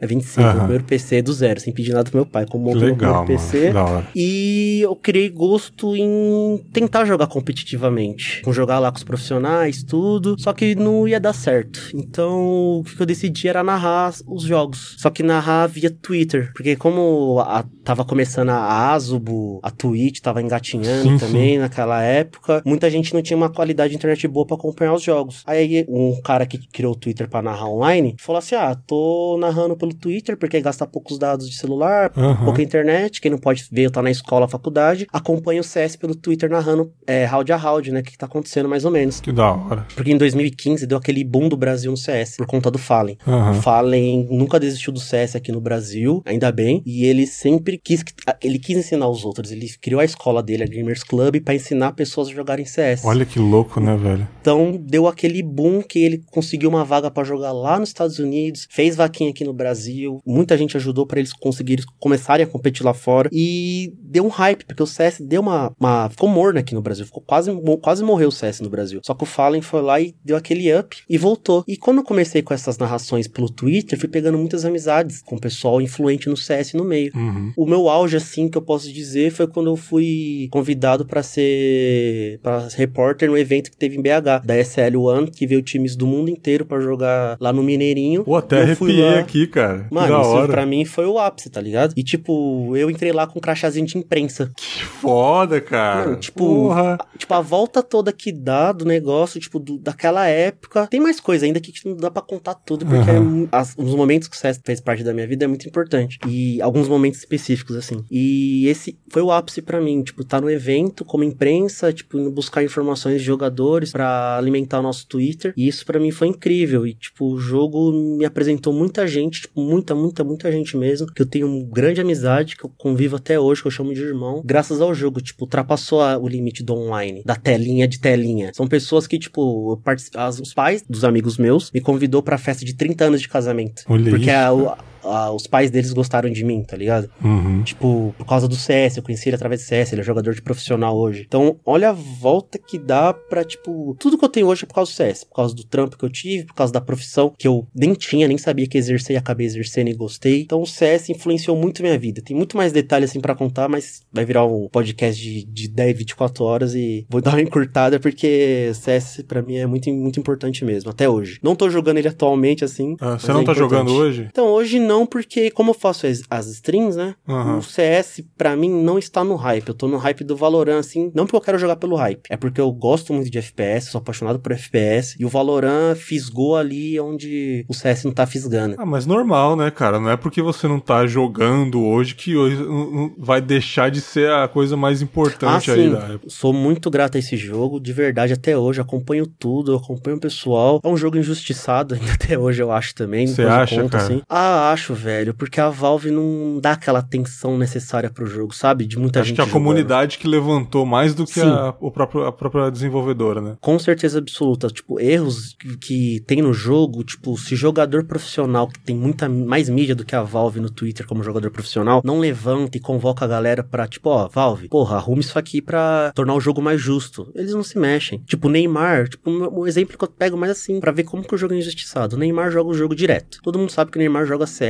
é 0.01 0.07
25, 0.07 0.40
Aham. 0.40 0.53
meu 0.53 0.61
primeiro 0.62 0.84
PC 0.84 1.22
do 1.22 1.32
zero, 1.32 1.61
sem 1.61 1.72
pedir 1.72 1.92
nada 1.92 2.11
pro 2.11 2.18
meu 2.18 2.26
pai, 2.26 2.47
como 2.47 2.64
montei 2.64 2.80
meu 2.80 2.90
legal, 2.90 3.24
primeiro. 3.24 3.42
PC. 3.51 3.72
E 4.14 4.80
eu 4.82 4.97
criei 4.97 5.28
gosto 5.28 5.94
em 5.97 6.59
tentar 6.72 7.05
jogar 7.05 7.26
competitivamente. 7.26 8.40
Com 8.42 8.53
jogar 8.53 8.78
lá 8.78 8.90
com 8.90 8.97
os 8.99 9.05
profissionais, 9.05 9.82
tudo. 9.82 10.36
Só 10.38 10.53
que 10.53 10.74
não 10.74 11.07
ia 11.07 11.20
dar 11.20 11.32
certo. 11.32 11.80
Então, 11.94 12.78
o 12.80 12.84
que 12.84 13.01
eu 13.01 13.07
decidi 13.07 13.49
era 13.49 13.62
narrar 13.62 14.14
os 14.26 14.42
jogos. 14.42 14.94
Só 14.99 15.11
que 15.11 15.22
narrar 15.22 15.66
via 15.66 15.90
Twitter. 15.90 16.51
Porque 16.55 16.76
como 16.76 17.40
a- 17.40 17.64
tava 17.84 18.05
começando 18.05 18.51
a 18.51 18.92
Azubo, 18.92 19.61
a 19.62 19.70
Twitch 19.70 20.20
tava 20.20 20.42
engatinhando 20.42 21.09
Sim, 21.11 21.18
também 21.18 21.59
naquela 21.59 22.03
época, 22.03 22.62
muita 22.64 22.90
gente 22.90 23.14
não 23.14 23.22
tinha 23.22 23.36
uma 23.36 23.49
qualidade 23.51 23.90
de 23.90 23.97
internet 23.97 24.26
boa 24.26 24.47
pra 24.47 24.57
acompanhar 24.57 24.94
os 24.94 25.03
jogos. 25.03 25.42
Aí 25.47 25.84
um 25.88 26.20
cara 26.22 26.47
que 26.47 26.59
criou 26.68 26.92
o 26.92 26.97
Twitter 26.97 27.28
pra 27.28 27.42
narrar 27.42 27.68
online 27.68 28.16
falou 28.18 28.38
assim: 28.38 28.55
Ah, 28.55 28.74
tô 28.86 29.36
narrando 29.39 29.76
pelo 29.76 29.93
Twitter 29.95 30.37
porque 30.37 30.61
gasta 30.61 30.87
poucos 30.87 31.18
dados 31.18 31.49
de 31.49 31.57
celular, 31.57 32.12
Aham. 32.16 32.45
pouca 32.45 32.62
internet, 32.62 33.20
quem 33.20 33.30
não 33.30 33.39
pode 33.39 33.66
ver, 33.70 33.91
tá 33.91 34.03
na 34.03 34.11
escola, 34.11 34.49
faculdade, 34.49 35.07
acompanha 35.12 35.61
o 35.61 35.64
CS 35.64 35.97
pelo 35.97 36.14
Twitter 36.14 36.51
narrando 36.51 36.93
é, 37.07 37.24
round 37.24 37.53
a 37.53 37.57
round, 37.57 37.93
né, 37.93 38.01
o 38.01 38.03
que, 38.03 38.16
tá 38.16 38.26
acontecendo 38.26 38.68
mais 38.68 38.84
ou 38.84 38.91
menos. 38.91 39.20
Que 39.20 39.32
da 39.32 39.53
hora. 39.53 39.87
Porque 39.95 40.11
em 40.11 40.18
2015 40.18 40.87
deu 40.87 40.99
aquele 40.99 41.22
boom 41.24 41.49
do 41.49 41.57
Brasil 41.57 41.91
no 41.91 41.97
CS, 41.97 42.37
por 42.37 42.47
conta 42.47 42.70
do 42.70 42.78
Fallen. 42.78 43.18
O 43.26 43.30
Aham. 43.30 43.61
Fallen 43.62 44.26
nunca 44.30 44.59
desistiu 44.59 44.93
do 44.93 45.01
CS 45.01 45.37
aqui 45.37 45.53
no 45.53 45.61
Brasil, 45.61 46.22
ainda 46.24 46.51
bem, 46.51 46.82
e 46.87 47.05
ele 47.05 47.26
sempre 47.26 47.78
quis, 47.82 48.05
ele 48.43 48.59
quis 48.59 48.76
ensinar 48.78 49.09
os 49.09 49.24
outros, 49.24 49.51
ele 49.53 49.68
criou 49.80 50.01
a 50.01 50.05
escola 50.05 50.43
dele, 50.43 50.62
a 50.62 50.66
Gamers 50.66 51.03
Club, 51.03 51.41
pra 51.43 51.55
ensinar 51.55 51.93
pessoas 51.93 52.28
a 52.28 52.32
jogarem 52.32 52.64
CS. 52.64 53.05
Olha 53.05 53.24
que 53.24 53.39
louco, 53.39 53.80
né, 53.80 53.97
velho? 53.97 54.26
Então 54.41 54.78
deu 54.80 55.07
aquele 55.07 55.43
boom 55.43 55.82
que 55.82 55.99
ele 55.99 56.24
conseguiu 56.30 56.68
uma 56.68 56.84
vaga 56.84 57.11
pra 57.11 57.24
jogar 57.24 57.53
lá 57.53 57.78
nos 57.78 57.91
Estados 57.91 58.18
Unidos, 58.18 58.66
fez 58.70 58.97
vaquinha 58.97 59.25
aqui 59.30 59.44
no 59.44 59.52
Brasil, 59.52 60.20
muita 60.26 60.56
gente 60.56 60.76
ajudou 60.76 61.06
pra 61.06 61.18
eles 61.18 61.32
conseguirem 61.32 61.84
começarem 61.98 62.44
a 62.44 62.48
competir 62.48 62.84
lá 62.84 62.94
fora. 62.94 63.28
E 63.32 63.92
deu 64.07 64.24
um 64.24 64.28
hype, 64.28 64.64
porque 64.64 64.82
o 64.82 64.86
CS 64.86 65.20
deu 65.20 65.40
uma, 65.40 65.72
uma 65.78 66.09
ficou 66.09 66.28
morno 66.28 66.59
aqui 66.59 66.74
no 66.74 66.82
Brasil, 66.82 67.04
ficou 67.04 67.22
quase 67.22 67.50
quase 67.82 68.02
morreu 68.02 68.28
o 68.28 68.32
CS 68.32 68.61
no 68.61 68.70
Brasil. 68.70 69.00
Só 69.04 69.14
que 69.14 69.22
o 69.22 69.26
Fallen 69.26 69.62
foi 69.62 69.82
lá 69.82 70.00
e 70.00 70.14
deu 70.24 70.36
aquele 70.36 70.74
up 70.74 70.96
e 71.09 71.18
voltou. 71.18 71.64
E 71.66 71.76
quando 71.76 71.98
eu 71.98 72.04
comecei 72.04 72.42
com 72.42 72.54
essas 72.54 72.78
narrações 72.78 73.28
pelo 73.28 73.50
Twitter, 73.50 73.98
fui 73.98 74.09
pegando 74.09 74.38
muitas 74.38 74.64
amizades 74.64 75.22
com 75.22 75.36
o 75.36 75.40
pessoal 75.40 75.80
influente 75.80 76.28
no 76.28 76.36
CS 76.36 76.74
no 76.74 76.84
meio. 76.84 77.12
Uhum. 77.14 77.52
O 77.57 77.66
meu 77.66 77.88
auge, 77.88 78.16
assim, 78.16 78.48
que 78.48 78.59
eu 78.59 78.62
posso 78.62 78.92
dizer, 78.92 79.30
foi 79.30 79.46
quando 79.46 79.70
eu 79.70 79.76
fui 79.76 80.48
convidado 80.50 81.07
pra 81.07 81.22
ser 81.22 82.38
para 82.42 82.68
repórter 82.74 83.28
no 83.28 83.36
evento 83.36 83.70
que 83.70 83.76
teve 83.76 83.96
em 83.96 84.02
BH, 84.02 84.44
da 84.44 84.57
SL 84.62 84.96
One, 84.96 85.30
que 85.30 85.46
veio 85.46 85.62
times 85.62 85.96
do 85.96 86.07
mundo 86.07 86.30
inteiro 86.30 86.64
pra 86.64 86.80
jogar 86.80 87.36
lá 87.40 87.52
no 87.52 87.62
Mineirinho. 87.62 88.24
Pô, 88.24 88.36
até 88.36 88.62
arrepiei 88.62 89.18
aqui, 89.18 89.46
cara. 89.46 89.86
Mano, 89.90 90.20
isso 90.20 90.30
hora. 90.30 90.48
pra 90.48 90.66
mim 90.66 90.84
foi 90.84 91.07
o 91.07 91.18
ápice, 91.18 91.50
tá 91.50 91.61
ligado? 91.61 91.92
E 91.96 92.02
tipo, 92.02 92.76
eu 92.76 92.90
entrei 92.90 93.12
lá 93.12 93.26
com 93.26 93.38
um 93.38 93.42
crachazinho 93.42 93.86
de 93.86 93.95
imprensa. 93.97 94.51
Que 94.57 94.84
foda, 94.84 95.61
cara. 95.61 96.16
Tipo, 96.16 96.38
Porra. 96.47 96.99
Tipo, 97.18 97.34
a 97.34 97.40
volta 97.40 97.82
toda 97.82 98.12
que 98.12 98.30
dá 98.32 98.72
do 98.72 98.84
negócio, 98.84 99.40
tipo, 99.40 99.59
do- 99.59 99.78
daquela 99.78 100.26
época. 100.26 100.86
Tem 100.86 101.01
mais 101.01 101.20
coisa 101.20 101.47
ainda 101.47 101.61
que 101.61 101.72
tipo, 101.72 101.88
não 101.90 101.97
dá 101.97 102.11
pra 102.11 102.22
contar 102.22 102.55
tudo, 102.55 102.84
porque 102.86 103.11
Aham. 103.11 103.44
é 103.44 103.49
as- 103.57 103.74
os 103.76 103.94
momentos 103.94 104.28
que 104.28 104.36
o 104.36 104.38
CS 104.38 104.61
fez 104.64 104.80
parte 104.80 105.03
da 105.03 105.12
minha 105.14 105.26
vida 105.26 105.44
é 105.44 105.49
muito 105.49 105.66
importante. 105.68 106.18
E 106.26 106.61
alguns 106.62 106.88
momentos 106.88 107.20
específicos, 107.20 107.76
assim. 107.76 108.05
E 108.11 108.66
esse 108.68 108.99
foi 109.11 109.22
o 109.22 109.30
ápice 109.30 109.62
pra 109.62 109.80
mim, 109.80 110.03
tipo, 110.03 110.24
tá 110.24 110.40
no 110.40 110.51
evento 110.51 111.05
como 111.05 111.24
imprensa, 111.24 111.92
tipo, 111.92 112.18
indo 112.18 112.30
buscar 112.30 112.62
informações 112.62 113.20
de 113.20 113.26
jogadores 113.26 113.92
pra 113.92 114.36
alimentar 114.36 114.80
o 114.80 114.82
nosso 114.82 115.07
Twitter. 115.07 115.53
E 115.57 115.66
isso 115.68 115.84
pra 115.86 115.99
mim 116.01 116.11
foi 116.11 116.28
incrível. 116.28 116.86
E, 116.86 116.94
tipo, 116.94 117.26
o 117.32 117.38
jogo 117.38 117.92
me 117.92 118.24
apresentou 118.24 118.72
muita 118.72 119.07
gente, 119.07 119.42
tipo, 119.42 119.61
muita, 119.61 119.94
muita, 119.94 120.22
muita 120.24 120.51
gente 120.53 120.76
mesmo, 120.76 121.07
que 121.07 121.22
eu 121.22 121.26
tenho 121.26 121.47
uma 121.47 121.64
grande 121.72 122.01
amizade, 122.01 122.57
que 122.57 122.64
eu 122.64 122.72
convivo 122.76 123.16
até 123.16 123.38
hoje, 123.38 123.62
que 123.62 123.66
eu 123.68 123.72
chamo 123.72 123.86
de 123.95 124.03
irmão, 124.03 124.43
graças 124.45 124.80
ao 124.80 124.95
jogo, 124.95 125.20
tipo, 125.20 125.45
ultrapassou 125.45 126.01
a- 126.03 126.18
o 126.18 126.28
limite 126.28 126.62
do 126.62 126.74
online, 126.74 127.22
da 127.24 127.34
telinha 127.37 127.87
de 127.89 127.99
telinha. 127.99 128.51
São 128.55 128.66
pessoas 128.66 129.07
que, 129.07 129.18
tipo, 129.18 129.80
as- 130.14 130.41
os 130.41 130.53
pais 130.55 130.84
dos 130.89 131.05
amigos 131.05 131.37
meus 131.39 131.70
me 131.72 131.80
convidou 131.80 132.22
pra 132.22 132.39
festa 132.39 132.64
de 132.64 132.74
30 132.74 133.05
anos 133.05 133.20
de 133.20 133.28
casamento. 133.28 133.82
Olha 133.89 134.11
porque 134.11 134.26
isso, 134.30 134.30
a- 134.39 134.53
o- 134.53 134.76
a- 135.11 135.30
os 135.32 135.46
pais 135.46 135.70
deles 135.70 135.92
gostaram 135.92 136.30
de 136.30 136.44
mim, 136.44 136.62
tá 136.62 136.76
ligado? 136.76 137.11
Uhum. 137.24 137.62
Tipo, 137.62 138.14
por 138.18 138.26
causa 138.26 138.46
do 138.48 138.54
CS, 138.57 138.96
eu 138.96 139.02
conheci 139.02 139.28
ele 139.28 139.36
através 139.36 139.62
do 139.62 139.64
CS, 139.66 139.92
ele 139.92 140.00
é 140.00 140.04
jogador 140.04 140.34
de 140.34 140.42
profissional 140.42 140.96
hoje. 140.96 141.24
Então, 141.26 141.57
olha 141.64 141.90
a 141.90 141.92
volta 141.92 142.59
que 142.59 142.78
dá 142.78 143.12
pra, 143.12 143.44
tipo, 143.44 143.96
tudo 143.98 144.18
que 144.18 144.24
eu 144.24 144.28
tenho 144.28 144.46
hoje 144.46 144.64
é 144.64 144.66
por 144.66 144.74
causa 144.74 144.90
do 144.90 144.94
CS, 144.94 145.24
por 145.24 145.34
causa 145.36 145.54
do 145.54 145.64
trampo 145.64 145.96
que 145.98 146.04
eu 146.04 146.11
tive, 146.11 146.44
por 146.46 146.54
causa 146.54 146.72
da 146.72 146.80
profissão 146.80 147.32
que 147.36 147.46
eu 147.48 147.66
nem 147.74 147.92
tinha, 147.94 148.28
nem 148.28 148.38
sabia 148.38 148.66
que 148.66 148.78
exercer 148.78 149.14
e 149.14 149.16
acabei 149.18 149.46
exercendo 149.46 149.88
e 149.88 149.94
gostei. 149.94 150.42
Então, 150.42 150.61
o 150.62 150.66
CS 150.66 151.09
influenciou 151.11 151.57
muito 151.57 151.82
minha 151.82 151.98
vida. 151.98 152.22
Tem 152.22 152.36
muito 152.36 152.57
mais 152.57 152.72
detalhes 152.72 153.11
assim 153.11 153.20
pra 153.20 153.34
contar, 153.34 153.68
mas 153.68 154.02
vai 154.12 154.24
virar 154.24 154.44
um 154.46 154.68
podcast 154.68 155.20
de, 155.22 155.44
de 155.44 155.68
10, 155.68 155.98
24 155.98 156.44
horas 156.44 156.74
e 156.74 157.07
vou 157.09 157.20
dar 157.20 157.32
uma 157.32 157.42
encurtada 157.42 157.98
porque 158.00 158.70
CS 158.74 159.22
pra 159.26 159.42
mim 159.42 159.57
é 159.57 159.66
muito, 159.66 159.90
muito 159.92 160.18
importante 160.20 160.64
mesmo, 160.64 160.90
até 160.90 161.09
hoje. 161.09 161.38
Não 161.42 161.54
tô 161.57 161.68
jogando 161.68 161.98
ele 161.98 162.09
atualmente 162.09 162.64
assim. 162.64 162.96
Ah, 163.00 163.18
você 163.18 163.30
é 163.30 163.34
não 163.34 163.44
tá 163.44 163.52
importante. 163.52 163.59
jogando 163.59 163.92
hoje? 163.94 164.26
Então, 164.30 164.46
hoje 164.48 164.78
não, 164.78 164.95
porque 165.05 165.51
como 165.51 165.70
eu 165.70 165.74
faço 165.74 166.07
as, 166.07 166.22
as 166.30 166.47
streams, 166.47 166.97
né? 166.97 167.14
Aham. 167.28 167.59
O 167.59 167.62
CS, 167.62 168.22
pra 168.38 168.55
mim, 168.57 168.70
não 168.70 168.99
está 168.99 169.24
no 169.24 169.34
hype. 169.34 169.68
Eu 169.68 169.74
tô 169.74 169.88
no 169.88 169.97
hype 169.97 170.22
do 170.24 170.36
Valorant, 170.36 170.78
assim, 170.78 171.11
não 171.14 171.24
porque 171.26 171.36
eu 171.36 171.40
quero 171.40 171.59
jogar 171.59 171.76
pelo 171.76 171.97
hype. 171.97 172.22
É 172.30 172.36
porque 172.36 172.61
eu 172.61 172.70
gosto 172.70 173.12
muito 173.12 173.28
de 173.30 173.38
FPS, 173.38 173.90
sou 173.90 173.99
apaixonado 173.99 174.38
por 174.38 174.53
FPS. 174.53 175.16
E 175.18 175.24
o 175.24 175.28
Valorant 175.28 175.97
fisgou 175.97 176.57
ali 176.57 176.99
onde 177.01 177.64
o 177.68 177.74
CS 177.74 178.05
não 178.05 178.12
tá 178.12 178.26
fisgando. 178.26 178.76
Ah, 178.78 178.86
mas 178.86 179.05
normal, 179.07 179.57
né, 179.57 179.70
cara? 179.70 179.99
Não 179.99 180.09
é 180.11 180.16
porque 180.16 180.40
você 180.40 180.68
não 180.68 180.78
tá 180.78 181.07
jogando 181.07 181.82
hoje 181.82 182.14
que 182.14 182.36
hoje 182.36 182.57
não- 182.57 182.90
não 182.90 183.14
vai 183.18 183.40
deixar 183.40 183.90
de 183.90 184.01
ser 184.01 184.30
a 184.30 184.47
coisa 184.47 184.76
mais 184.76 185.01
Ah, 185.01 185.05
importante 185.05 185.70
aí 185.70 185.84
sim. 185.88 185.92
da 185.92 185.99
época. 186.05 186.28
Sou 186.28 186.53
muito 186.53 186.90
grato 186.90 187.16
a 187.16 187.18
esse 187.18 187.36
jogo, 187.36 187.80
de 187.80 187.92
verdade, 187.92 188.32
até 188.32 188.57
hoje. 188.57 188.80
Acompanho 188.80 189.26
tudo, 189.26 189.74
acompanho 189.74 190.16
o 190.16 190.20
pessoal. 190.20 190.80
É 190.84 190.88
um 190.88 190.97
jogo 190.97 191.16
injustiçado, 191.18 191.94
ainda 191.97 192.12
até 192.12 192.38
hoje 192.38 192.62
eu 192.62 192.70
acho 192.70 192.94
também. 192.94 193.26
Você 193.26 193.42
acha, 193.42 193.88
cara? 193.88 194.05
assim. 194.05 194.22
Ah, 194.28 194.70
acho, 194.72 194.86
velho, 194.95 195.34
porque 195.34 195.61
a 195.61 195.68
Valve 195.70 196.11
não 196.11 196.59
dá 196.61 196.72
aquela 196.72 196.99
atenção 197.01 197.57
necessária 197.59 198.11
pro 198.11 198.26
jogo, 198.26 198.55
sabe? 198.55 198.87
De 198.87 198.99
muita 198.99 199.20
Acho 199.20 199.28
gente 199.28 199.37
que 199.37 199.43
a 199.43 199.45
jogando. 199.45 199.62
comunidade 199.62 200.18
que 200.18 200.26
levantou 200.28 200.84
mais 200.87 201.14
do 201.14 201.24
que 201.24 201.41
a, 201.41 201.74
o 201.80 201.91
próprio, 201.91 202.24
a 202.24 202.32
própria 202.32 202.70
desenvolvedora, 202.70 203.41
né? 203.41 203.57
Com 203.61 203.78
certeza 203.78 204.18
absoluta. 204.18 204.68
Tipo, 204.68 205.01
erros 205.01 205.55
que, 205.59 205.76
que 205.76 206.20
tem 206.26 206.43
no 206.43 206.53
jogo, 206.53 207.03
tipo, 207.05 207.37
se 207.37 207.57
jogador 207.57 208.05
profissional, 208.05 208.68
que 208.68 208.78
tem 208.80 208.97
muita 208.97 209.28
mais 209.28 209.68
mídia 209.68 209.95
do 209.95 210.05
que 210.05 210.14
a 210.14 210.22
Valve 210.22 210.61
no 210.61 210.70
Twitter 210.70 211.07
como 211.07 211.22
jogador 211.22 211.51
profissional, 211.51 212.03
não 212.05 212.18
levanta 212.18 212.76
e 212.76 212.80
convoca 212.80 213.24
a 213.24 213.28
galera 213.28 213.62
pra, 213.62 213.87
tipo, 213.87 214.09
ó, 214.11 214.28
Valve, 214.28 214.68
porra, 214.68 214.97
arrume 214.97 215.20
isso 215.20 215.39
aqui 215.39 215.61
pra 215.62 216.12
tornar 216.14 216.34
o 216.34 216.41
jogo 216.41 216.61
mais 216.62 216.80
justo. 216.80 217.30
Eles 217.34 217.53
não 217.53 217.62
se 217.62 217.78
mexem. 217.78 218.18
Tipo, 218.26 218.49
o 218.49 218.51
Neymar, 218.51 219.09
tipo, 219.09 219.30
um 219.30 219.66
exemplo 219.66 219.97
que 219.97 220.05
eu 220.05 220.09
pego 220.09 220.37
mais 220.37 220.53
assim, 220.53 220.80
pra 220.80 220.93
ver 220.93 221.05
como 221.05 221.22
que 221.24 221.34
o 221.34 221.39
jogo 221.39 221.55
é 221.55 221.59
injustiçado. 221.59 222.16
O 222.16 222.18
Neymar 222.18 222.51
joga 222.51 222.70
o 222.70 222.74
jogo 222.74 222.95
direto. 222.95 223.39
Todo 223.43 223.59
mundo 223.59 223.70
sabe 223.72 223.91
que 223.91 223.99
o 223.99 224.01
Neymar 224.01 224.26
joga 224.26 224.47
CS, 224.47 224.66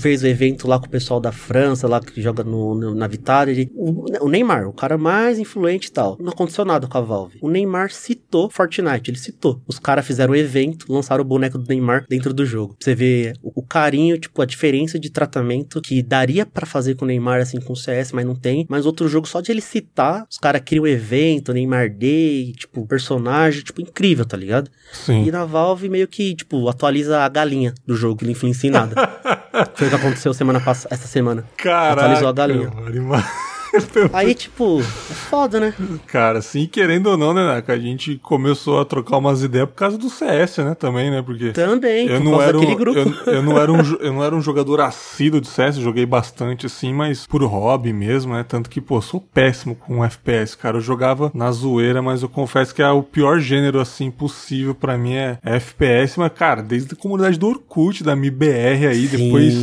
fez 0.00 0.22
o 0.22 0.26
evento 0.26 0.66
lá 0.68 0.78
com 0.78 0.86
o 0.86 0.90
pessoal 0.90 1.20
da 1.20 1.32
França, 1.32 1.86
lá 1.88 2.00
que 2.00 2.20
joga 2.20 2.42
no, 2.44 2.74
no- 2.74 2.94
na 2.94 3.06
Vitality. 3.06 3.70
O, 3.74 4.24
o 4.24 4.28
Neymar, 4.28 4.68
o 4.68 4.72
cara 4.72 4.96
mais 4.98 5.38
influente 5.38 5.86
e 5.88 5.92
tal, 5.92 6.16
não 6.20 6.30
aconteceu 6.32 6.64
nada 6.64 6.86
com 6.86 6.98
a 6.98 7.00
Valve. 7.00 7.38
O 7.40 7.48
Neymar 7.50 7.90
citou 7.90 8.50
Fortnite, 8.50 9.10
ele 9.10 9.18
citou. 9.18 9.60
Os 9.66 9.78
caras 9.78 10.06
fizeram 10.06 10.32
o 10.32 10.36
evento, 10.36 10.86
lançaram 10.92 11.22
o 11.22 11.26
boneco 11.26 11.58
do 11.58 11.68
Neymar 11.68 12.04
dentro 12.08 12.32
do 12.34 12.44
jogo. 12.44 12.76
Você 12.80 12.94
vê 12.94 13.32
o, 13.42 13.60
o 13.60 13.62
carinho, 13.62 14.18
tipo, 14.18 14.40
a 14.42 14.44
diferença 14.46 14.98
de 14.98 15.10
tratamento 15.10 15.80
que 15.80 16.02
daria 16.02 16.44
pra 16.46 16.66
fazer 16.66 16.94
com 16.94 17.04
o 17.04 17.08
Neymar, 17.08 17.40
assim, 17.40 17.60
com 17.60 17.72
o 17.72 17.76
CS, 17.76 18.12
mas 18.12 18.24
não 18.26 18.34
tem. 18.34 18.66
Mas 18.68 18.86
outro 18.86 19.08
jogo, 19.08 19.26
só 19.28 19.40
de 19.40 19.50
ele 19.52 19.60
citar, 19.60 20.26
os 20.30 20.38
caras 20.38 20.62
criam 20.64 20.84
o 20.84 20.86
evento, 20.88 21.52
Neymar 21.52 21.90
Day, 21.90 22.52
tipo, 22.56 22.86
personagem, 22.86 23.62
tipo, 23.62 23.80
incrível, 23.80 24.24
tá 24.24 24.36
ligado? 24.36 24.70
Sim. 24.92 25.24
E 25.26 25.30
na 25.30 25.44
Valve 25.44 25.88
meio 25.88 26.08
que, 26.08 26.34
tipo, 26.34 26.68
atualiza 26.68 27.20
a 27.20 27.28
galinha 27.28 27.74
do 27.86 27.94
jogo, 27.94 28.16
que 28.18 28.24
não 28.24 28.32
influencia 28.32 28.68
em 28.68 28.72
nada. 28.72 28.94
Foi 29.74 29.86
o 29.86 29.90
que 29.90 29.96
aconteceu 29.96 30.32
semana 30.32 30.60
passada, 30.60 30.94
essa 30.94 31.08
semana. 31.08 31.44
Caraca, 31.56 32.02
Atualizou 32.02 32.28
a 32.28 32.32
galinha. 32.32 32.70
mano, 32.70 33.24
Aí, 34.12 34.34
tipo, 34.34 34.80
é 34.80 35.14
foda, 35.14 35.60
né? 35.60 35.74
Cara, 36.06 36.42
sim, 36.42 36.66
querendo 36.66 37.08
ou 37.08 37.16
não, 37.16 37.32
né, 37.32 37.44
Naka? 37.46 37.72
A 37.72 37.78
gente 37.78 38.16
começou 38.16 38.80
a 38.80 38.84
trocar 38.84 39.18
umas 39.18 39.42
ideias 39.42 39.68
por 39.68 39.74
causa 39.74 39.96
do 39.96 40.08
CS, 40.10 40.58
né, 40.58 40.74
também, 40.74 41.10
né? 41.10 41.22
Porque 41.22 41.52
Também, 41.52 42.06
eu 42.08 42.18
por 42.18 42.24
não, 42.24 42.42
era 42.42 42.58
um, 42.58 42.74
grupo. 42.74 42.98
eu, 42.98 43.34
eu 43.34 43.42
não 43.42 43.58
era 43.58 43.72
um, 43.72 43.80
eu 44.00 44.12
não 44.12 44.24
era 44.24 44.34
um 44.34 44.40
jogador 44.40 44.80
assíduo 44.80 45.40
de 45.40 45.48
CS, 45.48 45.76
joguei 45.76 46.06
bastante 46.06 46.66
assim, 46.66 46.92
mas 46.92 47.26
por 47.26 47.42
hobby 47.44 47.92
mesmo, 47.92 48.34
né? 48.34 48.44
Tanto 48.46 48.68
que, 48.68 48.80
pô, 48.80 49.00
sou 49.00 49.20
péssimo 49.20 49.74
com 49.74 50.04
FPS, 50.04 50.56
cara. 50.56 50.76
Eu 50.76 50.80
jogava 50.80 51.30
na 51.34 51.50
zoeira, 51.52 52.02
mas 52.02 52.22
eu 52.22 52.28
confesso 52.28 52.74
que 52.74 52.82
é 52.82 52.90
o 52.90 53.02
pior 53.02 53.38
gênero, 53.40 53.80
assim, 53.80 54.10
possível 54.10 54.74
pra 54.74 54.98
mim 54.98 55.14
é 55.14 55.38
FPS. 55.42 56.18
Mas, 56.18 56.32
cara, 56.32 56.62
desde 56.62 56.94
a 56.94 56.96
comunidade 56.96 57.38
do 57.38 57.48
Orkut, 57.48 58.02
da 58.02 58.16
MIBR 58.16 58.86
aí, 58.88 59.06
depois 59.06 59.54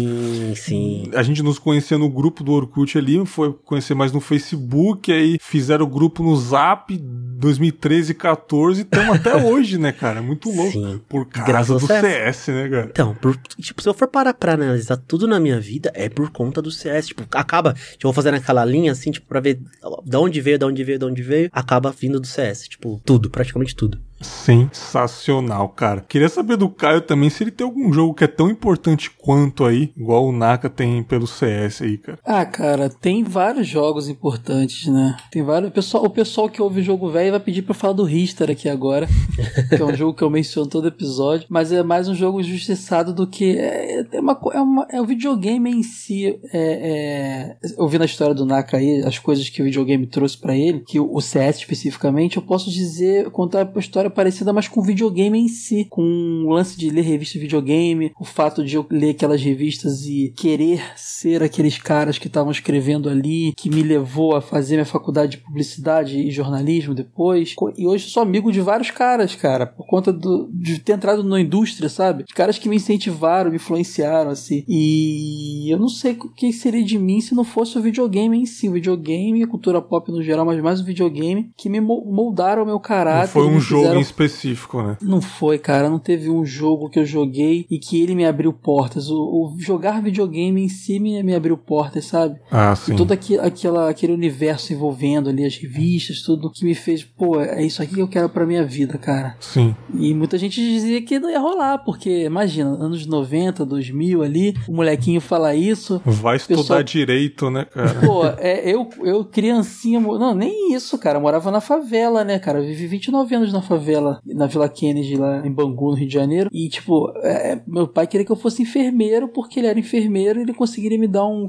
Sim, 0.58 1.10
a 1.14 1.24
gente 1.24 1.42
nos 1.44 1.58
conhecia 1.60 1.98
no 1.98 2.10
grupo 2.10 2.44
do 2.44 2.52
Orkut 2.52 2.98
ali, 2.98 3.24
foi 3.26 3.54
conhecer 3.66 3.94
mais 3.94 4.12
no 4.12 4.20
Facebook, 4.20 5.12
aí 5.12 5.38
fizeram 5.40 5.86
o 5.86 5.90
grupo 5.90 6.24
no 6.24 6.36
Zap 6.36 6.96
2013 6.98 8.12
e 8.12 8.16
14 8.16 8.82
e 8.82 8.84
estamos 8.84 9.16
até 9.16 9.36
hoje, 9.44 9.78
né, 9.78 9.92
cara? 9.92 10.22
Muito 10.22 10.50
louco. 10.52 10.72
Sim. 10.72 11.02
Por 11.08 11.26
causa 11.28 11.48
Graças 11.48 11.82
do 11.82 11.88
CS. 11.88 12.02
CS, 12.02 12.48
né, 12.50 12.70
cara? 12.70 12.88
Então, 12.92 13.16
por- 13.16 13.38
tipo, 13.60 13.82
se 13.82 13.88
eu 13.90 13.94
for 13.94 14.08
parar 14.08 14.34
pra 14.34 14.54
analisar 14.54 14.98
tudo 14.98 15.28
na 15.28 15.40
minha 15.40 15.60
vida, 15.60 15.92
é 15.94 16.10
por 16.10 16.30
conta 16.32 16.62
do 16.62 16.72
CS. 16.72 17.08
Tipo, 17.08 17.24
acaba, 17.32 17.74
tipo, 17.74 18.06
eu 18.06 18.08
vou 18.10 18.14
fazendo 18.14 18.36
aquela 18.36 18.66
linha 18.66 18.92
assim, 18.92 19.12
tipo, 19.12 19.28
pra 19.28 19.40
ver 19.40 19.60
de 20.06 20.18
onde 20.18 20.42
veio, 20.42 20.58
de 20.58 20.66
onde 20.66 20.84
veio, 20.84 21.00
de 21.00 21.06
onde 21.06 21.22
veio, 21.22 21.50
acaba 21.52 21.92
vindo 21.92 22.20
do 22.20 22.28
CS. 22.28 22.68
Tipo, 22.68 23.02
tudo, 23.06 23.30
praticamente 23.30 23.76
tudo. 23.76 24.00
Sensacional, 24.20 25.70
cara. 25.70 26.02
Queria 26.02 26.30
saber 26.30 26.58
do 26.58 26.70
Caio 26.70 27.02
também 27.02 27.30
se 27.30 27.44
ele 27.44 27.52
tem 27.52 27.66
algum 27.66 27.94
jogo 27.94 28.14
que 28.14 28.24
é 28.24 28.28
tão 28.28 28.50
importante 28.50 29.12
quanto 29.12 29.64
aí, 29.64 29.92
igual 29.96 30.26
o 30.26 30.32
Naka 30.32 30.70
tem 30.70 31.04
pelo 31.04 31.28
CS 31.28 31.82
aí, 31.82 31.98
cara. 31.98 32.20
Ah, 32.26 32.46
cara, 32.46 32.90
tem 32.90 33.24
vários 33.24 33.68
jogos 33.68 34.10
importantes, 34.10 34.88
né? 34.88 35.16
Tem 35.32 35.44
vários. 35.44 35.70
O 35.70 35.74
pessoal, 35.74 36.06
o 36.06 36.10
pessoal 36.10 36.50
que 36.50 36.62
ouve 36.62 36.82
jogo 36.82 37.10
velho 37.10 37.32
vai 37.32 37.40
pedir 37.40 37.62
pra 37.62 37.72
eu 37.72 37.76
falar 37.76 37.94
do 37.94 38.04
Ristar 38.04 38.50
aqui 38.50 38.68
agora. 38.68 39.08
que 39.70 39.82
é 39.82 39.86
um 39.86 39.96
jogo 39.96 40.14
que 40.14 40.24
eu 40.24 40.30
menciono 40.30 40.70
todo 40.70 40.88
episódio. 40.88 41.48
Mas 41.50 41.72
é 41.72 41.84
mais 41.84 42.08
um 42.08 42.16
jogo 42.16 42.40
injustiçado 42.40 43.14
do 43.14 43.28
que. 43.28 43.58
É, 43.58 44.06
é, 44.12 44.20
uma, 44.20 44.40
é, 44.54 44.62
uma, 44.62 44.88
é 44.90 45.02
o 45.02 45.06
videogame 45.06 45.70
em 45.70 45.84
si. 45.84 46.40
É, 46.52 47.58
é, 47.62 47.74
ouvindo 47.78 48.02
a 48.02 48.06
história 48.06 48.34
do 48.34 48.46
Naka 48.46 48.78
aí, 48.78 49.04
as 49.06 49.20
coisas 49.20 49.50
que 49.50 49.62
o 49.62 49.66
videogame 49.66 50.08
trouxe 50.08 50.38
pra 50.38 50.56
ele, 50.56 50.84
que 50.88 51.00
o, 51.00 51.14
o 51.14 51.22
CS 51.22 51.58
especificamente, 51.58 52.38
eu 52.38 52.44
posso 52.44 52.72
dizer, 52.72 53.30
contar 53.30 53.66
uma 53.66 53.80
história 53.80 54.07
parecida, 54.10 54.52
mas 54.54 54.68
com 54.68 54.80
o 54.80 54.84
videogame 54.84 55.40
em 55.40 55.48
si. 55.48 55.86
Com 55.90 56.44
o 56.46 56.50
lance 56.52 56.78
de 56.78 56.90
ler 56.90 57.02
revista 57.02 57.34
de 57.34 57.40
videogame, 57.40 58.12
o 58.20 58.26
fato 58.26 58.64
de 58.64 58.76
eu 58.76 58.86
ler 58.90 59.12
aquelas 59.12 59.42
revistas 59.42 60.06
e 60.06 60.34
querer 60.38 60.82
ser 60.96 61.42
aqueles 61.44 61.78
caras 61.78 62.18
que 62.18 62.28
estavam 62.28 62.52
escrevendo 62.52 63.10
ali, 63.10 63.54
que 63.56 63.70
me 63.70 63.84
levou 63.84 64.36
a 64.36 64.42
fazer 64.42 64.76
minha 64.76 64.86
faculdade 64.86 65.32
de 65.34 65.38
publicidade 65.38 66.18
e 66.20 66.32
jornalismo 66.32 66.94
depois. 66.94 67.56
E 67.78 67.88
hoje 67.88 68.10
sou 68.10 68.24
amigo 68.24 68.52
de 68.52 68.62
vários 68.62 68.92
caras, 68.92 69.36
cara, 69.36 69.66
por 69.66 69.86
conta 69.88 70.12
do, 70.14 70.50
de 70.54 70.80
ter 70.80 70.94
entrado 70.94 71.24
na 71.24 71.40
indústria, 71.40 71.90
sabe? 71.90 72.24
De 72.24 72.34
caras 72.34 72.58
que 72.58 72.70
me 72.70 72.76
incentivaram, 72.76 73.50
me 73.50 73.56
influenciaram, 73.58 74.32
assim. 74.32 74.64
E 74.68 75.72
eu 75.72 75.78
não 75.78 75.90
sei 75.90 76.14
o 76.14 76.30
que 76.34 76.52
seria 76.54 76.84
de 76.84 76.98
mim 76.98 77.20
se 77.22 77.36
não 77.36 77.44
fosse 77.44 77.78
o 77.78 77.82
videogame 77.82 78.38
em 78.38 78.46
si. 78.46 78.70
O 78.70 78.74
videogame 78.74 79.40
e 79.40 79.44
a 79.44 79.48
cultura 79.48 79.82
pop 79.82 80.12
no 80.12 80.22
geral, 80.24 80.46
mas 80.46 80.62
mais 80.62 80.80
o 80.82 80.86
videogame 80.86 81.52
que 81.58 81.70
me 81.70 81.80
mo- 81.80 82.06
moldaram 82.06 82.64
o 82.64 82.66
meu 82.66 82.80
caráter. 82.80 83.36
Não 83.36 83.46
foi 83.46 83.48
um 83.48 83.60
jogo 83.60 83.97
em 83.98 84.02
específico, 84.02 84.82
né? 84.82 84.98
não 85.02 85.22
foi, 85.22 85.58
cara. 85.58 85.90
Não 85.90 86.00
teve 86.00 86.30
um 86.30 86.46
jogo 86.46 86.90
que 86.90 87.00
eu 87.00 87.06
joguei 87.06 87.66
e 87.70 87.78
que 87.80 88.02
ele 88.02 88.16
me 88.16 88.26
abriu 88.26 88.52
portas. 88.54 89.10
O, 89.10 89.16
o 89.16 89.56
jogar 89.60 90.02
videogame 90.02 90.62
em 90.64 90.70
si 90.70 91.00
me, 91.00 91.22
me 91.24 91.34
abriu 91.36 91.58
portas, 91.58 92.06
sabe? 92.06 92.40
Ah, 92.52 92.76
sim. 92.76 92.96
Todo 92.96 93.12
aqui, 93.12 93.38
aquela, 93.38 93.90
aquele 93.90 94.14
universo 94.14 94.74
envolvendo 94.74 95.30
ali 95.30 95.46
as 95.46 95.56
revistas, 95.58 96.22
tudo 96.22 96.52
que 96.52 96.64
me 96.66 96.76
fez, 96.76 97.04
pô, 97.04 97.42
é 97.42 97.64
isso 97.64 97.82
aqui 97.82 97.96
que 97.96 98.02
eu 98.02 98.08
quero 98.08 98.30
pra 98.30 98.46
minha 98.46 98.64
vida, 98.66 98.98
cara. 98.98 99.36
Sim. 99.40 99.76
E 99.94 100.14
muita 100.14 100.38
gente 100.38 100.60
dizia 100.62 101.02
que 101.02 101.20
não 101.20 101.30
ia 101.30 101.40
rolar, 101.40 101.80
porque 101.80 102.26
imagina, 102.26 102.70
anos 102.70 103.06
90, 103.06 103.66
2000 103.66 104.22
ali, 104.24 104.56
o 104.68 104.74
molequinho 104.74 105.22
fala 105.22 105.56
isso. 105.56 106.02
Vai 106.06 106.38
estudar 106.38 106.58
Pessoal- 106.58 106.84
direito, 106.84 107.50
né, 107.50 107.66
cara? 107.66 107.94
Pô, 108.06 108.26
é, 108.38 108.70
eu, 108.70 108.90
eu 109.04 109.24
criancinha, 109.26 110.00
não, 110.00 110.34
nem 110.34 110.74
isso, 110.74 110.98
cara, 110.98 111.18
eu 111.18 111.22
morava 111.22 111.50
na 111.52 111.62
favela, 111.62 112.24
né, 112.24 112.40
cara, 112.40 112.60
eu 112.60 112.66
vivi 112.66 112.88
29 112.88 113.36
anos 113.36 113.54
na 113.54 113.62
favela, 113.62 113.87
na 114.26 114.46
Vila 114.48 114.70
Kennedy, 114.70 115.16
lá 115.16 115.46
em 115.46 115.52
Bangu, 115.52 115.92
no 115.92 115.96
Rio 115.96 116.08
de 116.08 116.14
Janeiro, 116.14 116.50
e, 116.52 116.70
tipo, 116.70 117.12
é, 117.24 117.62
meu 117.68 117.88
pai 117.88 118.08
queria 118.08 118.26
que 118.26 118.32
eu 118.32 118.36
fosse 118.36 118.62
enfermeiro, 118.62 119.28
porque 119.28 119.60
ele 119.60 119.68
era 119.68 119.80
enfermeiro 119.80 120.40
e 120.40 120.44
ele 120.44 120.54
conseguiria 120.54 120.98
me 120.98 121.08
dar 121.08 121.26
um, 121.26 121.48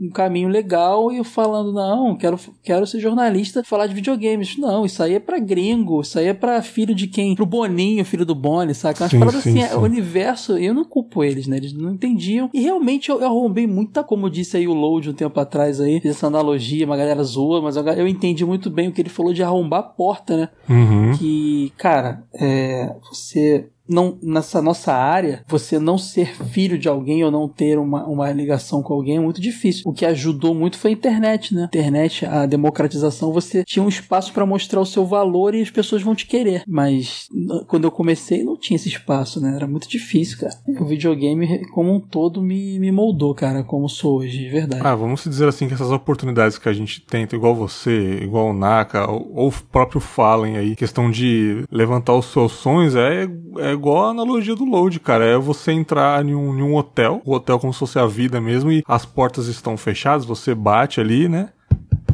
um 0.00 0.10
caminho 0.10 0.48
legal, 0.48 1.12
e 1.12 1.18
eu 1.18 1.24
falando, 1.24 1.72
não, 1.72 2.16
quero, 2.16 2.38
quero 2.62 2.86
ser 2.86 3.00
jornalista, 3.00 3.62
falar 3.64 3.86
de 3.86 3.94
videogames, 3.94 4.56
não, 4.56 4.84
isso 4.84 5.02
aí 5.02 5.14
é 5.14 5.20
pra 5.20 5.38
gringo, 5.38 6.00
isso 6.00 6.18
aí 6.18 6.26
é 6.26 6.34
pra 6.34 6.62
filho 6.62 6.94
de 6.94 7.06
quem, 7.06 7.34
pro 7.34 7.46
Boninho, 7.46 8.04
filho 8.04 8.24
do 8.24 8.34
Boni, 8.34 8.74
saca, 8.74 9.04
umas 9.04 9.10
Sim, 9.10 9.18
paradas 9.18 9.42
sim, 9.42 9.50
assim, 9.50 9.62
é, 9.62 9.68
sim. 9.68 9.76
o 9.76 9.80
universo, 9.80 10.58
eu 10.58 10.74
não 10.74 10.84
culpo 10.84 11.22
eles, 11.24 11.46
né? 11.46 11.56
Eles 11.56 11.72
não 11.72 11.92
entendiam. 11.92 12.50
E 12.52 12.60
realmente 12.60 13.10
eu, 13.10 13.20
eu 13.20 13.26
arrombei 13.26 13.66
muita, 13.66 14.02
como 14.02 14.30
disse 14.30 14.56
aí 14.56 14.66
o 14.66 14.74
Load 14.74 15.10
um 15.10 15.14
tempo 15.14 15.38
atrás 15.38 15.80
aí, 15.80 16.00
fiz 16.00 16.12
essa 16.12 16.26
analogia, 16.26 16.86
uma 16.86 16.96
galera 16.96 17.22
zoa, 17.22 17.60
mas 17.60 17.76
eu, 17.76 17.86
eu 17.88 18.08
entendi 18.08 18.44
muito 18.44 18.70
bem 18.70 18.88
o 18.88 18.92
que 18.92 19.00
ele 19.00 19.08
falou 19.08 19.32
de 19.32 19.42
arrombar 19.42 19.80
a 19.80 19.82
porta, 19.82 20.36
né? 20.36 20.48
Uhum. 20.68 21.16
Que, 21.16 21.72
cara, 21.78 22.24
é, 22.34 22.92
você 23.08 23.70
não 23.88 24.18
nessa 24.22 24.60
nossa 24.60 24.92
área, 24.92 25.44
você 25.48 25.78
não 25.78 25.98
ser 25.98 26.34
filho 26.46 26.78
de 26.78 26.88
alguém 26.88 27.24
ou 27.24 27.30
não 27.30 27.48
ter 27.48 27.78
uma, 27.78 28.06
uma 28.06 28.30
ligação 28.32 28.82
com 28.82 28.94
alguém 28.94 29.16
é 29.16 29.20
muito 29.20 29.40
difícil. 29.40 29.82
O 29.86 29.92
que 29.92 30.04
ajudou 30.04 30.54
muito 30.54 30.78
foi 30.78 30.90
a 30.90 30.94
internet, 30.94 31.54
né? 31.54 31.64
Internet, 31.64 32.26
a 32.26 32.46
democratização, 32.46 33.32
você 33.32 33.64
tinha 33.64 33.82
um 33.82 33.88
espaço 33.88 34.32
para 34.32 34.46
mostrar 34.46 34.80
o 34.80 34.86
seu 34.86 35.04
valor 35.06 35.54
e 35.54 35.62
as 35.62 35.70
pessoas 35.70 36.02
vão 36.02 36.14
te 36.14 36.26
querer. 36.26 36.62
Mas 36.66 37.28
quando 37.66 37.84
eu 37.84 37.90
comecei, 37.90 38.44
não 38.44 38.56
tinha 38.56 38.76
esse 38.76 38.88
espaço, 38.88 39.40
né? 39.40 39.54
Era 39.54 39.66
muito 39.66 39.88
difícil, 39.88 40.38
cara. 40.38 40.54
O 40.80 40.84
videogame, 40.84 41.66
como 41.68 41.94
um 41.94 42.00
todo, 42.00 42.42
me, 42.42 42.78
me 42.78 42.92
moldou, 42.92 43.34
cara, 43.34 43.62
como 43.62 43.88
sou 43.88 44.18
hoje, 44.18 44.38
de 44.38 44.48
verdade. 44.48 44.82
Ah, 44.84 44.94
vamos 44.94 45.24
dizer 45.24 45.48
assim 45.48 45.66
que 45.68 45.74
essas 45.74 45.90
oportunidades 45.90 46.58
que 46.58 46.68
a 46.68 46.72
gente 46.72 47.00
tenta, 47.00 47.34
igual 47.34 47.54
você, 47.54 48.20
igual 48.22 48.50
o 48.50 48.52
Naka, 48.52 49.10
ou, 49.10 49.30
ou 49.34 49.48
o 49.48 49.52
próprio 49.52 50.00
Fallen 50.00 50.56
aí, 50.56 50.76
questão 50.76 51.10
de 51.10 51.64
levantar 51.70 52.14
os 52.14 52.26
seus 52.26 52.52
sonhos, 52.52 52.94
é, 52.94 53.28
é 53.58 53.77
igual 53.78 54.06
a 54.06 54.10
analogia 54.10 54.54
do 54.54 54.64
Load, 54.64 55.00
cara. 55.00 55.24
É 55.24 55.36
você 55.36 55.72
entrar 55.72 56.24
em 56.24 56.34
um, 56.34 56.58
em 56.58 56.62
um 56.62 56.74
hotel, 56.74 57.22
o 57.24 57.32
hotel 57.32 57.58
como 57.58 57.72
se 57.72 57.78
fosse 57.78 57.98
a 57.98 58.06
vida 58.06 58.40
mesmo, 58.40 58.70
e 58.70 58.84
as 58.86 59.06
portas 59.06 59.46
estão 59.46 59.76
fechadas, 59.76 60.24
você 60.24 60.54
bate 60.54 61.00
ali, 61.00 61.28
né? 61.28 61.50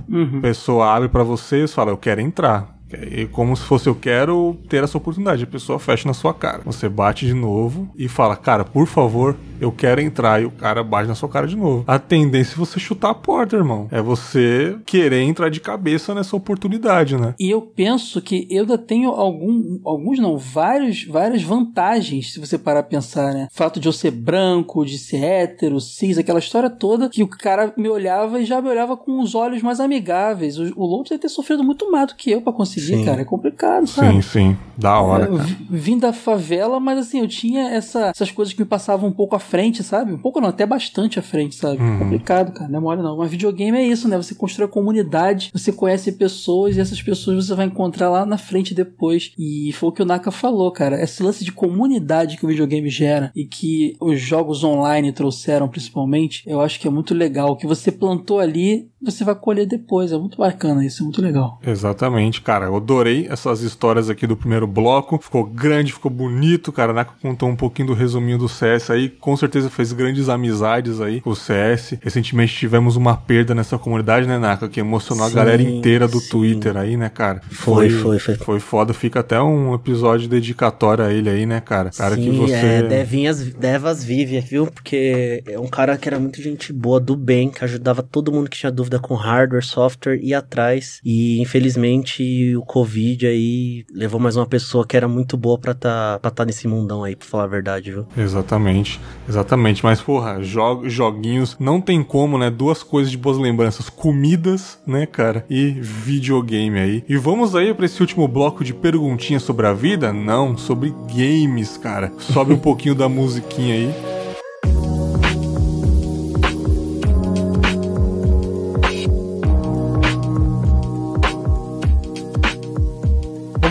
Uhum. 0.09 0.39
A 0.39 0.43
pessoa 0.43 0.95
abre 0.95 1.09
pra 1.09 1.23
você 1.23 1.65
e 1.65 1.69
fala, 1.69 1.91
eu 1.91 1.97
quero 1.97 2.21
entrar. 2.21 2.74
E 3.11 3.27
como 3.27 3.57
se 3.57 3.63
fosse 3.63 3.89
eu 3.89 3.95
quero 3.95 4.57
ter 4.69 4.83
essa 4.85 4.99
oportunidade. 4.99 5.45
A 5.45 5.47
pessoa 5.47 5.79
fecha 5.79 6.07
na 6.07 6.15
sua 6.15 6.35
cara. 6.35 6.63
Você 6.65 6.89
bate 6.89 7.27
de 7.27 7.35
novo 7.35 7.89
e 7.97 8.09
fala, 8.09 8.37
cara, 8.37 8.65
por 8.65 8.87
favor, 8.87 9.37
eu 9.61 9.73
quero 9.73 10.01
entrar. 10.01 10.43
E 10.43 10.45
o 10.45 10.51
cara 10.51 10.83
bate 10.83 11.09
na 11.09 11.15
sua 11.15 11.29
cara 11.29 11.47
de 11.47 11.57
novo. 11.57 11.85
A 11.87 11.99
tendência 11.99 12.55
é 12.55 12.59
você 12.59 12.79
chutar 12.79 13.11
a 13.11 13.15
porta, 13.15 13.57
irmão. 13.57 13.89
É 13.91 14.01
você 14.01 14.77
querer 14.85 15.23
entrar 15.23 15.49
de 15.49 15.61
cabeça 15.61 16.15
nessa 16.15 16.37
oportunidade, 16.37 17.17
né? 17.17 17.35
E 17.39 17.51
eu 17.51 17.63
penso 17.63 18.21
que 18.21 18.47
eu 18.51 18.63
ainda 18.63 18.79
tenho 18.79 19.11
algum, 19.11 19.81
alguns 19.85 20.19
não, 20.19 20.37
vários, 20.37 21.05
várias 21.05 21.43
vantagens, 21.43 22.33
se 22.33 22.41
você 22.41 22.59
parar 22.59 22.81
a 22.81 22.85
pensar, 22.85 23.33
né? 23.33 23.49
O 23.53 23.57
fato 23.57 23.81
de 23.81 23.89
eu 23.89 23.93
ser 23.93 24.11
branco, 24.11 24.85
de 24.85 24.99
ser 24.99 25.23
hétero, 25.25 25.81
cis, 25.81 26.19
aquela 26.19 26.39
história 26.39 26.71
toda, 26.71 27.09
que 27.09 27.23
o 27.23 27.29
cara 27.29 27.73
me 27.77 27.89
olhava 27.89 28.41
e 28.41 28.45
já 28.45 28.61
me 28.61 28.69
olhava 28.69 28.97
com 28.97 29.21
os 29.21 29.35
olhos 29.35 29.63
mais 29.63 29.81
amigáveis. 29.81 30.59
O, 30.59 30.73
o 30.77 30.87
Lourdes 30.87 31.11
deve 31.11 31.23
ter 31.23 31.29
sofrido 31.29 31.65
muito 31.65 31.91
mais 31.91 32.09
do 32.09 32.15
que 32.15 32.31
eu 32.31 32.43
pra 32.43 32.53
conseguir, 32.53 32.84
Sim. 32.87 33.05
cara. 33.05 33.23
É 33.23 33.25
complicado, 33.25 33.87
sabe? 33.87 34.15
Sim, 34.15 34.23
sim. 34.23 34.57
Da 34.77 35.01
hora, 35.01 35.27
Eu 35.27 35.37
cara. 35.37 35.45
vi- 35.45 35.67
vim 35.71 35.99
da 35.99 36.13
favela, 36.13 36.81
mas 36.81 36.99
assim, 36.99 37.21
eu 37.21 37.29
tinha 37.29 37.69
essa- 37.71 38.09
essas 38.09 38.31
coisas 38.31 38.53
que 38.53 38.61
me 38.61 38.67
passavam 38.67 39.09
um 39.09 39.13
pouco 39.13 39.37
à 39.37 39.39
frente, 39.39 39.83
sabe? 39.85 40.13
Um 40.13 40.19
pouco 40.19 40.41
não, 40.41 40.49
até 40.49 40.67
bastante 40.67 41.19
à 41.19 41.23
frente, 41.23 41.55
sabe? 41.55 41.81
Uhum. 41.81 41.99
Complicado, 42.01 42.53
cara, 42.53 42.69
não 42.69 42.79
é 42.79 42.83
mole 42.83 43.03
não. 43.03 43.17
Mas 43.17 43.31
videogame 43.31 43.79
é 43.79 43.87
isso, 43.87 44.09
né? 44.09 44.17
Você 44.17 44.35
constrói 44.35 44.67
comunidade, 44.69 45.51
você 45.53 45.71
conhece 45.73 46.11
pessoas 46.13 46.77
e 46.77 46.81
essas 46.81 47.01
pessoas 47.01 47.47
você 47.47 47.55
vai 47.55 47.67
encontrar 47.67 48.11
lá 48.11 48.27
na 48.27 48.37
frente 48.37 48.75
depois. 48.75 49.33
E 49.39 49.73
foi 49.75 49.89
o 49.91 49.93
que 49.93 50.03
o 50.03 50.05
Naka 50.05 50.31
falou, 50.33 50.71
cara. 50.73 51.01
Esse 51.03 51.23
lance 51.23 51.45
de 51.45 51.53
comunidade 51.53 52.37
que 52.37 52.45
o 52.45 52.49
videogame 52.49 52.89
gera 52.89 53.31
e 53.35 53.45
que 53.45 53.97
os 54.01 54.21
jogos 54.21 54.65
online 54.65 55.13
trouxeram 55.13 55.69
principalmente, 55.69 56.43
eu 56.47 56.61
acho 56.61 56.81
que 56.81 56.89
é 56.89 56.91
muito 56.91 57.15
legal. 57.15 57.51
O 57.53 57.57
que 57.57 57.67
você 57.67 57.93
plantou 57.93 58.41
ali, 58.41 58.89
você 59.05 59.25
vai 59.25 59.35
colher 59.35 59.67
depois. 59.67 60.13
É 60.13 60.19
muito 60.19 60.39
bacana 60.39 60.85
isso, 60.85 61.03
é 61.03 61.05
muito 61.05 61.21
legal. 61.23 61.59
Exatamente, 61.67 62.41
cara. 62.41 62.67
Eu 62.67 62.77
adorei 62.77 63.27
essas 63.29 63.61
histórias 63.63 64.09
aqui 64.11 64.27
do 64.27 64.37
primeiro 64.37 64.67
bloco. 64.67 65.19
Ficou 65.23 65.45
grande, 65.45 65.93
ficou 65.93 66.11
bonito, 66.11 66.73
cara. 66.73 66.93
A 66.93 66.95
Naka 66.95 67.13
contou 67.21 67.49
um 67.49 67.57
pouquinho 67.57 67.89
do 67.89 67.95
resuminho 67.95 68.39
do 68.39 68.49
CS 68.49 68.91
aí. 68.91 69.09
Com 69.09 69.37
certeza 69.37 69.69
fez 69.71 69.93
grandes 69.93 70.29
amizades 70.29 71.01
aí 71.01 71.21
com 71.21 71.31
o 71.31 71.37
CS. 71.37 71.95
Recentemente 72.03 72.55
tivemos 72.55 72.97
uma 72.97 73.17
perda 73.17 73.55
nessa 73.55 73.79
comunidade, 73.79 74.27
né, 74.27 74.39
Naka? 74.39 74.69
Que 74.69 74.81
emocionou 74.81 75.25
a 75.27 75.29
Sim, 75.29 75.35
galera 75.35 75.63
inteira 75.63 76.09
do 76.09 76.21
sim. 76.21 76.29
Twitter 76.31 76.77
aí, 76.77 76.97
né, 76.97 77.09
cara? 77.09 77.41
Foi, 77.51 77.91
foi, 77.91 78.19
foi. 78.19 78.35
Foi 78.37 78.61
foda. 78.61 78.93
Fica 78.95 79.21
até 79.21 79.41
um 79.41 79.75
episódio 79.75 80.29
dedicatório 80.29 81.05
a 81.05 81.13
ele 81.13 81.29
aí, 81.29 81.47
né, 81.47 81.61
cara? 81.61 81.91
Cara 81.91 82.17
que 82.17 82.23
Sim, 82.23 82.37
você. 82.39 82.55
é, 82.55 82.83
Devinhas, 82.83 83.43
Devas 83.55 84.05
vive, 84.05 84.41
viu? 84.41 84.67
Porque 84.67 85.43
é 85.47 85.59
um 85.59 85.67
cara 85.67 85.97
que 85.97 86.09
era 86.09 86.19
muito 86.19 86.41
gente 86.41 86.73
boa, 86.73 87.01
do 87.01 87.17
bem, 87.17 87.51
que 87.51 87.65
ajudava 87.65 88.03
todo 88.03 88.33
mundo 88.33 88.49
que 88.49 88.57
tinha 88.57 88.71
dúvida 88.73 88.94
com 88.99 89.15
hardware, 89.15 89.65
software, 89.65 90.19
ia 90.23 90.39
atrás. 90.39 91.01
E 91.05 91.41
infelizmente 91.41 92.57
o 92.57 92.63
Covid 92.63 93.27
aí 93.27 93.85
levou 93.93 94.21
mais 94.21 94.37
uma 94.37 94.47
pessoa 94.47 94.87
que 94.87 94.97
era 94.97 95.09
muito 95.09 95.37
boa 95.37 95.59
pra 95.59 95.75
tá, 95.75 96.19
pra 96.21 96.31
tá 96.31 96.45
nesse 96.45 96.67
mundão 96.69 97.05
aí, 97.05 97.17
pra 97.17 97.27
falar 97.27 97.45
a 97.45 97.49
verdade, 97.49 97.91
viu? 97.91 98.07
Exatamente, 98.17 99.01
exatamente. 99.29 99.85
Mas, 99.85 100.01
porra, 100.01 100.43
jo 100.43 100.89
joguinhos, 100.89 101.57
não 101.59 101.81
tem 101.81 102.03
como, 102.03 102.39
né? 102.39 102.51
Duas 102.51 102.83
coisas 102.83 103.11
de 103.11 103.19
boas 103.19 103.39
lembranças: 103.39 103.89
comidas, 103.89 104.79
né, 104.87 105.07
cara? 105.07 105.45
E 105.49 105.71
videogame 105.81 106.79
aí. 106.79 107.05
E 107.09 107.17
vamos 107.17 107.55
aí 107.55 107.73
pra 107.75 107.87
esse 107.87 108.01
último 108.01 108.27
bloco 108.27 108.65
de 108.65 108.75
perguntinhas 108.75 109.43
sobre 109.43 109.67
a 109.67 109.73
vida? 109.73 110.13
Não, 110.13 110.57
sobre 110.57 110.95
games, 111.15 111.77
cara. 111.77 112.13
Sobe 112.19 112.53
um 112.53 112.59
pouquinho 112.61 112.95
da 112.95 113.09
musiquinha 113.09 113.75
aí. 113.75 114.14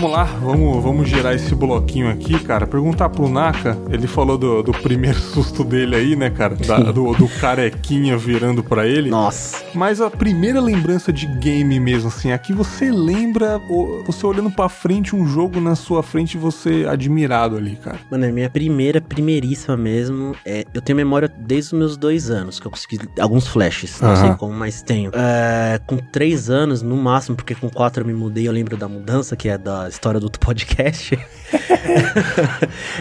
Vamos 0.04 0.18
lá, 0.18 0.24
vamos, 0.24 0.82
vamos 0.84 1.08
girar 1.08 1.34
esse 1.34 1.54
bloquinho 1.54 2.10
aqui, 2.10 2.38
cara. 2.38 2.66
Perguntar 2.66 3.08
pro 3.08 3.26
Naka, 3.26 3.78
ele 3.90 4.06
falou 4.06 4.36
do, 4.36 4.62
do 4.62 4.70
primeiro 4.70 5.16
susto 5.32 5.64
dele 5.64 5.96
aí, 5.96 6.14
né, 6.14 6.28
cara? 6.28 6.54
Da- 6.56 6.92
do, 6.92 7.14
do 7.14 7.26
carequinha 7.40 8.14
virando 8.14 8.62
pra 8.62 8.86
ele. 8.86 9.08
Nossa. 9.08 9.64
Mas 9.74 10.02
a 10.02 10.10
primeira 10.10 10.60
lembrança 10.60 11.10
de 11.10 11.26
game 11.26 11.80
mesmo, 11.80 12.08
assim, 12.08 12.32
aqui 12.32 12.52
você 12.52 12.90
lembra 12.90 13.58
você 14.04 14.26
olhando 14.26 14.50
pra 14.50 14.68
frente, 14.68 15.16
um 15.16 15.26
jogo 15.26 15.58
na 15.58 15.74
sua 15.74 16.02
frente 16.02 16.34
e 16.34 16.38
você 16.38 16.84
admirado 16.86 17.56
ali, 17.56 17.76
cara. 17.76 17.98
Mano, 18.10 18.26
a 18.26 18.28
minha 18.30 18.50
primeira, 18.50 19.00
primeiríssima 19.00 19.74
mesmo, 19.74 20.36
é, 20.44 20.66
eu 20.74 20.82
tenho 20.82 20.96
memória 20.98 21.32
desde 21.34 21.74
os 21.74 21.78
meus 21.78 21.96
dois 21.96 22.28
anos, 22.28 22.60
que 22.60 22.66
eu 22.66 22.70
consegui 22.70 22.98
alguns 23.18 23.48
flashes, 23.48 23.98
não 24.02 24.14
sei 24.16 24.34
como, 24.34 24.52
mas 24.52 24.82
tenho. 24.82 25.10
É, 25.14 25.80
com 25.86 25.96
três 25.96 26.50
anos, 26.50 26.82
no 26.82 26.94
máximo, 26.94 27.36
porque 27.36 27.54
com 27.54 27.70
quatro 27.70 28.02
eu 28.02 28.06
me 28.06 28.12
mudei, 28.12 28.46
eu 28.46 28.52
lembro 28.52 28.76
da 28.76 28.86
mudança, 28.86 29.34
que 29.34 29.48
é 29.48 29.56
da 29.56 29.93
história 29.94 30.18
do 30.20 30.24
outro 30.24 30.40
podcast. 30.40 31.18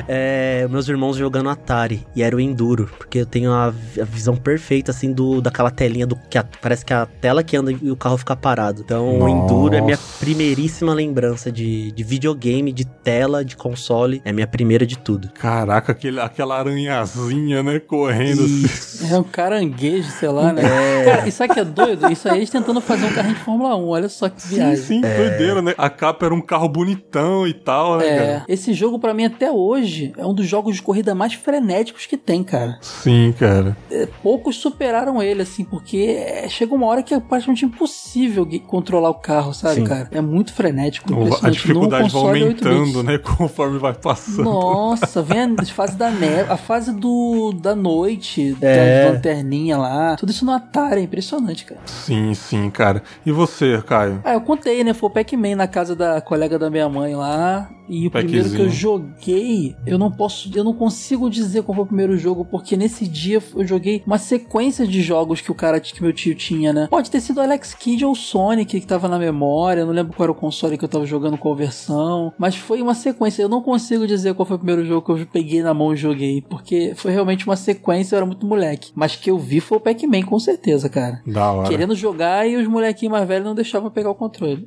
É, 0.07 0.67
meus 0.69 0.87
irmãos 0.87 1.15
jogando 1.17 1.49
Atari, 1.49 2.05
e 2.15 2.21
era 2.23 2.35
o 2.35 2.39
Enduro, 2.39 2.89
porque 2.97 3.19
eu 3.19 3.25
tenho 3.25 3.51
a, 3.51 3.67
a 3.67 4.05
visão 4.05 4.35
perfeita, 4.35 4.91
assim, 4.91 5.11
do, 5.11 5.41
daquela 5.41 5.71
telinha 5.71 6.05
do 6.05 6.15
que 6.29 6.37
a- 6.37 6.45
parece 6.61 6.85
que 6.85 6.93
é 6.93 6.95
a 6.97 7.05
tela 7.05 7.43
que 7.43 7.55
anda 7.55 7.71
e 7.71 7.89
o 7.91 7.95
carro 7.95 8.17
fica 8.17 8.35
parado. 8.35 8.81
Então, 8.83 9.19
o 9.19 9.29
Enduro 9.29 9.75
é 9.75 9.81
minha 9.81 9.95
Nossa. 9.97 10.19
primeiríssima 10.19 10.93
lembrança 10.93 11.51
de, 11.51 11.91
de 11.91 12.03
videogame, 12.03 12.71
de 12.71 12.85
tela, 12.85 13.43
de 13.43 13.55
console, 13.55 14.21
é 14.25 14.31
minha 14.31 14.47
primeira 14.47 14.85
de 14.85 14.97
tudo. 14.97 15.29
Caraca, 15.33 15.91
aquele, 15.93 16.19
aquela 16.19 16.59
aranhazinha, 16.59 17.63
né, 17.63 17.79
correndo 17.79 18.43
assim. 18.43 19.13
É 19.13 19.17
um 19.17 19.23
caranguejo, 19.23 20.09
sei 20.11 20.29
lá, 20.29 20.51
né? 20.53 20.61
É. 20.63 21.05
Cara, 21.05 21.27
e 21.27 21.31
sabe 21.31 21.51
o 21.51 21.53
que 21.55 21.59
é 21.59 21.65
doido? 21.65 22.11
Isso 22.11 22.27
aí 22.29 22.37
eles 22.39 22.49
tentando 22.49 22.81
fazer 22.81 23.05
um 23.05 23.13
carrinho 23.13 23.35
de 23.35 23.41
Fórmula 23.41 23.75
1. 23.75 23.87
Olha 23.87 24.09
só 24.09 24.29
que 24.29 24.41
Sim, 24.41 24.55
viagem. 24.55 24.77
sim, 24.77 25.01
doideira, 25.01 25.61
né? 25.61 25.73
A 25.77 25.89
capa 25.89 26.25
era 26.25 26.35
um 26.35 26.41
carro 26.41 26.67
bonitão 26.73 27.47
e 27.47 27.53
tal, 27.53 27.97
né, 27.97 28.07
É, 28.07 28.17
cara? 28.17 28.45
esse 28.47 28.73
jogo 28.73 28.99
pra 28.99 29.13
mim 29.13 29.25
até 29.25 29.51
hoje 29.51 30.11
é 30.17 30.25
um 30.25 30.33
dos 30.33 30.47
jogos 30.47 30.75
de 30.75 30.81
corrida 30.81 31.13
mais 31.15 31.33
frenéticos 31.33 32.05
que 32.05 32.17
tem, 32.17 32.43
cara. 32.43 32.77
Sim, 32.81 33.33
cara. 33.39 33.77
É, 33.91 34.07
poucos 34.21 34.57
superaram 34.57 35.21
ele, 35.21 35.41
assim, 35.43 35.63
porque 35.63 35.97
é, 36.19 36.49
chega 36.49 36.73
uma 36.73 36.87
hora 36.87 37.03
que 37.03 37.13
é 37.13 37.19
praticamente 37.19 37.65
impossível 37.65 38.45
controlar 38.67 39.09
o 39.09 39.15
carro, 39.15 39.53
sabe, 39.53 39.75
Sim. 39.75 39.83
cara? 39.85 40.09
É 40.11 40.21
muito 40.21 40.53
frenético, 40.53 41.13
A 41.13 41.17
impressionante. 41.17 41.53
dificuldade 41.53 42.03
vai 42.03 42.11
console 42.11 42.43
8 42.45 42.67
aumentando, 42.67 43.03
né, 43.03 43.17
conforme 43.37 43.77
vai 43.79 43.93
passando. 43.93 44.43
Nossa, 44.43 45.21
vem 45.21 45.39
a 45.57 45.65
fase 45.65 45.95
da 45.95 46.09
neve, 46.09 46.51
a 46.51 46.57
fase 46.57 46.91
do 46.91 47.53
da 47.53 47.75
noite, 47.75 48.57
É. 48.61 49.05
da 49.05 49.11
lanterninha 49.11 49.77
lá. 49.77 50.15
Tudo 50.15 50.31
isso 50.31 50.45
no 50.45 50.51
Atari, 50.51 51.01
é 51.01 51.03
impressionante, 51.03 51.65
cara. 51.65 51.81
Sim, 51.85 52.33
sim, 52.33 52.69
cara. 52.69 53.03
E 53.25 53.31
você, 53.31 53.81
Caio? 53.85 54.21
Ah, 54.23 54.33
eu 54.33 54.41
contei, 54.41 54.83
né? 54.83 54.93
Foi 54.93 55.09
o 55.09 55.13
Pac-Man 55.13 55.55
na 55.55 55.67
casa 55.67 55.95
da 55.95 56.21
colega 56.21 56.57
da 56.57 56.62
minha 56.69 56.83
minha 56.83 56.89
mãe 56.89 57.15
lá. 57.15 57.69
E 57.87 58.07
o 58.07 58.11
primeiro 58.11 58.49
que 58.49 58.61
eu 58.61 58.69
joguei, 58.69 59.75
eu 59.85 59.97
não 59.97 60.09
posso, 60.09 60.49
eu 60.55 60.63
não 60.63 60.73
consigo 60.73 61.29
dizer 61.29 61.63
qual 61.63 61.75
foi 61.75 61.83
o 61.83 61.87
primeiro 61.87 62.17
jogo, 62.17 62.45
porque 62.45 62.77
nesse 62.77 63.05
dia 63.05 63.43
eu 63.55 63.67
joguei 63.67 64.01
uma 64.07 64.17
sequência 64.17 64.87
de 64.87 65.01
jogos 65.01 65.41
que 65.41 65.51
o 65.51 65.55
cara 65.55 65.81
que 65.81 66.01
meu 66.01 66.13
tio 66.13 66.33
tinha, 66.33 66.71
né? 66.71 66.87
Pode 66.89 67.11
ter 67.11 67.19
sido 67.19 67.41
Alex 67.41 67.73
Kidd 67.73 68.05
ou 68.05 68.15
Sonic 68.15 68.79
que 68.79 68.87
tava 68.87 69.09
na 69.09 69.19
memória, 69.19 69.81
eu 69.81 69.85
não 69.85 69.93
lembro 69.93 70.13
qual 70.15 70.25
era 70.25 70.31
o 70.31 70.35
console 70.35 70.77
que 70.77 70.85
eu 70.85 70.89
tava 70.89 71.05
jogando, 71.05 71.37
qual 71.37 71.55
versão, 71.55 72.33
mas 72.37 72.55
foi 72.55 72.81
uma 72.81 72.95
sequência. 72.95 73.41
Eu 73.41 73.49
não 73.49 73.61
consigo 73.61 74.07
dizer 74.07 74.33
qual 74.33 74.45
foi 74.45 74.55
o 74.55 74.59
primeiro 74.59 74.85
jogo 74.85 75.05
que 75.05 75.21
eu 75.21 75.27
peguei 75.27 75.61
na 75.61 75.73
mão 75.73 75.93
e 75.93 75.97
joguei, 75.97 76.41
porque 76.41 76.93
foi 76.95 77.11
realmente 77.11 77.45
uma 77.45 77.57
sequência, 77.57 78.15
eu 78.15 78.17
era 78.17 78.25
muito 78.25 78.45
moleque. 78.45 78.91
Mas 78.95 79.17
que 79.17 79.29
eu 79.29 79.37
vi 79.37 79.59
foi 79.59 79.77
o 79.77 79.81
Pac-Man, 79.81 80.23
com 80.23 80.39
certeza, 80.39 80.87
cara. 80.87 81.21
Da 81.27 81.51
hora. 81.51 81.67
Querendo 81.67 81.95
jogar 81.95 82.47
e 82.47 82.55
os 82.55 82.67
molequinhos 82.67 83.11
mais 83.11 83.27
velhos 83.27 83.45
não 83.45 83.53
deixavam 83.53 83.91
pegar 83.91 84.09
o 84.09 84.15
controle. 84.15 84.65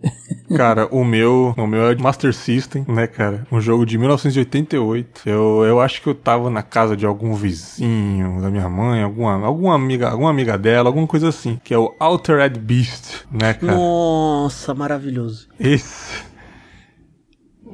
Cara, 0.55 0.87
o 0.93 1.05
meu, 1.05 1.55
o 1.57 1.67
meu 1.67 1.86
Master 1.95 2.35
System, 2.35 2.85
né, 2.89 3.07
cara? 3.07 3.47
Um 3.51 3.61
jogo 3.61 3.87
de 3.87 3.99
1988. 3.99 5.23
Eu, 5.27 5.65
eu 5.65 5.81
acho 5.81 6.03
que 6.03 6.09
eu 6.09 6.15
tava 6.15 6.51
na 6.51 6.63
casa 6.63 6.97
de 6.97 7.07
algum 7.07 7.35
vizinho 7.35 8.41
da 8.41 8.51
minha 8.51 8.69
mãe, 8.69 9.03
alguma, 9.03 9.47
alguma 9.47 9.75
amiga, 9.75 10.11
alguma 10.11 10.31
amiga 10.31 10.59
dela, 10.59 10.89
alguma 10.89 11.07
coisa 11.07 11.29
assim, 11.29 11.61
que 11.63 11.73
é 11.73 11.79
o 11.79 11.95
Altered 11.99 12.59
Beast, 12.59 13.25
né, 13.31 13.55
cara? 13.55 13.75
Nossa, 13.75 14.75
maravilhoso. 14.75 15.49
Esse 15.59 16.37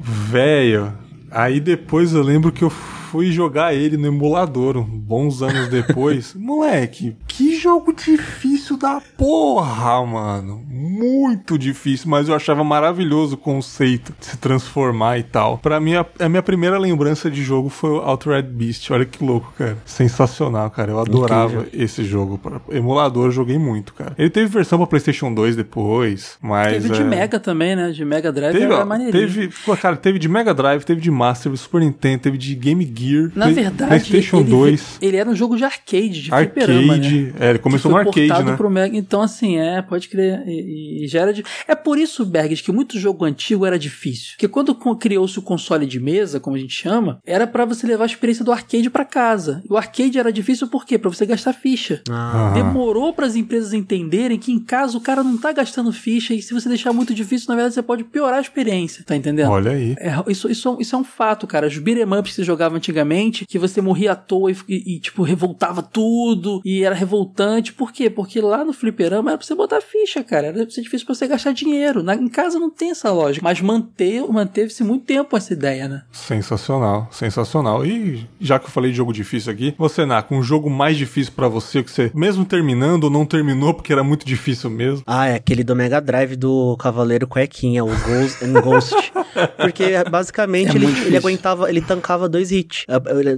velho. 0.02 0.92
Aí 1.30 1.60
depois 1.60 2.12
eu 2.12 2.22
lembro 2.22 2.52
que 2.52 2.62
eu 2.62 2.72
fui 3.12 3.30
jogar 3.30 3.74
ele 3.74 3.98
no 3.98 4.06
emulador, 4.06 4.82
bons 4.82 5.42
anos 5.42 5.68
depois. 5.68 6.32
Moleque, 6.34 7.14
que 7.28 7.54
jogo 7.56 7.92
difícil 7.92 8.78
da 8.78 9.02
porra, 9.18 10.06
mano. 10.06 10.64
Muito 10.66 11.58
difícil, 11.58 12.08
mas 12.08 12.26
eu 12.26 12.34
achava 12.34 12.64
maravilhoso 12.64 13.34
o 13.34 13.36
conceito 13.36 14.14
de 14.18 14.24
se 14.24 14.38
transformar 14.38 15.18
e 15.18 15.24
tal. 15.24 15.58
Pra 15.58 15.78
mim, 15.78 15.92
a, 15.94 16.28
minha 16.28 16.42
primeira 16.42 16.78
lembrança 16.78 17.30
de 17.30 17.42
jogo 17.42 17.68
foi 17.68 17.90
o 17.90 17.96
Altered 17.98 18.48
Beast. 18.48 18.90
Olha 18.90 19.04
que 19.04 19.22
louco, 19.22 19.52
cara. 19.58 19.76
Sensacional, 19.84 20.70
cara. 20.70 20.92
Eu 20.92 20.98
adorava 20.98 21.52
Incrível. 21.52 21.84
esse 21.84 22.04
jogo. 22.04 22.38
Pra 22.38 22.62
emulador, 22.70 23.26
eu 23.26 23.30
joguei 23.30 23.58
muito, 23.58 23.92
cara. 23.92 24.14
Ele 24.16 24.30
teve 24.30 24.46
versão 24.46 24.78
pra 24.78 24.86
PlayStation 24.86 25.34
2 25.34 25.54
depois, 25.54 26.38
mas. 26.40 26.72
Teve 26.72 26.88
de 26.88 27.02
é... 27.02 27.04
Mega 27.04 27.38
também, 27.38 27.76
né? 27.76 27.90
De 27.90 28.06
Mega 28.06 28.32
Drive 28.32 28.54
teve, 28.54 28.72
era 28.72 28.86
maneirinho. 28.86 29.12
Teve, 29.12 29.50
cara, 29.76 29.96
teve 29.96 30.18
de 30.18 30.30
Mega 30.30 30.54
Drive, 30.54 30.82
teve 30.84 31.00
de 31.02 31.10
Master, 31.10 31.54
Super 31.58 31.82
Nintendo, 31.82 32.22
teve 32.22 32.38
de 32.38 32.54
Game 32.54 32.82
Gear. 32.84 33.01
Gear. 33.02 33.32
Na 33.34 33.50
verdade, 33.50 33.88
PlayStation 33.88 34.40
ele, 34.40 34.50
2. 34.50 34.98
Ele 35.00 35.16
era 35.16 35.28
um 35.28 35.34
jogo 35.34 35.56
de 35.56 35.64
arcade, 35.64 36.22
de 36.22 36.32
arcade, 36.32 36.52
fliperama, 36.52 36.96
né? 36.96 37.32
É, 37.38 37.50
ele 37.50 37.58
começou 37.58 37.90
no 37.90 37.96
arcade, 37.96 38.44
né? 38.44 38.56
Pro 38.56 38.70
Mega, 38.70 38.96
então, 38.96 39.20
assim, 39.22 39.58
é, 39.58 39.82
pode 39.82 40.08
crer. 40.08 40.42
E, 40.46 41.04
e, 41.04 41.08
já 41.08 41.20
era 41.20 41.32
de... 41.32 41.44
É 41.66 41.74
por 41.74 41.98
isso, 41.98 42.24
Bergs, 42.24 42.62
que 42.62 42.72
muito 42.72 42.98
jogo 42.98 43.24
antigo 43.24 43.66
era 43.66 43.78
difícil. 43.78 44.32
Porque 44.32 44.48
quando 44.48 44.74
criou-se 44.74 45.38
o 45.38 45.42
console 45.42 45.86
de 45.86 46.00
mesa, 46.00 46.40
como 46.40 46.56
a 46.56 46.58
gente 46.58 46.74
chama, 46.74 47.18
era 47.26 47.46
para 47.46 47.64
você 47.64 47.86
levar 47.86 48.04
a 48.04 48.06
experiência 48.06 48.44
do 48.44 48.52
arcade 48.52 48.88
para 48.90 49.04
casa. 49.04 49.62
E 49.68 49.72
o 49.72 49.76
arcade 49.76 50.18
era 50.18 50.32
difícil 50.32 50.68
por 50.68 50.84
quê? 50.84 50.98
Pra 50.98 51.10
você 51.10 51.26
gastar 51.26 51.52
ficha. 51.52 52.02
Ah. 52.10 52.52
Demorou 52.54 53.12
para 53.12 53.26
as 53.26 53.36
empresas 53.36 53.72
entenderem 53.72 54.38
que 54.38 54.52
em 54.52 54.58
casa 54.58 54.96
o 54.96 55.00
cara 55.00 55.22
não 55.22 55.36
tá 55.36 55.52
gastando 55.52 55.92
ficha 55.92 56.34
e 56.34 56.42
se 56.42 56.52
você 56.52 56.68
deixar 56.68 56.92
muito 56.92 57.14
difícil, 57.14 57.46
na 57.48 57.54
verdade 57.54 57.74
você 57.74 57.82
pode 57.82 58.04
piorar 58.04 58.38
a 58.38 58.40
experiência, 58.40 59.04
tá 59.04 59.16
entendendo? 59.16 59.50
Olha 59.50 59.72
aí. 59.72 59.94
É, 59.98 60.12
isso, 60.28 60.50
isso, 60.50 60.76
isso 60.80 60.94
é 60.94 60.98
um 60.98 61.04
fato, 61.04 61.46
cara. 61.46 61.66
Os 61.66 61.78
beat'em 61.78 62.04
ups 62.04 62.30
que 62.30 62.36
você 62.36 62.44
jogava 62.44 62.76
antigamente, 62.76 62.91
que 63.46 63.58
você 63.58 63.80
morria 63.80 64.12
à 64.12 64.16
toa 64.16 64.50
e, 64.50 64.56
e, 64.68 64.94
e, 64.96 65.00
tipo, 65.00 65.22
revoltava 65.22 65.82
tudo 65.82 66.60
e 66.64 66.84
era 66.84 66.94
revoltante. 66.94 67.72
Por 67.72 67.92
quê? 67.92 68.10
Porque 68.10 68.40
lá 68.40 68.64
no 68.64 68.72
fliperama 68.72 69.30
era 69.30 69.38
pra 69.38 69.46
você 69.46 69.54
botar 69.54 69.80
ficha, 69.80 70.22
cara. 70.22 70.48
Era 70.48 70.62
pra 70.62 70.70
ser 70.70 70.82
difícil 70.82 71.06
pra 71.06 71.14
você 71.14 71.26
gastar 71.26 71.52
dinheiro. 71.52 72.02
Na, 72.02 72.14
em 72.14 72.28
casa 72.28 72.58
não 72.58 72.70
tem 72.70 72.90
essa 72.90 73.10
lógica. 73.10 73.42
Mas 73.44 73.60
manter, 73.60 74.22
manteve-se 74.28 74.84
muito 74.84 75.04
tempo 75.04 75.36
essa 75.36 75.52
ideia, 75.52 75.88
né? 75.88 76.02
Sensacional, 76.12 77.08
sensacional. 77.10 77.84
E 77.84 78.26
já 78.40 78.58
que 78.58 78.66
eu 78.66 78.70
falei 78.70 78.90
de 78.90 78.96
jogo 78.96 79.12
difícil 79.12 79.52
aqui, 79.52 79.74
você, 79.78 80.02
com 80.28 80.38
um 80.38 80.42
jogo 80.42 80.68
mais 80.68 80.96
difícil 80.96 81.32
para 81.34 81.48
você, 81.48 81.82
que 81.82 81.90
você, 81.90 82.10
mesmo 82.14 82.44
terminando 82.44 83.04
ou 83.04 83.10
não 83.10 83.24
terminou, 83.24 83.74
porque 83.74 83.92
era 83.92 84.04
muito 84.04 84.26
difícil 84.26 84.70
mesmo. 84.70 85.02
Ah, 85.06 85.26
é 85.26 85.34
aquele 85.34 85.64
do 85.64 85.74
Mega 85.74 86.00
Drive 86.00 86.36
do 86.36 86.76
Cavaleiro 86.76 87.26
Cuequinha, 87.26 87.84
o 87.84 87.88
Ghost 87.88 88.44
and 88.44 88.60
Ghost. 88.60 88.94
Porque 89.56 89.84
basicamente 90.10 90.72
é 90.72 90.74
ele, 90.76 90.86
ele 91.06 91.16
aguentava, 91.16 91.68
ele 91.68 91.80
tancava 91.80 92.28
dois 92.28 92.50
hits. 92.50 92.81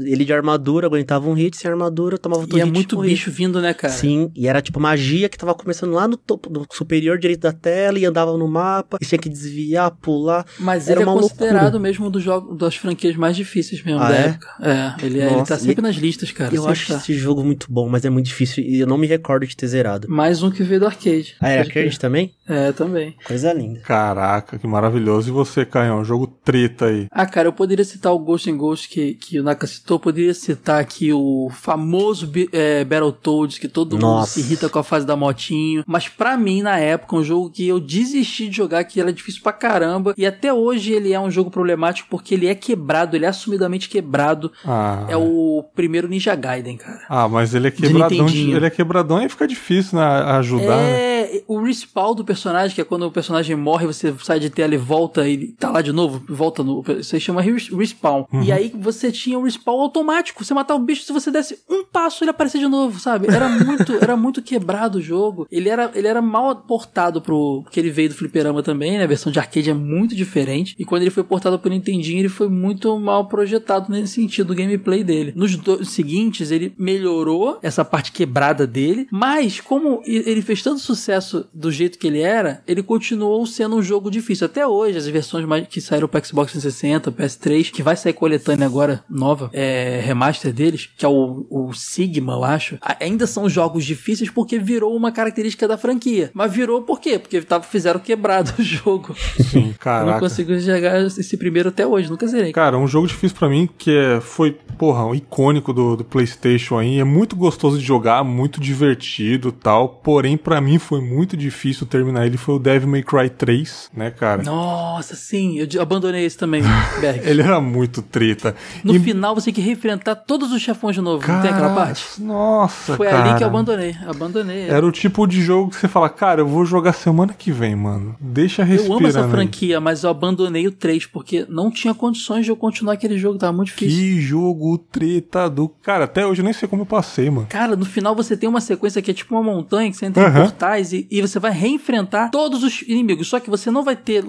Ele 0.05 0.25
de 0.25 0.33
armadura, 0.33 0.87
aguentava 0.87 1.29
um 1.29 1.33
hit, 1.33 1.57
sem 1.57 1.71
armadura, 1.71 2.19
tomava 2.19 2.43
outro 2.43 2.57
e 2.57 2.61
hit. 2.61 2.67
E 2.67 2.71
é 2.71 2.73
muito 2.73 3.01
bicho 3.01 3.31
hit. 3.31 3.37
vindo, 3.37 3.61
né, 3.61 3.75
cara? 3.75 3.93
Sim, 3.93 4.31
e 4.35 4.47
era 4.47 4.61
tipo 4.61 4.81
magia 4.81 5.29
que 5.29 5.39
tava 5.39 5.55
começando 5.55 5.93
lá 5.93 6.07
no 6.09 6.17
topo, 6.17 6.51
no 6.51 6.67
superior 6.71 7.19
direito 7.19 7.41
da 7.41 7.53
tela, 7.53 7.99
e 7.99 8.05
andava 8.05 8.37
no 8.37 8.49
mapa, 8.49 8.99
e 9.01 9.07
tinha 9.07 9.19
que 9.19 9.29
desviar, 9.29 9.91
pular. 9.91 10.45
Mas 10.59 10.89
era 10.89 11.01
ele 11.01 11.09
é 11.09 11.13
considerado 11.13 11.63
loucura. 11.63 11.79
mesmo 11.81 12.11
do 12.11 12.21
jogo, 12.21 12.55
das 12.55 12.77
franquias 12.77 13.17
mais 13.17 13.37
difíceis 13.37 13.83
mesmo 13.83 14.01
ah, 14.01 14.09
da 14.09 14.17
é? 14.17 14.27
época. 14.27 14.49
É, 14.61 15.07
ele, 15.07 15.21
é, 15.21 15.33
ele 15.33 15.45
tá 15.45 15.59
sempre 15.59 15.83
nas 15.83 15.97
listas, 15.97 16.31
cara. 16.33 16.55
Eu 16.55 16.69
acho 16.69 16.89
tá. 16.89 16.97
esse 16.97 17.15
jogo 17.15 17.43
muito 17.45 17.67
bom, 17.71 17.89
mas 17.89 18.05
é 18.05 18.11
muito 18.11 18.27
difícil, 18.27 18.65
e 18.65 18.81
eu 18.81 18.87
não 18.87 18.99
me 18.99 19.07
recordo 19.07 19.47
de 19.47 19.57
ter 19.57 19.67
zerado. 19.67 20.09
Mais 20.09 20.43
um 20.43 20.51
que 20.51 20.63
veio 20.63 20.81
do 20.81 20.87
arcade. 20.87 21.37
Ah, 21.41 21.49
era 21.49 21.63
arcade 21.63 21.99
também? 21.99 22.35
É, 22.47 22.73
também. 22.73 23.15
Coisa 23.25 23.53
linda. 23.53 23.81
Caraca, 23.81 24.59
que 24.59 24.67
maravilhoso. 24.67 25.29
E 25.29 25.33
você, 25.33 25.65
Caio, 25.65 25.95
um 25.95 26.05
jogo 26.05 26.27
treta 26.27 26.87
aí? 26.87 27.07
Ah, 27.11 27.27
cara, 27.27 27.49
eu 27.49 27.53
poderia 27.53 27.85
citar 27.85 28.13
o 28.13 28.19
Ghost 28.19 28.51
and 28.51 28.57
Ghost 28.57 28.89
que, 28.89 29.15
que 29.25 29.41
o 29.41 29.43
Naka 29.43 29.67
citou, 29.67 29.99
poderia 29.99 30.35
citar 30.35 30.81
aqui 30.81 31.13
o 31.13 31.49
famoso 31.51 32.31
é, 32.53 32.85
Battletoads, 32.85 33.59
que 33.59 33.69
todo 33.69 33.99
Nossa. 33.99 34.07
mundo 34.07 34.27
se 34.27 34.41
irrita 34.41 34.69
com 34.69 34.79
a 34.79 34.85
fase 34.85 35.07
da 35.07 35.17
motinho. 35.17 35.83
Mas 35.87 36.09
para 36.09 36.37
mim, 36.37 36.63
na 36.63 36.79
época, 36.79 37.17
um 37.17 37.25
jogo 37.25 37.51
que 37.51 37.67
eu 37.67 37.81
desisti 37.81 38.49
de 38.49 38.57
jogar, 38.57 38.85
que 38.85 39.01
era 39.01 39.13
difícil 39.13 39.43
pra 39.43 39.53
caramba. 39.53 40.15
E 40.17 40.27
até 40.27 40.53
hoje 40.53 40.93
ele 40.93 41.13
é 41.13 41.21
um 41.21 41.31
jogo 41.31 41.51
problemático 41.51 42.09
porque 42.11 42.35
ele 42.35 42.47
é 42.47 42.55
quebrado, 42.55 43.17
ele 43.17 43.25
é 43.25 43.29
assumidamente 43.29 43.89
quebrado. 43.89 44.53
Ah. 44.65 45.07
É 45.09 45.17
o 45.17 45.65
primeiro 45.75 46.09
Ninja 46.09 46.35
Gaiden, 46.35 46.77
cara. 46.77 47.03
Ah, 47.09 47.29
mas 47.29 47.55
ele 47.55 47.69
é 47.69 47.71
quebradão. 47.71 48.27
De, 48.27 48.51
ele 48.51 48.67
é 48.67 48.71
quebradão 48.71 49.23
e 49.23 49.29
fica 49.29 49.47
difícil 49.47 49.99
né, 49.99 50.05
ajudar. 50.05 50.79
É, 50.79 51.23
né? 51.23 51.24
O 51.47 51.63
respawn 51.63 52.15
do 52.15 52.25
personagem, 52.25 52.75
que 52.75 52.81
é 52.81 52.85
quando 52.85 53.07
o 53.07 53.11
personagem 53.11 53.57
morre, 53.57 53.87
você 53.87 54.15
sai 54.23 54.39
de 54.39 54.51
tela 54.51 54.75
e 54.75 54.79
volta 54.79 55.29
e 55.29 55.49
tá 55.53 55.71
lá 55.71 55.83
de 55.83 55.93
novo, 55.93 56.23
volta 56.29 56.63
no. 56.63 56.83
Você 56.83 57.19
chama 57.19 57.43
respawn. 57.43 58.25
Uhum. 58.33 58.43
E 58.43 58.53
aí 58.53 58.73
você 58.79 59.11
tinha 59.11 59.39
um 59.39 59.43
respawn 59.43 59.81
automático. 59.81 60.45
Você 60.45 60.55
matava 60.55 60.81
o 60.81 60.85
bicho, 60.85 61.03
se 61.03 61.13
você 61.13 61.31
desse 61.31 61.59
um 61.69 61.85
passo, 61.85 62.25
ele 62.25 62.31
aparecia 62.31 62.61
de 62.61 62.69
novo, 62.69 62.99
sabe? 63.01 63.29
Era 63.29 63.49
muito, 63.49 63.93
era 64.01 64.17
muito 64.17 64.43
quebrado 64.43 64.99
o 64.99 65.03
jogo. 65.03 65.47
Ele 65.51 65.69
era, 65.69 65.91
ele 65.95 66.07
era 66.07 66.23
mal 66.23 66.55
portado 66.57 67.21
pro. 67.21 67.63
Porque 67.65 67.81
ele 67.81 67.91
veio 67.91 68.11
do 68.11 68.15
Fliperama 68.15 68.63
também, 68.63 68.99
né? 68.99 69.05
A 69.05 69.09
versão 69.09 69.33
de 69.33 69.39
arcade 69.39 69.71
é 69.71 69.75
muito 69.75 70.15
diferente. 70.15 70.75
E 70.79 70.85
quando 70.85 71.03
ele 71.03 71.11
foi 71.11 71.25
portado 71.25 71.59
pro 71.59 71.71
Nintendinho, 71.71 72.21
ele 72.21 72.29
foi 72.29 72.49
muito 72.49 72.99
mal 72.99 73.27
projetado 73.27 73.91
nesse 73.91 74.15
sentido, 74.15 74.45
do 74.45 74.55
gameplay 74.55 75.03
dele. 75.03 75.33
Nos 75.35 75.57
dois 75.57 75.89
seguintes, 75.89 76.51
ele 76.51 76.75
melhorou 76.79 77.59
essa 77.63 77.85
parte 77.85 78.13
quebrada 78.13 78.67
dele, 78.67 79.07
mas 79.11 79.61
como 79.61 80.03
ele 80.05 80.43
fez 80.43 80.63
tanto 80.63 80.81
sucesso 80.81 81.24
do 81.53 81.71
jeito 81.71 81.99
que 81.99 82.07
ele 82.07 82.21
era, 82.21 82.63
ele 82.67 82.83
continuou 82.83 83.47
sendo 83.47 83.77
um 83.77 83.83
jogo 83.83 84.11
difícil. 84.11 84.47
Até 84.47 84.67
hoje, 84.67 84.99
as 84.99 85.07
versões 85.07 85.45
que 85.69 85.81
saíram 85.81 86.09
pro 86.09 86.25
Xbox 86.25 86.53
360, 86.53 87.13
PS3, 87.13 87.71
que 87.71 87.83
vai 87.83 87.97
sair 87.97 88.13
coletânea 88.13 88.67
agora, 88.67 89.05
nova, 89.09 89.51
é, 89.53 90.01
remaster 90.05 90.53
deles, 90.53 90.89
que 90.97 91.05
é 91.05 91.09
o, 91.09 91.47
o 91.51 91.73
Sigma, 91.73 92.35
eu 92.35 92.45
acho, 92.45 92.79
ainda 93.01 93.27
são 93.27 93.49
jogos 93.49 93.85
difíceis 93.85 94.31
porque 94.31 94.59
virou 94.59 94.95
uma 94.97 95.13
característica 95.13 95.67
da 95.69 95.79
franquia. 95.79 96.31
Mas 96.35 96.53
virou 96.53 96.83
por 96.83 97.01
quê? 97.01 97.19
Porque 97.19 97.41
tava, 97.43 97.65
fizeram 97.65 98.01
quebrado 98.01 98.53
o 98.59 98.63
jogo. 98.63 99.15
Sim, 99.51 99.75
caraca. 99.79 100.09
Eu 100.09 100.13
não 100.13 100.21
consigo 100.21 100.59
jogar 100.59 101.05
esse 101.07 101.37
primeiro 101.37 101.69
até 101.69 101.87
hoje, 101.87 102.11
nunca 102.11 102.27
zerei. 102.27 102.53
Cara, 102.53 102.79
um 102.79 102.87
jogo 102.87 103.07
difícil 103.07 103.37
para 103.37 103.49
mim 103.49 103.69
que 103.79 103.97
é, 103.97 104.21
foi, 104.21 104.53
porra, 104.79 105.07
um 105.07 105.15
icônico 105.15 105.73
do, 105.73 105.97
do 105.97 106.05
PlayStation 106.05 106.79
aí. 106.79 106.99
É 106.99 107.05
muito 107.05 107.37
gostoso 107.37 107.79
de 107.79 107.85
jogar, 107.85 108.25
muito 108.25 108.61
divertido 108.61 109.53
tal. 109.53 109.89
Porém, 109.89 110.37
para 110.37 110.61
mim 110.61 110.79
foi 110.79 111.01
muito 111.01 111.14
difícil 111.37 111.87
terminar 111.87 112.27
ele. 112.27 112.37
Foi 112.37 112.57
o 112.57 112.59
Devil 112.59 112.89
May 112.89 113.03
Cry 113.03 113.31
3, 113.31 113.91
né, 113.95 114.11
cara? 114.11 114.43
Nossa, 114.43 115.15
sim. 115.15 115.59
Eu 115.59 115.83
abandonei 115.83 116.25
esse 116.25 116.37
também, 116.37 116.63
Berg. 117.01 117.21
ele 117.25 117.43
era 117.43 117.61
muito 117.61 118.03
treta. 118.03 118.55
No 118.83 118.97
e... 118.97 118.99
final 118.99 119.35
você 119.35 119.53
tem 119.53 119.65
que 119.65 119.71
enfrentar 119.71 120.15
todos 120.15 120.53
os 120.53 120.61
chefões 120.61 120.97
de 120.97 121.03
novo. 121.03 121.23
Cara, 121.23 121.35
não 121.35 121.43
tem 121.43 121.51
aquela 121.53 121.75
parte? 121.75 122.05
Nossa, 122.21 122.97
Foi 122.97 123.09
cara. 123.09 123.31
ali 123.31 123.39
que 123.39 123.45
eu 123.45 123.49
abandonei. 123.49 123.97
Abandonei. 124.07 124.69
Era 124.69 124.87
o 124.87 124.93
tipo 124.93 125.27
de 125.27 125.43
jogo 125.43 125.71
que 125.71 125.77
você 125.77 125.89
fala, 125.89 126.09
cara, 126.09 126.41
eu 126.41 126.47
vou 126.47 126.65
jogar 126.65 126.93
semana 126.93 127.33
que 127.33 127.53
vem, 127.53 127.77
mano. 127.77 128.17
Deixa 128.21 128.65
respirar. 128.65 128.93
Eu 128.93 128.99
amo 128.99 129.09
essa 129.09 129.29
franquia, 129.29 129.81
mas 129.81 130.03
eu 130.03 130.11
abandonei 130.11 130.67
o 130.67 130.73
3 130.73 131.07
porque 131.07 131.47
não 131.49 131.71
tinha 131.71 131.95
condições 131.95 132.45
de 132.45 132.51
eu 132.51 132.57
continuar 132.57 132.95
aquele 132.95 133.19
jogo, 133.19 133.39
tava 133.39 133.53
muito 133.53 133.69
difícil. 133.69 133.99
Que 133.99 134.21
jogo 134.21 134.79
treta 134.79 135.49
do. 135.49 135.69
Cara, 135.69 136.05
até 136.05 136.27
hoje 136.27 136.41
eu 136.41 136.45
nem 136.45 136.53
sei 136.53 136.69
como 136.69 136.83
eu 136.83 136.87
passei, 136.87 137.31
mano. 137.31 137.47
Cara, 137.49 137.77
no 137.77 137.85
final 137.85 138.15
você 138.15 138.37
tem 138.37 138.49
uma 138.49 138.61
sequência 138.61 139.03
que 139.03 139.11
é 139.11 139.15
tipo 139.15 139.35
uma 139.35 139.43
montanha 139.43 139.91
que 139.91 139.97
você 139.97 140.07
entra 140.07 140.29
uhum. 140.29 140.39
em 140.39 140.43
portais 140.43 140.93
e, 140.93 141.04
sangue 141.05 141.09
e 141.11 141.21
você 141.21 141.39
vai 141.39 141.53
reenfrentar 141.53 142.31
todos 142.31 142.63
os 142.63 142.83
inimigos. 142.83 143.29
Só 143.29 143.41
que 143.41 143.51
você 143.51 143.71
não 143.71 143.83
vai 143.83 143.97
ter 143.97 144.25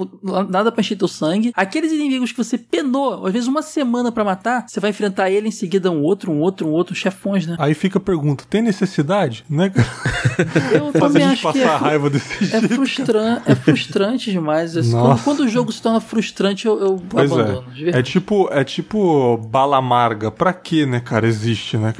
nada 0.49 0.71
pra 0.71 0.81
encher 0.81 0.97
teu 0.97 1.07
sangue. 1.07 1.51
Aqueles 1.55 1.91
inimigos 1.91 2.31
que 2.31 2.37
você 2.37 2.57
penou, 2.57 3.25
às 3.25 3.33
vezes 3.33 3.47
uma 3.47 3.61
semana 3.61 4.11
para 4.11 4.23
matar, 4.23 4.65
você 4.67 4.79
vai 4.79 4.89
enfrentar 4.89 5.29
ele 5.29 5.47
em 5.47 5.51
seguida 5.51 5.91
um 5.91 6.01
outro, 6.01 6.31
um 6.31 6.39
outro, 6.39 6.67
um 6.67 6.71
outro, 6.71 6.95
chefões, 6.95 7.45
né? 7.47 7.55
Aí 7.59 7.73
fica 7.73 7.97
a 7.97 8.01
pergunta: 8.01 8.45
tem 8.49 8.61
necessidade? 8.61 9.45
Né? 9.49 9.71
Eu 10.73 10.91
também 10.91 11.23
acho 11.23 11.37
que 11.37 11.59
passar 11.59 11.59
é, 11.59 11.77
raiva 11.77 12.09
desse 12.09 12.43
é, 12.43 12.59
jeito. 12.59 12.75
frustran, 12.75 13.41
é 13.45 13.55
frustrante 13.55 14.31
demais. 14.31 14.75
Assim, 14.75 14.91
quando, 14.91 15.23
quando 15.23 15.39
o 15.41 15.47
jogo 15.47 15.71
se 15.71 15.81
torna 15.81 15.99
frustrante, 15.99 16.65
eu, 16.65 16.79
eu 16.79 17.01
Pois 17.09 17.31
abandono. 17.31 17.71
de 17.71 17.89
é. 17.89 17.99
É 17.99 18.03
tipo, 18.03 18.49
é 18.51 18.63
tipo 18.63 19.37
bala 19.37 19.77
amarga. 19.77 20.31
Pra 20.31 20.53
que, 20.53 20.85
né, 20.85 20.99
cara? 20.99 21.27
Existe, 21.27 21.77
né? 21.77 21.93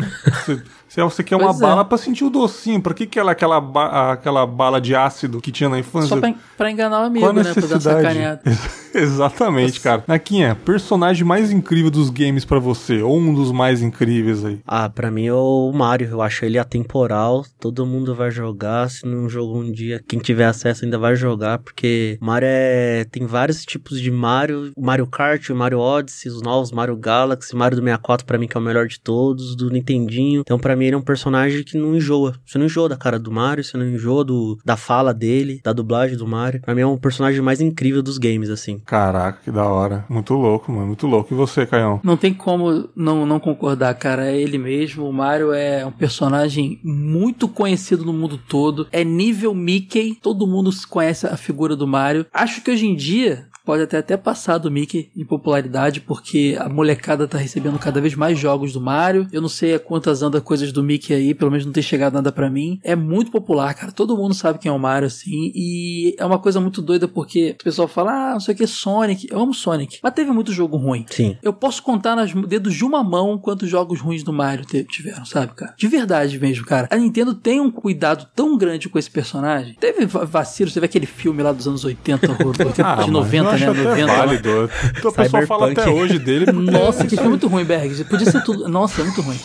Você, 0.45 0.61
se 0.95 1.01
você 1.01 1.23
quer 1.23 1.35
uma 1.35 1.45
Pois 1.47 1.59
é. 1.59 1.61
bala 1.61 1.85
pra 1.85 1.97
sentir 1.97 2.23
o 2.23 2.29
docinho. 2.29 2.81
Pra 2.81 2.93
que, 2.93 3.05
que 3.05 3.19
ela 3.19 3.31
aquela, 3.31 3.59
ba- 3.61 4.13
aquela 4.13 4.45
bala 4.45 4.79
de 4.81 4.95
ácido 4.95 5.41
que 5.41 5.51
tinha 5.51 5.69
na 5.69 5.77
infância? 5.79 6.09
Só 6.09 6.17
pra, 6.17 6.33
pra 6.57 6.71
enganar 6.71 7.01
o 7.01 7.05
amigo, 7.05 7.25
né? 7.33 7.43
Pra 7.43 7.43
dar 7.43 7.49
uma 7.51 7.61
necessidade? 7.61 7.83
sacaneada. 7.83 8.41
Exatamente, 8.95 9.81
cara. 9.81 10.03
Naquinha, 10.07 10.55
personagem 10.55 11.25
mais 11.25 11.51
incrível 11.51 11.91
dos 11.91 12.09
games 12.09 12.45
pra 12.45 12.59
você, 12.59 13.01
ou 13.01 13.17
um 13.17 13.33
dos 13.33 13.51
mais 13.51 13.81
incríveis 13.81 14.43
aí. 14.45 14.59
Ah, 14.65 14.87
pra 14.89 15.11
mim 15.11 15.25
é 15.27 15.33
o 15.33 15.71
Mario. 15.73 16.07
Eu 16.09 16.21
acho 16.21 16.45
ele 16.45 16.57
atemporal. 16.57 17.45
Todo 17.59 17.85
mundo 17.85 18.15
vai 18.15 18.31
jogar. 18.31 18.89
Se 18.89 19.05
não 19.05 19.27
jogou 19.27 19.57
um 19.57 19.69
dia, 19.71 20.01
quem 20.07 20.19
tiver 20.19 20.45
acesso 20.45 20.85
ainda 20.85 20.97
vai 20.97 21.15
jogar. 21.15 21.59
Porque 21.59 22.17
Mario 22.21 22.47
é. 22.49 23.05
Tem 23.11 23.25
vários 23.25 23.63
tipos 23.65 23.99
de 23.99 24.09
Mario: 24.09 24.71
Mario 24.77 25.07
Kart, 25.07 25.49
o 25.49 25.55
Mario 25.55 25.79
Odyssey, 25.79 26.31
os 26.31 26.41
novos 26.41 26.71
Mario 26.71 26.95
Galaxy, 26.95 27.53
Mario 27.55 27.77
do 27.77 27.83
64 27.83 28.25
pra 28.25 28.37
mim 28.37 28.47
que 28.47 28.55
é 28.55 28.59
o 28.59 28.63
melhor 28.63 28.87
de 28.87 28.99
todos, 28.99 29.55
do 29.55 29.69
Nintendinho. 29.69 30.39
Então 30.41 30.57
pra 30.57 30.75
mim 30.75 30.84
ele 30.85 30.95
é 30.95 30.97
um 30.97 31.01
personagem 31.01 31.63
que 31.63 31.77
não 31.77 31.95
enjoa. 31.95 32.35
Você 32.45 32.57
não 32.57 32.65
enjoa 32.65 32.89
da 32.89 32.97
cara 32.97 33.19
do 33.19 33.31
Mario, 33.31 33.63
você 33.63 33.77
não 33.77 33.87
enjoa 33.87 34.23
do, 34.23 34.57
da 34.63 34.77
fala 34.77 35.13
dele, 35.13 35.59
da 35.63 35.73
dublagem 35.73 36.17
do 36.17 36.27
Mario. 36.27 36.61
Pra 36.61 36.75
mim 36.75 36.81
é 36.81 36.87
um 36.87 36.97
personagem 36.97 37.41
mais 37.41 37.61
incrível 37.61 38.01
dos 38.01 38.17
games, 38.17 38.49
assim. 38.49 38.79
Caraca, 38.85 39.39
que 39.43 39.51
da 39.51 39.65
hora. 39.65 40.05
Muito 40.09 40.33
louco, 40.33 40.71
mano. 40.71 40.87
Muito 40.87 41.07
louco. 41.07 41.33
E 41.33 41.37
você, 41.37 41.65
Caião? 41.65 41.99
Não 42.03 42.17
tem 42.17 42.33
como 42.33 42.89
não, 42.95 43.25
não 43.25 43.39
concordar, 43.39 43.93
cara. 43.95 44.29
É 44.29 44.39
ele 44.39 44.57
mesmo. 44.57 45.07
O 45.07 45.13
Mario 45.13 45.51
é 45.51 45.85
um 45.85 45.91
personagem 45.91 46.79
muito 46.83 47.47
conhecido 47.47 48.05
no 48.05 48.13
mundo 48.13 48.37
todo. 48.37 48.87
É 48.91 49.03
nível 49.03 49.53
Mickey. 49.53 50.17
Todo 50.21 50.47
mundo 50.47 50.71
conhece 50.89 51.27
a 51.27 51.37
figura 51.37 51.75
do 51.75 51.87
Mario. 51.87 52.25
Acho 52.33 52.61
que 52.61 52.71
hoje 52.71 52.85
em 52.85 52.95
dia. 52.95 53.47
Pode 53.65 53.81
até 53.83 53.97
até 53.97 54.15
passar 54.15 54.57
do 54.57 54.69
Mickey 54.69 55.09
em 55.15 55.25
popularidade, 55.25 55.99
porque 56.01 56.55
a 56.59 56.69
molecada 56.69 57.27
tá 57.27 57.37
recebendo 57.37 57.79
cada 57.79 57.99
vez 57.99 58.13
mais 58.15 58.37
jogos 58.37 58.71
do 58.73 58.79
Mario. 58.81 59.27
Eu 59.31 59.41
não 59.41 59.49
sei 59.49 59.73
a 59.73 59.79
quantas 59.79 60.21
anda 60.21 60.39
coisas 60.39 60.71
do 60.71 60.83
Mickey 60.83 61.13
aí, 61.13 61.33
pelo 61.33 61.49
menos 61.51 61.65
não 61.65 61.73
tem 61.73 61.81
chegado 61.83 62.13
nada 62.13 62.31
pra 62.31 62.49
mim. 62.49 62.79
É 62.83 62.95
muito 62.95 63.31
popular, 63.31 63.73
cara. 63.73 63.91
Todo 63.91 64.15
mundo 64.17 64.33
sabe 64.33 64.59
quem 64.59 64.69
é 64.69 64.73
o 64.73 64.77
Mario, 64.79 65.07
assim. 65.07 65.51
E 65.55 66.15
é 66.19 66.25
uma 66.25 66.37
coisa 66.39 66.59
muito 66.61 66.81
doida, 66.81 67.07
porque 67.07 67.55
o 67.59 67.63
pessoal 67.63 67.87
fala, 67.87 68.11
ah, 68.29 68.33
não 68.33 68.39
sei 68.39 68.53
o 68.53 68.57
que, 68.57 68.67
Sonic. 68.67 69.27
Eu 69.31 69.39
amo 69.39 69.53
Sonic. 69.53 69.99
Mas 70.03 70.13
teve 70.13 70.31
muito 70.31 70.51
jogo 70.51 70.77
ruim. 70.77 71.05
Sim. 71.09 71.37
Eu 71.41 71.53
posso 71.53 71.81
contar 71.81 72.15
nos 72.15 72.31
dedos 72.47 72.73
de 72.75 72.83
uma 72.85 73.03
mão 73.03 73.37
quantos 73.37 73.69
jogos 73.69 73.99
ruins 73.99 74.23
do 74.23 74.31
Mario 74.33 74.65
tiveram, 74.87 75.25
sabe, 75.25 75.53
cara? 75.53 75.73
De 75.77 75.87
verdade 75.87 76.39
mesmo, 76.39 76.65
cara. 76.65 76.87
A 76.91 76.97
Nintendo 76.97 77.33
tem 77.33 77.59
um 77.59 77.71
cuidado 77.71 78.27
tão 78.35 78.57
grande 78.57 78.89
com 78.89 78.99
esse 78.99 79.09
personagem. 79.09 79.75
Teve 79.79 80.05
va- 80.05 80.25
vacilos, 80.25 80.73
teve 80.73 80.85
aquele 80.85 81.05
filme 81.05 81.41
lá 81.41 81.51
dos 81.51 81.67
anos 81.67 81.83
80, 81.83 82.31
ou 82.43 82.47
80 82.49 82.73
de 82.73 82.81
mas 82.83 83.07
90, 83.07 83.49
Ah, 83.49 83.53
eu 83.53 83.54
acho 83.55 83.65
né? 83.65 83.71
até 83.71 83.83
90. 83.83 84.05
lá. 84.05 84.17
válido. 84.25 84.69
Então, 84.97 85.11
o 85.11 85.13
pessoal 85.13 85.47
fala 85.47 85.67
Cyberpunk. 85.69 85.79
até 85.81 85.89
hoje 85.89 86.19
dele. 86.19 86.45
porque 86.45 86.71
Nossa, 86.71 87.03
é 87.03 87.07
que 87.07 87.15
filme 87.15 87.27
muito 87.27 87.47
ruim, 87.47 87.63
Berg. 87.65 88.03
Podia 88.05 88.29
ser 88.31 88.43
tudo. 88.43 88.67
Nossa, 88.67 89.01
é 89.01 89.03
muito 89.05 89.21
ruim. 89.21 89.37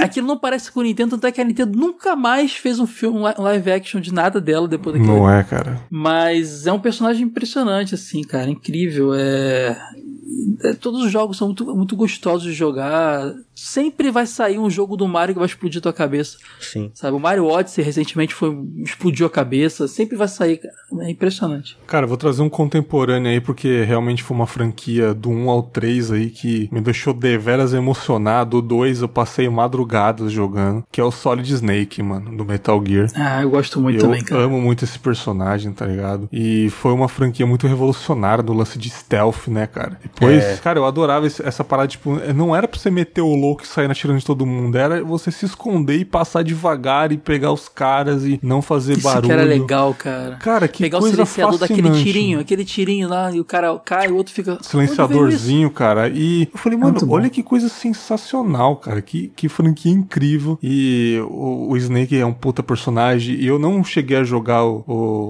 Aquilo 0.00 0.26
não 0.26 0.38
parece 0.38 0.70
com 0.70 0.80
o 0.80 0.82
Nintendo, 0.82 1.10
tanto 1.12 1.26
é 1.26 1.32
que 1.32 1.40
a 1.40 1.44
Nintendo 1.44 1.78
nunca 1.78 2.14
mais 2.16 2.52
fez 2.52 2.78
um 2.78 2.86
filme 2.86 3.18
li- 3.18 3.34
live 3.38 3.70
action 3.72 4.00
de 4.00 4.12
nada 4.12 4.40
dela 4.40 4.66
depois 4.68 4.96
daquilo. 4.96 5.16
Não 5.18 5.30
é, 5.30 5.42
cara. 5.42 5.80
Mas 5.90 6.66
é 6.66 6.72
um 6.72 6.78
personagem 6.80 7.24
impressionante, 7.24 7.94
assim, 7.94 8.22
cara. 8.22 8.50
Incrível. 8.50 9.12
É... 9.14 9.76
é- 10.62 10.74
Todos 10.74 11.04
os 11.04 11.10
jogos 11.10 11.36
são 11.36 11.48
muito, 11.48 11.64
muito 11.74 11.96
gostosos 11.96 12.44
de 12.44 12.52
jogar. 12.52 13.32
Sempre 13.54 14.10
vai 14.10 14.26
sair 14.26 14.58
um 14.58 14.70
jogo 14.70 14.96
do 14.96 15.06
Mario 15.06 15.34
que 15.34 15.38
vai 15.38 15.46
explodir 15.48 15.80
tua 15.82 15.92
cabeça. 15.92 16.38
Sim. 16.60 16.90
Sabe? 16.94 17.16
O 17.16 17.20
Mario 17.20 17.46
Odyssey 17.46 17.84
recentemente 17.84 18.34
foi 18.34 18.56
explodiu 18.78 19.26
a 19.26 19.30
cabeça. 19.30 19.86
Sempre 19.88 20.16
vai 20.16 20.28
sair, 20.28 20.58
cara. 20.58 20.74
É 21.06 21.10
impressionante. 21.10 21.76
Cara, 21.86 22.04
eu 22.04 22.08
vou 22.08 22.16
trazer 22.16 22.42
um 22.42 22.48
contemporâneo 22.48 23.30
aí, 23.30 23.40
porque 23.40 23.82
realmente 23.84 24.22
foi 24.22 24.36
uma 24.36 24.46
franquia 24.46 25.12
do 25.12 25.28
1 25.30 25.50
ao 25.50 25.62
3 25.62 26.10
aí 26.12 26.30
que 26.30 26.68
me 26.72 26.80
deixou 26.80 27.12
deveras 27.12 27.74
emocionado. 27.74 28.58
O 28.58 28.62
2 28.62 29.02
eu 29.02 29.08
passei 29.08 29.48
madrugadas 29.48 30.32
jogando, 30.32 30.84
que 30.90 31.00
é 31.00 31.04
o 31.04 31.10
Solid 31.10 31.52
Snake, 31.52 32.02
mano, 32.02 32.36
do 32.36 32.44
Metal 32.44 32.82
Gear. 32.86 33.08
Ah, 33.14 33.42
eu 33.42 33.50
gosto 33.50 33.80
muito 33.80 33.96
eu 33.98 34.02
também, 34.02 34.22
cara. 34.24 34.42
amo 34.42 34.60
muito 34.60 34.84
esse 34.84 34.98
personagem, 34.98 35.72
tá 35.72 35.84
ligado? 35.86 36.28
E 36.32 36.70
foi 36.70 36.92
uma 36.92 37.08
franquia 37.08 37.46
muito 37.46 37.66
revolucionária 37.66 38.42
do 38.42 38.52
lance 38.52 38.78
de 38.78 38.88
stealth, 38.88 39.48
né, 39.48 39.66
cara? 39.66 39.98
Depois, 40.20 40.44
É. 40.44 40.56
cara, 40.56 40.78
eu 40.78 40.84
adorava 40.84 41.26
esse- 41.26 41.42
essa 41.42 41.64
parada, 41.64 41.88
tipo, 41.88 42.14
não 42.34 42.54
era 42.54 42.68
pra 42.68 42.78
você 42.78 42.90
meter 42.90 43.22
o 43.22 43.34
louco 43.34 43.62
e 43.62 43.66
sair 43.66 43.90
atirando 43.90 44.18
de 44.18 44.24
todo 44.26 44.44
mundo, 44.44 44.76
era 44.76 45.02
você 45.02 45.30
se 45.30 45.46
esconder 45.46 45.96
e 45.96 46.04
passar 46.04 46.42
devagar 46.44 47.10
e 47.12 47.16
pegar 47.16 47.52
os 47.52 47.68
caras 47.68 48.24
e 48.24 48.38
não 48.42 48.60
fazer 48.60 48.94
Isso 48.94 49.02
barulho. 49.02 49.26
que 49.26 49.32
era 49.32 49.42
legal, 49.44 49.94
cara. 49.94 50.36
Cara, 50.36 50.68
que 50.68 50.82
Pegar 50.82 50.98
o 50.98 51.00
coisa 51.00 51.14
silenciador 51.16 51.58
daquele 51.58 51.82
fascinante. 51.82 52.04
tirinho, 52.04 52.40
aquele 52.40 52.64
tirinho 52.64 53.08
lá, 53.08 53.32
e 53.32 53.40
o 53.40 53.44
cara 53.44 53.76
cai, 53.84 54.08
o 54.08 54.16
outro 54.16 54.32
fica. 54.34 54.58
Isso? 54.60 54.70
silenciadorzinho, 54.70 55.70
cara. 55.70 56.08
E 56.08 56.48
eu 56.52 56.58
falei, 56.58 56.78
mano, 56.78 56.92
muito 56.92 57.06
bom. 57.06 57.14
olha 57.14 57.30
que 57.30 57.42
coisa 57.42 57.68
sensacional, 57.68 58.76
cara. 58.76 59.00
Que, 59.02 59.28
que 59.34 59.48
franquia 59.48 59.92
incrível. 59.92 60.58
E 60.62 61.18
o, 61.28 61.68
o 61.70 61.76
Snake 61.76 62.16
é 62.18 62.26
um 62.26 62.32
puta 62.32 62.62
personagem. 62.62 63.36
E 63.36 63.46
eu 63.46 63.58
não 63.58 63.82
cheguei 63.84 64.18
a 64.18 64.24
jogar 64.24 64.64
o, 64.64 64.84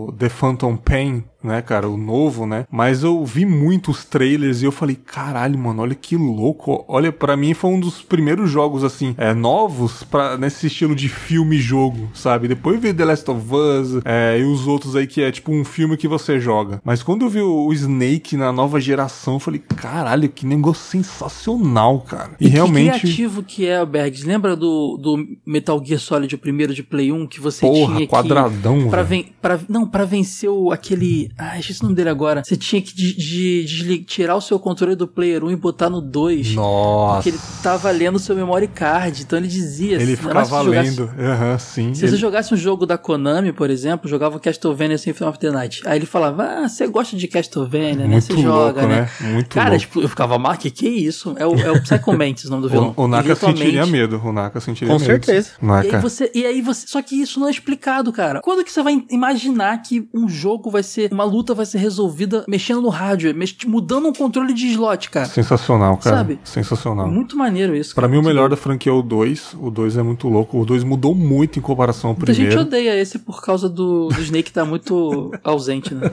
o 0.09 0.12
The 0.19 0.29
Phantom 0.29 0.77
Pain. 0.77 1.25
Né, 1.43 1.62
cara, 1.62 1.89
o 1.89 1.97
novo, 1.97 2.47
né? 2.47 2.67
Mas 2.71 3.03
eu 3.03 3.25
vi 3.25 3.47
muitos 3.47 4.05
trailers 4.05 4.61
e 4.61 4.67
eu 4.67 4.73
falei, 4.73 4.95
caralho, 4.95 5.59
mano, 5.59 5.83
olha 5.83 5.95
que 5.95 6.17
louco. 6.17 6.85
Olha, 6.87 7.11
pra 7.11 7.37
mim 7.37 7.55
foi 7.55 7.71
um 7.71 7.81
dos 7.81 8.03
primeiros 8.03 8.51
jogos, 8.51 8.85
assim, 8.85 9.15
é, 9.17 9.33
novos 9.33 10.03
pra, 10.03 10.37
nesse 10.37 10.67
estilo 10.67 10.95
de 10.95 11.09
filme-jogo, 11.09 12.11
sabe? 12.12 12.49
Depois 12.49 12.81
veio 12.81 12.95
The 12.95 13.05
Last 13.05 13.31
of 13.31 13.43
Us 13.55 14.03
é, 14.05 14.39
e 14.39 14.45
os 14.45 14.67
outros 14.67 14.95
aí 14.97 15.07
que 15.07 15.23
é 15.23 15.31
tipo 15.31 15.53
um 15.53 15.65
filme 15.65 15.97
que 15.97 16.07
você 16.07 16.39
joga. 16.39 16.81
Mas 16.85 17.03
quando 17.03 17.25
eu 17.25 17.31
vi 17.31 17.41
o, 17.41 17.73
Snake 17.73 18.37
na 18.37 18.53
nova 18.53 18.81
geração, 18.81 19.35
eu 19.35 19.41
falei, 19.41 19.61
caralho, 19.61 20.29
que 20.29 20.45
negócio 20.45 20.85
sensacional, 20.85 22.01
cara. 22.01 22.33
E, 22.41 22.47
E 22.47 22.49
realmente. 22.49 22.93
que 22.93 23.01
criativo 23.01 23.43
que 23.43 23.67
é, 23.67 23.85
Bergs. 23.85 24.27
Lembra 24.27 24.55
do, 24.55 24.97
do 24.97 25.27
Metal 25.47 25.83
Gear 25.85 26.01
Solid, 26.01 26.35
o 26.35 26.39
primeiro 26.39 26.75
de 26.75 26.83
Play 26.83 27.12
1, 27.12 27.27
que 27.27 27.41
você 27.41 27.67
Porra, 27.67 27.97
tinha 27.97 28.09
quadradão, 28.09 28.83
que... 28.83 28.89
Pra 28.89 29.03
ven 29.03 29.27
pra, 29.41 29.59
não, 29.69 29.87
pra 29.87 30.05
vencer 30.05 30.51
o, 30.51 30.71
aquele... 30.71 31.30
Ah, 31.39 31.59
esqueci 31.59 31.81
o 31.81 31.85
nome 31.85 31.94
dele 31.97 32.09
agora. 32.11 32.43
Você 32.44 32.57
tinha 32.57 32.81
que 32.82 32.94
de, 32.94 33.15
de- 33.16 33.62
desli- 33.65 34.05
tirar 34.05 34.36
o 34.36 34.40
seu 34.40 34.59
controle 34.59 34.94
do 34.94 35.07
Player 35.09 35.43
1 35.44 35.51
e 35.52 35.57
botar 35.57 35.89
no 35.90 36.01
2. 36.01 36.55
Nossa. 36.55 37.15
Porque 37.16 37.28
ele 37.31 37.39
tava 37.62 37.90
lendo 37.90 38.16
o 38.16 38.19
seu 38.19 38.35
memory 38.36 38.69
card. 38.69 39.23
Então 39.23 39.39
ele 39.39 39.48
dizia... 39.48 39.97
Ele 40.01 40.16
ficava 40.16 40.61
lendo. 40.62 41.11
Aham, 41.19 41.59
sim. 41.59 41.94
Se 41.94 42.05
Ele- 42.05 42.12
você 42.12 42.16
jogasse 42.16 42.52
um 42.52 42.57
jogo 42.57 42.85
da 42.86 42.98
Konami, 42.98 43.52
por 43.52 43.70
exemplo, 43.70 44.09
jogava 44.09 44.36
o 44.36 44.40
Castlevania 44.40 44.98
Symphony 44.98 45.31
of 45.31 45.39
the 45.39 45.51
Night. 45.51 45.82
Aí 45.86 45.98
ele 45.98 46.07
falava, 46.07 46.43
ah, 46.65 46.69
você 46.69 46.86
gosta 46.86 47.16
de 47.16 47.27
Castlevania, 47.28 47.94
né? 47.94 48.07
Muito 48.07 48.24
Você 48.27 48.35
joga, 48.43 48.81
louco, 48.81 48.81
né? 48.81 49.11
né? 49.20 49.32
Muito 49.32 49.48
Cara, 49.48 49.70
louco. 49.70 49.81
tipo, 49.81 50.01
eu 50.02 50.09
ficava, 50.09 50.39
Mark, 50.39 50.61
que 50.61 50.70
que 50.70 50.86
é 50.86 50.90
isso? 50.90 51.35
É 51.39 51.47
o, 51.47 51.55
é 51.59 51.70
o 51.70 51.81
Psycho 51.82 52.12
Mantis, 52.16 52.44
o 52.44 52.51
nome 52.51 52.62
do 52.62 52.69
vilão. 52.69 52.94
O, 52.97 53.05
o 53.05 53.09
Naka 53.09 53.35
sentiria 53.35 53.86
medo. 53.86 54.20
O 54.24 54.32
Naka 54.32 54.61
sentiria 54.61 54.93
Com 54.93 54.98
medo. 55.01 55.07
certeza. 55.07 55.51
Não 55.61 55.77
é, 55.78 55.86
E 55.86 55.94
aí, 55.94 56.01
você, 56.01 56.31
e 56.35 56.47
aí 56.47 56.62
você. 56.62 56.86
Só 56.86 57.01
que 57.02 57.15
isso 57.20 57.39
não 57.40 57.48
é 57.48 57.51
explicado, 57.51 58.12
cara. 58.12 58.40
Quando 58.43 58.65
que 58.65 58.70
você 58.73 58.82
vai 58.82 59.02
imaginar 59.11 59.81
que 59.82 60.09
um 60.15 60.28
jogo 60.28 60.70
vai 60.70 60.82
ser. 60.82 61.12
Uma 61.20 61.26
luta 61.30 61.52
vai 61.55 61.66
ser 61.66 61.76
resolvida 61.76 62.44
mexendo 62.48 62.80
no 62.80 62.88
rádio, 62.88 63.34
mex- 63.34 63.55
mudando 63.66 64.09
um 64.09 64.12
controle 64.12 64.55
de 64.55 64.68
slot, 64.68 65.10
cara? 65.10 65.26
Sensacional, 65.26 65.98
cara. 65.98 66.16
Sabe? 66.16 66.38
Sensacional. 66.42 67.06
Muito 67.09 67.36
maneiro 67.36 67.76
isso. 67.76 67.94
Pra 67.94 68.02
cara. 68.09 68.12
mim, 68.12 68.18
o 68.18 68.26
melhor 68.26 68.48
da 68.48 68.56
franquia 68.56 68.90
é 68.90 68.94
o 68.94 69.02
2. 69.02 69.55
O 69.60 69.70
2 69.70 69.98
é 69.98 70.02
muito 70.02 70.28
louco. 70.28 70.59
O 70.59 70.64
2 70.64 70.82
mudou 70.82 71.14
muito 71.14 71.59
em 71.59 71.62
comparação 71.62 72.10
ao 72.10 72.16
Muita 72.16 72.32
gente 72.32 72.47
primeiro. 72.47 72.66
odeia 72.66 72.98
esse 72.98 73.18
por 73.18 73.42
causa 73.42 73.68
do, 73.68 74.09
do 74.09 74.20
Snake 74.22 74.51
tá 74.51 74.64
muito 74.64 75.30
ausente, 75.44 75.94
né? 75.94 76.10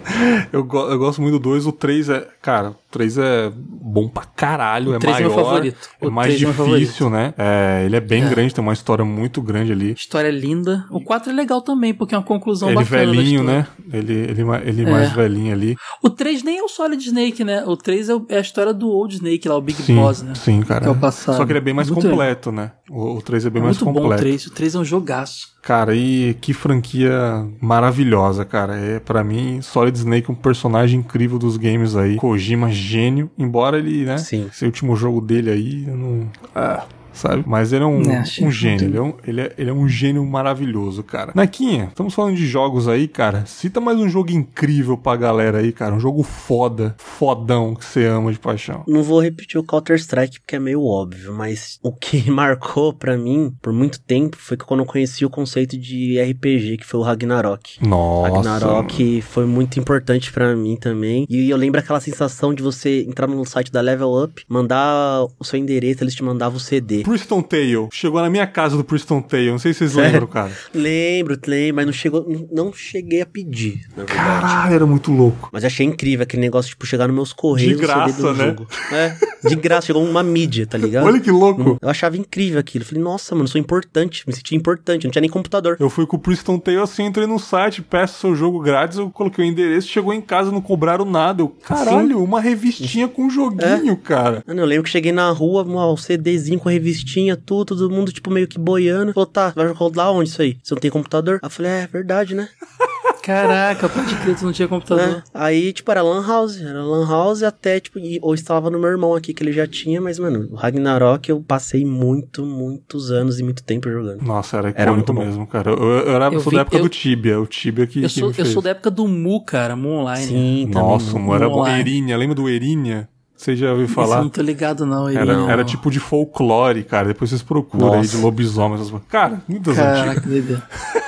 Eu, 0.52 0.64
go- 0.66 0.90
eu 0.90 1.00
gosto 1.00 1.22
muito 1.22 1.36
do 1.36 1.40
2. 1.40 1.68
O 1.68 1.72
3 1.72 2.10
é. 2.10 2.28
Cara, 2.42 2.72
o 2.72 2.76
3 2.92 3.18
é 3.18 3.52
bom 3.56 4.10
pra 4.10 4.24
caralho. 4.26 4.94
é 4.94 5.00
três 5.00 5.16
é 5.16 5.20
maior. 5.22 5.36
meu 5.36 5.46
favorito. 5.46 5.78
É 6.02 6.08
O 6.08 6.12
mais 6.12 6.36
três 6.36 6.60
é 6.60 6.64
difícil, 6.64 7.10
né? 7.10 7.34
É, 7.38 7.84
ele 7.86 7.96
é 7.96 8.02
bem 8.02 8.24
É. 8.26 8.30
grande, 8.30 8.54
tem 8.54 8.62
uma 8.62 8.74
história 8.74 9.06
muito 9.06 9.42
grande 9.42 9.72
ali. 9.72 9.94
História 9.94 10.30
linda. 10.30 10.86
O 10.92 11.00
4 11.00 11.32
é 11.32 11.34
legal 11.34 11.62
também, 11.62 11.94
porque 11.94 12.14
é 12.14 12.18
uma 12.18 12.24
conclusão 12.26 12.68
Ele 12.70 12.76
bacana. 12.76 13.06
da 13.06 13.12
velhinho, 13.14 13.44
né? 13.44 13.66
Ele, 13.94 14.14
ele, 14.14 14.42
ele 14.66 14.82
É. 14.82 14.86
mais 14.98 15.14
velhinho 15.14 15.54
ali. 15.54 15.76
O 16.04 16.10
3 16.10 16.44
nem 16.44 16.60
é 16.60 16.64
o 16.64 16.68
Solid 16.68 17.04
Snake, 17.04 17.44
né? 17.44 17.64
O 17.66 17.76
3 17.76 18.10
é, 18.10 18.14
é 18.30 18.38
a 18.38 18.42
história 18.42 18.74
do 18.74 18.90
Old 18.90 19.16
Snake 19.16 19.48
lá, 19.48 19.56
o 19.56 19.62
Big 19.62 19.82
Sim, 19.82 19.96
Boss, 19.96 20.22
né? 20.22 20.34
sim, 20.36 20.62
cara. 20.62 20.82
Que 20.82 20.88
é 20.88 20.92
o 20.92 20.96
passado. 20.96 21.38
Só 21.38 21.46
que 21.46 21.52
ele 21.52 21.60
é 21.60 21.62
bem 21.62 21.74
mais 21.74 21.90
Muito 21.90 22.10
completo, 22.10 22.52
né? 22.52 22.72
O, 22.90 23.18
o 23.18 23.22
3 23.22 23.46
é 23.46 23.50
bem 23.50 23.62
É 23.62 23.66
mais 23.66 23.78
muito 23.78 23.94
bom 23.94 24.00
o 24.00 24.02
completo. 24.04 24.22
3. 24.22 24.48
O 24.48 24.52
3 24.52 24.76
é 24.76 24.80
um 24.80 24.86
jogaço. 24.86 25.58
Cara, 25.62 25.96
e 25.96 26.34
que 26.40 26.54
franquia 26.54 27.46
maravilhosa, 27.62 28.46
cara. 28.46 28.78
É 28.78 29.00
para 29.00 29.24
mim 29.24 29.62
Solid 29.62 29.98
Snake 29.98 30.32
um 30.32 30.36
personagem 30.36 31.00
incrível 31.00 31.38
dos 31.38 31.58
games 31.58 31.96
aí. 31.96 32.16
Kojima 32.16 32.72
gênio, 32.72 33.30
embora 33.38 33.78
ele, 33.78 34.06
né? 34.06 34.18
Sim. 34.18 34.48
Esse 34.52 34.66
último 34.66 34.96
jogo 34.96 35.20
dele 35.20 35.50
aí, 35.50 35.86
eu 35.88 35.98
não 35.98 36.30
ah, 36.56 36.86
sabe? 37.18 37.44
Mas 37.46 37.74
ele 37.74 37.84
é 37.84 37.88
um, 37.88 38.02
É, 38.04 38.24
um 38.42 38.52
gênio, 38.52 38.86
ele 38.86 38.98
é 38.98 39.02
um, 39.02 39.14
ele, 39.26 39.42
é, 39.42 39.54
ele 39.58 39.70
é 39.70 39.74
um 39.74 39.88
gênio 39.88 40.26
maravilhoso, 40.26 41.04
cara. 41.04 41.32
Naquinha, 41.36 41.86
estamos 41.86 42.14
falando 42.14 42.36
de 42.36 42.46
jogos 42.46 42.88
aí, 42.88 43.08
cara. 43.08 43.46
Cita 43.46 43.82
mais 43.82 43.98
um 44.00 44.08
jogo 44.08 44.32
incrível 44.32 44.98
pra 44.98 45.16
galera 45.16 45.60
aí, 45.60 45.72
cara. 45.72 45.94
Um 45.94 46.00
jogo 46.00 46.24
foda, 46.24 46.96
fodão 46.98 47.76
que 47.76 47.84
você 47.84 48.06
ama 48.06 48.32
de 48.32 48.40
paixão. 48.40 48.84
Não 48.88 49.04
vou 49.04 49.20
repetir 49.20 49.60
o 49.60 49.64
Counter-Strike 49.64 50.40
porque 50.40 50.56
é 50.56 50.60
meio 50.60 50.84
óbvio, 50.84 51.34
mas 51.34 51.80
o 51.84 51.92
que 51.92 52.30
marcou 52.32 52.94
pra 52.94 53.18
mim 53.18 53.54
por 53.62 53.74
muito 53.74 54.00
tempo 54.00 54.38
foi 54.40 54.56
que 54.56 54.66
quando 54.66 54.82
eu 54.82 54.86
conheci 54.86 55.26
o 55.26 55.30
conceito 55.30 55.78
de 55.78 56.22
RPG, 56.22 56.78
que 56.78 56.86
foi 56.86 57.00
o 57.00 57.04
Ragnarok. 57.04 57.86
Nossa. 57.86 58.34
Ragnarok 58.36 59.22
foi 59.22 59.46
muito 59.46 59.80
importante 59.80 60.32
pra 60.32 60.56
mim 60.56 60.76
também. 60.76 61.26
E 61.30 61.50
eu 61.50 61.58
lembro 61.58 61.80
aquela 61.80 62.00
sensação 62.00 62.54
de 62.54 62.62
você 62.62 63.04
entrar 63.08 63.28
no 63.28 63.46
site 63.46 63.72
da 63.72 63.82
Level 63.82 64.24
Up, 64.24 64.44
mandar 64.48 65.26
o 65.40 65.44
seu 65.44 65.60
endereço, 65.60 66.04
eles 66.04 66.16
te 66.16 66.24
mandavam 66.24 66.58
o 66.58 66.60
CD. 66.60 67.04
Priston 67.08 67.42
Tale. 67.42 67.88
Chegou 67.92 68.22
na 68.22 68.30
minha 68.30 68.46
casa 68.46 68.76
do 68.76 68.84
Priston 68.84 69.22
Tale. 69.22 69.50
Não 69.52 69.60
sei 69.60 69.74
se 69.74 69.80
vocês 69.80 69.92
Sério? 69.94 70.12
lembram, 70.12 70.28
cara. 70.28 70.52
Lembro, 70.74 71.40
lembro, 71.48 71.76
mas 71.76 71.86
não 71.86 71.94
chegou, 71.94 72.48
não 72.52 72.74
cheguei 72.74 73.22
a 73.22 73.26
pedir, 73.26 73.82
na 73.96 74.04
verdade. 74.04 74.18
Caralho, 74.42 74.76
era 74.76 74.86
muito 74.86 75.12
louco. 75.12 75.50
Mas 75.52 75.64
achei 75.64 75.86
incrível 75.86 76.24
aquele 76.24 76.42
negócio, 76.42 76.70
tipo, 76.70 76.86
chegar 76.86 77.08
nos 77.08 77.16
meus 77.16 77.34
correios 77.34 77.78
De 77.80 77.82
graça, 77.82 78.34
né? 78.34 78.46
jogo. 78.48 78.68
É, 78.92 79.16
de 79.48 79.56
graça, 79.56 79.88
chegou 79.88 80.04
uma 80.04 80.22
mídia, 80.22 80.68
tá 80.68 80.78
ligado? 80.78 81.06
Olha 81.06 81.20
que 81.20 81.32
louco. 81.32 81.78
Eu 81.82 81.90
achava 81.90 82.18
incrível 82.18 82.60
aquilo. 82.60 82.84
Falei, 82.84 83.02
nossa, 83.02 83.34
mano, 83.34 83.48
sou 83.48 83.60
importante, 83.60 84.24
me 84.28 84.34
senti 84.34 84.56
importante, 84.56 85.06
não 85.06 85.12
tinha 85.12 85.22
nem 85.22 85.30
computador. 85.30 85.78
Eu 85.80 85.90
fui 85.90 86.06
com 86.06 86.18
o 86.18 86.20
Priston 86.20 86.60
Tale 86.60 86.78
assim, 86.78 87.06
entrei 87.06 87.26
no 87.26 87.40
site, 87.40 87.82
peço 87.82 88.20
seu 88.20 88.36
jogo 88.36 88.60
grátis, 88.60 88.98
eu 88.98 89.10
coloquei 89.10 89.46
o 89.46 89.48
endereço, 89.48 89.88
chegou 89.88 90.14
em 90.14 90.22
casa, 90.22 90.52
não 90.52 90.62
cobraram 90.62 91.06
nada. 91.06 91.42
Eu, 91.42 91.50
caralho, 91.50 92.22
uma 92.22 92.42
revistinha 92.42 93.08
com 93.08 93.26
um 93.26 93.30
joguinho, 93.30 93.96
cara. 93.96 94.44
Mano, 94.46 94.62
eu 94.62 94.66
lembro 94.66 94.84
que 94.84 94.90
cheguei 94.90 95.12
na 95.12 95.30
rua, 95.30 95.64
um 95.64 95.96
CDzinho 95.98 96.60
com 96.60 96.70
revistinha, 96.70 96.97
tudo, 97.06 97.76
todo 97.76 97.90
mundo, 97.90 98.12
tipo, 98.12 98.30
meio 98.32 98.48
que 98.48 98.60
boiando. 98.60 99.14
Falou, 99.14 99.28
tá, 99.28 99.52
vai 99.56 99.68
rodar 99.72 100.12
onde 100.12 100.30
isso 100.30 100.42
aí? 100.42 100.58
Você 100.64 100.74
não 100.74 100.82
tem 100.82 100.92
computador? 100.92 101.36
Aí 101.36 101.48
eu 101.48 101.50
falei, 101.50 101.72
é, 101.72 101.88
verdade, 101.88 102.34
né? 102.36 102.48
Caraca, 103.24 103.90
pode 103.90 104.16
crer, 104.16 104.38
tu 104.38 104.46
não 104.46 104.54
tinha 104.54 104.70
computador. 104.70 105.06
Né? 105.06 105.24
Aí, 105.34 105.74
tipo, 105.74 105.92
era 105.92 106.02
Lan 106.02 106.26
House. 106.26 106.62
Era 106.62 106.82
Lan 106.82 107.06
House 107.06 107.44
até, 107.44 107.78
tipo, 107.78 108.00
e- 108.00 108.20
ou 108.22 108.34
estava 108.34 108.70
no 108.70 108.80
meu 108.80 108.90
irmão 108.90 109.14
aqui, 109.16 109.34
que 109.34 109.44
ele 109.44 109.52
já 109.52 109.68
tinha, 109.68 110.00
mas, 110.00 110.18
mano, 110.18 110.48
o 110.52 110.56
Ragnarok 110.56 111.30
eu 111.30 111.42
passei 111.42 111.84
muito, 111.86 112.46
muitos 112.46 113.12
anos 113.12 113.38
e 113.38 113.44
muito 113.44 113.64
tempo 113.64 113.90
jogando. 113.90 114.22
Nossa, 114.22 114.58
era 114.58 114.74
Era 114.76 114.94
muito 114.94 115.12
bom. 115.12 115.26
mesmo, 115.26 115.46
cara. 115.46 115.72
Eu, 115.72 115.78
eu 115.78 116.12
era 116.16 116.28
Eu 116.34 116.40
sou 116.40 116.52
vi- 116.52 116.56
da 116.56 116.62
época 116.62 116.78
eu- 116.78 116.84
do 116.84 116.90
Tibia, 116.90 117.38
o 117.40 117.46
Tibia 117.46 117.86
que, 117.86 118.00
Eu 118.00 118.04
que 118.04 118.10
sou, 118.18 118.30
me 118.30 118.36
eu 118.38 118.46
sou 118.46 118.62
da 118.62 118.70
época 118.70 118.90
do 118.90 119.06
Mu, 119.08 119.44
cara, 119.44 119.76
Mu 119.76 119.90
Online. 119.90 120.26
Sim, 120.26 120.70
também. 120.72 120.88
Nossa, 120.90 121.18
o 121.18 121.36
era 121.36 121.50
bom. 121.50 121.60
Online. 121.60 121.80
Erinha, 121.82 122.18
lembra 122.18 122.36
do 122.36 122.48
Erinha? 122.48 123.10
Você 123.38 123.56
já 123.56 123.72
ouviu 123.72 123.88
falar? 123.88 124.22
não 124.22 124.30
tô 124.30 124.42
ligado, 124.42 124.84
não. 124.86 125.08
Ele 125.08 125.20
Era, 125.20 125.34
não. 125.38 125.48
era 125.50 125.64
tipo 125.64 125.92
de 125.92 126.00
folclore, 126.00 126.84
cara. 126.84 127.08
Depois 127.10 127.30
vocês 127.30 127.44
procuram 127.44 127.94
aí 127.94 127.98
Nossa. 128.00 128.18
de 128.18 128.24
lobisomem. 128.24 128.76
essas 128.76 128.90
coisas. 128.90 129.08
Cara, 129.08 129.42
muitas 129.48 129.78
antigas. 129.78 130.00
Caraca, 130.00 130.22
doideira. 130.22 130.64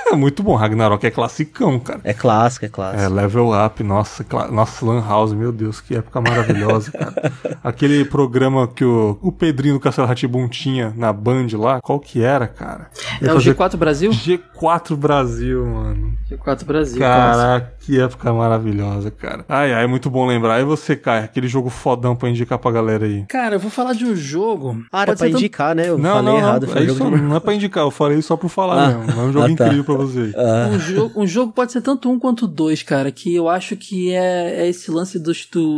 É 0.06 0.14
muito 0.16 0.40
bom. 0.42 0.54
Ragnarok 0.54 1.04
é 1.04 1.10
classicão, 1.10 1.78
cara. 1.80 2.00
É 2.04 2.14
clássico, 2.14 2.64
é 2.64 2.68
É, 2.68 2.70
clássico. 2.70 3.12
Level 3.12 3.50
Up, 3.66 3.82
nossa, 3.82 4.22
cla- 4.22 4.48
nossa, 4.48 4.86
Lan 4.86 5.00
House, 5.04 5.32
meu 5.32 5.50
Deus, 5.50 5.80
que 5.80 5.96
época 5.96 6.20
maravilhosa, 6.20 6.92
cara. 6.92 7.32
Aquele 7.64 8.04
programa 8.04 8.68
que 8.68 8.84
o, 8.84 9.18
o 9.20 9.32
Pedrinho 9.32 9.74
do 9.74 9.80
Castelo 9.80 10.06
Ratibum 10.06 10.46
tinha 10.48 10.94
na 10.96 11.12
Band 11.12 11.48
lá, 11.54 11.80
qual 11.80 11.98
que 11.98 12.22
era, 12.22 12.46
cara? 12.46 12.90
É 13.20 13.32
o 13.34 13.38
G4 13.38 13.76
Brasil? 13.76 14.10
G4 14.12 14.94
Brasil, 14.96 15.66
mano. 15.66 16.14
G4 16.30 16.64
Brasil. 16.64 16.98
clássico. 16.98 17.36
Caraca, 17.40 17.74
que 17.80 18.00
época 18.00 18.32
maravilhosa, 18.32 19.10
cara. 19.10 19.44
Ai, 19.48 19.72
ai, 19.72 19.86
muito 19.88 20.08
bom 20.08 20.26
lembrar. 20.26 20.60
E 20.60 20.64
você, 20.64 20.94
Kai, 20.94 21.24
aquele 21.24 21.48
jogo 21.48 21.68
fodão 21.70 22.14
pra 22.20 22.30
indicar 22.30 22.58
pra 22.58 22.70
galera 22.70 23.04
aí. 23.06 23.24
Cara, 23.28 23.56
eu 23.56 23.60
vou 23.60 23.70
falar 23.70 23.94
de 23.94 24.04
um 24.04 24.14
jogo. 24.14 24.80
Ah, 24.92 25.02
era 25.02 25.16
pode 25.16 25.18
pra 25.18 25.28
indicar, 25.40 25.74
né? 25.74 25.88
Eu 25.88 25.98
Não, 25.98 26.10
falei 26.16 26.24
não, 26.32 26.38
errado. 26.38 26.66
não. 26.68 26.76
É 26.76 26.84
isso, 26.84 26.94
de- 27.10 27.22
não 27.22 27.36
é 27.36 27.40
pra 27.40 27.54
indicar, 27.54 27.84
eu 27.84 27.90
falei 27.90 28.22
só 28.22 28.36
por 28.36 28.48
falar 28.48 28.84
Ah. 28.84 28.98
mesmo. 28.98 29.20
É 29.20 29.24
um 29.24 29.32
jogo 29.32 29.44
Ah, 29.52 29.56
tá. 29.56 29.64
incrível 29.66 29.84
pra 29.84 29.94
você. 29.94 30.32
Ah, 30.36 30.68
Um 30.72 30.78
jogo, 30.78 31.20
um 31.22 31.26
jogo 31.26 31.52
pode 31.52 31.72
ser 31.72 31.80
tanto 31.80 32.08
um 32.10 32.18
quanto 32.18 32.46
dois, 32.46 32.82
cara, 32.82 33.10
que 33.10 33.34
eu 33.34 33.48
acho 33.48 33.76
que 33.76 34.12
é, 34.12 34.62
é 34.62 34.68
esse 34.68 34.90
lance 34.90 35.18
do, 35.18 35.32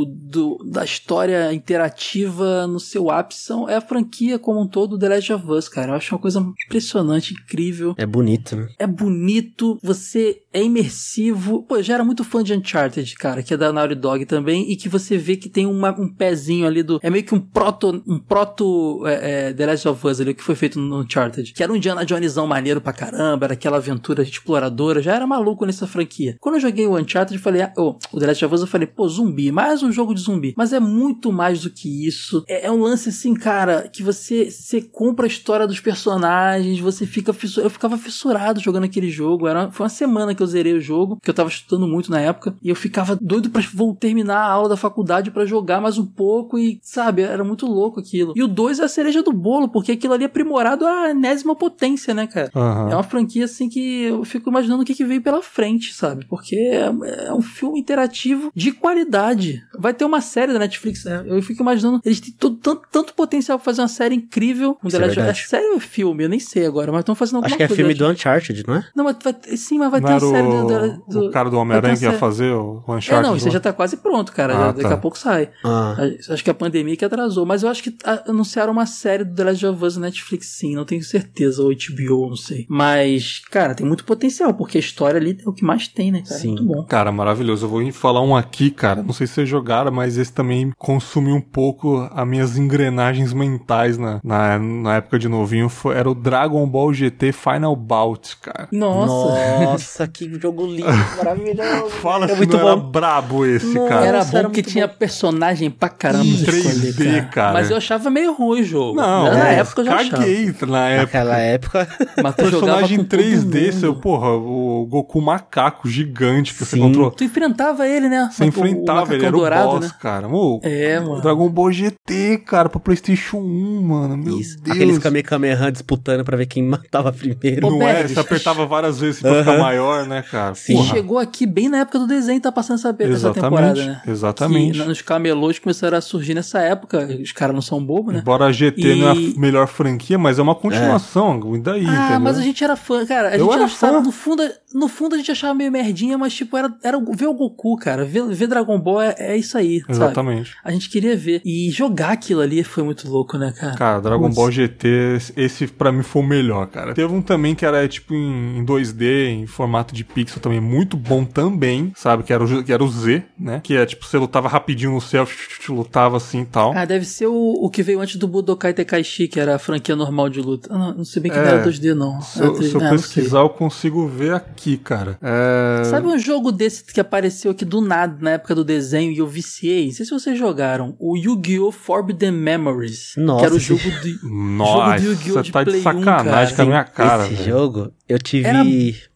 do, 0.05 0.59
da 0.71 0.85
história 0.85 1.53
interativa 1.55 2.67
no 2.67 2.81
seu 2.81 3.11
ápice, 3.11 3.53
é 3.69 3.77
a 3.77 3.81
franquia 3.81 4.39
como 4.39 4.61
um 4.61 4.67
todo 4.67 4.99
The 4.99 5.09
Last 5.09 5.33
of 5.33 5.51
Us, 5.51 5.69
cara. 5.69 5.93
Eu 5.93 5.97
acho 5.97 6.15
uma 6.15 6.21
coisa 6.21 6.41
impressionante, 6.67 7.35
incrível. 7.35 7.95
é 7.97 8.07
bonito, 8.07 8.57
né? 8.57 8.69
É 8.79 8.87
bonito, 8.87 9.79
você 9.83 10.39
é 10.53 10.63
imersivo. 10.63 11.63
Pô, 11.63 11.77
eu 11.77 11.83
já 11.83 11.95
era 11.95 12.05
muito 12.05 12.25
fã 12.25 12.43
de 12.43 12.53
Uncharted, 12.55 13.15
cara, 13.17 13.43
que 13.43 13.55
é 13.55 13.57
da 13.57 13.73
Naughty 13.73 13.95
Dog 13.95 14.25
também, 14.27 14.71
e 14.71 14.77
que 14.77 14.89
você 14.89 15.17
vê 15.17 15.37
que 15.37 15.49
tem 15.49 15.67
uma- 15.67 15.95
um 15.99 16.09
pezinho 16.33 16.67
ali 16.67 16.83
do. 16.83 16.99
É 17.03 17.11
meio 17.11 17.25
que 17.25 17.35
um 17.35 17.41
proto. 17.41 18.03
Um 18.07 18.19
proto 18.19 19.07
é, 19.07 19.49
é, 19.49 19.53
The 19.53 19.67
Last 19.67 19.89
of 19.89 20.07
Us 20.07 20.21
ali, 20.21 20.35
que 20.35 20.43
foi 20.43 20.55
feito 20.55 20.79
no 20.79 21.01
Uncharted. 21.01 21.53
Que 21.53 21.63
era 21.63 21.73
um 21.73 21.77
Indiana 21.77 22.07
Jonesão 22.07 22.47
maneiro 22.47 22.81
pra 22.81 22.93
caramba, 22.93 23.47
era 23.47 23.53
aquela 23.55 23.77
aventura 23.77 24.23
exploradora, 24.23 25.03
já 25.03 25.15
era 25.15 25.27
maluco 25.27 25.67
nessa 25.67 25.87
franquia. 25.87 26.37
Quando 26.41 26.57
eu 26.57 26.61
joguei 26.61 26.87
o 26.87 26.97
Uncharted, 26.97 27.35
eu 27.35 27.43
falei, 27.43 27.67
oh, 27.77 27.97
o 28.13 28.19
The 28.19 28.27
Last 28.27 28.45
of 28.45 28.55
Us, 28.55 28.61
eu 28.63 28.67
falei, 28.67 28.87
pô, 28.87 29.07
zumbi, 29.09 29.53
mais 29.53 29.83
um 29.83 29.93
jogo 29.93 30.15
de 30.15 30.23
zumbi. 30.23 30.55
Mas 30.57 30.73
é 30.73 30.81
muito 30.81 31.33
mais 31.33 31.63
do 31.63 31.71
que 31.71 32.07
isso. 32.07 32.45
É, 32.49 32.67
é 32.67 32.71
um 32.71 32.81
lance 32.81 33.11
assim, 33.11 33.35
cara, 33.35 33.89
que 33.89 34.03
você, 34.03 34.51
você 34.51 34.81
compra 34.81 35.27
a 35.27 35.29
história 35.29 35.67
dos 35.67 35.81
personagens, 35.81 36.81
você 36.81 37.07
fica. 37.07 37.35
Eu 37.59 37.71
ficava 37.71 37.99
fissurado 37.99 38.61
jogando 38.61 38.85
aquele 38.85 39.11
jogo. 39.11 39.47
Era, 39.47 39.71
foi 39.71 39.85
uma 39.85 39.91
semana 39.91 40.35
que 40.35 40.43
eu 40.43 40.47
zerei 40.47 40.73
o 40.73 40.81
jogo, 40.81 41.19
que 41.23 41.29
eu 41.29 41.35
tava 41.35 41.49
estudando 41.49 41.87
muito 41.87 42.11
na 42.11 42.21
época, 42.21 42.55
e 42.63 42.69
eu 42.69 42.77
ficava 42.77 43.19
doido 43.21 43.51
pra 43.51 43.63
vou 43.73 43.95
terminar 43.95 44.39
a 44.39 44.51
aula 44.51 44.69
da 44.71 44.77
faculdade 44.77 45.31
pra 45.31 45.45
jogar 45.45 45.81
mais 45.81 45.99
um 45.99 46.07
pouco, 46.07 46.22
e 46.59 46.79
sabe, 46.83 47.23
era 47.23 47.43
muito 47.45 47.67
louco 47.67 48.01
aquilo. 48.01 48.33
E 48.37 48.43
o 48.43 48.49
2 48.49 48.79
é 48.81 48.85
a 48.85 48.89
cereja 48.89 49.23
do 49.23 49.33
bolo, 49.33 49.69
porque 49.69 49.93
aquilo 49.93 50.15
ali 50.15 50.25
é 50.25 50.27
aprimorado 50.27 50.87
à 50.87 51.11
enésima 51.11 51.55
potência, 51.57 52.15
né, 52.15 52.27
cara? 52.27 52.51
Aham. 52.55 52.91
É 52.91 52.95
uma 52.95 53.03
franquia 53.03 53.45
assim 53.45 53.69
que 53.69 54.05
eu 54.05 54.25
fico 54.25 54.49
imaginando 54.51 54.83
o 54.83 54.85
que, 54.87 54.95
que 54.95 55.05
veio 55.05 55.21
pela 55.23 55.43
frente, 55.43 55.93
sabe? 55.95 56.27
Porque 56.29 56.57
é, 56.57 56.91
é 57.27 57.33
um 57.33 57.43
filme 57.43 57.79
interativo 57.81 58.51
de 58.55 58.73
qualidade. 58.73 59.63
Vai 59.79 59.93
ter 59.95 60.05
uma 60.05 60.21
série 60.21 60.53
da 60.53 60.59
Netflix, 60.59 61.05
né? 61.05 61.23
Eu 61.27 61.43
fico 61.43 61.63
imaginando. 61.63 62.01
Eles 62.05 62.21
têm 62.21 62.33
todo, 62.33 62.57
tanto, 62.57 62.83
tanto 62.91 63.15
potencial 63.15 63.59
pra 63.59 63.65
fazer 63.65 63.83
uma 63.83 63.89
série 63.89 64.15
incrível. 64.15 64.77
Um 64.83 64.89
Isso 64.89 64.97
é 64.97 65.07
é 65.29 65.35
série 65.35 65.67
ou 65.73 65.81
filme? 65.81 66.25
Eu 66.25 66.29
nem 66.29 66.39
sei 66.39 66.67
agora, 66.67 66.91
mas 66.93 67.01
estão 67.01 67.15
fazendo 67.15 67.37
alguma 67.37 67.47
Acho 67.49 67.57
que 67.57 67.63
é 67.63 67.69
coisa. 67.69 67.81
filme 67.83 67.95
do 67.95 68.07
Uncharted, 68.09 68.65
não 68.67 68.75
é? 68.77 68.85
Não, 68.95 69.05
mas 69.05 69.17
vai, 69.23 69.35
sim, 69.57 69.79
mas 69.79 69.91
vai 69.91 70.01
Não 70.01 70.09
ter 70.09 70.15
era 70.15 70.25
a 70.27 70.29
série 70.31 70.47
o, 70.49 70.67
do, 70.67 71.21
do- 71.21 71.27
o 71.29 71.31
cara 71.31 71.51
do 71.51 71.59
Homem-Aranha 71.59 71.97
que 71.97 72.05
ia 72.05 72.13
fazer 72.19 72.53
o 72.53 72.83
o 72.87 72.93
É, 72.93 72.97
Uncharted? 72.97 73.29
não, 73.29 73.37
isso 73.37 73.51
já 73.51 73.61
tá 73.61 73.73
quase 73.73 73.97
pronto, 73.97 74.33
cara. 74.33 74.55
Ah, 74.55 74.59
Já- 74.67 74.73
Daqui 74.73 74.89
tá. 74.89 74.95
a 74.95 74.99
pouco 74.99 75.19
sai. 75.19 75.51
Ah, 75.65 75.95
Acho 76.29 76.45
que 76.45 76.51
a 76.51 76.55
pandemia 76.55 76.97
que 76.97 77.05
atrasou, 77.05 77.45
mas 77.47 77.63
eu 77.63 77.69
acho 77.69 77.83
que 77.83 77.95
anunciaram 78.27 78.73
uma 78.73 78.87
série 78.87 79.25
do 79.25 79.35
The 79.35 79.45
Last 79.45 79.67
of 79.67 79.85
Us 79.85 79.97
na 79.97 80.03
Netflix, 80.07 80.47
sim, 80.49 80.75
não 80.75 80.85
tenho 80.85 81.03
certeza, 81.03 81.63
ou 81.63 81.71
HBO, 81.71 82.29
não 82.31 82.37
sei. 82.37 82.67
Mas, 82.69 83.41
cara, 83.51 83.75
tem 83.75 83.87
muito 83.87 84.05
potencial, 84.05 84.53
porque 84.55 84.79
a 84.79 84.81
história 84.81 85.19
ali 85.19 85.39
é 85.45 85.49
o 85.49 85.53
que 85.53 85.65
mais 85.65 85.89
tem, 85.89 86.11
né, 86.13 86.23
cara? 86.27 86.41
Sim. 86.41 86.49
Muito 86.49 86.65
bom. 86.65 86.85
Cara, 86.85 87.11
maravilhoso. 87.13 87.67
Eu 87.67 87.71
vou 87.71 87.93
falar 87.93 88.21
um 88.21 88.37
aqui, 88.37 88.71
cara. 88.71 89.03
Não 89.03 89.13
sei 89.13 89.27
se 89.27 89.35
vocês 89.35 89.49
jogaram, 89.49 89.91
mas 89.91 90.19
esse 90.19 90.33
também 90.33 90.73
consumiu 90.79 91.35
um 91.37 91.41
pouco 91.41 92.09
as 92.13 92.27
minhas 92.27 92.57
engrenagens 92.59 93.33
mentais 93.33 93.97
na, 93.99 94.21
na, 94.23 94.59
na 94.59 94.97
época 94.97 95.19
de 95.19 95.29
novinho. 95.29 95.69
Foi, 95.69 95.95
era 95.97 96.11
o 96.11 96.15
Dragon 96.15 96.67
Ball 96.69 96.93
GT 96.93 97.33
Final 97.33 97.75
Bout, 97.77 98.37
cara. 98.39 98.69
Nossa. 98.73 99.63
Nossa, 99.65 100.09
que 100.09 100.31
jogo 100.39 100.67
lindo, 100.67 100.87
maravilhoso. 101.17 101.91
Fala 102.01 102.27
é 102.27 102.29
se 102.29 102.37
muito 102.37 102.57
não 102.57 102.67
era 102.69 102.77
bom. 102.77 102.91
brabo 102.91 103.47
esse, 103.47 103.67
Nossa, 103.75 103.89
cara. 103.89 104.07
Era 104.07 104.25
bom 104.25 104.39
era 104.39 104.49
porque 104.49 104.61
muito 104.63 104.71
tinha 104.73 104.87
bom. 104.87 104.95
personagem 104.99 105.71
pra 105.71 105.89
caramba 106.03 106.25
Em 106.25 106.45
pra 106.45 106.57
escolher, 106.57 106.93
3D, 106.95 107.29
cara. 107.31 107.53
Mas 107.53 107.71
eu 107.71 107.77
achava 107.77 108.11
meio 108.11 108.33
ruim 108.33 108.61
o 108.61 108.65
jogo. 108.65 108.97
Não, 108.97 109.25
na 109.25 109.51
é, 109.53 109.59
época 109.61 109.81
eu 109.83 109.85
já 109.87 109.95
achava. 109.95 110.11
caguei 110.17 110.55
na 110.67 110.89
época. 110.89 111.03
Naquela 111.03 111.39
época. 111.39 111.89
Mas 112.23 112.35
tu 112.35 112.43
Personagem 112.43 112.97
com 112.99 113.03
em 113.03 113.07
todo 113.07 113.21
3D, 113.21 113.65
mundo. 113.67 113.73
seu, 113.81 113.95
porra, 113.95 114.31
o 114.31 114.87
Goku 114.91 115.21
macaco 115.21 115.89
gigante 115.89 116.53
que 116.53 116.59
você 116.65 116.77
Sim. 116.77 116.83
controlou. 116.83 117.11
Tu 117.13 117.25
enfrentava 117.25 117.87
ele, 117.87 118.09
né? 118.09 118.29
Você 118.33 118.43
O- 118.43 118.47
o 118.47 118.49
enfrentava, 118.49 119.15
ele 119.15 119.25
era 119.25 119.37
o 119.37 119.39
dourado, 119.39 119.69
boss, 119.71 119.81
né? 119.87 119.91
cara. 120.01 120.29
Ô, 120.29 120.61
É, 120.63 120.99
mano. 121.01 121.21
Dragon 121.21 121.49
Ball 121.49 121.71
GT, 121.73 122.39
cara, 122.47 122.69
pra 122.69 122.81
Playstation 122.81 123.39
1, 123.39 123.83
mano. 123.83 124.17
Meu 124.17 124.39
Isso. 124.39 124.59
Deus. 124.61 124.77
Aqueles 124.77 124.99
Kamehameha 124.99 125.71
disputando 125.71 126.25
pra 126.25 126.37
ver 126.37 126.47
quem 126.47 126.63
matava 126.63 127.13
primeiro. 127.13 127.71
Não 127.71 127.83
é? 127.83 128.07
Você 128.09 128.19
apertava 128.19 128.67
várias 128.67 128.99
vezes 129.01 129.21
pra 129.21 129.39
ficar 129.39 129.59
maior, 129.59 130.07
né, 130.07 130.23
cara? 130.31 130.55
Sim. 130.55 130.73
E 130.73 130.77
Porra. 130.77 130.89
chegou 130.95 131.19
aqui 131.19 131.47
bem 131.47 131.69
na 131.69 131.79
época 131.79 131.99
do 131.99 132.07
desenho, 132.07 132.41
tá 132.41 132.51
passando 132.51 132.79
essa, 132.79 132.95
essa 132.99 133.33
temporada, 133.33 133.75
né? 133.85 134.03
Exatamente. 134.07 134.79
Que 134.81 134.85
nos 134.89 135.03
camelôs 135.03 135.59
começaram 135.59 135.92
a 135.99 136.01
surgir 136.01 136.35
nessa 136.35 136.61
época. 136.61 137.09
Os 137.23 137.33
caras 137.33 137.55
não 137.55 137.63
são 137.63 137.85
bobos, 137.85 138.13
né? 138.15 138.21
Embora 138.21 138.47
a 138.47 138.53
GT 138.53 138.81
E- 138.81 138.95
não 139.01 139.09
é 139.09 139.11
a 139.13 139.39
melhor 139.41 139.67
franquia, 139.67 140.19
mas 140.19 140.39
é 140.39 140.43
uma 140.43 140.55
continuação. 140.55 141.41
E 141.55 141.61
daí, 141.61 141.87
Ah, 141.87 142.05
entendeu? 142.05 142.21
mas 142.21 142.39
a 142.39 142.43
gente 142.43 142.63
era 142.63 142.77
fã, 142.77 143.05
cara. 143.07 143.29
A 143.29 143.37
Eu 143.37 143.41
gente 143.41 143.49
era 143.49 143.55
era 143.55 143.65
a 143.65 143.67
gente 143.69 143.79
tava- 143.79 143.99
fã. 143.99 144.03
no, 144.03 144.13
fundo, 144.13 144.43
no 144.75 144.89
fundo 144.89 145.15
a 145.15 145.19
gente 145.19 145.31
achava 145.31 145.55
meio 145.55 145.71
merdinha, 145.73 146.17
mas 146.19 146.35
tipo, 146.35 146.57
era, 146.57 146.73
era 146.83 146.99
ver 147.15 147.27
o 147.27 147.35
Goku, 147.35 147.77
cara. 147.77 148.05
Ver, 148.05 148.25
ver 148.29 148.47
Dragon 148.47 148.79
Ball 148.79 149.01
é, 149.03 149.15
é 149.19 149.37
isso 149.37 149.57
aí, 149.57 149.81
sabe? 149.81 149.93
Exatamente. 149.93 150.53
A 150.65 150.71
gente 150.71 150.89
queria 150.89 151.17
ver. 151.17 151.41
E 151.45 151.71
jogar 151.71 152.11
aquilo 152.13 152.41
ali 152.41 152.63
foi 152.65 152.83
muito 152.83 153.09
louco, 153.09 153.37
né, 153.39 153.53
cara? 153.59 153.75
Cara, 153.77 154.01
Dragon 154.01 154.25
Putz. 154.25 154.37
Ball 154.37 154.51
GT, 154.51 155.19
esse 155.37 155.67
pra 155.67 155.93
mim 155.93 156.03
foi 156.03 156.23
o 156.23 156.27
melhor, 156.27 156.67
cara. 156.69 156.95
Teve 156.95 157.13
um 157.13 157.23
também 157.23 157.55
que 157.55 157.65
era 157.65 157.87
tipo 157.89 158.15
em, 158.15 158.59
em 158.59 158.65
2D, 158.65 159.29
em 159.29 159.47
formato 159.47 159.95
de 159.95 160.05
pixel 160.05 160.41
também, 160.41 160.61
muito 160.61 160.97
bom 160.97 161.25
também, 161.25 161.93
sabe? 161.97 162.23
Que 162.23 162.33
era, 162.33 162.45
o, 162.45 162.63
que 162.65 162.73
era 162.73 162.83
o 162.83 162.89
Z, 162.89 163.23
né? 163.39 163.61
Que 163.63 163.77
é 163.77 163.87
tipo, 163.87 164.05
você 164.07 164.19
lutava 164.19 164.49
rapidinho 164.49 164.93
no 164.93 165.01
céu, 165.01 165.27
lutava 165.73 166.17
assim 166.17 166.43
e 166.43 166.47
tal. 166.47 166.73
Ah, 166.77 166.85
deve 166.85 167.05
ser 167.05 167.27
o, 167.27 167.35
o 167.35 167.69
que 167.71 167.83
veio 167.83 168.01
antes 168.01 168.17
do 168.17 168.29
Budokai 168.29 168.73
Tenkaichi, 168.75 169.29
que 169.29 169.41
era 169.41 169.57
a 169.57 169.59
franquia 169.59 169.97
normal 169.97 170.29
de 170.29 170.41
luta. 170.41 170.69
Ah, 170.73 170.95
não 170.97 171.05
sei 171.05 171.23
bem 171.23 171.33
que 171.33 171.39
É. 171.39 171.43
não 171.43 171.49
era 171.49 171.65
2D, 171.65 171.95
não. 171.95 172.21
Se 172.21 172.41
eu, 172.41 172.53
3D, 172.55 172.63
se 172.69 172.75
eu 172.75 172.81
ah, 172.81 172.85
não 172.85 172.91
pesquisar, 172.91 173.39
eu 173.41 173.49
consigo 173.51 174.07
ver 174.07 174.35
aqui, 174.35 174.77
cara. 174.77 175.19
É... 175.23 175.85
Sabe 175.85 176.07
um 176.09 176.19
jogo 176.19 176.53
desse 176.53 176.85
que 176.85 177.01
apareceu 177.01 177.51
aqui 177.51 177.65
do 177.65 177.81
nada 177.81 178.17
na 178.21 178.31
época 178.33 178.55
do 178.55 178.65
desenho 178.65 179.13
e 179.13 179.19
eu 179.19 179.27
viciei? 179.27 179.87
Não 179.87 179.93
sei 179.93 180.05
se 180.07 180.13
vocês 180.13 180.39
jogaram. 180.39 180.95
O 180.99 181.17
Yu-Gi-Oh! 181.17 181.73
Forbidden 181.73 182.33
Memories. 182.33 183.15
Nossa, 183.17 183.41
que 183.41 183.47
era 183.47 183.55
o 183.57 183.59
jogo 183.59 183.83
de. 184.03 184.19
Nossa, 184.23 184.73
jogo 184.73 184.99
de 185.01 185.07
Yu-Gi-Oh! 185.07 185.35
você 185.35 185.43
de 185.43 185.53
tá 185.53 185.65
de 185.65 185.71
Play 185.71 185.81
1, 185.81 185.83
sacanagem 185.83 186.25
cara. 186.25 186.57
com 186.57 186.63
a 186.63 186.67
minha 186.67 186.85
cara. 186.85 187.25
Esse 187.27 187.35
velho. 187.35 187.49
jogo, 187.51 187.93
eu 188.09 188.19
tive. 188.19 188.49
Era- 188.49 188.63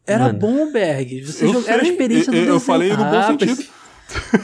Era 0.09 0.25
Mano, 0.27 0.39
bom, 0.39 0.73
Berg. 0.73 1.25
Você 1.25 1.45
Eu 1.47 1.53
joga- 1.55 1.71
Era 1.73 1.83
a 1.83 1.87
experiência 1.89 2.31
do 2.31 2.37
eu- 2.37 2.41
eu 2.41 2.45
desenho. 2.47 2.61
falei 2.61 2.91
no 2.91 2.97
bom 2.99 3.05
Ah, 3.17 3.27
sentido. 3.27 3.57
mas- 3.57 3.69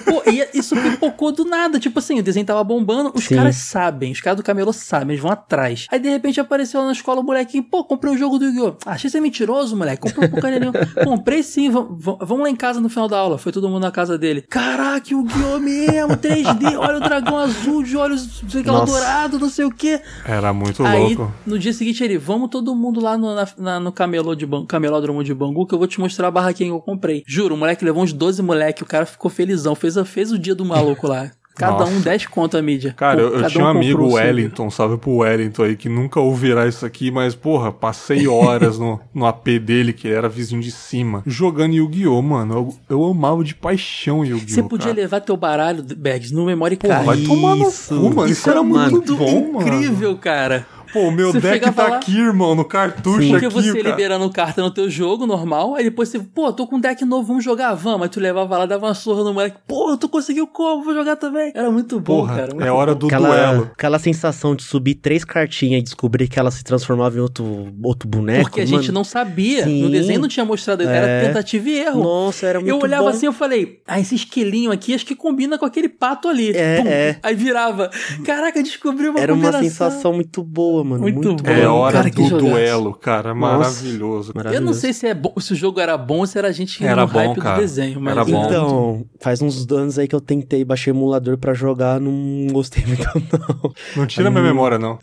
Pô, 0.05 0.23
e 0.29 0.47
isso 0.59 0.75
pipocou 0.77 1.33
do 1.33 1.45
nada. 1.45 1.79
Tipo 1.79 1.99
assim, 1.99 2.19
o 2.19 2.23
desenho 2.23 2.45
tava 2.47 2.63
bombando, 2.65 3.13
os 3.15 3.25
Sim. 3.25 3.37
caras 3.37 3.57
sabem, 3.57 4.13
os 4.13 4.21
caras 4.21 4.37
do 4.37 4.43
camelô 4.43 4.73
sabem, 4.73 5.11
eles 5.11 5.21
vão 5.23 5.31
atrás. 5.31 5.87
Aí 5.91 5.99
de 5.99 6.09
repente 6.09 6.41
apareceu 6.41 6.81
lá 6.81 6.87
na 6.87 6.93
escola 6.93 7.21
o 7.21 7.25
molequinho, 7.25 7.63
pô, 7.63 7.85
comprei 7.85 8.13
o 8.13 8.19
jogo 8.19 8.39
do 8.39 8.45
Yu-Gi-Oh! 8.47 8.77
Ah, 8.87 8.93
achei 8.93 9.09
você 9.11 9.21
mentiroso, 9.21 9.77
moleque. 9.77 10.03
Comprei 10.03 10.27
um 10.29 10.31
porcaria 10.31 10.59
nenhuma. 10.59 10.79
Comprei 11.05 11.43
sim, 11.43 11.71
vamos, 11.71 12.41
lá 12.41 12.51
em 12.51 12.57
casa 12.57 12.81
no 12.81 12.89
final 12.89 13.09
da 13.09 13.19
aula. 13.19 13.39
Foi 13.39 13.53
todo 13.53 13.69
mundo 13.69 13.83
na 13.83 13.91
casa 13.91 14.19
dele. 14.19 14.43
Caraca, 14.43 15.09
Yu-Gi-Oh! 15.11 15.59
mesmo, 15.61 16.17
3D, 16.17 16.77
olha 16.79 16.97
o 16.97 17.01
dragão 17.01 17.39
azul 17.39 17.83
de 17.83 17.97
olhos, 17.97 18.43
sei 18.49 18.63
o 18.63 18.67
lá, 18.67 18.73
Nossa. 18.81 18.93
dourado, 18.93 19.39
não 19.39 19.49
sei 19.49 19.65
o 19.65 19.71
que. 19.71 20.01
Era 20.25 20.53
muito 20.53 20.85
Aí, 20.85 21.15
louco. 21.15 21.33
no 21.47 21.59
dia 21.59 21.73
seguinte, 21.73 22.03
ele, 22.03 22.19
vamos 22.19 22.49
todo 22.51 22.75
mundo 22.75 23.01
lá 23.01 23.17
no, 23.17 23.35
na- 23.35 23.49
na- 23.59 23.81
no 23.81 23.93
camelô 23.93 24.35
de 24.35 24.47
Ban- 24.47 24.67
camelódromo 24.67 25.23
de 25.23 25.33
Bangu, 25.35 25.67
que 25.67 25.75
eu 25.75 25.79
vou 25.79 25.87
te 25.87 26.01
mostrar 26.01 26.29
a 26.29 26.31
barraquinha 26.31 26.71
que 26.71 26.75
eu 26.75 26.81
comprei. 26.81 27.23
Juro, 27.27 27.55
o 27.55 27.59
moleque 27.59 27.85
levou 27.85 28.03
uns 28.03 28.13
12 28.13 28.43
moleque, 28.43 28.83
o 28.83 28.87
cara 28.87 29.07
ficou 29.07 29.31
felizão, 29.53 29.75
fez, 29.75 29.97
a- 29.99 30.05
fez 30.05 30.33
o 30.33 30.39
dia 30.39 30.55
do 30.55 30.65
maluco 30.65 31.07
lá. 31.07 31.31
Cada 31.55 31.81
Nossa. 31.81 31.93
um 31.93 32.01
10 32.01 32.27
conto 32.29 32.57
a 32.57 32.63
mídia. 32.63 32.95
Cara, 32.97 33.21
eu, 33.21 33.27
eu 33.27 33.33
cada 33.41 33.51
tinha 33.51 33.63
um 33.65 33.67
comprou 33.75 33.83
amigo, 33.85 34.03
o. 34.05 34.13
Wellington, 34.15 34.71
salve 34.71 34.97
pro 34.97 35.17
Wellington 35.17 35.65
aí, 35.65 35.77
que 35.77 35.87
nunca 35.87 36.19
ouvirá 36.19 36.67
isso 36.67 36.87
aqui, 36.87 37.11
mas, 37.11 37.35
porra, 37.35 37.71
passei 37.71 38.27
horas 38.27 38.79
no, 38.79 38.99
no 39.13 39.27
AP 39.27 39.59
dele, 39.59 39.93
que 39.93 40.09
era 40.09 40.31
vizinho 40.31 40.63
de 40.63 40.71
cima, 40.71 41.23
jogando 41.27 41.75
Yu-Gi-Oh, 41.75 42.23
mano. 42.23 42.55
Eu, 42.89 42.97
eu 42.97 43.05
amava 43.05 43.45
de 43.45 43.55
paixão 43.55 44.25
Yu-Gi-Oh! 44.25 44.49
Você 44.55 44.63
podia 44.63 44.87
cara. 44.89 44.97
levar 45.03 45.21
teu 45.21 45.37
baralho, 45.37 45.85
Bags, 45.95 46.33
no 46.33 46.47
memory 46.47 46.77
Pô, 46.79 46.89
card. 46.89 47.05
vai 47.05 47.19
tomar 47.19 47.55
no 47.55 47.69
Isso. 47.69 47.89
cu, 48.01 48.09
mano. 48.09 48.25
Isso, 48.25 48.41
Isso 48.41 48.51
era 48.51 48.61
é 48.61 48.63
muito 48.63 48.91
muito 48.91 49.17
bom, 49.17 49.53
mano. 49.53 49.69
incrível, 49.69 50.17
cara. 50.17 50.67
Pô, 50.93 51.01
o 51.09 51.11
meu 51.11 51.33
Você 51.33 51.41
deck 51.41 51.71
tá 51.73 51.89
lá- 51.89 51.97
aqui, 51.97 52.19
irmão, 52.19 52.55
no 52.55 52.65
cartucho 52.65 53.29
Porque 53.31 53.47
aqui, 53.47 53.55
você 53.55 53.73
cara. 53.73 53.89
liberando 53.91 54.29
carta 54.31 54.61
no 54.63 54.71
teu 54.71 54.91
jogo 54.91 55.27
normal, 55.27 55.75
aí 55.75 55.85
depois 55.85 56.09
você, 56.09 56.19
pô, 56.19 56.53
tô 56.53 56.67
com 56.67 56.77
um 56.77 56.81
deck 56.81 57.05
novo, 57.05 57.27
vamos 57.29 57.45
jogar, 57.45 57.75
vamos. 57.75 58.03
Aí 58.03 58.09
tu 58.09 58.21
levava 58.21 58.59
lá, 58.59 58.67
dava 58.67 58.87
uma 58.87 58.95
surra 58.95 59.25
no 59.25 59.33
moleque, 59.33 59.57
pô, 59.67 59.97
tu 59.97 60.09
conseguiu 60.09 60.47
como, 60.47 60.83
vou 60.85 60.93
jogar 60.95 61.17
também. 61.17 61.51
Era 61.55 61.71
muito 61.71 61.99
bom, 61.99 62.21
Porra, 62.21 62.37
cara. 62.37 62.55
muito 62.55 62.67
é 62.67 62.71
hora 62.71 62.93
bom. 62.93 62.99
do 63.01 63.07
aquela, 63.07 63.29
duelo. 63.29 63.71
aquela 63.73 63.99
sensação 63.99 64.55
de 64.55 64.63
subir 64.63 64.97
três 64.97 65.25
cartinhas 65.25 65.81
e 65.81 65.83
descobrir 65.83 66.29
que 66.29 66.39
ela 66.39 66.51
se 66.51 66.63
transformava 66.63 67.17
em 67.17 67.21
outro, 67.21 67.69
outro 67.83 68.09
boneco. 68.09 68.43
Porque 68.51 68.61
a 68.61 68.65
mano. 68.67 68.79
gente 68.83 68.93
não 68.93 69.05
sabia. 69.05 69.65
Sim. 69.65 69.83
No 69.83 69.91
desenho 69.91 70.21
não 70.21 70.29
tinha 70.29 70.45
mostrado, 70.45 70.83
era 70.83 71.07
É. 71.07 71.27
tentativa 71.27 71.69
e 71.69 71.79
erro. 71.79 72.03
Nossa, 72.03 72.47
era 72.47 72.61
muito 72.61 72.71
eu 72.71 72.79
olhava 72.79 73.05
bom. 73.05 73.09
assim 73.09 73.27
eu 73.27 73.33
falei, 73.33 73.81
ah, 73.87 73.99
esse 73.99 74.15
esquilinho 74.15 74.71
aqui 74.71 74.95
acho 74.95 75.07
que 75.07 75.15
combina 75.17 75.57
com 75.59 75.65
aquele 75.65 75.89
pato 75.89 76.29
ali. 76.29 76.51
É, 76.51 76.83
é. 76.87 77.17
Aí 77.23 77.35
virava. 77.35 77.91
Caraca, 78.25 78.63
descobri 78.63 79.09
uma 79.09 79.19
Era 79.21 79.33
uma 79.33 79.51
combinação. 79.51 79.71
sensação 79.91 80.13
muito 80.13 80.43
boa, 80.43 80.82
mano. 80.85 81.03
Muito 81.03 81.23
Muito, 81.29 81.43
boa. 81.43 81.57
É 81.57 81.63
boa. 81.63 81.73
hora 81.75 81.93
Cara, 81.99 82.11
do 82.11 82.39
duelo, 82.39 82.95
cara. 82.95 83.35
Maravilhoso. 83.35 84.31
Eu 84.31 84.35
Maravilhoso. 84.37 84.65
não 84.67 84.73
sei 84.75 84.93
se, 84.93 85.07
é 85.07 85.15
bom, 85.15 85.33
se 85.39 85.53
o 85.53 85.57
jogo 85.57 85.81
era 85.81 85.97
bom 85.97 86.19
ou 86.19 86.27
se 86.27 86.39
era 86.39 86.49
a 86.49 86.53
gente 86.53 86.85
Era 86.85 87.03
no 87.07 87.09
bom, 87.13 87.19
hype 87.19 87.41
cara. 87.41 87.57
do 87.57 87.61
desenho. 87.61 88.01
Mas 88.01 88.13
Era 88.13 88.25
bom. 88.25 88.45
Então, 88.45 89.05
faz 89.21 89.41
uns 89.43 89.71
anos 89.71 89.99
aí 89.99 90.07
que 90.09 90.15
eu 90.15 90.21
tentei 90.21 90.65
baixar 90.65 90.91
emulador 90.91 91.37
pra 91.39 91.55
jogar, 91.55 92.01
não 92.01 92.47
gostei 92.53 92.85
muito 92.87 93.07
não. 93.15 93.73
Não 93.97 94.07
tira 94.07 94.31
minha 94.31 94.43
memória, 94.43 94.79
não. 94.81 94.99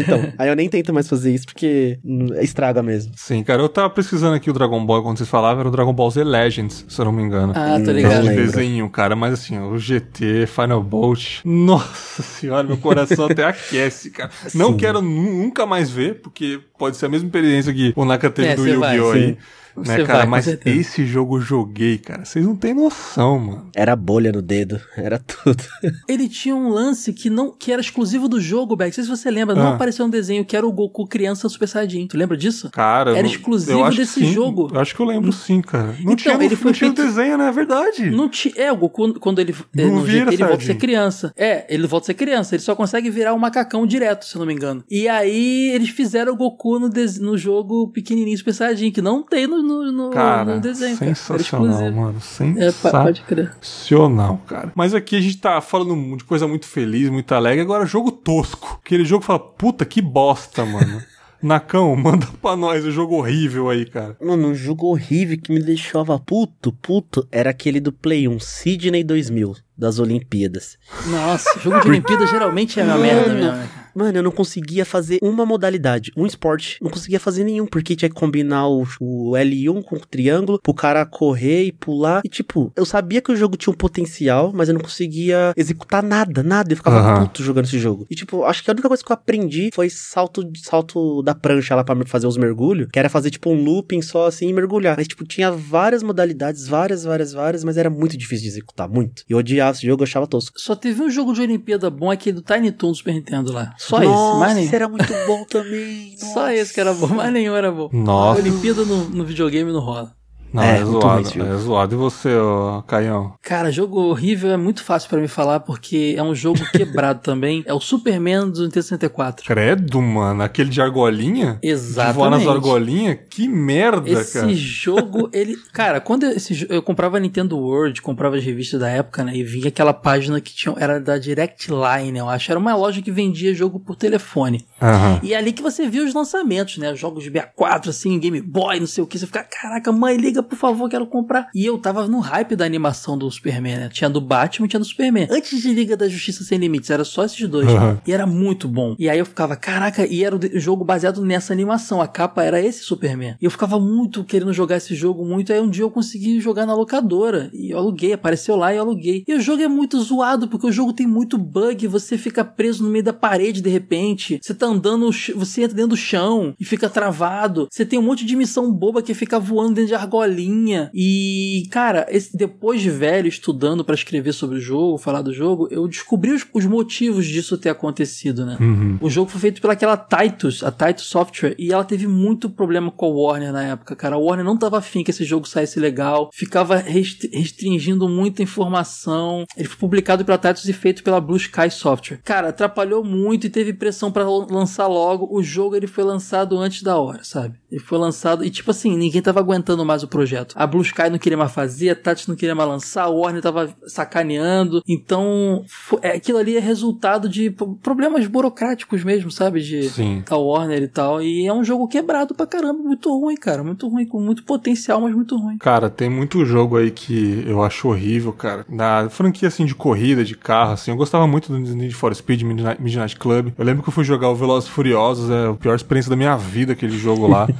então, 0.00 0.32
aí 0.38 0.48
eu 0.48 0.56
nem 0.56 0.68
tento 0.68 0.92
mais 0.92 1.08
fazer 1.08 1.32
isso 1.32 1.46
porque 1.46 1.98
estraga 2.40 2.82
mesmo. 2.82 3.12
Sim, 3.16 3.42
cara, 3.42 3.62
eu 3.62 3.68
tava 3.68 3.90
pesquisando 3.90 4.34
aqui 4.34 4.50
o 4.50 4.52
Dragon 4.52 4.84
Ball 4.84 5.02
quando 5.02 5.18
vocês 5.18 5.28
falavam, 5.28 5.60
era 5.60 5.68
o 5.68 5.72
Dragon 5.72 5.92
Ball 5.92 6.10
Z 6.10 6.24
Legends, 6.24 6.84
se 6.88 7.00
eu 7.00 7.04
não 7.04 7.12
me 7.12 7.22
engano. 7.22 7.52
Ah, 7.56 7.78
tô 7.84 7.90
Hum, 7.90 7.94
ligado. 7.94 8.14
não 8.14 8.22
de 8.22 8.28
lembro. 8.28 8.44
desenho, 8.46 8.88
cara, 8.90 9.14
mas 9.16 9.34
assim, 9.34 9.58
o 9.58 9.78
GT, 9.78 10.46
Final 10.46 10.82
Bolt, 10.82 11.40
nossa 11.44 12.22
senhora, 12.22 12.66
meu 12.66 12.76
coração 12.76 13.26
até 13.26 13.44
aquece, 13.44 14.10
cara. 14.10 14.30
Não 14.54 14.70
Sim. 14.72 14.76
quero 14.76 14.89
nu- 14.94 15.42
nunca 15.42 15.64
mais 15.66 15.88
ver, 15.90 16.20
porque 16.20 16.60
pode 16.78 16.96
ser 16.96 17.06
a 17.06 17.08
mesma 17.08 17.26
experiência 17.28 17.72
que 17.72 17.92
o 17.94 18.04
Naka 18.04 18.28
teve 18.30 18.48
É, 18.48 18.56
do 18.56 18.66
Yu-Gi-Oh! 18.66 19.10
aí. 19.12 19.26
sim. 19.28 19.36
Né, 19.86 19.96
Você 19.96 20.04
cara, 20.04 20.18
vai, 20.20 20.26
mas 20.26 20.46
esse 20.64 21.04
jogo 21.06 21.36
eu 21.38 21.40
joguei, 21.40 21.98
cara. 21.98 22.24
Vocês 22.24 22.44
não 22.44 22.54
têm 22.56 22.74
noção, 22.74 23.38
mano. 23.38 23.70
Era 23.74 23.94
bolha 23.96 24.30
no 24.32 24.42
dedo, 24.42 24.80
era 24.96 25.18
tudo. 25.18 25.62
Ele 26.08 26.28
tinha 26.28 26.54
um 26.54 26.68
lance 26.68 27.12
que 27.12 27.28
não 27.30 27.50
que 27.52 27.72
era 27.72 27.80
exclusivo 27.80 28.28
do 28.28 28.40
jogo, 28.40 28.76
Beck. 28.76 28.88
Não 28.88 28.94
sei 28.94 29.04
se 29.04 29.10
você 29.10 29.30
lembra, 29.30 29.54
não 29.54 29.68
Ah. 29.68 29.74
apareceu 29.74 30.04
no 30.06 30.10
desenho, 30.12 30.44
que 30.44 30.56
era 30.56 30.66
o 30.66 30.72
Goku 30.72 31.06
criança 31.06 31.48
Super 31.48 31.68
Saiyajin. 31.68 32.06
Tu 32.06 32.16
lembra 32.16 32.36
disso? 32.36 32.70
Cara, 32.70 33.10
Era 33.12 33.22
não- 33.22 33.28
exclusivo 33.30 33.78
eu 33.78 33.84
acho 33.84 33.96
que 33.96 34.02
desse 34.02 34.24
jogo. 34.32 34.68
Eu 34.72 34.80
acho 34.80 34.94
que 34.94 35.00
eu 35.00 35.06
lembro 35.06 35.32
sim, 35.32 35.60
cara. 35.60 35.88
Não 36.00 36.12
Então, 36.12 36.16
tinha, 36.16 36.34
ele 36.44 36.56
foi 36.56 36.70
não 36.70 36.78
tinha 36.78 36.90
no 36.90 36.96
feito- 36.96 37.08
desenho, 37.08 37.38
né? 37.38 37.48
É 37.48 37.52
verdade. 37.52 38.10
Não 38.10 38.28
ti- 38.28 38.52
é, 38.56 38.70
o 38.72 38.76
Goku, 38.76 39.14
quando 39.20 39.38
ele 39.40 39.54
é, 39.76 39.82
Não 39.86 39.96
no 39.96 40.02
vira 40.02 40.30
GT, 40.30 40.34
ele 40.34 40.44
volta 40.44 40.62
a 40.62 40.66
ser 40.66 40.74
criança. 40.76 41.32
É, 41.36 41.66
ele 41.72 41.86
volta 41.86 42.04
a 42.04 42.08
ser 42.08 42.14
criança. 42.14 42.54
Ele 42.54 42.62
só 42.62 42.74
consegue 42.74 43.10
virar 43.10 43.34
um 43.34 43.38
macacão 43.38 43.86
direto, 43.86 44.24
se 44.24 44.34
eu 44.36 44.40
não 44.40 44.46
me 44.46 44.52
engano. 44.54 44.84
E 44.90 45.08
aí, 45.08 45.70
eles 45.74 45.90
fizeram 45.90 46.32
o 46.32 46.36
Goku 46.36 46.78
no, 46.78 46.88
des- 46.88 47.18
no 47.18 47.36
jogo 47.36 47.88
pequenininho 47.88 48.36
Super 48.38 48.54
Saiyajin, 48.54 48.90
que 48.90 49.02
não 49.02 49.22
tem 49.22 49.46
no, 49.46 49.62
no, 49.70 49.92
no- 49.92 50.10
Cara, 50.10 50.54
no 50.56 50.60
desenho. 50.60 50.98
cara. 50.98 51.14
Sensacional, 51.14 51.66
exclusivo. 51.70 52.00
mano. 52.00 52.60
É, 52.60 52.72
pa- 52.72 52.90
pode 53.04 53.20
crer. 53.22 53.52
Sensacional, 53.60 54.38
cara. 54.46 54.72
Mas 54.74 54.94
aqui 54.94 55.16
a 55.16 55.20
gente 55.20 55.38
tá 55.38 55.60
falando 55.60 56.16
de 56.16 56.24
coisa 56.24 56.46
muito 56.48 56.66
feliz, 56.66 57.08
muito 57.08 57.32
alegre. 57.34 57.60
Agora, 57.62 57.86
jogo 57.86 58.10
tosco. 58.10 58.80
Aquele 58.84 59.04
jogo 59.04 59.20
que 59.20 59.26
fala, 59.26 59.38
puta, 59.38 59.84
que 59.84 60.00
bosta, 60.02 60.64
mano. 60.64 61.00
Nacão, 61.42 61.96
manda 61.96 62.26
pra 62.42 62.54
nós 62.54 62.84
o 62.84 62.90
jogo 62.90 63.14
horrível 63.16 63.70
aí, 63.70 63.86
cara. 63.86 64.14
Mano, 64.20 64.48
um 64.48 64.54
jogo 64.54 64.88
horrível 64.88 65.38
que 65.42 65.50
me 65.50 65.58
deixava 65.62 66.18
puto, 66.18 66.70
puto, 66.82 67.26
era 67.32 67.48
aquele 67.48 67.80
do 67.80 67.90
Play 67.90 68.28
1, 68.28 68.38
Sydney 68.40 69.02
2000, 69.02 69.56
das 69.80 69.98
Olimpíadas. 69.98 70.76
Nossa, 71.06 71.58
jogo 71.58 71.80
de 71.80 71.88
Olimpíada 71.88 72.26
geralmente 72.26 72.78
é 72.78 72.84
uma 72.84 72.98
merda 72.98 73.34
mesmo. 73.34 73.70
Mano, 73.94 74.18
eu 74.18 74.22
não 74.22 74.30
conseguia 74.30 74.84
fazer 74.84 75.18
uma 75.22 75.44
modalidade, 75.44 76.12
um 76.16 76.26
esporte. 76.26 76.78
Não 76.80 76.90
conseguia 76.90 77.18
fazer 77.18 77.44
nenhum, 77.44 77.66
porque 77.66 77.96
tinha 77.96 78.08
que 78.08 78.14
combinar 78.14 78.68
o, 78.68 78.86
o 79.00 79.32
L1 79.32 79.82
com 79.82 79.96
o 79.96 80.00
triângulo, 80.00 80.60
pro 80.62 80.72
cara 80.72 81.04
correr 81.04 81.64
e 81.64 81.72
pular. 81.72 82.20
E 82.24 82.28
tipo, 82.28 82.72
eu 82.76 82.84
sabia 82.84 83.20
que 83.20 83.32
o 83.32 83.36
jogo 83.36 83.56
tinha 83.56 83.72
um 83.72 83.76
potencial, 83.76 84.52
mas 84.54 84.68
eu 84.68 84.74
não 84.74 84.80
conseguia 84.80 85.52
executar 85.56 86.02
nada, 86.02 86.42
nada. 86.42 86.72
Eu 86.72 86.76
ficava 86.76 86.98
Aham. 86.98 87.26
puto 87.26 87.42
jogando 87.42 87.64
esse 87.64 87.78
jogo. 87.78 88.06
E 88.08 88.14
tipo, 88.14 88.44
acho 88.44 88.62
que 88.62 88.70
a 88.70 88.72
única 88.72 88.88
coisa 88.88 89.02
que 89.02 89.10
eu 89.10 89.14
aprendi 89.14 89.70
foi 89.72 89.90
salto, 89.90 90.48
salto 90.62 91.22
da 91.22 91.34
prancha 91.34 91.74
lá 91.74 91.82
pra 91.82 91.96
fazer 92.06 92.26
os 92.26 92.36
mergulhos, 92.36 92.88
que 92.92 92.98
era 92.98 93.08
fazer 93.08 93.30
tipo 93.30 93.50
um 93.50 93.64
looping 93.64 94.02
só 94.02 94.26
assim 94.26 94.48
e 94.48 94.52
mergulhar. 94.52 94.96
Mas 94.96 95.08
tipo, 95.08 95.24
tinha 95.24 95.50
várias 95.50 96.02
modalidades, 96.02 96.68
várias, 96.68 97.04
várias, 97.04 97.32
várias, 97.32 97.64
mas 97.64 97.76
era 97.76 97.90
muito 97.90 98.16
difícil 98.16 98.44
de 98.44 98.48
executar, 98.50 98.88
muito. 98.88 99.24
E 99.28 99.32
eu 99.32 99.38
odiava 99.38 99.69
esse 99.76 99.86
jogo, 99.86 100.02
eu 100.02 100.06
achava 100.06 100.26
tosco. 100.26 100.58
Só 100.58 100.74
teve 100.74 101.02
um 101.02 101.10
jogo 101.10 101.32
de 101.32 101.40
Olimpíada 101.42 101.90
bom, 101.90 102.10
aquele 102.10 102.36
do 102.36 102.42
Tiny 102.42 102.72
Toon 102.72 102.90
do 102.90 102.96
Super 102.96 103.14
Nintendo 103.14 103.52
lá. 103.52 103.74
Só 103.78 104.00
Nossa, 104.00 104.30
esse, 104.30 104.38
mais 104.40 104.54
nenhum. 104.54 104.66
esse 104.66 104.74
era 104.74 104.88
muito 104.88 105.12
bom 105.26 105.44
também. 105.48 106.16
Só 106.16 106.50
esse 106.50 106.72
que 106.74 106.80
era 106.80 106.92
bom, 106.92 107.08
mais 107.08 107.32
nenhum 107.32 107.54
era 107.54 107.70
bom. 107.70 107.88
Nossa. 107.92 108.40
Olimpíada 108.40 108.84
no, 108.84 109.04
no 109.08 109.24
videogame 109.24 109.72
não 109.72 109.80
rola. 109.80 110.12
Não, 110.52 110.62
É, 110.62 110.72
é, 110.78 110.82
esse 110.82 110.84
zoado, 110.90 111.42
é 111.42 111.56
zoado. 111.56 111.94
E 111.94 111.98
você, 111.98 112.34
ó, 112.36 112.82
Caião? 112.82 113.34
Cara, 113.42 113.70
jogo 113.70 114.00
horrível 114.00 114.50
é 114.50 114.56
muito 114.56 114.82
fácil 114.82 115.08
pra 115.08 115.20
me 115.20 115.28
falar, 115.28 115.60
porque 115.60 116.14
é 116.16 116.22
um 116.22 116.34
jogo 116.34 116.58
quebrado 116.72 117.20
também. 117.20 117.62
É 117.66 117.72
o 117.74 117.80
Superman 117.80 118.50
do 118.50 118.62
Nintendo 118.64 118.82
64. 118.82 119.44
Credo, 119.46 120.00
mano. 120.02 120.42
Aquele 120.42 120.70
de 120.70 120.80
argolinha? 120.80 121.58
De 121.62 121.72
voar 121.74 122.30
nas 122.30 122.40
Exatamente. 122.42 122.48
argolinhas? 122.48 123.18
Que 123.30 123.46
merda, 123.48 124.10
Esse 124.10 124.38
cara. 124.40 124.54
jogo, 124.54 125.28
ele. 125.32 125.56
Cara, 125.72 126.00
quando 126.00 126.24
eu, 126.24 126.30
esse, 126.32 126.66
eu 126.68 126.82
comprava 126.82 127.20
Nintendo 127.20 127.56
World, 127.58 128.02
comprava 128.02 128.36
as 128.36 128.44
revistas 128.44 128.80
da 128.80 128.88
época, 128.88 129.22
né? 129.24 129.36
E 129.36 129.42
vinha 129.44 129.68
aquela 129.68 129.92
página 129.92 130.40
que 130.40 130.52
tinha, 130.54 130.74
era 130.78 130.98
da 131.00 131.18
Direct 131.18 131.68
Line, 131.70 132.18
eu 132.18 132.28
acho. 132.28 132.50
Era 132.50 132.58
uma 132.58 132.74
loja 132.74 133.00
que 133.02 133.10
vendia 133.12 133.54
jogo 133.54 133.78
por 133.78 133.94
telefone. 133.96 134.66
Aham. 134.80 135.20
E 135.22 135.32
é 135.32 135.36
ali 135.36 135.52
que 135.52 135.62
você 135.62 135.88
via 135.88 136.04
os 136.04 136.12
lançamentos, 136.14 136.78
né? 136.78 136.92
Os 136.92 136.98
jogos 136.98 137.22
de 137.24 137.30
64, 137.30 137.90
assim, 137.90 138.18
Game 138.18 138.40
Boy, 138.40 138.80
não 138.80 138.86
sei 138.86 139.04
o 139.04 139.06
que. 139.06 139.18
Você 139.18 139.26
fica, 139.26 139.44
caraca, 139.44 139.92
mãe, 139.92 140.16
liga 140.16 140.39
Por 140.42 140.56
favor, 140.56 140.88
quero 140.88 141.06
comprar. 141.06 141.48
E 141.54 141.64
eu 141.64 141.78
tava 141.78 142.06
no 142.06 142.20
hype 142.20 142.56
da 142.56 142.64
animação 142.64 143.16
do 143.16 143.30
Superman, 143.30 143.76
né? 143.76 143.88
Tinha 143.92 144.10
do 144.10 144.20
Batman 144.20 144.66
e 144.66 144.68
tinha 144.68 144.80
do 144.80 144.86
Superman. 144.86 145.28
Antes 145.30 145.60
de 145.60 145.72
Liga 145.72 145.96
da 145.96 146.08
Justiça 146.08 146.44
Sem 146.44 146.58
Limites, 146.58 146.90
era 146.90 147.04
só 147.04 147.24
esses 147.24 147.48
dois. 147.48 147.68
Uhum. 147.68 147.98
E 148.06 148.12
era 148.12 148.26
muito 148.26 148.68
bom. 148.68 148.94
E 148.98 149.08
aí 149.08 149.18
eu 149.18 149.26
ficava, 149.26 149.56
caraca, 149.56 150.06
e 150.06 150.24
era 150.24 150.36
o 150.36 150.40
jogo 150.58 150.84
baseado 150.84 151.24
nessa 151.24 151.52
animação. 151.52 152.00
A 152.00 152.08
capa 152.08 152.42
era 152.42 152.60
esse 152.60 152.82
Superman. 152.82 153.36
E 153.40 153.44
eu 153.44 153.50
ficava 153.50 153.78
muito 153.78 154.24
querendo 154.24 154.52
jogar 154.52 154.76
esse 154.76 154.94
jogo 154.94 155.24
muito. 155.24 155.52
Aí 155.52 155.60
um 155.60 155.70
dia 155.70 155.84
eu 155.84 155.90
consegui 155.90 156.40
jogar 156.40 156.66
na 156.66 156.74
locadora. 156.74 157.50
E 157.52 157.70
eu 157.70 157.78
aluguei, 157.78 158.12
apareceu 158.12 158.56
lá 158.56 158.72
e 158.72 158.76
eu 158.76 158.82
aluguei. 158.82 159.24
E 159.26 159.34
o 159.34 159.40
jogo 159.40 159.62
é 159.62 159.68
muito 159.68 160.00
zoado, 160.00 160.48
porque 160.48 160.66
o 160.66 160.72
jogo 160.72 160.92
tem 160.92 161.06
muito 161.06 161.38
bug. 161.38 161.86
Você 161.86 162.16
fica 162.16 162.44
preso 162.44 162.84
no 162.84 162.90
meio 162.90 163.04
da 163.04 163.12
parede 163.12 163.60
de 163.60 163.70
repente. 163.70 164.38
Você 164.42 164.54
tá 164.54 164.66
andando, 164.66 165.10
você 165.34 165.62
entra 165.62 165.76
dentro 165.76 165.90
do 165.90 165.96
chão 165.96 166.54
e 166.58 166.64
fica 166.64 166.88
travado. 166.88 167.68
Você 167.70 167.84
tem 167.84 167.98
um 167.98 168.02
monte 168.02 168.24
de 168.24 168.36
missão 168.36 168.72
boba 168.72 169.02
que 169.02 169.14
fica 169.14 169.38
voando 169.38 169.74
dentro 169.74 169.88
de 169.88 169.94
argolinha. 170.30 170.90
E, 170.94 171.66
cara, 171.70 172.06
esse- 172.08 172.36
depois 172.36 172.80
de 172.80 172.90
velho, 172.90 173.28
estudando 173.28 173.84
pra 173.84 173.94
escrever 173.94 174.32
sobre 174.32 174.56
o 174.58 174.60
jogo, 174.60 174.98
falar 174.98 175.22
do 175.22 175.32
jogo, 175.32 175.68
eu 175.70 175.86
descobri 175.88 176.30
os, 176.32 176.46
os 176.54 176.64
motivos 176.64 177.26
disso 177.26 177.58
ter 177.58 177.68
acontecido, 177.70 178.46
né? 178.46 178.56
Uhum. 178.60 178.98
O 179.00 179.10
jogo 179.10 179.30
foi 179.30 179.40
feito 179.40 179.60
pelaquela 179.60 179.96
Titus, 179.96 180.62
a 180.62 180.70
Titus 180.70 181.04
Software, 181.06 181.54
e 181.58 181.72
ela 181.72 181.84
teve 181.84 182.06
muito 182.06 182.48
problema 182.48 182.90
com 182.90 183.06
a 183.06 183.08
Warner 183.08 183.52
na 183.52 183.64
época, 183.64 183.94
cara. 183.96 184.16
A 184.16 184.18
Warner 184.18 184.44
não 184.44 184.56
tava 184.56 184.78
afim 184.78 185.02
que 185.04 185.10
esse 185.10 185.24
jogo 185.24 185.46
saísse 185.48 185.78
legal, 185.80 186.30
ficava 186.32 186.76
restri- 186.76 187.30
restringindo 187.32 188.08
muita 188.08 188.42
informação. 188.42 189.44
Ele 189.56 189.68
foi 189.68 189.78
publicado 189.78 190.24
pela 190.24 190.38
Titus 190.38 190.68
e 190.68 190.72
feito 190.72 191.02
pela 191.02 191.20
Blue 191.20 191.36
Sky 191.36 191.70
Software. 191.70 192.20
Cara, 192.24 192.48
atrapalhou 192.48 193.04
muito 193.04 193.46
e 193.46 193.50
teve 193.50 193.72
pressão 193.72 194.10
pra 194.12 194.24
lan- 194.28 194.46
lançar 194.50 194.86
logo. 194.86 195.28
O 195.30 195.42
jogo 195.42 195.76
ele 195.76 195.86
foi 195.86 196.04
lançado 196.04 196.56
antes 196.58 196.82
da 196.82 196.96
hora, 196.98 197.20
sabe? 197.22 197.54
Ele 197.70 197.80
foi 197.80 197.98
lançado 197.98 198.44
e 198.44 198.50
tipo 198.50 198.70
assim, 198.70 198.96
ninguém 198.96 199.22
tava 199.22 199.38
aguentando 199.40 199.84
mais 199.84 200.02
o 200.02 200.08
projeto. 200.08 200.54
A 200.56 200.66
Blue 200.66 200.82
Sky 200.82 201.08
não 201.10 201.18
queria 201.18 201.38
mais 201.38 201.52
fazer, 201.52 201.90
a 201.90 201.94
Titus 201.94 202.26
não 202.26 202.34
queria 202.34 202.54
mais 202.54 202.68
lançar, 202.68 203.04
a 203.04 203.08
Warner 203.08 203.40
tava 203.42 203.72
sacaneando. 203.86 204.82
Então, 204.88 205.64
fo- 205.68 205.98
é, 206.02 206.16
aquilo 206.16 206.38
ali 206.38 206.56
é 206.56 206.60
resultado 206.60 207.28
de 207.28 207.50
pro- 207.50 207.74
problemas 207.76 208.26
burocráticos 208.26 209.04
mesmo, 209.04 209.30
sabe? 209.30 209.60
De 209.60 209.88
Sim. 209.88 210.22
da 210.28 210.36
Warner 210.36 210.82
e 210.82 210.88
tal. 210.88 211.22
E 211.22 211.46
é 211.46 211.52
um 211.52 211.62
jogo 211.64 211.86
quebrado 211.86 212.34
pra 212.34 212.46
caramba, 212.46 212.82
muito 212.82 213.08
ruim, 213.18 213.36
cara. 213.36 213.62
Muito 213.62 213.86
ruim, 213.88 214.04
com 214.06 214.20
muito 214.20 214.42
potencial, 214.44 215.00
mas 215.00 215.14
muito 215.14 215.36
ruim. 215.36 215.58
Cara, 215.58 215.88
tem 215.88 216.08
muito 216.10 216.44
jogo 216.44 216.76
aí 216.76 216.90
que 216.90 217.44
eu 217.46 217.62
acho 217.62 217.88
horrível, 217.88 218.32
cara. 218.32 218.64
Na 218.68 219.08
franquia, 219.10 219.48
assim, 219.48 219.64
de 219.64 219.74
corrida, 219.74 220.24
de 220.24 220.36
carro, 220.36 220.72
assim, 220.72 220.90
eu 220.90 220.96
gostava 220.96 221.26
muito 221.26 221.52
do 221.52 221.58
Need 221.58 221.94
for 221.94 222.14
Speed, 222.14 222.42
Midnight, 222.42 222.82
Midnight 222.82 223.16
Club. 223.16 223.52
Eu 223.56 223.64
lembro 223.64 223.82
que 223.82 223.88
eu 223.88 223.92
fui 223.92 224.04
jogar 224.04 224.28
o 224.28 224.34
Velozes 224.34 224.68
e 224.68 224.72
Furiosos, 224.72 225.30
é 225.30 225.48
a 225.48 225.54
pior 225.54 225.74
experiência 225.76 226.10
da 226.10 226.16
minha 226.16 226.36
vida, 226.36 226.72
aquele 226.72 226.96
jogo 226.98 227.26
lá. 227.26 227.46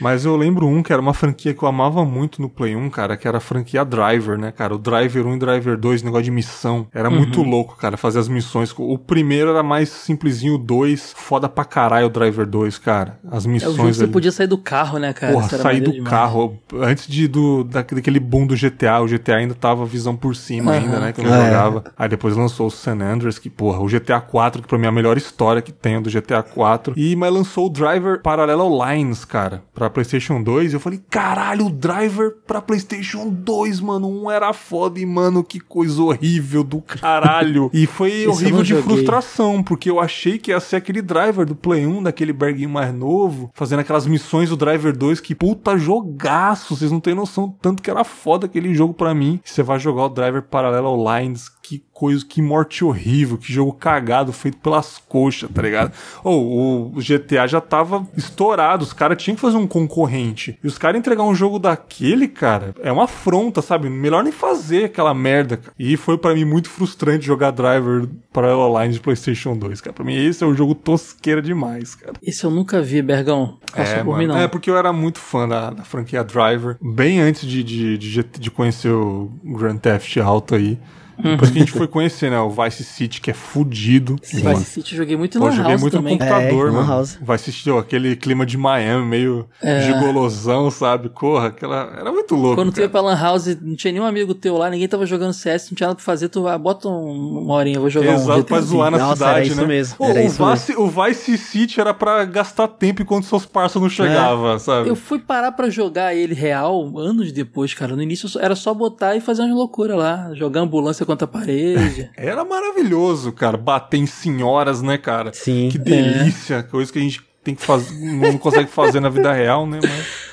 Mas 0.00 0.24
eu 0.24 0.36
lembro 0.36 0.66
um 0.66 0.82
que 0.82 0.92
era 0.92 1.00
uma 1.00 1.14
franquia 1.14 1.54
que 1.54 1.62
eu 1.62 1.68
amava 1.68 2.04
muito 2.04 2.40
no 2.42 2.48
Play 2.48 2.74
1, 2.74 2.90
cara, 2.90 3.16
que 3.16 3.26
era 3.28 3.38
a 3.38 3.40
franquia 3.40 3.84
Driver, 3.84 4.38
né, 4.38 4.50
cara? 4.52 4.74
O 4.74 4.78
Driver 4.78 5.26
1 5.26 5.34
e 5.34 5.38
Driver 5.38 5.76
2, 5.76 6.02
negócio 6.02 6.24
de 6.24 6.30
missão. 6.30 6.86
Era 6.92 7.08
muito 7.10 7.42
louco, 7.42 7.76
cara, 7.76 7.96
fazer 7.96 8.18
as 8.18 8.28
missões. 8.28 8.74
O 8.76 8.98
primeiro 8.98 9.50
era 9.50 9.62
mais 9.62 9.88
simplesinho, 9.90 10.54
o 10.54 10.58
2, 10.58 11.14
foda 11.16 11.48
pra 11.48 11.64
caralho 11.64 12.06
o 12.06 12.10
Driver 12.10 12.46
2, 12.46 12.78
cara. 12.78 13.18
As 13.30 13.46
É 13.46 13.48
missões 13.48 13.96
você 13.96 14.04
ali. 14.04 14.12
podia 14.12 14.32
sair 14.32 14.46
do 14.46 14.58
carro, 14.58 14.98
né, 14.98 15.12
cara? 15.12 15.32
Porra, 15.32 15.48
sair 15.48 15.80
do 15.80 15.92
demais. 15.92 16.10
carro. 16.10 16.58
Antes 16.74 17.06
de, 17.06 17.28
do, 17.28 17.64
da- 17.64 17.82
daquele 17.82 18.18
boom 18.20 18.46
do 18.46 18.56
GTA, 18.56 19.00
o 19.00 19.06
GTA 19.06 19.36
ainda 19.36 19.54
tava 19.54 19.84
visão 19.86 20.16
por 20.16 20.34
cima 20.34 20.72
Aham. 20.72 20.80
ainda, 20.84 21.00
né? 21.00 21.12
Que 21.12 21.20
eu 21.20 21.24
não 21.24 21.34
É. 21.34 21.44
jogava. 21.46 21.84
Aí 21.96 22.08
depois 22.08 22.36
lançou 22.36 22.66
o 22.66 22.70
San 22.70 22.98
Andreas, 23.00 23.38
que, 23.38 23.48
porra, 23.50 23.80
o 23.80 23.86
GTA 23.86 24.20
4, 24.20 24.62
que 24.62 24.68
pra 24.68 24.78
mim 24.78 24.86
é 24.86 24.88
a 24.88 24.92
melhor 24.92 25.16
história 25.16 25.62
que 25.62 25.72
tem 25.72 26.00
do 26.00 26.10
GTA 26.10 26.42
4. 26.42 26.94
E, 26.96 27.14
mas 27.16 27.32
lançou 27.32 27.66
o 27.66 27.70
Driver 27.70 28.20
Parallel 28.22 28.68
Lines, 28.86 29.24
cara, 29.24 29.62
pra 29.74 29.81
PlayStation 29.90 30.42
2. 30.42 30.72
E 30.72 30.76
eu 30.76 30.80
falei, 30.80 31.00
caralho, 31.10 31.66
o 31.66 31.70
Driver 31.70 32.36
pra 32.46 32.60
PlayStation 32.60 33.28
2, 33.28 33.80
mano. 33.80 34.08
Um 34.08 34.30
era 34.30 34.52
foda 34.52 35.00
e, 35.00 35.06
mano, 35.06 35.44
que 35.44 35.60
coisa 35.60 36.02
horrível 36.02 36.64
do 36.64 36.80
caralho. 36.80 37.70
e 37.74 37.86
foi 37.86 38.26
horrível 38.26 38.62
de 38.62 38.74
frustração, 38.82 39.62
porque 39.62 39.90
eu 39.90 40.00
achei 40.00 40.38
que 40.38 40.50
ia 40.50 40.60
ser 40.60 40.76
aquele 40.76 41.02
Driver 41.02 41.46
do 41.46 41.54
Play 41.54 41.86
1, 41.86 42.02
daquele 42.02 42.32
berguinho 42.32 42.70
mais 42.70 42.94
novo, 42.94 43.50
fazendo 43.54 43.80
aquelas 43.80 44.06
missões 44.06 44.48
do 44.48 44.56
Driver 44.56 44.96
2, 44.96 45.20
que 45.20 45.34
puta 45.34 45.76
jogaço, 45.76 46.76
vocês 46.76 46.90
não 46.90 47.00
têm 47.00 47.14
noção 47.14 47.54
tanto 47.60 47.82
que 47.82 47.90
era 47.90 48.04
foda 48.04 48.46
aquele 48.46 48.74
jogo 48.74 48.94
pra 48.94 49.14
mim. 49.14 49.40
Você 49.44 49.62
vai 49.62 49.78
jogar 49.78 50.04
o 50.04 50.08
Driver 50.08 50.42
Parallel 50.42 50.96
Lines, 50.96 51.48
que 51.78 51.84
coisa, 51.90 52.24
que 52.26 52.42
morte 52.42 52.84
horrível, 52.84 53.38
que 53.38 53.50
jogo 53.52 53.72
cagado, 53.72 54.30
feito 54.32 54.58
pelas 54.58 54.98
coxas, 54.98 55.48
tá 55.50 55.62
ligado? 55.62 55.92
Ou 56.22 56.92
o 56.94 57.00
GTA 57.00 57.46
já 57.46 57.60
tava 57.62 58.06
estourado, 58.16 58.82
os 58.84 58.92
caras 58.92 59.22
tinham 59.22 59.34
que 59.36 59.40
fazer 59.40 59.56
um 59.56 59.66
concorrente. 59.66 60.58
E 60.62 60.66
os 60.66 60.76
caras 60.76 60.98
entregar 60.98 61.22
um 61.22 61.34
jogo 61.34 61.58
daquele, 61.58 62.28
cara, 62.28 62.74
é 62.82 62.92
uma 62.92 63.04
afronta, 63.04 63.62
sabe? 63.62 63.88
Melhor 63.88 64.22
nem 64.22 64.32
fazer 64.32 64.84
aquela 64.84 65.14
merda, 65.14 65.56
cara. 65.56 65.72
E 65.78 65.96
foi 65.96 66.18
pra 66.18 66.34
mim 66.34 66.44
muito 66.44 66.68
frustrante 66.68 67.24
jogar 67.24 67.50
Driver 67.52 68.06
Parallel 68.32 68.78
Lines 68.82 68.96
de 68.96 69.00
PlayStation 69.00 69.56
2, 69.56 69.80
cara. 69.80 69.94
Pra 69.94 70.04
mim 70.04 70.14
esse 70.14 70.44
é 70.44 70.46
um 70.46 70.54
jogo 70.54 70.74
tosqueira 70.74 71.40
demais, 71.40 71.94
cara. 71.94 72.14
Esse 72.22 72.44
eu 72.44 72.50
nunca 72.50 72.82
vi, 72.82 73.00
Bergão. 73.00 73.58
Passou 73.74 73.94
É, 73.96 74.04
por 74.04 74.18
mim, 74.18 74.26
não. 74.26 74.36
é, 74.36 74.46
porque 74.48 74.68
eu 74.68 74.76
era 74.76 74.92
muito 74.92 75.18
fã 75.20 75.48
da, 75.48 75.70
da 75.70 75.84
franquia 75.84 76.22
Driver, 76.22 76.76
bem 76.82 77.20
antes 77.20 77.48
de, 77.48 77.62
de, 77.62 77.96
de, 77.96 78.22
de 78.22 78.50
conhecer 78.50 78.90
o 78.90 79.30
Grand 79.42 79.76
Theft 79.78 80.16
Auto 80.18 80.54
aí. 80.54 80.78
Depois 81.22 81.50
que 81.50 81.56
a 81.58 81.60
gente 81.60 81.72
foi 81.72 81.86
conhecer, 81.86 82.30
né, 82.30 82.38
o 82.40 82.50
Vice 82.50 82.84
City, 82.84 83.20
que 83.20 83.30
é 83.30 83.34
fudido. 83.34 84.16
Vice 84.22 84.64
City 84.64 84.92
eu 84.94 84.98
joguei 84.98 85.16
muito 85.16 85.36
em 85.38 85.40
Pô, 85.40 85.46
Lan 85.46 85.52
joguei 85.52 85.70
House 85.70 85.80
muito 85.80 85.96
também. 85.96 86.14
no 86.14 86.18
computador, 86.18 86.68
É, 86.68 86.70
Lan 86.70 86.76
mano. 86.78 86.88
House. 86.88 87.18
Vice 87.20 87.52
City, 87.52 87.70
ó, 87.70 87.78
aquele 87.78 88.16
clima 88.16 88.44
de 88.44 88.56
Miami, 88.58 89.04
meio 89.06 89.46
gigolosão, 89.86 90.70
sabe? 90.70 91.08
Corra, 91.08 91.48
aquela... 91.48 91.92
Era 91.98 92.10
muito 92.12 92.34
louco, 92.34 92.56
Quando 92.56 92.72
tu 92.72 92.80
ia 92.80 92.88
cara. 92.88 93.02
pra 93.02 93.10
Lan 93.12 93.20
House, 93.20 93.56
não 93.60 93.74
tinha 93.76 93.92
nenhum 93.92 94.04
amigo 94.04 94.34
teu 94.34 94.56
lá, 94.56 94.70
ninguém 94.70 94.88
tava 94.88 95.06
jogando 95.06 95.32
CS, 95.32 95.70
não 95.70 95.76
tinha 95.76 95.86
nada 95.88 95.96
pra 95.96 96.04
fazer, 96.04 96.28
tu 96.28 96.46
ah, 96.48 96.56
bota 96.58 96.88
um- 96.88 97.38
uma 97.40 97.54
horinha, 97.54 97.76
eu 97.76 97.80
vou 97.80 97.90
jogar 97.90 98.10
um 98.10 98.14
Exato, 98.14 98.44
pra 98.44 98.60
zoar 98.60 98.90
na 98.90 98.98
Nossa, 98.98 99.16
cidade, 99.16 99.36
era 99.38 99.46
isso 99.46 99.60
né? 99.60 99.66
mesmo, 99.66 99.96
Pô, 99.96 100.04
era 100.06 100.20
o, 100.20 100.26
isso 100.26 100.44
Vice, 100.52 100.76
o 100.76 100.88
Vice 100.88 101.38
City 101.38 101.80
era 101.80 101.92
pra 101.94 102.24
gastar 102.24 102.68
tempo 102.68 103.02
enquanto 103.02 103.24
seus 103.24 103.44
parceiros 103.46 103.82
não 103.82 103.88
chegavam, 103.90 104.58
sabe? 104.58 104.88
Eu 104.88 104.96
fui 104.96 105.18
parar 105.18 105.52
pra 105.52 105.68
jogar 105.70 106.14
ele 106.14 106.34
real 106.34 106.98
anos 106.98 107.32
depois, 107.32 107.74
cara. 107.74 107.94
No 107.96 108.02
início 108.02 108.28
era 108.40 108.54
só 108.54 108.72
botar 108.74 109.16
e 109.16 109.20
fazer 109.20 109.42
umas 109.42 109.54
loucuras 109.54 109.96
lá. 109.96 110.30
Jogar 110.34 110.60
ambulância 110.60 111.04
contra 111.12 111.24
a 111.26 111.28
parede. 111.28 112.10
Era 112.16 112.44
maravilhoso, 112.44 113.32
cara. 113.32 113.56
Bater 113.56 113.98
em 113.98 114.06
senhoras, 114.06 114.82
né, 114.82 114.98
cara? 114.98 115.32
Sim. 115.32 115.68
Que 115.70 115.78
delícia. 115.78 116.62
Coisa 116.62 116.92
que 116.92 116.98
a 116.98 117.02
gente 117.02 117.22
tem 117.44 117.54
que 117.54 117.62
fazer, 117.62 117.94
não 117.94 118.38
consegue 118.38 118.70
fazer 118.70 119.00
na 119.00 119.08
vida 119.08 119.32
real, 119.32 119.66
né? 119.66 119.80
Mas 119.82 120.31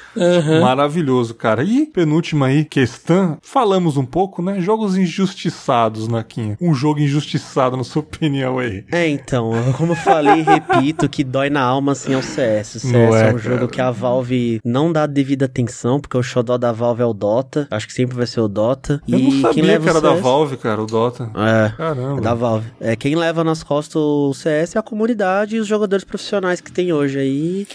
maravilhoso, 0.62 1.34
cara. 1.34 1.64
E 1.64 1.86
penúltima 1.86 2.48
aí, 2.48 2.66
questão. 2.66 3.38
Falamos 3.42 3.98
um 3.98 4.06
pouco, 4.06 4.42
né? 4.42 4.60
Jogos 4.62 4.98
injustiçados, 4.98 6.08
Naquinha. 6.08 6.58
Um 6.62 6.74
jogo 6.74 7.00
injustiçado, 7.00 7.78
na 7.78 7.84
sua 7.84 8.02
opinião 8.04 8.60
aí. 8.60 8.84
É, 8.92 9.08
então, 9.08 9.52
como 9.78 9.92
eu 9.94 9.96
falei 9.96 10.40
e 10.40 10.44
repito, 10.44 11.08
que 11.10 11.24
dói 11.24 11.50
na 11.50 11.62
alma 11.62 11.92
assim 11.94 12.14
é 12.14 12.18
o 12.18 12.24
CS. 12.24 12.76
O 12.76 12.80
CS 12.80 12.92
Não 12.92 13.16
é, 13.16 13.30
é, 13.30 13.34
um 13.34 13.38
jogo 13.38 13.56
cara. 13.60 13.68
que 13.68 13.82
a 13.82 13.92
Valve 13.92 14.60
não 14.64 14.92
dá 14.92 15.04
a 15.04 15.08
devida 15.08 15.46
atenção, 15.46 16.00
porque 16.00 16.18
o 16.18 16.24
xodó 16.24 16.58
da 16.58 16.72
Valve 16.72 17.02
é 17.02 17.06
o 17.06 17.14
Dota. 17.14 17.68
Acho 17.72 17.88
que 17.88 17.94
sempre 17.94 18.16
vai 18.16 18.28
ser 18.28 18.42
o 18.42 18.48
Dota. 18.48 19.02
Eu 19.08 19.20
e 19.20 19.24
não 19.24 19.32
sabia 19.42 19.54
quem 19.54 19.64
leva 19.64 19.84
que 19.84 19.90
era 19.90 19.98
o 20.00 20.02
da. 20.02 20.14
Valve, 20.16 20.58
cara, 20.58 20.82
o 20.82 20.86
Dota. 20.86 21.32
É. 21.36 21.70
Caramba. 21.76 22.18
É 22.20 22.22
da 22.22 22.34
Valve. 22.34 22.72
É, 22.80 22.96
quem 22.96 23.16
leva 23.16 23.44
nas 23.44 23.64
costas 23.64 23.96
o 24.02 24.34
CS 24.34 24.76
é 24.76 24.80
a 24.80 24.84
comunidade 24.84 25.56
e 25.56 25.60
os 25.60 25.68
jogadores 25.68 26.04
profissionais 26.04 26.62
que 26.62 26.72
tem 26.72 26.92
hoje 26.94 27.20
aí. 27.20 27.68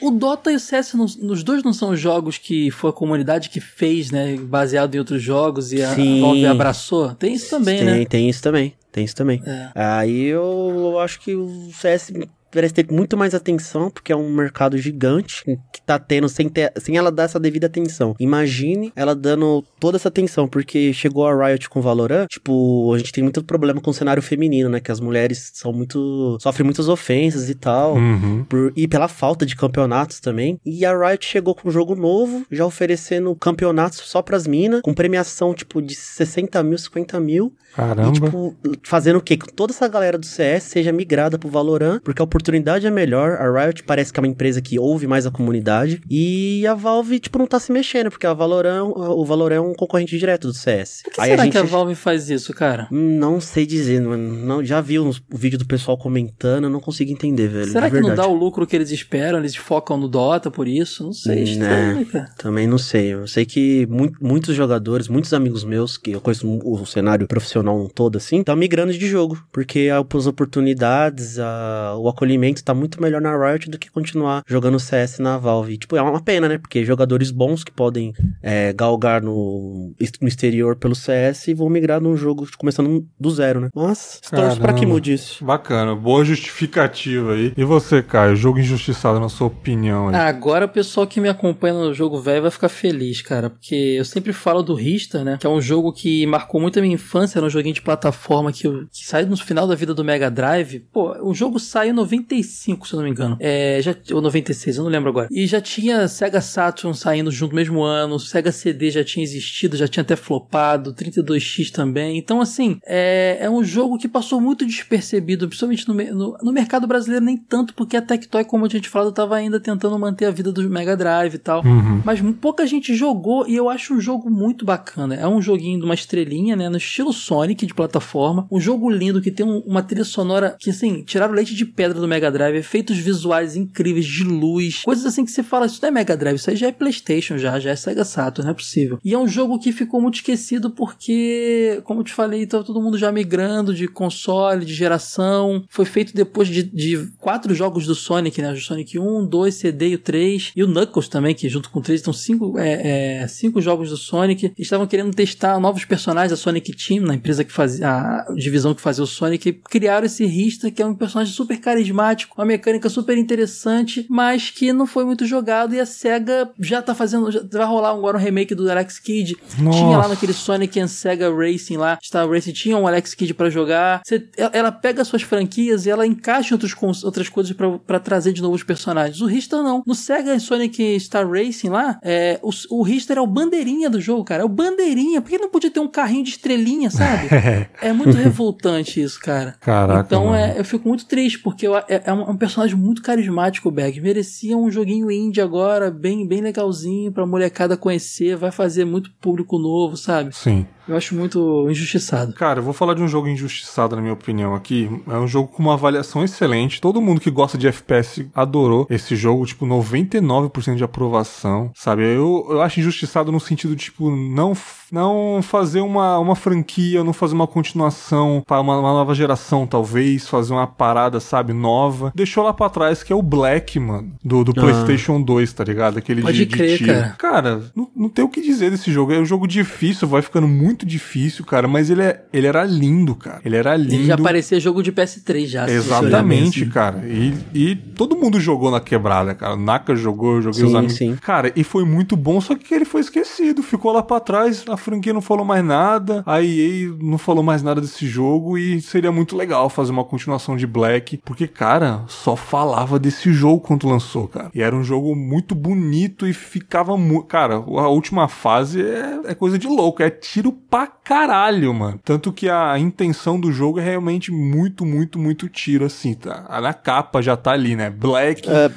o 0.00 0.10
Dota 0.10 0.50
e 0.50 0.56
o 0.56 0.60
CS, 0.60 0.94
não- 0.94 1.04
os 1.04 1.42
dois 1.42 1.62
não 1.62 1.72
são 1.72 1.85
jogos 1.94 2.38
que 2.38 2.70
foi 2.70 2.90
a 2.90 2.92
comunidade 2.92 3.50
que 3.50 3.60
fez, 3.60 4.10
né? 4.10 4.36
Baseado 4.36 4.94
em 4.94 4.98
outros 4.98 5.22
jogos 5.22 5.72
e 5.72 5.82
a. 5.82 5.94
Valve 5.94 6.46
abraçou. 6.46 7.14
Tem 7.14 7.34
isso 7.34 7.50
também, 7.50 7.78
tem, 7.78 7.86
né? 7.86 8.04
tem 8.04 8.28
isso 8.28 8.42
também. 8.42 8.74
Tem 8.90 9.04
isso 9.04 9.14
também. 9.14 9.42
É. 9.46 9.70
Aí 9.74 10.24
eu, 10.24 10.72
eu 10.74 10.98
acho 10.98 11.20
que 11.20 11.34
o 11.34 11.70
CS 11.72 12.10
merece 12.56 12.74
ter 12.74 12.86
muito 12.92 13.16
mais 13.16 13.34
atenção, 13.34 13.90
porque 13.90 14.12
é 14.12 14.16
um 14.16 14.30
mercado 14.32 14.76
gigante 14.78 15.44
que 15.72 15.80
tá 15.84 15.98
tendo 15.98 16.28
sem, 16.28 16.48
ter, 16.48 16.72
sem 16.76 16.96
ela 16.96 17.12
dar 17.12 17.24
essa 17.24 17.38
devida 17.38 17.66
atenção. 17.66 18.14
Imagine 18.18 18.92
ela 18.96 19.14
dando 19.14 19.62
toda 19.78 19.96
essa 19.96 20.08
atenção, 20.08 20.48
porque 20.48 20.92
chegou 20.92 21.26
a 21.26 21.46
Riot 21.48 21.68
com 21.68 21.80
Valorant, 21.80 22.26
tipo, 22.28 22.92
a 22.94 22.98
gente 22.98 23.12
tem 23.12 23.22
muito 23.22 23.44
problema 23.44 23.80
com 23.80 23.90
o 23.90 23.94
cenário 23.94 24.22
feminino, 24.22 24.68
né? 24.68 24.80
Que 24.80 24.90
as 24.90 25.00
mulheres 25.00 25.50
são 25.54 25.72
muito. 25.72 26.38
sofrem 26.40 26.64
muitas 26.64 26.88
ofensas 26.88 27.48
e 27.50 27.54
tal. 27.54 27.94
Uhum. 27.94 28.44
Por- 28.48 28.72
e 28.76 28.88
pela 28.88 29.08
falta 29.08 29.44
de 29.46 29.54
campeonatos 29.54 30.20
também. 30.20 30.58
E 30.64 30.84
a 30.84 30.96
Riot 30.96 31.24
chegou 31.24 31.54
com 31.54 31.68
um 31.68 31.72
jogo 31.72 31.94
novo, 31.94 32.44
já 32.50 32.64
oferecendo 32.64 33.34
campeonatos 33.36 33.98
só 34.00 34.22
pras 34.22 34.46
minas, 34.46 34.80
com 34.82 34.94
premiação, 34.94 35.52
tipo, 35.54 35.82
de 35.82 35.94
60 35.94 36.62
mil, 36.62 36.78
50 36.78 37.20
mil. 37.20 37.52
Caramba. 37.74 38.08
E, 38.08 38.12
tipo, 38.12 38.56
fazendo 38.82 39.16
o 39.16 39.20
quê? 39.20 39.36
Que 39.36 39.52
toda 39.52 39.72
essa 39.72 39.86
galera 39.86 40.16
do 40.16 40.24
CS 40.24 40.62
seja 40.64 40.92
migrada 40.92 41.38
pro 41.38 41.48
Valorant, 41.48 42.00
porque 42.02 42.22
a 42.22 42.24
oportunidade 42.24 42.45
oportunidade 42.46 42.86
é 42.86 42.90
melhor, 42.90 43.32
a 43.32 43.64
Riot 43.64 43.82
parece 43.82 44.12
que 44.12 44.20
é 44.20 44.22
uma 44.22 44.28
empresa 44.28 44.60
que 44.62 44.78
ouve 44.78 45.06
mais 45.06 45.26
a 45.26 45.30
comunidade, 45.30 46.00
e 46.08 46.64
a 46.66 46.74
Valve, 46.74 47.18
tipo, 47.18 47.38
não 47.38 47.46
tá 47.46 47.58
se 47.58 47.72
mexendo, 47.72 48.10
porque 48.10 48.26
a 48.26 48.32
Valorant, 48.32 48.84
o 48.94 49.24
Valorant 49.24 49.56
é 49.56 49.60
um 49.60 49.74
concorrente 49.74 50.16
direto 50.16 50.46
do 50.46 50.54
CS. 50.54 51.02
Por 51.02 51.12
que 51.12 51.20
Aí 51.20 51.30
será 51.30 51.42
a 51.42 51.44
gente... 51.44 51.52
que 51.52 51.58
a 51.58 51.62
Valve 51.62 51.94
faz 51.94 52.30
isso, 52.30 52.54
cara? 52.54 52.86
Não 52.90 53.40
sei 53.40 53.66
dizer, 53.66 54.00
não, 54.00 54.64
já 54.64 54.80
vi 54.80 54.98
o 54.98 55.12
vídeo 55.30 55.58
do 55.58 55.66
pessoal 55.66 55.98
comentando, 55.98 56.64
eu 56.64 56.70
não 56.70 56.80
consigo 56.80 57.10
entender, 57.10 57.48
velho. 57.48 57.72
Será 57.72 57.90
que 57.90 58.00
não 58.00 58.14
dá 58.14 58.26
o 58.26 58.34
lucro 58.34 58.66
que 58.66 58.76
eles 58.76 58.90
esperam? 58.90 59.40
Eles 59.40 59.56
focam 59.56 59.96
no 59.96 60.08
Dota 60.08 60.50
por 60.50 60.68
isso? 60.68 61.02
Não 61.02 61.12
sei, 61.12 61.42
estranho, 61.42 62.00
é, 62.00 62.04
cara. 62.04 62.30
Também 62.38 62.66
não 62.66 62.78
sei. 62.78 63.14
Eu 63.14 63.26
sei 63.26 63.44
que 63.44 63.86
mu 63.86 64.06
muitos 64.20 64.54
jogadores, 64.54 65.08
muitos 65.08 65.32
amigos 65.32 65.64
meus, 65.64 65.96
que 65.96 66.12
eu 66.12 66.20
conheço 66.20 66.46
o 66.46 66.86
cenário 66.86 67.26
profissional 67.26 67.88
todo 67.88 68.16
assim, 68.16 68.40
estão 68.40 68.54
migrando 68.54 68.92
de 68.92 69.08
jogo, 69.08 69.42
porque 69.52 69.88
as 69.90 70.26
oportunidades, 70.26 71.38
a, 71.38 71.96
o 71.98 72.08
acolhimento 72.08 72.35
tá 72.62 72.74
muito 72.74 73.00
melhor 73.00 73.20
na 73.20 73.36
Riot 73.36 73.70
do 73.70 73.78
que 73.78 73.90
continuar 73.90 74.42
jogando 74.46 74.78
CS 74.78 75.18
na 75.18 75.38
Valve. 75.38 75.78
Tipo, 75.78 75.96
é 75.96 76.02
uma 76.02 76.20
pena, 76.20 76.48
né? 76.48 76.58
Porque 76.58 76.84
jogadores 76.84 77.30
bons 77.30 77.62
que 77.62 77.70
podem 77.70 78.14
é, 78.42 78.72
galgar 78.72 79.22
no, 79.22 79.92
no 80.20 80.28
exterior 80.28 80.76
pelo 80.76 80.94
CS 80.94 81.46
vão 81.54 81.68
migrar 81.68 82.00
num 82.00 82.16
jogo 82.16 82.46
começando 82.56 83.06
do 83.18 83.30
zero, 83.30 83.60
né? 83.60 83.70
Mas, 83.74 84.20
torço 84.30 84.60
pra 84.60 84.72
que 84.72 84.86
mude 84.86 85.12
isso. 85.12 85.44
Bacana, 85.44 85.94
boa 85.94 86.24
justificativa 86.24 87.32
aí. 87.32 87.52
E 87.56 87.64
você, 87.64 88.02
Caio, 88.02 88.36
jogo 88.36 88.58
injustiçado 88.58 89.20
na 89.20 89.28
sua 89.28 89.46
opinião 89.46 90.08
aí? 90.08 90.14
Agora 90.14 90.66
o 90.66 90.68
pessoal 90.68 91.06
que 91.06 91.20
me 91.20 91.28
acompanha 91.28 91.74
no 91.74 91.94
jogo 91.94 92.20
velho 92.20 92.42
vai 92.42 92.50
ficar 92.50 92.68
feliz, 92.68 93.22
cara, 93.22 93.50
porque 93.50 93.74
eu 93.74 94.04
sempre 94.04 94.32
falo 94.32 94.62
do 94.62 94.74
Rista, 94.74 95.24
né? 95.24 95.36
Que 95.38 95.46
é 95.46 95.50
um 95.50 95.60
jogo 95.60 95.92
que 95.92 96.26
marcou 96.26 96.60
muito 96.60 96.78
a 96.78 96.82
minha 96.82 96.94
infância, 96.94 97.38
era 97.38 97.46
um 97.46 97.50
joguinho 97.50 97.74
de 97.74 97.82
plataforma 97.82 98.52
que, 98.52 98.66
eu, 98.66 98.86
que 98.92 99.06
saiu 99.06 99.26
no 99.26 99.36
final 99.36 99.66
da 99.66 99.74
vida 99.74 99.94
do 99.94 100.04
Mega 100.04 100.30
Drive. 100.30 100.80
Pô, 100.92 101.16
o 101.22 101.34
jogo 101.34 101.58
saiu 101.58 101.90
em 101.90 101.94
95, 102.16 102.88
se 102.88 102.94
eu 102.94 102.98
não 102.98 103.04
me 103.04 103.10
engano. 103.10 103.36
É, 103.40 103.80
já, 103.82 103.94
ou 104.12 104.20
96, 104.20 104.76
eu 104.76 104.84
não 104.84 104.90
lembro 104.90 105.10
agora. 105.10 105.28
E 105.30 105.46
já 105.46 105.60
tinha 105.60 106.08
Sega 106.08 106.40
Saturn 106.40 106.96
saindo 106.96 107.30
junto 107.30 107.52
no 107.52 107.56
mesmo 107.56 107.82
ano, 107.82 108.18
Sega 108.18 108.52
CD 108.52 108.90
já 108.90 109.04
tinha 109.04 109.22
existido, 109.22 109.76
já 109.76 109.88
tinha 109.88 110.02
até 110.02 110.16
flopado, 110.16 110.94
32X 110.94 111.70
também. 111.70 112.18
Então, 112.18 112.40
assim, 112.40 112.78
é, 112.86 113.38
é 113.40 113.50
um 113.50 113.62
jogo 113.62 113.98
que 113.98 114.08
passou 114.08 114.40
muito 114.40 114.64
despercebido, 114.66 115.48
principalmente 115.48 115.88
no, 115.88 115.94
no, 115.94 116.38
no 116.42 116.52
mercado 116.52 116.86
brasileiro, 116.86 117.24
nem 117.24 117.36
tanto, 117.36 117.74
porque 117.74 117.96
a 117.96 118.02
Tectoy, 118.02 118.44
como 118.44 118.66
a 118.66 118.68
gente 118.68 118.88
falou, 118.88 119.12
tava 119.12 119.36
ainda 119.36 119.60
tentando 119.60 119.98
manter 119.98 120.26
a 120.26 120.30
vida 120.30 120.52
do 120.52 120.68
Mega 120.68 120.96
Drive 120.96 121.34
e 121.34 121.38
tal. 121.38 121.64
Uhum. 121.64 122.02
Mas 122.04 122.20
pouca 122.40 122.66
gente 122.66 122.94
jogou 122.94 123.46
e 123.46 123.54
eu 123.54 123.68
acho 123.68 123.94
um 123.94 124.00
jogo 124.00 124.30
muito 124.30 124.64
bacana. 124.64 125.14
É 125.14 125.26
um 125.26 125.40
joguinho 125.40 125.78
de 125.78 125.84
uma 125.84 125.94
estrelinha, 125.94 126.56
né? 126.56 126.68
No 126.68 126.76
estilo 126.76 127.12
Sonic 127.12 127.66
de 127.66 127.74
plataforma. 127.74 128.46
Um 128.50 128.60
jogo 128.60 128.90
lindo 128.90 129.20
que 129.20 129.30
tem 129.30 129.44
um, 129.44 129.58
uma 129.60 129.82
trilha 129.82 130.04
sonora 130.04 130.56
que, 130.58 130.70
assim, 130.70 131.02
tiraram 131.02 131.34
leite 131.34 131.54
de 131.54 131.64
pedra 131.64 132.00
do 132.00 132.05
Mega 132.06 132.30
Drive, 132.30 132.56
efeitos 132.56 132.96
visuais 132.98 133.56
incríveis 133.56 134.06
de 134.06 134.24
luz, 134.24 134.82
coisas 134.82 135.06
assim 135.06 135.24
que 135.24 135.30
você 135.30 135.42
fala, 135.42 135.66
isso 135.66 135.78
não 135.82 135.88
é 135.88 135.92
Mega 135.92 136.16
Drive, 136.16 136.36
isso 136.36 136.50
aí 136.50 136.56
já 136.56 136.68
é 136.68 136.72
PlayStation, 136.72 137.38
já, 137.38 137.58
já 137.58 137.70
é 137.70 137.76
Sega 137.76 138.04
Saturn, 138.04 138.46
não 138.46 138.52
é 138.52 138.54
possível. 138.54 138.98
E 139.04 139.14
é 139.14 139.18
um 139.18 139.28
jogo 139.28 139.58
que 139.58 139.72
ficou 139.72 140.00
muito 140.00 140.16
esquecido 140.16 140.70
porque, 140.70 141.80
como 141.84 142.00
eu 142.00 142.04
te 142.04 142.12
falei, 142.12 142.46
tá 142.46 142.62
todo 142.62 142.80
mundo 142.80 142.98
já 142.98 143.10
migrando 143.10 143.74
de 143.74 143.88
console, 143.88 144.64
de 144.64 144.74
geração. 144.74 145.64
Foi 145.68 145.84
feito 145.84 146.14
depois 146.14 146.48
de, 146.48 146.62
de 146.62 147.08
quatro 147.18 147.54
jogos 147.54 147.86
do 147.86 147.94
Sonic, 147.94 148.40
né? 148.40 148.52
O 148.52 148.56
Sonic 148.56 148.98
1, 148.98 149.26
2, 149.26 149.54
CD 149.54 149.88
e 149.90 149.94
o 149.94 149.98
3. 149.98 150.52
E 150.54 150.62
o 150.62 150.68
Knuckles 150.68 151.08
também, 151.08 151.34
que 151.34 151.48
junto 151.48 151.70
com 151.70 151.78
o 151.78 151.82
3 151.82 152.00
estão 152.00 152.12
cinco, 152.12 152.58
é, 152.58 153.22
é, 153.22 153.28
cinco 153.28 153.60
jogos 153.60 153.90
do 153.90 153.96
Sonic. 153.96 154.52
estavam 154.58 154.86
querendo 154.86 155.14
testar 155.14 155.58
novos 155.60 155.84
personagens 155.84 156.30
da 156.30 156.36
Sonic 156.36 156.72
Team, 156.76 157.04
na 157.04 157.14
empresa 157.14 157.44
que 157.44 157.52
fazia, 157.52 157.88
a 157.88 158.34
divisão 158.34 158.74
que 158.74 158.80
fazia 158.80 159.04
o 159.04 159.06
Sonic. 159.06 159.52
Criaram 159.68 160.06
esse 160.06 160.24
Rista, 160.26 160.70
que 160.70 160.82
é 160.82 160.86
um 160.86 160.94
personagem 160.94 161.32
super 161.32 161.58
carismático, 161.58 161.95
uma 162.36 162.44
mecânica 162.44 162.88
super 162.88 163.16
interessante, 163.16 164.06
mas 164.08 164.50
que 164.50 164.72
não 164.72 164.86
foi 164.86 165.04
muito 165.04 165.26
jogado. 165.26 165.74
E 165.74 165.80
a 165.80 165.86
SEGA 165.86 166.50
já 166.58 166.82
tá 166.82 166.94
fazendo, 166.94 167.30
já 167.30 167.40
vai 167.50 167.66
rolar 167.66 167.90
agora 167.90 168.16
um 168.16 168.20
remake 168.20 168.54
do 168.54 168.70
Alex 168.70 168.98
Kidd. 168.98 169.36
Nossa. 169.58 169.78
Tinha 169.78 169.98
lá 169.98 170.08
naquele 170.08 170.32
Sonic 170.32 170.78
and 170.80 170.88
Sega 170.88 171.32
Racing 171.34 171.76
lá, 171.76 171.98
Star 172.02 172.28
Racing, 172.28 172.52
tinha 172.52 172.76
um 172.76 172.86
Alex 172.86 173.14
Kidd 173.14 173.34
para 173.34 173.50
jogar. 173.50 174.02
Você, 174.04 174.28
ela 174.52 174.72
pega 174.72 175.04
suas 175.04 175.22
franquias 175.22 175.86
e 175.86 175.90
ela 175.90 176.06
encaixa 176.06 176.54
outros, 176.54 176.74
outras 177.04 177.28
coisas 177.28 177.54
para 177.86 178.00
trazer 178.00 178.32
de 178.32 178.42
novos 178.42 178.62
personagens. 178.62 179.20
O 179.20 179.26
Rista 179.26 179.62
não. 179.62 179.82
No 179.86 179.94
Sega 179.94 180.38
Sonic 180.38 180.98
Star 181.00 181.28
Racing 181.28 181.68
lá, 181.68 181.98
é, 182.02 182.38
o, 182.42 182.50
o 182.70 182.82
Richter 182.82 183.18
é 183.18 183.20
o 183.20 183.26
bandeirinha 183.26 183.88
do 183.88 184.00
jogo, 184.00 184.24
cara. 184.24 184.42
É 184.42 184.44
o 184.44 184.48
bandeirinha. 184.48 185.20
Por 185.20 185.30
que 185.30 185.38
não 185.38 185.50
podia 185.50 185.70
ter 185.70 185.80
um 185.80 185.88
carrinho 185.88 186.24
de 186.24 186.30
estrelinha, 186.30 186.90
sabe? 186.90 187.28
é 187.80 187.92
muito 187.92 188.16
revoltante 188.16 189.00
isso, 189.00 189.20
cara. 189.20 189.56
Caraca. 189.60 190.00
Então 190.06 190.34
é, 190.34 190.58
eu 190.58 190.64
fico 190.64 190.88
muito 190.88 191.06
triste, 191.06 191.38
porque 191.38 191.66
eu, 191.66 191.74
é, 191.88 192.02
é, 192.06 192.12
um, 192.12 192.30
um, 192.30 192.36
personagem 192.36 192.76
muito 192.76 193.02
carismático, 193.02 193.68
o 193.68 193.72
Bag. 193.72 194.00
Merecia 194.00 194.56
um 194.56 194.70
joguinho 194.70 195.10
indie 195.10 195.40
agora, 195.40 195.90
bem, 195.90 196.26
bem 196.26 196.40
legalzinho, 196.40 197.12
pra 197.12 197.26
molecada 197.26 197.76
conhecer. 197.76 198.36
Vai 198.36 198.50
fazer 198.50 198.84
muito 198.84 199.10
público 199.20 199.58
novo, 199.58 199.96
sabe? 199.96 200.34
Sim. 200.34 200.66
Eu 200.88 200.96
acho 200.96 201.14
muito 201.14 201.68
injustiçado. 201.68 202.32
Cara, 202.32 202.60
eu 202.60 202.62
vou 202.62 202.72
falar 202.72 202.94
de 202.94 203.02
um 203.02 203.08
jogo 203.08 203.28
injustiçado, 203.28 203.96
na 203.96 204.02
minha 204.02 204.14
opinião, 204.14 204.54
aqui. 204.54 204.88
É 205.08 205.16
um 205.16 205.26
jogo 205.26 205.48
com 205.48 205.62
uma 205.62 205.74
avaliação 205.74 206.22
excelente. 206.22 206.80
Todo 206.80 207.00
mundo 207.00 207.20
que 207.20 207.30
gosta 207.30 207.58
de 207.58 207.66
FPS 207.66 208.28
adorou 208.34 208.86
esse 208.88 209.16
jogo, 209.16 209.46
tipo, 209.46 209.66
99% 209.66 210.76
de 210.76 210.84
aprovação, 210.84 211.70
sabe? 211.74 212.02
Eu, 212.02 212.46
eu 212.50 212.62
acho 212.62 212.80
injustiçado 212.80 213.32
no 213.32 213.40
sentido, 213.40 213.74
tipo, 213.74 214.10
não 214.10 214.54
não 214.90 215.40
fazer 215.42 215.80
uma, 215.80 216.18
uma 216.18 216.36
franquia, 216.36 217.02
não 217.02 217.12
fazer 217.12 217.34
uma 217.34 217.46
continuação 217.46 218.42
para 218.46 218.60
uma, 218.60 218.78
uma, 218.78 218.92
nova 218.92 219.14
geração, 219.14 219.66
talvez, 219.66 220.28
fazer 220.28 220.52
uma 220.52 220.66
parada, 220.66 221.20
sabe, 221.20 221.52
nova. 221.52 222.12
Deixou 222.14 222.44
lá 222.44 222.52
pra 222.52 222.68
trás, 222.68 223.02
que 223.02 223.12
é 223.12 223.16
o 223.16 223.22
Black, 223.22 223.78
mano, 223.78 224.12
do, 224.24 224.44
do 224.44 224.52
ah. 224.52 224.60
PlayStation 224.60 225.20
2, 225.20 225.52
tá 225.52 225.64
ligado? 225.64 225.98
Aquele 225.98 226.22
Pode 226.22 226.38
de, 226.38 226.46
crer, 226.46 226.78
de 226.78 226.84
tiro. 226.84 226.94
Cara, 226.94 227.16
cara 227.18 227.62
não, 227.74 227.90
não 227.96 228.08
tem 228.08 228.24
o 228.24 228.28
que 228.28 228.40
dizer 228.40 228.70
desse 228.70 228.92
jogo. 228.92 229.12
É 229.12 229.18
um 229.18 229.24
jogo 229.24 229.46
difícil, 229.46 230.06
vai 230.06 230.22
ficando 230.22 230.46
muito 230.46 230.75
difícil, 230.84 231.44
cara, 231.44 231.68
mas 231.68 231.88
ele, 231.88 232.02
é, 232.02 232.24
ele 232.32 232.46
era 232.46 232.64
lindo, 232.64 233.14
cara. 233.14 233.40
Ele 233.44 233.56
era 233.56 233.76
lindo. 233.76 233.94
Ele 233.94 234.06
já 234.06 234.18
parecia 234.18 234.58
jogo 234.60 234.82
de 234.82 234.92
PS3 234.92 235.46
já. 235.46 235.70
Exatamente, 235.70 236.66
cara. 236.66 237.04
E, 237.06 237.32
e 237.54 237.76
todo 237.76 238.16
mundo 238.16 238.40
jogou 238.40 238.70
na 238.70 238.80
quebrada, 238.80 239.34
cara. 239.34 239.56
Naka 239.56 239.94
jogou, 239.94 240.36
eu 240.36 240.42
joguei 240.42 240.60
sim, 240.60 240.66
os 240.66 240.74
amigos. 240.74 240.96
Sim. 240.96 241.16
Cara, 241.16 241.52
e 241.54 241.62
foi 241.64 241.84
muito 241.84 242.16
bom, 242.16 242.40
só 242.40 242.54
que 242.54 242.74
ele 242.74 242.84
foi 242.84 243.00
esquecido. 243.00 243.62
Ficou 243.62 243.92
lá 243.92 244.02
pra 244.02 244.20
trás, 244.20 244.64
a 244.68 244.76
franquia 244.76 245.12
não 245.12 245.20
falou 245.20 245.44
mais 245.44 245.64
nada, 245.64 246.22
a 246.26 246.42
EA 246.42 246.92
não 247.00 247.18
falou 247.18 247.42
mais 247.42 247.62
nada 247.62 247.80
desse 247.80 248.06
jogo 248.06 248.58
e 248.58 248.80
seria 248.80 249.12
muito 249.12 249.36
legal 249.36 249.70
fazer 249.70 249.92
uma 249.92 250.04
continuação 250.04 250.56
de 250.56 250.66
Black, 250.66 251.18
porque, 251.24 251.46
cara, 251.46 252.04
só 252.08 252.34
falava 252.34 252.98
desse 252.98 253.32
jogo 253.32 253.60
quando 253.60 253.88
lançou, 253.88 254.28
cara. 254.28 254.50
E 254.54 254.62
era 254.62 254.74
um 254.74 254.82
jogo 254.82 255.14
muito 255.14 255.54
bonito 255.54 256.26
e 256.26 256.32
ficava 256.32 256.96
muito. 256.96 257.26
Cara, 257.26 257.54
a 257.54 257.88
última 257.88 258.28
fase 258.28 258.80
é, 258.80 259.20
é 259.26 259.34
coisa 259.34 259.58
de 259.58 259.66
louco, 259.66 260.02
é 260.02 260.10
tiro 260.10 260.52
pra 260.76 260.86
caralho, 260.86 261.72
mano. 261.72 261.98
Tanto 262.04 262.30
que 262.30 262.50
a 262.50 262.78
intenção 262.78 263.40
do 263.40 263.50
jogo 263.50 263.80
é 263.80 263.84
realmente 263.84 264.30
muito, 264.30 264.84
muito, 264.84 265.18
muito 265.18 265.48
tiro, 265.48 265.86
assim, 265.86 266.12
tá? 266.12 266.60
Na 266.60 266.74
capa 266.74 267.22
já 267.22 267.34
tá 267.34 267.52
ali, 267.52 267.74
né? 267.74 267.88
Black. 267.88 268.46
É, 268.46 268.70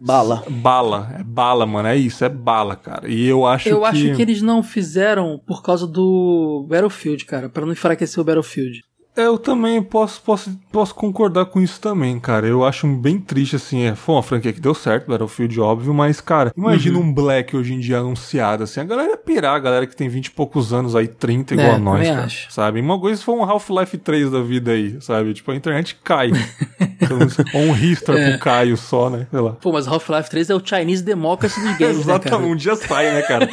Bala. 0.00 0.44
Bala. 0.50 1.16
É 1.18 1.22
bala, 1.22 1.64
mano. 1.64 1.88
É 1.88 1.96
isso, 1.96 2.24
é 2.24 2.28
bala, 2.28 2.76
cara. 2.76 3.08
E 3.08 3.24
eu 3.26 3.46
acho 3.46 3.68
eu 3.68 3.76
que. 3.76 3.80
Eu 3.80 3.84
acho 3.86 4.16
que 4.16 4.22
eles 4.22 4.42
não 4.42 4.62
fizeram 4.62 5.40
por 5.46 5.62
causa 5.62 5.86
do 5.86 6.66
Battlefield, 6.68 7.24
cara. 7.24 7.48
para 7.48 7.64
não 7.64 7.72
enfraquecer 7.72 8.20
o 8.20 8.24
Battlefield. 8.24 8.82
É, 9.16 9.26
eu 9.26 9.38
também 9.38 9.80
posso, 9.80 10.20
posso, 10.22 10.50
posso 10.72 10.92
concordar 10.92 11.44
com 11.46 11.60
isso 11.60 11.80
também, 11.80 12.18
cara. 12.18 12.48
Eu 12.48 12.64
acho 12.64 12.84
bem 12.88 13.18
triste, 13.20 13.54
assim. 13.54 13.84
É, 13.84 13.94
foi 13.94 14.16
uma 14.16 14.24
franquia 14.24 14.52
que 14.52 14.60
deu 14.60 14.74
certo, 14.74 15.08
Battlefield, 15.08 15.60
óbvio, 15.60 15.94
mas, 15.94 16.20
cara, 16.20 16.52
imagina 16.56 16.98
uhum. 16.98 17.04
um 17.04 17.14
Black 17.14 17.56
hoje 17.56 17.74
em 17.74 17.78
dia 17.78 17.98
anunciado, 17.98 18.64
assim. 18.64 18.80
A 18.80 18.84
galera 18.84 19.10
ia 19.10 19.16
pirar, 19.16 19.54
a 19.54 19.58
galera 19.60 19.86
que 19.86 19.94
tem 19.94 20.08
20 20.08 20.26
e 20.26 20.30
poucos 20.32 20.72
anos 20.72 20.96
aí, 20.96 21.06
30 21.06 21.54
igual 21.54 21.68
é, 21.68 21.74
a 21.74 21.78
nós, 21.78 22.08
cara, 22.08 22.24
acho. 22.24 22.52
sabe? 22.52 22.80
Uma 22.80 22.98
coisa 22.98 23.22
foi 23.22 23.36
um 23.36 23.44
Half-Life 23.44 23.98
3 23.98 24.32
da 24.32 24.42
vida 24.42 24.72
aí, 24.72 25.00
sabe? 25.00 25.32
Tipo, 25.32 25.52
a 25.52 25.54
internet 25.54 25.96
cai. 26.02 26.32
Ou 27.54 27.60
um 27.60 27.72
Ristar 27.72 28.16
é. 28.16 28.30
pro 28.30 28.40
Caio 28.40 28.76
só, 28.76 29.10
né? 29.10 29.28
Sei 29.30 29.40
lá. 29.40 29.52
Pô, 29.52 29.70
mas 29.70 29.86
Half-Life 29.86 30.28
3 30.28 30.50
é 30.50 30.54
o 30.56 30.62
Chinese 30.64 31.04
Democracy 31.04 31.60
dos 31.60 31.76
games, 31.78 31.98
Exatamente, 31.98 32.46
né, 32.46 32.50
um 32.52 32.56
dia 32.56 32.74
sai, 32.74 33.12
né, 33.12 33.22
cara? 33.22 33.48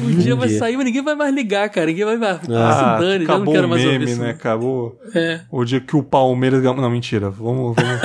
um, 0.00 0.06
um 0.08 0.14
dia, 0.14 0.34
vai 0.34 0.48
sair, 0.48 0.76
mas 0.76 0.86
ninguém 0.86 1.02
vai 1.02 1.14
mais 1.14 1.34
ligar, 1.34 1.68
cara. 1.68 1.86
Ninguém 1.86 2.04
vai 2.06 2.16
mais... 2.16 2.38
Ah, 2.48 2.96
se 2.96 3.04
dane, 3.04 3.24
acabou 3.24 3.44
não 3.44 3.52
quero 3.52 3.68
mais 3.68 3.82
o 3.82 3.86
meme, 3.86 4.04
ouvir 4.04 4.18
né? 4.18 4.30
Acabou... 4.30 4.69
É. 5.14 5.40
O 5.50 5.64
dia 5.64 5.80
que 5.80 5.96
o 5.96 6.02
Palmeiras. 6.02 6.62
Não, 6.62 6.90
mentira. 6.90 7.30
Vamos. 7.30 7.76
vamos... 7.76 8.00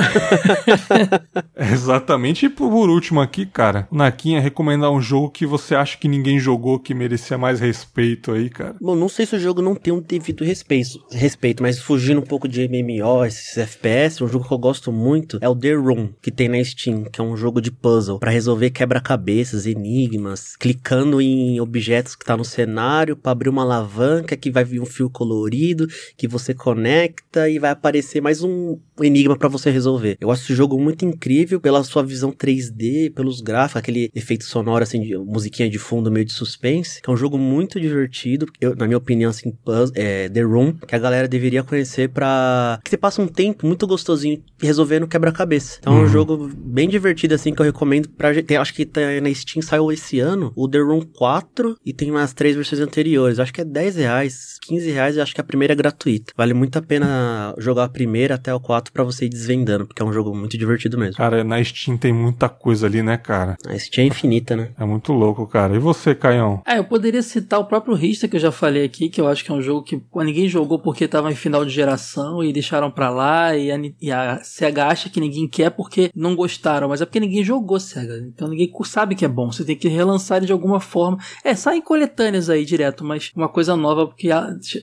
Exatamente. 1.72 2.46
E 2.46 2.48
por 2.48 2.88
último 2.88 3.20
aqui, 3.20 3.46
cara, 3.46 3.88
Naquinha 3.90 4.40
recomendar 4.40 4.90
um 4.90 5.00
jogo 5.00 5.30
que 5.30 5.46
você 5.46 5.74
acha 5.74 5.96
que 5.96 6.08
ninguém 6.08 6.38
jogou 6.38 6.78
que 6.78 6.94
merecia 6.94 7.38
mais 7.38 7.60
respeito 7.60 8.32
aí, 8.32 8.50
cara. 8.50 8.76
Bom, 8.80 8.94
não 8.94 9.08
sei 9.08 9.26
se 9.26 9.36
o 9.36 9.40
jogo 9.40 9.62
não 9.62 9.74
tem 9.74 9.92
um 9.92 10.00
devido 10.00 10.44
respeito, 10.44 11.00
respeito 11.10 11.62
mas 11.62 11.78
fugindo 11.78 12.20
um 12.20 12.24
pouco 12.24 12.48
de 12.48 12.68
MMO, 12.68 13.24
esses 13.24 13.56
FPS, 13.56 14.22
um 14.22 14.28
jogo 14.28 14.46
que 14.46 14.52
eu 14.52 14.58
gosto 14.58 14.92
muito 14.92 15.38
é 15.40 15.48
o 15.48 15.54
The 15.54 15.74
Room, 15.74 16.10
que 16.20 16.30
tem 16.30 16.48
na 16.48 16.62
Steam, 16.62 17.04
que 17.04 17.20
é 17.20 17.24
um 17.24 17.36
jogo 17.36 17.60
de 17.60 17.70
puzzle 17.70 18.18
para 18.18 18.30
resolver 18.30 18.70
quebra-cabeças, 18.70 19.66
enigmas, 19.66 20.56
clicando 20.56 21.20
em 21.20 21.60
objetos 21.60 22.14
que 22.14 22.24
tá 22.24 22.36
no 22.36 22.44
cenário 22.44 23.16
para 23.16 23.32
abrir 23.32 23.48
uma 23.48 23.62
alavanca 23.62 24.36
que 24.36 24.50
vai 24.50 24.64
vir 24.64 24.80
um 24.80 24.86
fio 24.86 25.10
colorido, 25.10 25.86
que 26.16 26.28
você 26.28 26.54
reconecta 26.56 27.48
e 27.48 27.58
vai 27.58 27.70
aparecer 27.70 28.20
mais 28.20 28.42
um 28.42 28.78
enigma 29.00 29.36
para 29.36 29.48
você 29.48 29.70
resolver. 29.70 30.16
Eu 30.20 30.30
acho 30.30 30.42
esse 30.42 30.54
jogo 30.54 30.80
muito 30.80 31.04
incrível 31.04 31.60
pela 31.60 31.84
sua 31.84 32.02
visão 32.02 32.32
3D, 32.32 33.12
pelos 33.12 33.40
gráficos, 33.40 33.76
aquele 33.76 34.10
efeito 34.14 34.44
sonoro, 34.44 34.82
assim, 34.82 35.02
de 35.02 35.16
musiquinha 35.16 35.68
de 35.68 35.78
fundo 35.78 36.10
meio 36.10 36.24
de 36.24 36.32
suspense, 36.32 37.00
é 37.06 37.10
um 37.10 37.16
jogo 37.16 37.38
muito 37.38 37.78
divertido. 37.78 38.46
Eu, 38.60 38.74
na 38.74 38.86
minha 38.86 38.96
opinião, 38.96 39.30
assim, 39.30 39.52
é, 39.94 40.28
The 40.28 40.42
Room, 40.42 40.72
que 40.72 40.94
a 40.94 40.98
galera 40.98 41.28
deveria 41.28 41.62
conhecer 41.62 42.08
pra. 42.08 42.80
que 42.82 42.90
você 42.90 42.96
passa 42.96 43.20
um 43.20 43.28
tempo 43.28 43.66
muito 43.66 43.86
gostosinho 43.86 44.42
resolvendo 44.58 45.06
quebra-cabeça. 45.06 45.78
Então 45.80 45.94
é 45.94 45.96
um 45.96 46.00
uhum. 46.02 46.08
jogo 46.08 46.50
bem 46.56 46.88
divertido, 46.88 47.34
assim, 47.34 47.54
que 47.54 47.60
eu 47.60 47.66
recomendo 47.66 48.08
pra 48.08 48.32
gente. 48.32 48.56
Acho 48.56 48.72
que 48.72 48.86
tá 48.86 49.00
na 49.20 49.32
Steam 49.34 49.62
saiu 49.62 49.92
esse 49.92 50.18
ano 50.20 50.52
o 50.56 50.68
The 50.68 50.78
Room 50.78 51.02
4 51.02 51.76
e 51.84 51.92
tem 51.92 52.10
umas 52.10 52.32
três 52.32 52.56
versões 52.56 52.80
anteriores. 52.80 53.38
Acho 53.38 53.52
que 53.52 53.60
é 53.60 53.64
10 53.64 53.96
reais, 53.96 54.58
15 54.62 54.90
reais 54.90 55.16
e 55.16 55.20
acho 55.20 55.34
que 55.34 55.40
a 55.40 55.44
primeira 55.44 55.74
é 55.74 55.76
gratuita. 55.76 56.32
Vale 56.36 56.45
muito 56.54 56.78
a 56.78 56.82
pena 56.82 57.54
jogar 57.58 57.84
a 57.84 57.88
primeira 57.88 58.34
até 58.34 58.54
o 58.54 58.60
4 58.60 58.92
para 58.92 59.04
você 59.04 59.26
ir 59.26 59.28
desvendando, 59.28 59.86
porque 59.86 60.02
é 60.02 60.04
um 60.04 60.12
jogo 60.12 60.34
muito 60.34 60.56
divertido 60.56 60.98
mesmo. 60.98 61.16
Cara, 61.16 61.44
na 61.44 61.62
Steam 61.62 61.96
tem 61.96 62.12
muita 62.12 62.48
coisa 62.48 62.86
ali, 62.86 63.02
né, 63.02 63.16
cara? 63.16 63.56
A 63.66 63.78
Steam 63.78 64.04
é 64.04 64.08
infinita, 64.08 64.56
né? 64.56 64.70
É 64.78 64.84
muito 64.84 65.12
louco, 65.12 65.46
cara. 65.46 65.74
E 65.74 65.78
você, 65.78 66.14
Caião? 66.14 66.62
Ah, 66.64 66.76
eu 66.76 66.84
poderia 66.84 67.22
citar 67.22 67.60
o 67.60 67.64
próprio 67.64 67.94
Rista, 67.94 68.28
que 68.28 68.36
eu 68.36 68.40
já 68.40 68.52
falei 68.52 68.84
aqui, 68.84 69.08
que 69.08 69.20
eu 69.20 69.28
acho 69.28 69.44
que 69.44 69.50
é 69.50 69.54
um 69.54 69.62
jogo 69.62 69.82
que 69.82 70.00
ninguém 70.16 70.48
jogou 70.48 70.78
porque 70.78 71.08
tava 71.08 71.30
em 71.30 71.34
final 71.34 71.64
de 71.64 71.70
geração 71.70 72.42
e 72.42 72.52
deixaram 72.52 72.90
pra 72.90 73.10
lá, 73.10 73.56
e 73.56 73.70
a, 73.70 73.76
e 74.00 74.12
a 74.12 74.40
SEGA 74.42 74.86
acha 74.86 75.08
que 75.08 75.20
ninguém 75.20 75.48
quer 75.48 75.70
porque 75.70 76.10
não 76.14 76.34
gostaram, 76.34 76.88
mas 76.88 77.00
é 77.00 77.04
porque 77.04 77.20
ninguém 77.20 77.44
jogou 77.44 77.78
SEGA. 77.80 78.18
Então 78.18 78.48
ninguém 78.48 78.70
sabe 78.84 79.14
que 79.14 79.24
é 79.24 79.28
bom. 79.28 79.50
Você 79.50 79.64
tem 79.64 79.76
que 79.76 79.88
relançar 79.88 80.38
ele 80.38 80.46
de 80.46 80.52
alguma 80.52 80.80
forma. 80.80 81.18
É, 81.44 81.54
saem 81.54 81.82
coletâneas 81.82 82.48
aí 82.48 82.64
direto, 82.64 83.04
mas 83.04 83.30
uma 83.34 83.48
coisa 83.48 83.76
nova 83.76 84.06
porque 84.06 84.28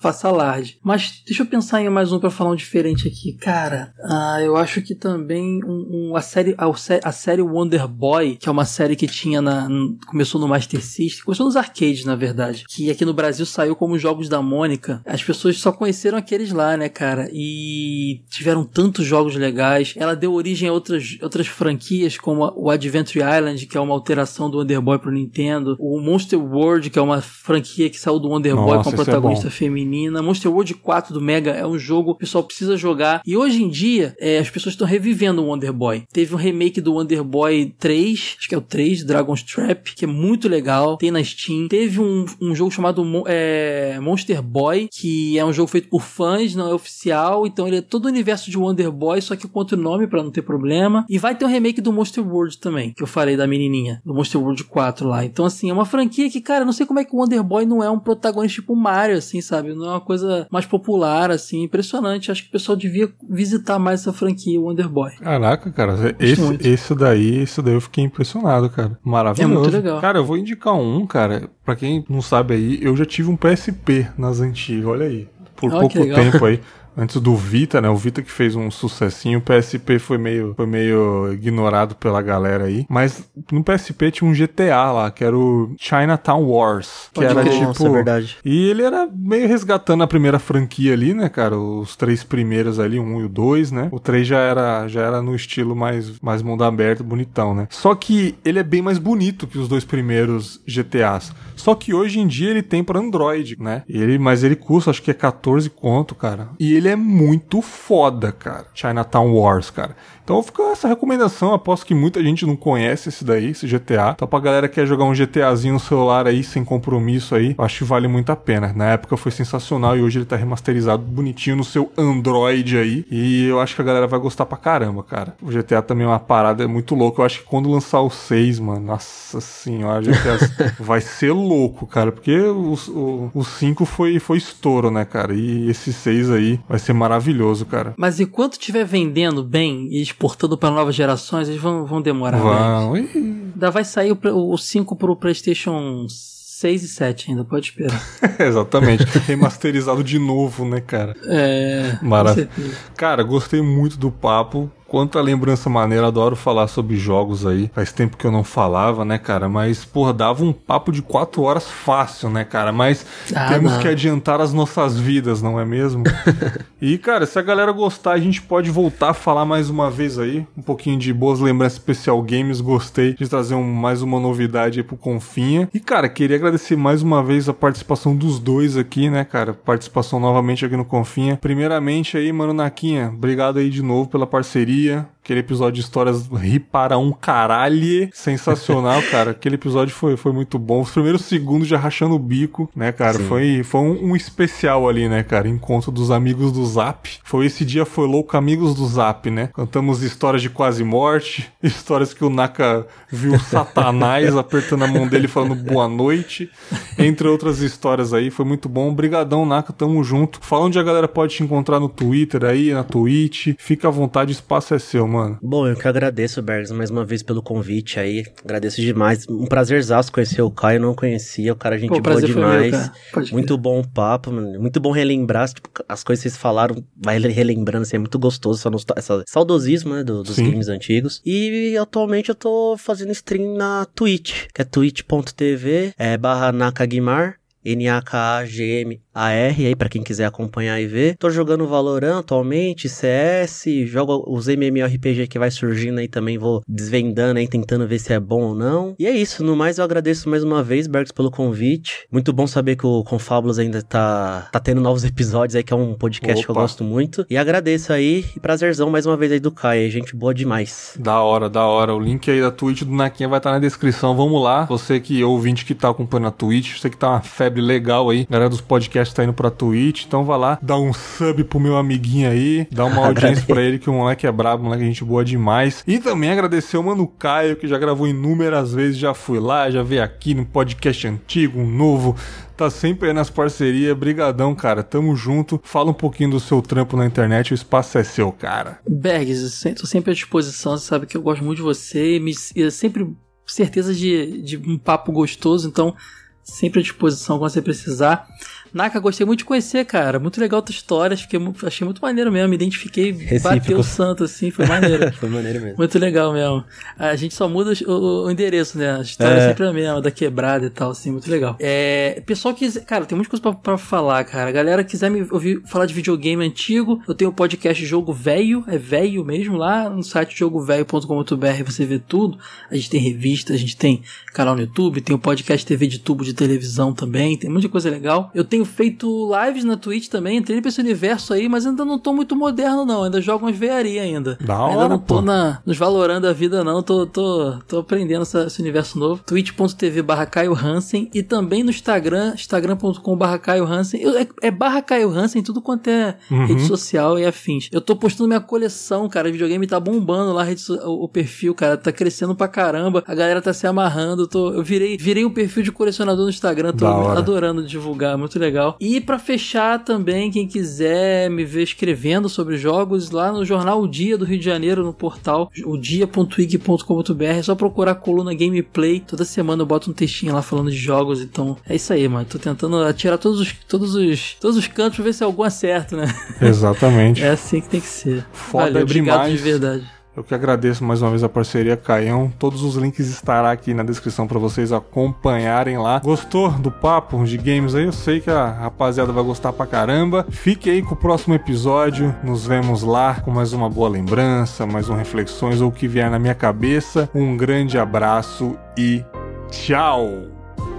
faça 0.01 0.27
alarde. 0.27 0.79
Mas 0.83 1.21
deixa 1.25 1.43
eu 1.43 1.47
pensar 1.53 1.83
em 1.83 1.87
mais 1.87 2.11
um 2.11 2.17
para 2.17 2.31
falar 2.31 2.49
um 2.49 2.55
diferente 2.55 3.07
aqui. 3.07 3.33
Cara, 3.33 3.93
ah, 4.03 4.39
eu 4.41 4.57
acho 4.57 4.81
que 4.81 4.95
também 4.95 5.63
um, 5.63 6.09
um, 6.09 6.15
a, 6.15 6.21
série, 6.21 6.55
a, 6.57 6.65
a, 6.67 7.11
série 7.11 7.43
Wonder 7.43 7.87
Boy, 7.87 8.37
que 8.37 8.49
é 8.49 8.51
uma 8.51 8.65
série 8.65 8.95
que 8.95 9.05
tinha 9.05 9.39
na. 9.39 9.67
começou 10.07 10.41
no 10.41 10.47
Master 10.47 10.83
System, 10.83 11.23
começou 11.23 11.45
nos 11.45 11.55
arcades, 11.55 12.05
na 12.05 12.15
verdade. 12.15 12.65
Que 12.67 12.89
aqui 12.89 13.05
no 13.05 13.13
Brasil 13.13 13.45
saiu 13.45 13.75
como 13.75 13.99
Jogos 13.99 14.27
da 14.27 14.41
Mônica. 14.41 15.03
As 15.05 15.23
pessoas 15.23 15.59
só 15.59 15.71
conheceram 15.71 16.17
aqueles 16.17 16.51
lá, 16.51 16.75
né, 16.75 16.89
cara? 16.89 17.29
E 17.31 18.23
tiveram 18.31 18.63
tantos 18.63 19.05
jogos 19.05 19.35
legais. 19.35 19.93
Ela 19.95 20.15
deu 20.15 20.33
origem 20.33 20.67
a 20.67 20.73
outras, 20.73 21.19
outras 21.21 21.45
franquias, 21.45 22.17
como 22.17 22.51
o 22.55 22.71
Adventure 22.71 23.23
Island, 23.23 23.67
que 23.67 23.77
é 23.77 23.79
uma 23.79 23.93
alteração 23.93 24.49
do 24.49 24.57
Wonder 24.57 24.81
Boy 24.81 24.97
pro 24.97 25.11
Nintendo. 25.11 25.77
O 25.79 25.99
Monster 25.99 26.39
World, 26.39 26.89
que 26.89 26.97
é 26.97 27.01
uma 27.01 27.21
franquia 27.21 27.91
que 27.91 27.99
saiu 27.99 28.17
do 28.17 28.29
Wonder 28.29 28.55
Boy 28.55 28.81
com 28.81 28.89
a 28.89 28.91
é 28.91 28.95
protagonista 28.95 29.49
é 29.49 29.51
feminina. 29.51 30.19
Monster 30.23 30.51
World 30.51 30.73
4 30.73 31.13
do 31.13 31.21
Mega 31.21 31.42
é 31.51 31.65
um 31.65 31.77
jogo 31.77 32.11
que 32.11 32.17
o 32.17 32.19
pessoal 32.19 32.43
precisa 32.43 32.77
jogar. 32.77 33.21
E 33.25 33.35
hoje 33.35 33.63
em 33.63 33.69
dia, 33.69 34.15
é, 34.19 34.37
as 34.37 34.49
pessoas 34.49 34.73
estão 34.73 34.87
revivendo 34.87 35.41
o 35.41 35.47
Wonder 35.47 35.73
Boy. 35.73 36.03
Teve 36.11 36.33
um 36.33 36.37
remake 36.37 36.81
do 36.81 36.93
Wonder 36.93 37.23
Boy 37.23 37.73
3, 37.77 38.35
acho 38.39 38.49
que 38.49 38.55
é 38.55 38.57
o 38.57 38.61
3, 38.61 39.03
Dragon's 39.03 39.43
Trap, 39.43 39.95
que 39.95 40.05
é 40.05 40.07
muito 40.07 40.47
legal. 40.47 40.97
Tem 40.97 41.11
na 41.11 41.23
Steam. 41.23 41.67
Teve 41.67 41.99
um, 41.99 42.25
um 42.41 42.55
jogo 42.55 42.71
chamado 42.71 43.03
é, 43.27 43.99
Monster 43.99 44.41
Boy, 44.41 44.87
que 44.91 45.37
é 45.37 45.45
um 45.45 45.53
jogo 45.53 45.67
feito 45.67 45.89
por 45.89 46.01
fãs, 46.01 46.55
não 46.55 46.69
é 46.69 46.73
oficial. 46.73 47.45
Então 47.45 47.67
ele 47.67 47.77
é 47.77 47.81
todo 47.81 48.05
o 48.05 48.07
universo 48.07 48.49
de 48.49 48.57
Wonder 48.57 48.91
Boy, 48.91 49.21
só 49.21 49.35
que 49.35 49.47
com 49.47 49.59
outro 49.59 49.77
nome 49.77 50.07
para 50.07 50.23
não 50.23 50.31
ter 50.31 50.41
problema. 50.41 51.05
E 51.09 51.17
vai 51.17 51.35
ter 51.35 51.45
um 51.45 51.49
remake 51.49 51.81
do 51.81 51.91
Monster 51.93 52.25
World 52.25 52.57
também, 52.57 52.93
que 52.93 53.03
eu 53.03 53.07
falei 53.07 53.35
da 53.37 53.47
menininha, 53.47 54.01
do 54.05 54.13
Monster 54.13 54.41
World 54.41 54.63
4 54.63 55.07
lá. 55.07 55.25
Então, 55.25 55.45
assim, 55.45 55.69
é 55.69 55.73
uma 55.73 55.85
franquia 55.85 56.29
que, 56.29 56.41
cara, 56.41 56.65
não 56.65 56.73
sei 56.73 56.85
como 56.85 56.99
é 56.99 57.05
que 57.05 57.15
o 57.15 57.19
Wonder 57.19 57.43
Boy 57.43 57.65
não 57.65 57.83
é 57.83 57.89
um 57.89 57.99
protagonista 57.99 58.61
tipo 58.61 58.75
Mario, 58.75 59.17
assim, 59.17 59.41
sabe? 59.41 59.73
Não 59.73 59.85
é 59.85 59.89
uma 59.89 60.01
coisa 60.01 60.47
mais 60.49 60.65
popular, 60.65 61.31
assim, 61.33 61.63
impressionante. 61.63 62.31
Acho 62.31 62.43
que 62.43 62.49
o 62.49 62.51
pessoal 62.51 62.75
devia 62.75 63.11
visitar 63.29 63.79
mais 63.79 64.01
essa 64.01 64.13
franquia, 64.13 64.59
o 64.59 64.63
Wonder 64.63 64.87
Boy. 64.87 65.11
Caraca, 65.19 65.71
cara, 65.71 66.15
esse, 66.19 66.57
esse 66.61 66.95
daí, 66.95 67.41
esse 67.41 67.61
daí 67.61 67.73
eu 67.73 67.81
fiquei 67.81 68.03
impressionado, 68.03 68.69
cara. 68.69 68.97
Maravilhoso. 69.03 69.53
É 69.53 69.57
muito 69.57 69.71
legal. 69.71 70.01
Cara, 70.01 70.19
eu 70.19 70.25
vou 70.25 70.37
indicar 70.37 70.73
um, 70.73 71.05
cara, 71.05 71.49
pra 71.63 71.75
quem 71.75 72.03
não 72.09 72.21
sabe 72.21 72.53
aí, 72.53 72.79
eu 72.81 72.95
já 72.95 73.05
tive 73.05 73.29
um 73.29 73.37
PSP 73.37 74.07
nas 74.17 74.39
antigas, 74.39 74.85
olha 74.85 75.05
aí. 75.05 75.27
Por 75.55 75.73
oh, 75.73 75.79
pouco 75.79 75.95
tempo 75.95 76.45
aí. 76.45 76.59
antes 76.97 77.19
do 77.19 77.35
Vita, 77.35 77.81
né? 77.81 77.89
O 77.89 77.95
Vita 77.95 78.21
que 78.21 78.31
fez 78.31 78.55
um 78.55 78.69
sucessinho, 78.71 79.39
o 79.39 79.41
PSP 79.41 79.99
foi 79.99 80.17
meio, 80.17 80.53
foi 80.55 80.65
meio 80.65 81.31
ignorado 81.33 81.95
pela 81.95 82.21
galera 82.21 82.65
aí. 82.65 82.85
Mas 82.89 83.23
no 83.51 83.63
PSP 83.63 84.11
tinha 84.11 84.29
um 84.29 84.33
GTA 84.33 84.91
lá, 84.91 85.11
que 85.11 85.23
era 85.23 85.37
o 85.37 85.73
Chinatown 85.77 86.43
Wars. 86.43 87.09
Que 87.13 87.21
Pode 87.21 87.37
era 87.37 87.43
tipo. 87.43 87.65
Nossa, 87.65 87.87
é 87.87 87.91
verdade. 87.91 88.37
E 88.43 88.69
ele 88.69 88.83
era 88.83 89.07
meio 89.13 89.47
resgatando 89.47 90.03
a 90.03 90.07
primeira 90.07 90.39
franquia 90.39 90.93
ali, 90.93 91.13
né, 91.13 91.29
cara? 91.29 91.57
Os 91.57 91.95
três 91.95 92.23
primeiros 92.23 92.79
ali, 92.79 92.99
um 92.99 93.21
e 93.21 93.25
o 93.25 93.29
dois, 93.29 93.71
né? 93.71 93.89
O 93.91 93.99
três 93.99 94.27
já 94.27 94.39
era, 94.39 94.87
já 94.87 95.01
era 95.01 95.21
no 95.21 95.35
estilo 95.35 95.75
mais, 95.75 96.19
mais 96.19 96.41
mundo 96.41 96.63
aberto, 96.63 97.03
bonitão, 97.03 97.53
né? 97.53 97.67
Só 97.69 97.95
que 97.95 98.35
ele 98.43 98.59
é 98.59 98.63
bem 98.63 98.81
mais 98.81 98.97
bonito 98.97 99.47
que 99.47 99.57
os 99.57 99.67
dois 99.67 99.85
primeiros 99.85 100.61
GTAs. 100.67 101.33
Só 101.55 101.75
que 101.75 101.93
hoje 101.93 102.19
em 102.19 102.27
dia 102.27 102.49
ele 102.49 102.61
tem 102.61 102.83
para 102.83 102.99
Android, 102.99 103.57
né? 103.59 103.83
Ele, 103.87 104.17
mas 104.17 104.43
ele 104.43 104.55
custa, 104.55 104.89
acho 104.89 105.01
que 105.01 105.11
é 105.11 105.13
14 105.13 105.69
conto, 105.69 106.15
cara. 106.15 106.49
E 106.59 106.73
ele 106.73 106.82
é 106.89 106.95
muito 106.95 107.61
foda, 107.61 108.31
cara. 108.31 108.65
Chinatown 108.73 109.33
Wars, 109.33 109.69
cara. 109.69 109.95
Então 110.23 110.41
fica 110.41 110.63
essa 110.63 110.87
recomendação, 110.87 111.53
aposto 111.53 111.85
que 111.85 111.93
muita 111.93 112.23
gente 112.23 112.45
não 112.45 112.55
conhece 112.55 113.09
esse 113.09 113.25
daí, 113.25 113.49
esse 113.49 113.67
GTA. 113.67 114.13
Então 114.15 114.27
pra 114.27 114.39
galera 114.39 114.69
que 114.69 114.75
quer 114.75 114.87
jogar 114.87 115.03
um 115.05 115.13
GTAzinho 115.13 115.73
no 115.73 115.79
celular 115.79 116.27
aí, 116.27 116.43
sem 116.43 116.63
compromisso 116.63 117.35
aí, 117.35 117.53
acho 117.57 117.79
que 117.79 117.83
vale 117.83 118.07
muito 118.07 118.31
a 118.31 118.35
pena. 118.35 118.71
Na 118.73 118.91
época 118.91 119.17
foi 119.17 119.31
sensacional 119.31 119.97
e 119.97 120.01
hoje 120.01 120.19
ele 120.19 120.25
tá 120.25 120.35
remasterizado 120.35 121.03
bonitinho 121.03 121.57
no 121.57 121.63
seu 121.63 121.91
Android 121.97 122.77
aí. 122.77 123.05
E 123.11 123.45
eu 123.45 123.59
acho 123.59 123.75
que 123.75 123.81
a 123.81 123.85
galera 123.85 124.07
vai 124.07 124.19
gostar 124.19 124.45
pra 124.45 124.57
caramba, 124.57 125.03
cara. 125.03 125.35
O 125.41 125.47
GTA 125.47 125.81
também 125.81 126.05
é 126.05 126.09
uma 126.09 126.19
parada 126.19 126.67
muito 126.67 126.95
louca. 126.95 127.21
Eu 127.21 127.25
acho 127.25 127.39
que 127.39 127.45
quando 127.45 127.69
lançar 127.69 128.01
o 128.01 128.09
6, 128.09 128.59
mano, 128.59 128.79
nossa 128.79 129.41
senhora, 129.41 130.01
GTA 130.01 130.73
vai 130.79 131.01
ser 131.01 131.31
louco, 131.33 131.85
cara. 131.85 132.11
Porque 132.11 132.37
o, 132.37 132.73
o, 132.89 133.31
o 133.33 133.43
5 133.43 133.85
foi, 133.85 134.19
foi 134.19 134.37
estouro, 134.37 134.89
né, 134.89 135.03
cara? 135.03 135.33
E 135.33 135.69
esse 135.69 135.91
6 135.91 136.31
aí 136.31 136.59
vai 136.67 136.79
ser 136.79 136.93
maravilhoso, 136.93 137.65
cara. 137.65 137.93
Mas 137.97 138.19
enquanto 138.19 138.53
estiver 138.53 138.85
vendendo 138.85 139.43
bem 139.43 139.87
e 139.91 140.01
exportando 140.13 140.57
para 140.57 140.69
novas 140.69 140.95
gerações, 140.95 141.49
eles 141.49 141.61
vão, 141.61 141.85
vão 141.85 142.01
demorar. 142.01 142.37
Vão. 142.37 142.93
Ainda 142.93 143.71
vai 143.71 143.83
sair 143.83 144.11
o, 144.11 144.51
o 144.51 144.57
5 144.57 144.95
pro 144.95 145.15
PlayStation 145.15 146.05
6 146.07 146.83
e 146.83 146.87
7 146.87 147.31
ainda, 147.31 147.43
pode 147.43 147.69
esperar. 147.69 148.01
Exatamente. 148.39 149.03
Remasterizado 149.27 150.03
de 150.03 150.19
novo, 150.19 150.65
né, 150.65 150.79
cara? 150.79 151.15
É. 151.25 151.97
Maravilha. 152.01 152.49
Cara, 152.95 153.23
gostei 153.23 153.61
muito 153.61 153.97
do 153.97 154.11
papo. 154.11 154.71
Quanta 154.93 155.19
lembrança 155.19 155.71
maneira, 155.71 156.05
adoro 156.05 156.35
falar 156.35 156.67
sobre 156.67 156.95
jogos 156.97 157.47
aí. 157.47 157.67
Faz 157.73 157.91
tempo 157.91 158.15
que 158.15 158.27
eu 158.27 158.31
não 158.31 158.43
falava, 158.43 159.03
né, 159.03 159.17
cara? 159.17 159.49
Mas, 159.49 159.83
porra, 159.83 160.13
dava 160.13 160.45
um 160.45 160.53
papo 160.53 160.91
de 160.91 161.01
quatro 161.01 161.41
horas 161.41 161.67
fácil, 161.67 162.29
né, 162.29 162.43
cara? 162.43 162.71
Mas 162.71 163.03
ah, 163.35 163.47
temos 163.47 163.71
não. 163.71 163.79
que 163.79 163.87
adiantar 163.87 164.39
as 164.39 164.53
nossas 164.53 164.95
vidas, 164.95 165.41
não 165.41 165.59
é 165.59 165.65
mesmo? 165.65 166.03
e, 166.79 166.99
cara, 166.99 167.25
se 167.25 167.39
a 167.39 167.41
galera 167.41 167.71
gostar, 167.71 168.11
a 168.11 168.19
gente 168.19 168.39
pode 168.39 168.69
voltar 168.69 169.09
a 169.09 169.13
falar 169.15 169.45
mais 169.45 169.67
uma 169.67 169.89
vez 169.89 170.19
aí. 170.19 170.45
Um 170.55 170.61
pouquinho 170.61 170.99
de 170.99 171.11
boas 171.11 171.39
lembranças 171.39 171.79
especial 171.79 172.21
games. 172.21 172.61
Gostei 172.61 173.15
de 173.15 173.27
trazer 173.27 173.55
um, 173.55 173.63
mais 173.63 174.03
uma 174.03 174.19
novidade 174.19 174.79
aí 174.79 174.83
pro 174.83 174.95
Confinha. 174.95 175.67
E, 175.73 175.79
cara, 175.79 176.07
queria 176.07 176.37
agradecer 176.37 176.75
mais 176.75 177.01
uma 177.01 177.23
vez 177.23 177.49
a 177.49 177.53
participação 177.53 178.15
dos 178.15 178.37
dois 178.37 178.77
aqui, 178.77 179.09
né, 179.09 179.23
cara? 179.23 179.55
Participação 179.55 180.19
novamente 180.19 180.63
aqui 180.63 180.77
no 180.77 180.85
Confinha. 180.85 181.35
Primeiramente 181.41 182.15
aí, 182.15 182.31
mano 182.31 182.53
Naquinha, 182.53 183.11
obrigado 183.11 183.57
aí 183.57 183.71
de 183.71 183.81
novo 183.81 184.07
pela 184.07 184.27
parceria 184.27 184.82
wir 184.83 185.12
Aquele 185.23 185.39
episódio 185.39 185.75
de 185.75 185.79
histórias 185.79 186.27
ri 186.27 186.59
para 186.59 186.97
um 186.97 187.09
caralho. 187.13 188.09
Sensacional, 188.11 189.01
cara. 189.09 189.31
Aquele 189.31 189.55
episódio 189.55 189.95
foi, 189.95 190.17
foi 190.17 190.33
muito 190.33 190.59
bom. 190.59 190.81
Os 190.81 190.91
primeiros 190.91 191.21
segundos 191.21 191.65
já 191.65 191.77
rachando 191.77 192.13
o 192.13 192.19
bico, 192.19 192.69
né, 192.75 192.91
cara? 192.91 193.13
Sim. 193.13 193.23
Foi, 193.23 193.63
foi 193.63 193.79
um, 193.79 194.09
um, 194.09 194.15
especial 194.17 194.89
ali, 194.89 195.07
né, 195.07 195.23
cara? 195.23 195.47
Encontro 195.47 195.93
dos 195.93 196.11
amigos 196.11 196.51
do 196.51 196.65
Zap. 196.65 197.09
Foi 197.23 197.45
esse 197.45 197.63
dia, 197.63 197.85
foi 197.85 198.05
louco, 198.05 198.35
amigos 198.35 198.75
do 198.75 198.85
Zap, 198.85 199.31
né? 199.31 199.49
Cantamos 199.53 200.03
histórias 200.03 200.41
de 200.41 200.49
quase 200.49 200.83
morte, 200.83 201.49
histórias 201.63 202.13
que 202.13 202.25
o 202.25 202.29
Naka 202.29 202.85
viu 203.09 203.39
Satanás 203.39 204.35
apertando 204.35 204.83
a 204.83 204.87
mão 204.87 205.07
dele 205.07 205.29
falando 205.29 205.55
boa 205.55 205.87
noite, 205.87 206.51
entre 206.99 207.29
outras 207.29 207.59
histórias 207.61 208.13
aí. 208.13 208.29
Foi 208.29 208.43
muito 208.43 208.67
bom. 208.67 208.89
Obrigadão, 208.89 209.45
Naka. 209.45 209.71
Tamo 209.71 210.03
junto. 210.03 210.39
Fala 210.41 210.65
onde 210.65 210.77
a 210.77 210.83
galera 210.83 211.07
pode 211.07 211.33
te 211.33 211.43
encontrar 211.43 211.79
no 211.79 211.87
Twitter 211.87 212.43
aí, 212.43 212.73
na 212.73 212.83
Twitch. 212.83 213.53
Fica 213.57 213.87
à 213.87 213.91
vontade, 213.91 214.29
o 214.29 214.33
espaço 214.33 214.73
é 214.73 214.79
seu, 214.79 215.12
mano. 215.13 215.37
Bom, 215.41 215.67
eu 215.67 215.75
que 215.75 215.87
agradeço, 215.87 216.41
Bergs, 216.41 216.73
mais 216.73 216.89
uma 216.89 217.05
vez 217.05 217.21
pelo 217.21 217.41
convite 217.41 217.99
aí. 217.99 218.25
Agradeço 218.43 218.81
demais. 218.81 219.27
Um 219.29 219.45
prazerzaço 219.45 220.11
conhecer 220.11 220.41
o 220.41 220.49
Caio, 220.49 220.81
não 220.81 220.95
conhecia. 220.95 221.53
O 221.53 221.55
cara, 221.55 221.77
gente 221.77 221.89
Pô, 221.89 222.01
boa 222.01 222.21
demais. 222.21 222.91
Meu, 223.15 223.27
muito 223.31 223.57
bom 223.57 223.79
o 223.79 223.87
papo, 223.87 224.31
mano. 224.31 224.59
Muito 224.59 224.79
bom 224.79 224.91
relembrar. 224.91 225.47
Tipo, 225.49 225.69
as 225.87 226.03
coisas 226.03 226.23
que 226.23 226.29
vocês 226.29 226.41
falaram, 226.41 226.83
vai 226.95 227.19
relembrando, 227.19 227.83
assim, 227.83 227.97
é 227.97 227.99
muito 227.99 228.17
gostoso 228.17 228.67
essa, 228.67 228.93
essa 228.95 229.23
saudosismo, 229.27 229.93
né, 229.93 230.03
do, 230.03 230.23
dos 230.23 230.35
Sim. 230.35 230.49
games 230.49 230.67
antigos. 230.67 231.21
E 231.25 231.77
atualmente 231.77 232.29
eu 232.29 232.35
tô 232.35 232.75
fazendo 232.77 233.11
stream 233.11 233.55
na 233.55 233.85
Twitch, 233.93 234.47
que 234.53 234.61
é 234.61 234.65
twitch.tv, 234.65 235.93
é, 235.97 236.17
barra 236.17 236.51
Nakagimar. 236.51 237.37
N-A-K-A-G-M-A-R, 237.65 239.65
aí 239.65 239.75
pra 239.75 239.89
quem 239.89 240.03
quiser 240.03 240.25
acompanhar 240.25 240.79
e 240.81 240.87
ver. 240.87 241.15
Tô 241.17 241.29
jogando 241.29 241.67
Valorant 241.67 242.19
atualmente, 242.19 242.89
CS, 242.89 243.65
jogo 243.85 244.23
os 244.27 244.47
MMORPG 244.47 245.27
que 245.27 245.39
vai 245.39 245.51
surgindo 245.51 245.99
aí 245.99 246.07
também, 246.07 246.37
vou 246.37 246.61
desvendando 246.67 247.39
aí, 247.39 247.47
tentando 247.47 247.87
ver 247.87 247.99
se 247.99 248.13
é 248.13 248.19
bom 248.19 248.41
ou 248.41 248.55
não. 248.55 248.95
E 248.99 249.05
é 249.05 249.11
isso, 249.11 249.43
no 249.43 249.55
mais 249.55 249.77
eu 249.77 249.83
agradeço 249.83 250.29
mais 250.29 250.43
uma 250.43 250.63
vez, 250.63 250.87
Bergs, 250.87 251.13
pelo 251.13 251.31
convite. 251.31 252.07
Muito 252.11 252.33
bom 252.33 252.47
saber 252.47 252.75
que 252.75 252.85
o 252.85 253.03
Confábulos 253.03 253.59
ainda 253.59 253.81
tá, 253.81 254.49
tá 254.51 254.59
tendo 254.59 254.81
novos 254.81 255.03
episódios 255.05 255.55
aí, 255.55 255.63
que 255.63 255.73
é 255.73 255.75
um 255.75 255.93
podcast 255.93 256.39
Opa. 256.39 256.45
que 256.45 256.51
eu 256.51 256.55
gosto 256.55 256.83
muito. 256.83 257.25
E 257.29 257.37
agradeço 257.37 257.93
aí, 257.93 258.25
e 258.35 258.39
prazerzão 258.39 258.89
mais 258.89 259.05
uma 259.05 259.15
vez 259.15 259.31
aí 259.31 259.39
do 259.39 259.51
Caio, 259.51 259.89
gente 259.89 260.15
boa 260.15 260.33
demais. 260.33 260.95
Da 260.99 261.21
hora, 261.21 261.49
da 261.49 261.65
hora. 261.65 261.93
O 261.93 261.99
link 261.99 262.29
aí 262.29 262.41
da 262.41 262.51
Twitch 262.51 262.83
do 262.83 262.93
Naquinha 262.93 263.29
vai 263.29 263.39
estar 263.39 263.51
tá 263.51 263.55
na 263.55 263.59
descrição, 263.59 264.15
vamos 264.15 264.41
lá. 264.41 264.65
Você 264.65 264.99
que 264.99 265.23
ouvinte 265.23 265.65
que 265.65 265.75
tá 265.75 265.89
acompanhando 265.89 266.27
a 266.27 266.31
Twitch, 266.31 266.79
você 266.79 266.89
que 266.89 266.97
tá 266.97 267.09
uma 267.09 267.21
febre 267.21 267.52
legal 267.61 268.09
aí, 268.09 268.27
galera 268.29 268.49
dos 268.49 268.61
podcasts 268.61 269.13
tá 269.13 269.23
indo 269.23 269.33
pra 269.33 269.49
Twitch, 269.49 270.05
então 270.05 270.23
vai 270.23 270.37
lá, 270.37 270.59
dá 270.61 270.77
um 270.77 270.93
sub 270.93 271.43
pro 271.43 271.59
meu 271.59 271.77
amiguinho 271.77 272.29
aí, 272.29 272.67
dá 272.71 272.85
uma 272.85 273.05
audiência 273.07 273.43
pra 273.45 273.61
ele, 273.61 273.79
que 273.79 273.89
o 273.89 273.93
moleque 273.93 274.27
é 274.27 274.31
brabo, 274.31 274.63
moleque 274.63 274.83
é 274.83 274.87
gente 274.87 275.03
boa 275.03 275.23
demais. 275.23 275.83
E 275.87 275.99
também 275.99 276.29
agradecer 276.29 276.77
o 276.77 276.83
mano 276.83 277.07
Caio, 277.07 277.55
que 277.55 277.67
já 277.67 277.77
gravou 277.77 278.07
inúmeras 278.07 278.73
vezes, 278.73 278.97
já 278.97 279.13
fui 279.13 279.39
lá, 279.39 279.69
já 279.69 279.83
veio 279.83 280.03
aqui 280.03 280.33
no 280.33 280.45
podcast 280.45 281.07
antigo, 281.07 281.59
um 281.59 281.69
novo, 281.69 282.15
tá 282.55 282.69
sempre 282.69 283.09
aí 283.09 283.13
nas 283.13 283.29
parcerias. 283.29 283.97
Brigadão, 283.97 284.55
cara. 284.55 284.83
Tamo 284.83 285.15
junto. 285.15 285.59
Fala 285.63 285.91
um 285.91 285.93
pouquinho 285.93 286.31
do 286.31 286.39
seu 286.39 286.61
trampo 286.61 286.95
na 286.95 287.05
internet, 287.05 287.51
o 287.51 287.55
espaço 287.55 287.97
é 287.97 288.03
seu, 288.03 288.31
cara. 288.31 288.79
Bergs, 288.87 289.63
tô 289.75 289.85
sempre 289.85 290.11
à 290.11 290.13
disposição. 290.13 290.77
Você 290.77 290.85
sabe 290.85 291.05
que 291.05 291.17
eu 291.17 291.21
gosto 291.21 291.43
muito 291.43 291.57
de 291.57 291.63
você 291.63 292.15
e, 292.15 292.19
me, 292.19 292.33
e 292.55 292.71
sempre 292.71 293.15
certeza 293.45 293.93
de, 293.93 294.41
de 294.41 294.57
um 294.57 294.77
papo 294.77 295.11
gostoso, 295.11 295.67
então 295.67 295.95
sempre 296.43 296.79
à 296.79 296.83
disposição 296.83 297.39
quando 297.39 297.51
você 297.51 297.61
precisar. 297.61 298.27
Naka, 298.73 298.99
gostei 298.99 299.25
muito 299.25 299.39
de 299.39 299.45
conhecer, 299.45 299.85
cara. 299.85 300.19
Muito 300.19 300.39
legal 300.41 300.59
a 300.59 300.61
tua 300.63 300.73
história. 300.73 301.15
Fiquei, 301.15 301.39
achei 301.65 301.85
muito 301.85 302.01
maneiro 302.01 302.31
mesmo. 302.31 302.49
Me 302.49 302.55
identifiquei, 302.55 303.11
Recíproco. 303.11 303.59
bateu 303.59 303.79
o 303.79 303.83
santo, 303.83 304.23
assim. 304.23 304.49
Foi 304.49 304.65
maneiro. 304.65 305.13
foi 305.13 305.29
maneiro 305.29 305.61
mesmo. 305.61 305.77
Muito 305.77 305.99
legal 305.99 306.33
mesmo. 306.33 306.63
A 306.97 307.15
gente 307.15 307.35
só 307.35 307.47
muda 307.47 307.73
o, 307.85 308.25
o 308.25 308.31
endereço, 308.31 308.77
né? 308.77 308.97
A 308.97 309.01
história 309.01 309.35
é. 309.35 309.45
é 309.45 309.47
sempre 309.49 309.67
a 309.67 309.73
mesma, 309.73 310.01
da 310.01 310.09
quebrada 310.09 310.65
e 310.65 310.69
tal, 310.69 310.91
assim. 310.91 311.11
Muito 311.11 311.29
legal. 311.29 311.55
É, 311.59 312.21
pessoal 312.25 312.55
que... 312.55 312.69
Cara, 312.81 313.05
tem 313.05 313.15
muita 313.15 313.29
coisa 313.29 313.41
pra, 313.41 313.53
pra 313.53 313.77
falar, 313.77 314.23
cara. 314.23 314.49
A 314.49 314.53
galera 314.53 314.83
quiser 314.83 315.11
me 315.11 315.27
ouvir 315.29 315.61
falar 315.65 315.85
de 315.85 315.93
videogame 315.93 316.43
antigo, 316.43 317.01
eu 317.07 317.13
tenho 317.13 317.29
o 317.29 317.33
podcast 317.33 317.85
Jogo 317.85 318.11
Velho. 318.11 318.63
É 318.67 318.77
velho 318.77 319.23
mesmo. 319.23 319.55
Lá 319.55 319.89
no 319.89 320.01
site 320.01 320.37
jogovelho.com.br 320.37 321.63
você 321.65 321.85
vê 321.85 321.99
tudo. 321.99 322.39
A 322.71 322.75
gente 322.75 322.89
tem 322.89 322.99
revista, 322.99 323.53
a 323.53 323.57
gente 323.57 323.77
tem 323.77 324.01
canal 324.33 324.55
no 324.55 324.61
YouTube, 324.61 325.01
tem 325.01 325.15
o 325.15 325.19
podcast 325.19 325.65
TV 325.65 325.85
de 325.87 325.99
tubo 325.99 326.23
de 326.23 326.33
televisão 326.33 326.91
também. 326.91 327.37
Tem 327.37 327.49
muita 327.49 327.69
coisa 327.69 327.89
legal. 327.89 328.31
Eu 328.33 328.43
tenho 328.43 328.62
tenho 328.63 328.65
feito 328.65 329.31
lives 329.31 329.63
na 329.63 329.77
Twitch 329.77 330.07
também, 330.07 330.37
entrei 330.37 330.61
pra 330.61 330.69
esse 330.69 330.79
universo 330.79 331.33
aí, 331.33 331.47
mas 331.49 331.65
ainda 331.65 331.83
não 331.83 331.99
tô 331.99 332.13
muito 332.13 332.35
moderno, 332.35 332.85
não. 332.85 333.03
Ainda 333.03 333.21
jogo 333.21 333.45
umas 333.45 333.57
vearia 333.57 334.01
ainda. 334.01 334.37
Da 334.41 334.65
ainda 334.65 334.77
hora, 334.77 334.89
não 334.89 334.99
tô 334.99 335.21
na, 335.21 335.61
nos 335.65 335.77
valorando 335.77 336.27
a 336.27 336.33
vida, 336.33 336.63
não. 336.63 336.81
Tô, 336.81 337.05
tô, 337.05 337.59
tô 337.67 337.79
aprendendo 337.79 338.21
essa, 338.21 338.45
esse 338.45 338.61
universo 338.61 338.97
novo. 338.97 339.21
twitch.tv 339.25 340.01
barra 340.01 340.25
Caio 340.25 340.55
Hansen 340.55 341.09
e 341.13 341.21
também 341.21 341.63
no 341.63 341.69
Instagram, 341.69 342.33
instagram.com 342.33 343.17
barra 343.17 343.37
Caio 343.37 343.65
Hansen. 343.65 344.01
Eu, 344.01 344.17
é, 344.17 344.27
é 344.41 344.51
barra 344.51 344.81
Caio 344.81 345.09
Hansen, 345.09 345.43
tudo 345.43 345.61
quanto 345.61 345.89
é 345.89 346.17
uhum. 346.31 346.45
rede 346.45 346.65
social 346.65 347.19
e 347.19 347.25
afins. 347.25 347.69
Eu 347.71 347.81
tô 347.81 347.95
postando 347.95 348.27
minha 348.27 348.41
coleção, 348.41 349.07
cara. 349.09 349.29
O 349.29 349.31
videogame 349.31 349.67
tá 349.67 349.79
bombando 349.79 350.33
lá, 350.33 350.45
o, 350.85 351.03
o, 351.03 351.07
perfil, 351.07 351.53
cara. 351.53 351.77
Tá 351.77 351.91
crescendo 351.91 352.35
pra 352.35 352.47
caramba. 352.47 353.03
A 353.05 353.15
galera 353.15 353.41
tá 353.41 353.53
se 353.53 353.67
amarrando. 353.67 354.27
Tô, 354.27 354.53
eu 354.53 354.63
virei, 354.63 354.97
virei 354.97 355.25
um 355.25 355.29
perfil 355.29 355.63
de 355.63 355.71
colecionador 355.71 356.23
no 356.23 356.29
Instagram. 356.29 356.73
Tô 356.73 356.85
adorando 356.87 357.65
divulgar. 357.65 358.17
Muito 358.17 358.37
legal 358.39 358.52
legal. 358.53 358.77
E 358.79 359.01
para 359.01 359.17
fechar 359.17 359.83
também, 359.83 360.31
quem 360.31 360.47
quiser 360.47 361.29
me 361.29 361.43
ver 361.43 361.63
escrevendo 361.63 362.29
sobre 362.29 362.57
jogos, 362.57 363.09
lá 363.09 363.31
no 363.31 363.43
jornal 363.43 363.81
O 363.81 363.87
Dia 363.87 364.17
do 364.17 364.25
Rio 364.25 364.37
de 364.37 364.45
Janeiro, 364.45 364.83
no 364.83 364.93
portal 364.93 365.51
odia.wiki.com.br, 365.65 367.23
é 367.23 367.41
só 367.41 367.55
procurar 367.55 367.91
a 367.91 367.95
coluna 367.95 368.33
Gameplay. 368.33 368.99
Toda 368.99 369.25
semana 369.25 369.63
eu 369.63 369.65
boto 369.65 369.89
um 369.89 369.93
textinho 369.93 370.33
lá 370.33 370.41
falando 370.41 370.69
de 370.69 370.77
jogos, 370.77 371.21
então 371.21 371.57
é 371.67 371.75
isso 371.75 371.91
aí, 371.91 372.07
mano. 372.07 372.25
Tô 372.29 372.37
tentando 372.37 372.77
atirar 372.83 373.17
todos 373.17 373.39
os, 373.39 373.53
todos 373.67 373.95
os, 373.95 374.35
todos 374.39 374.57
os 374.57 374.67
cantos 374.67 374.95
pra 374.95 375.05
ver 375.05 375.13
se 375.13 375.23
algum 375.23 375.43
acerta, 375.43 375.97
né? 375.97 376.13
Exatamente. 376.41 377.23
é 377.23 377.29
assim 377.29 377.59
que 377.59 377.69
tem 377.69 377.81
que 377.81 377.87
ser. 377.87 378.25
Foda 378.31 378.65
Valeu, 378.65 378.85
demais. 378.85 379.17
obrigado 379.17 379.31
de 379.31 379.37
verdade. 379.37 380.02
Eu 380.15 380.23
que 380.23 380.35
agradeço 380.35 380.83
mais 380.83 381.01
uma 381.01 381.09
vez 381.09 381.23
a 381.23 381.29
parceria 381.29 381.75
Caião. 381.75 382.31
Todos 382.37 382.61
os 382.61 382.75
links 382.75 383.07
estarão 383.07 383.49
aqui 383.49 383.73
na 383.73 383.81
descrição 383.81 384.27
para 384.27 384.37
vocês 384.37 384.71
acompanharem 384.71 385.75
lá. 385.79 385.99
Gostou 385.99 386.51
do 386.51 386.69
papo 386.69 387.23
de 387.25 387.35
games 387.35 387.73
aí? 387.73 387.85
Eu 387.85 387.91
sei 387.91 388.19
que 388.19 388.29
a 388.29 388.47
rapaziada 388.47 389.11
vai 389.11 389.23
gostar 389.23 389.51
pra 389.53 389.65
caramba. 389.65 390.23
Fique 390.29 390.69
aí 390.69 390.83
com 390.83 390.93
o 390.93 390.97
próximo 390.97 391.33
episódio. 391.33 392.15
Nos 392.23 392.45
vemos 392.45 392.83
lá 392.83 393.21
com 393.21 393.31
mais 393.31 393.53
uma 393.53 393.67
boa 393.67 393.89
lembrança, 393.89 394.67
mais 394.67 394.87
um 394.87 394.93
reflexões 394.93 395.61
ou 395.61 395.69
o 395.69 395.71
que 395.71 395.87
vier 395.87 396.11
na 396.11 396.19
minha 396.19 396.35
cabeça. 396.35 397.09
Um 397.15 397.35
grande 397.35 397.79
abraço 397.79 398.55
e 398.77 399.03
tchau! 399.49 400.09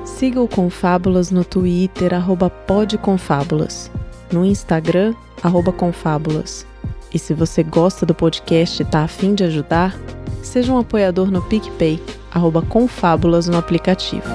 Siga 0.04 0.40
o 0.40 0.46
Confábulas 0.46 1.32
no 1.32 1.44
Twitter, 1.44 2.12
podconfábulas. 2.66 3.90
No 4.30 4.44
Instagram, 4.44 5.12
confábulas 5.76 6.64
e 7.14 7.18
se 7.18 7.32
você 7.32 7.62
gosta 7.62 8.04
do 8.04 8.12
podcast 8.12 8.82
e 8.82 8.84
está 8.84 9.04
afim 9.04 9.34
de 9.34 9.44
ajudar, 9.44 9.96
seja 10.42 10.72
um 10.72 10.78
apoiador 10.78 11.30
no 11.30 11.40
PicPay, 11.42 12.02
arroba 12.32 12.60
Confábulas 12.60 13.46
no 13.46 13.56
aplicativo. 13.56 14.28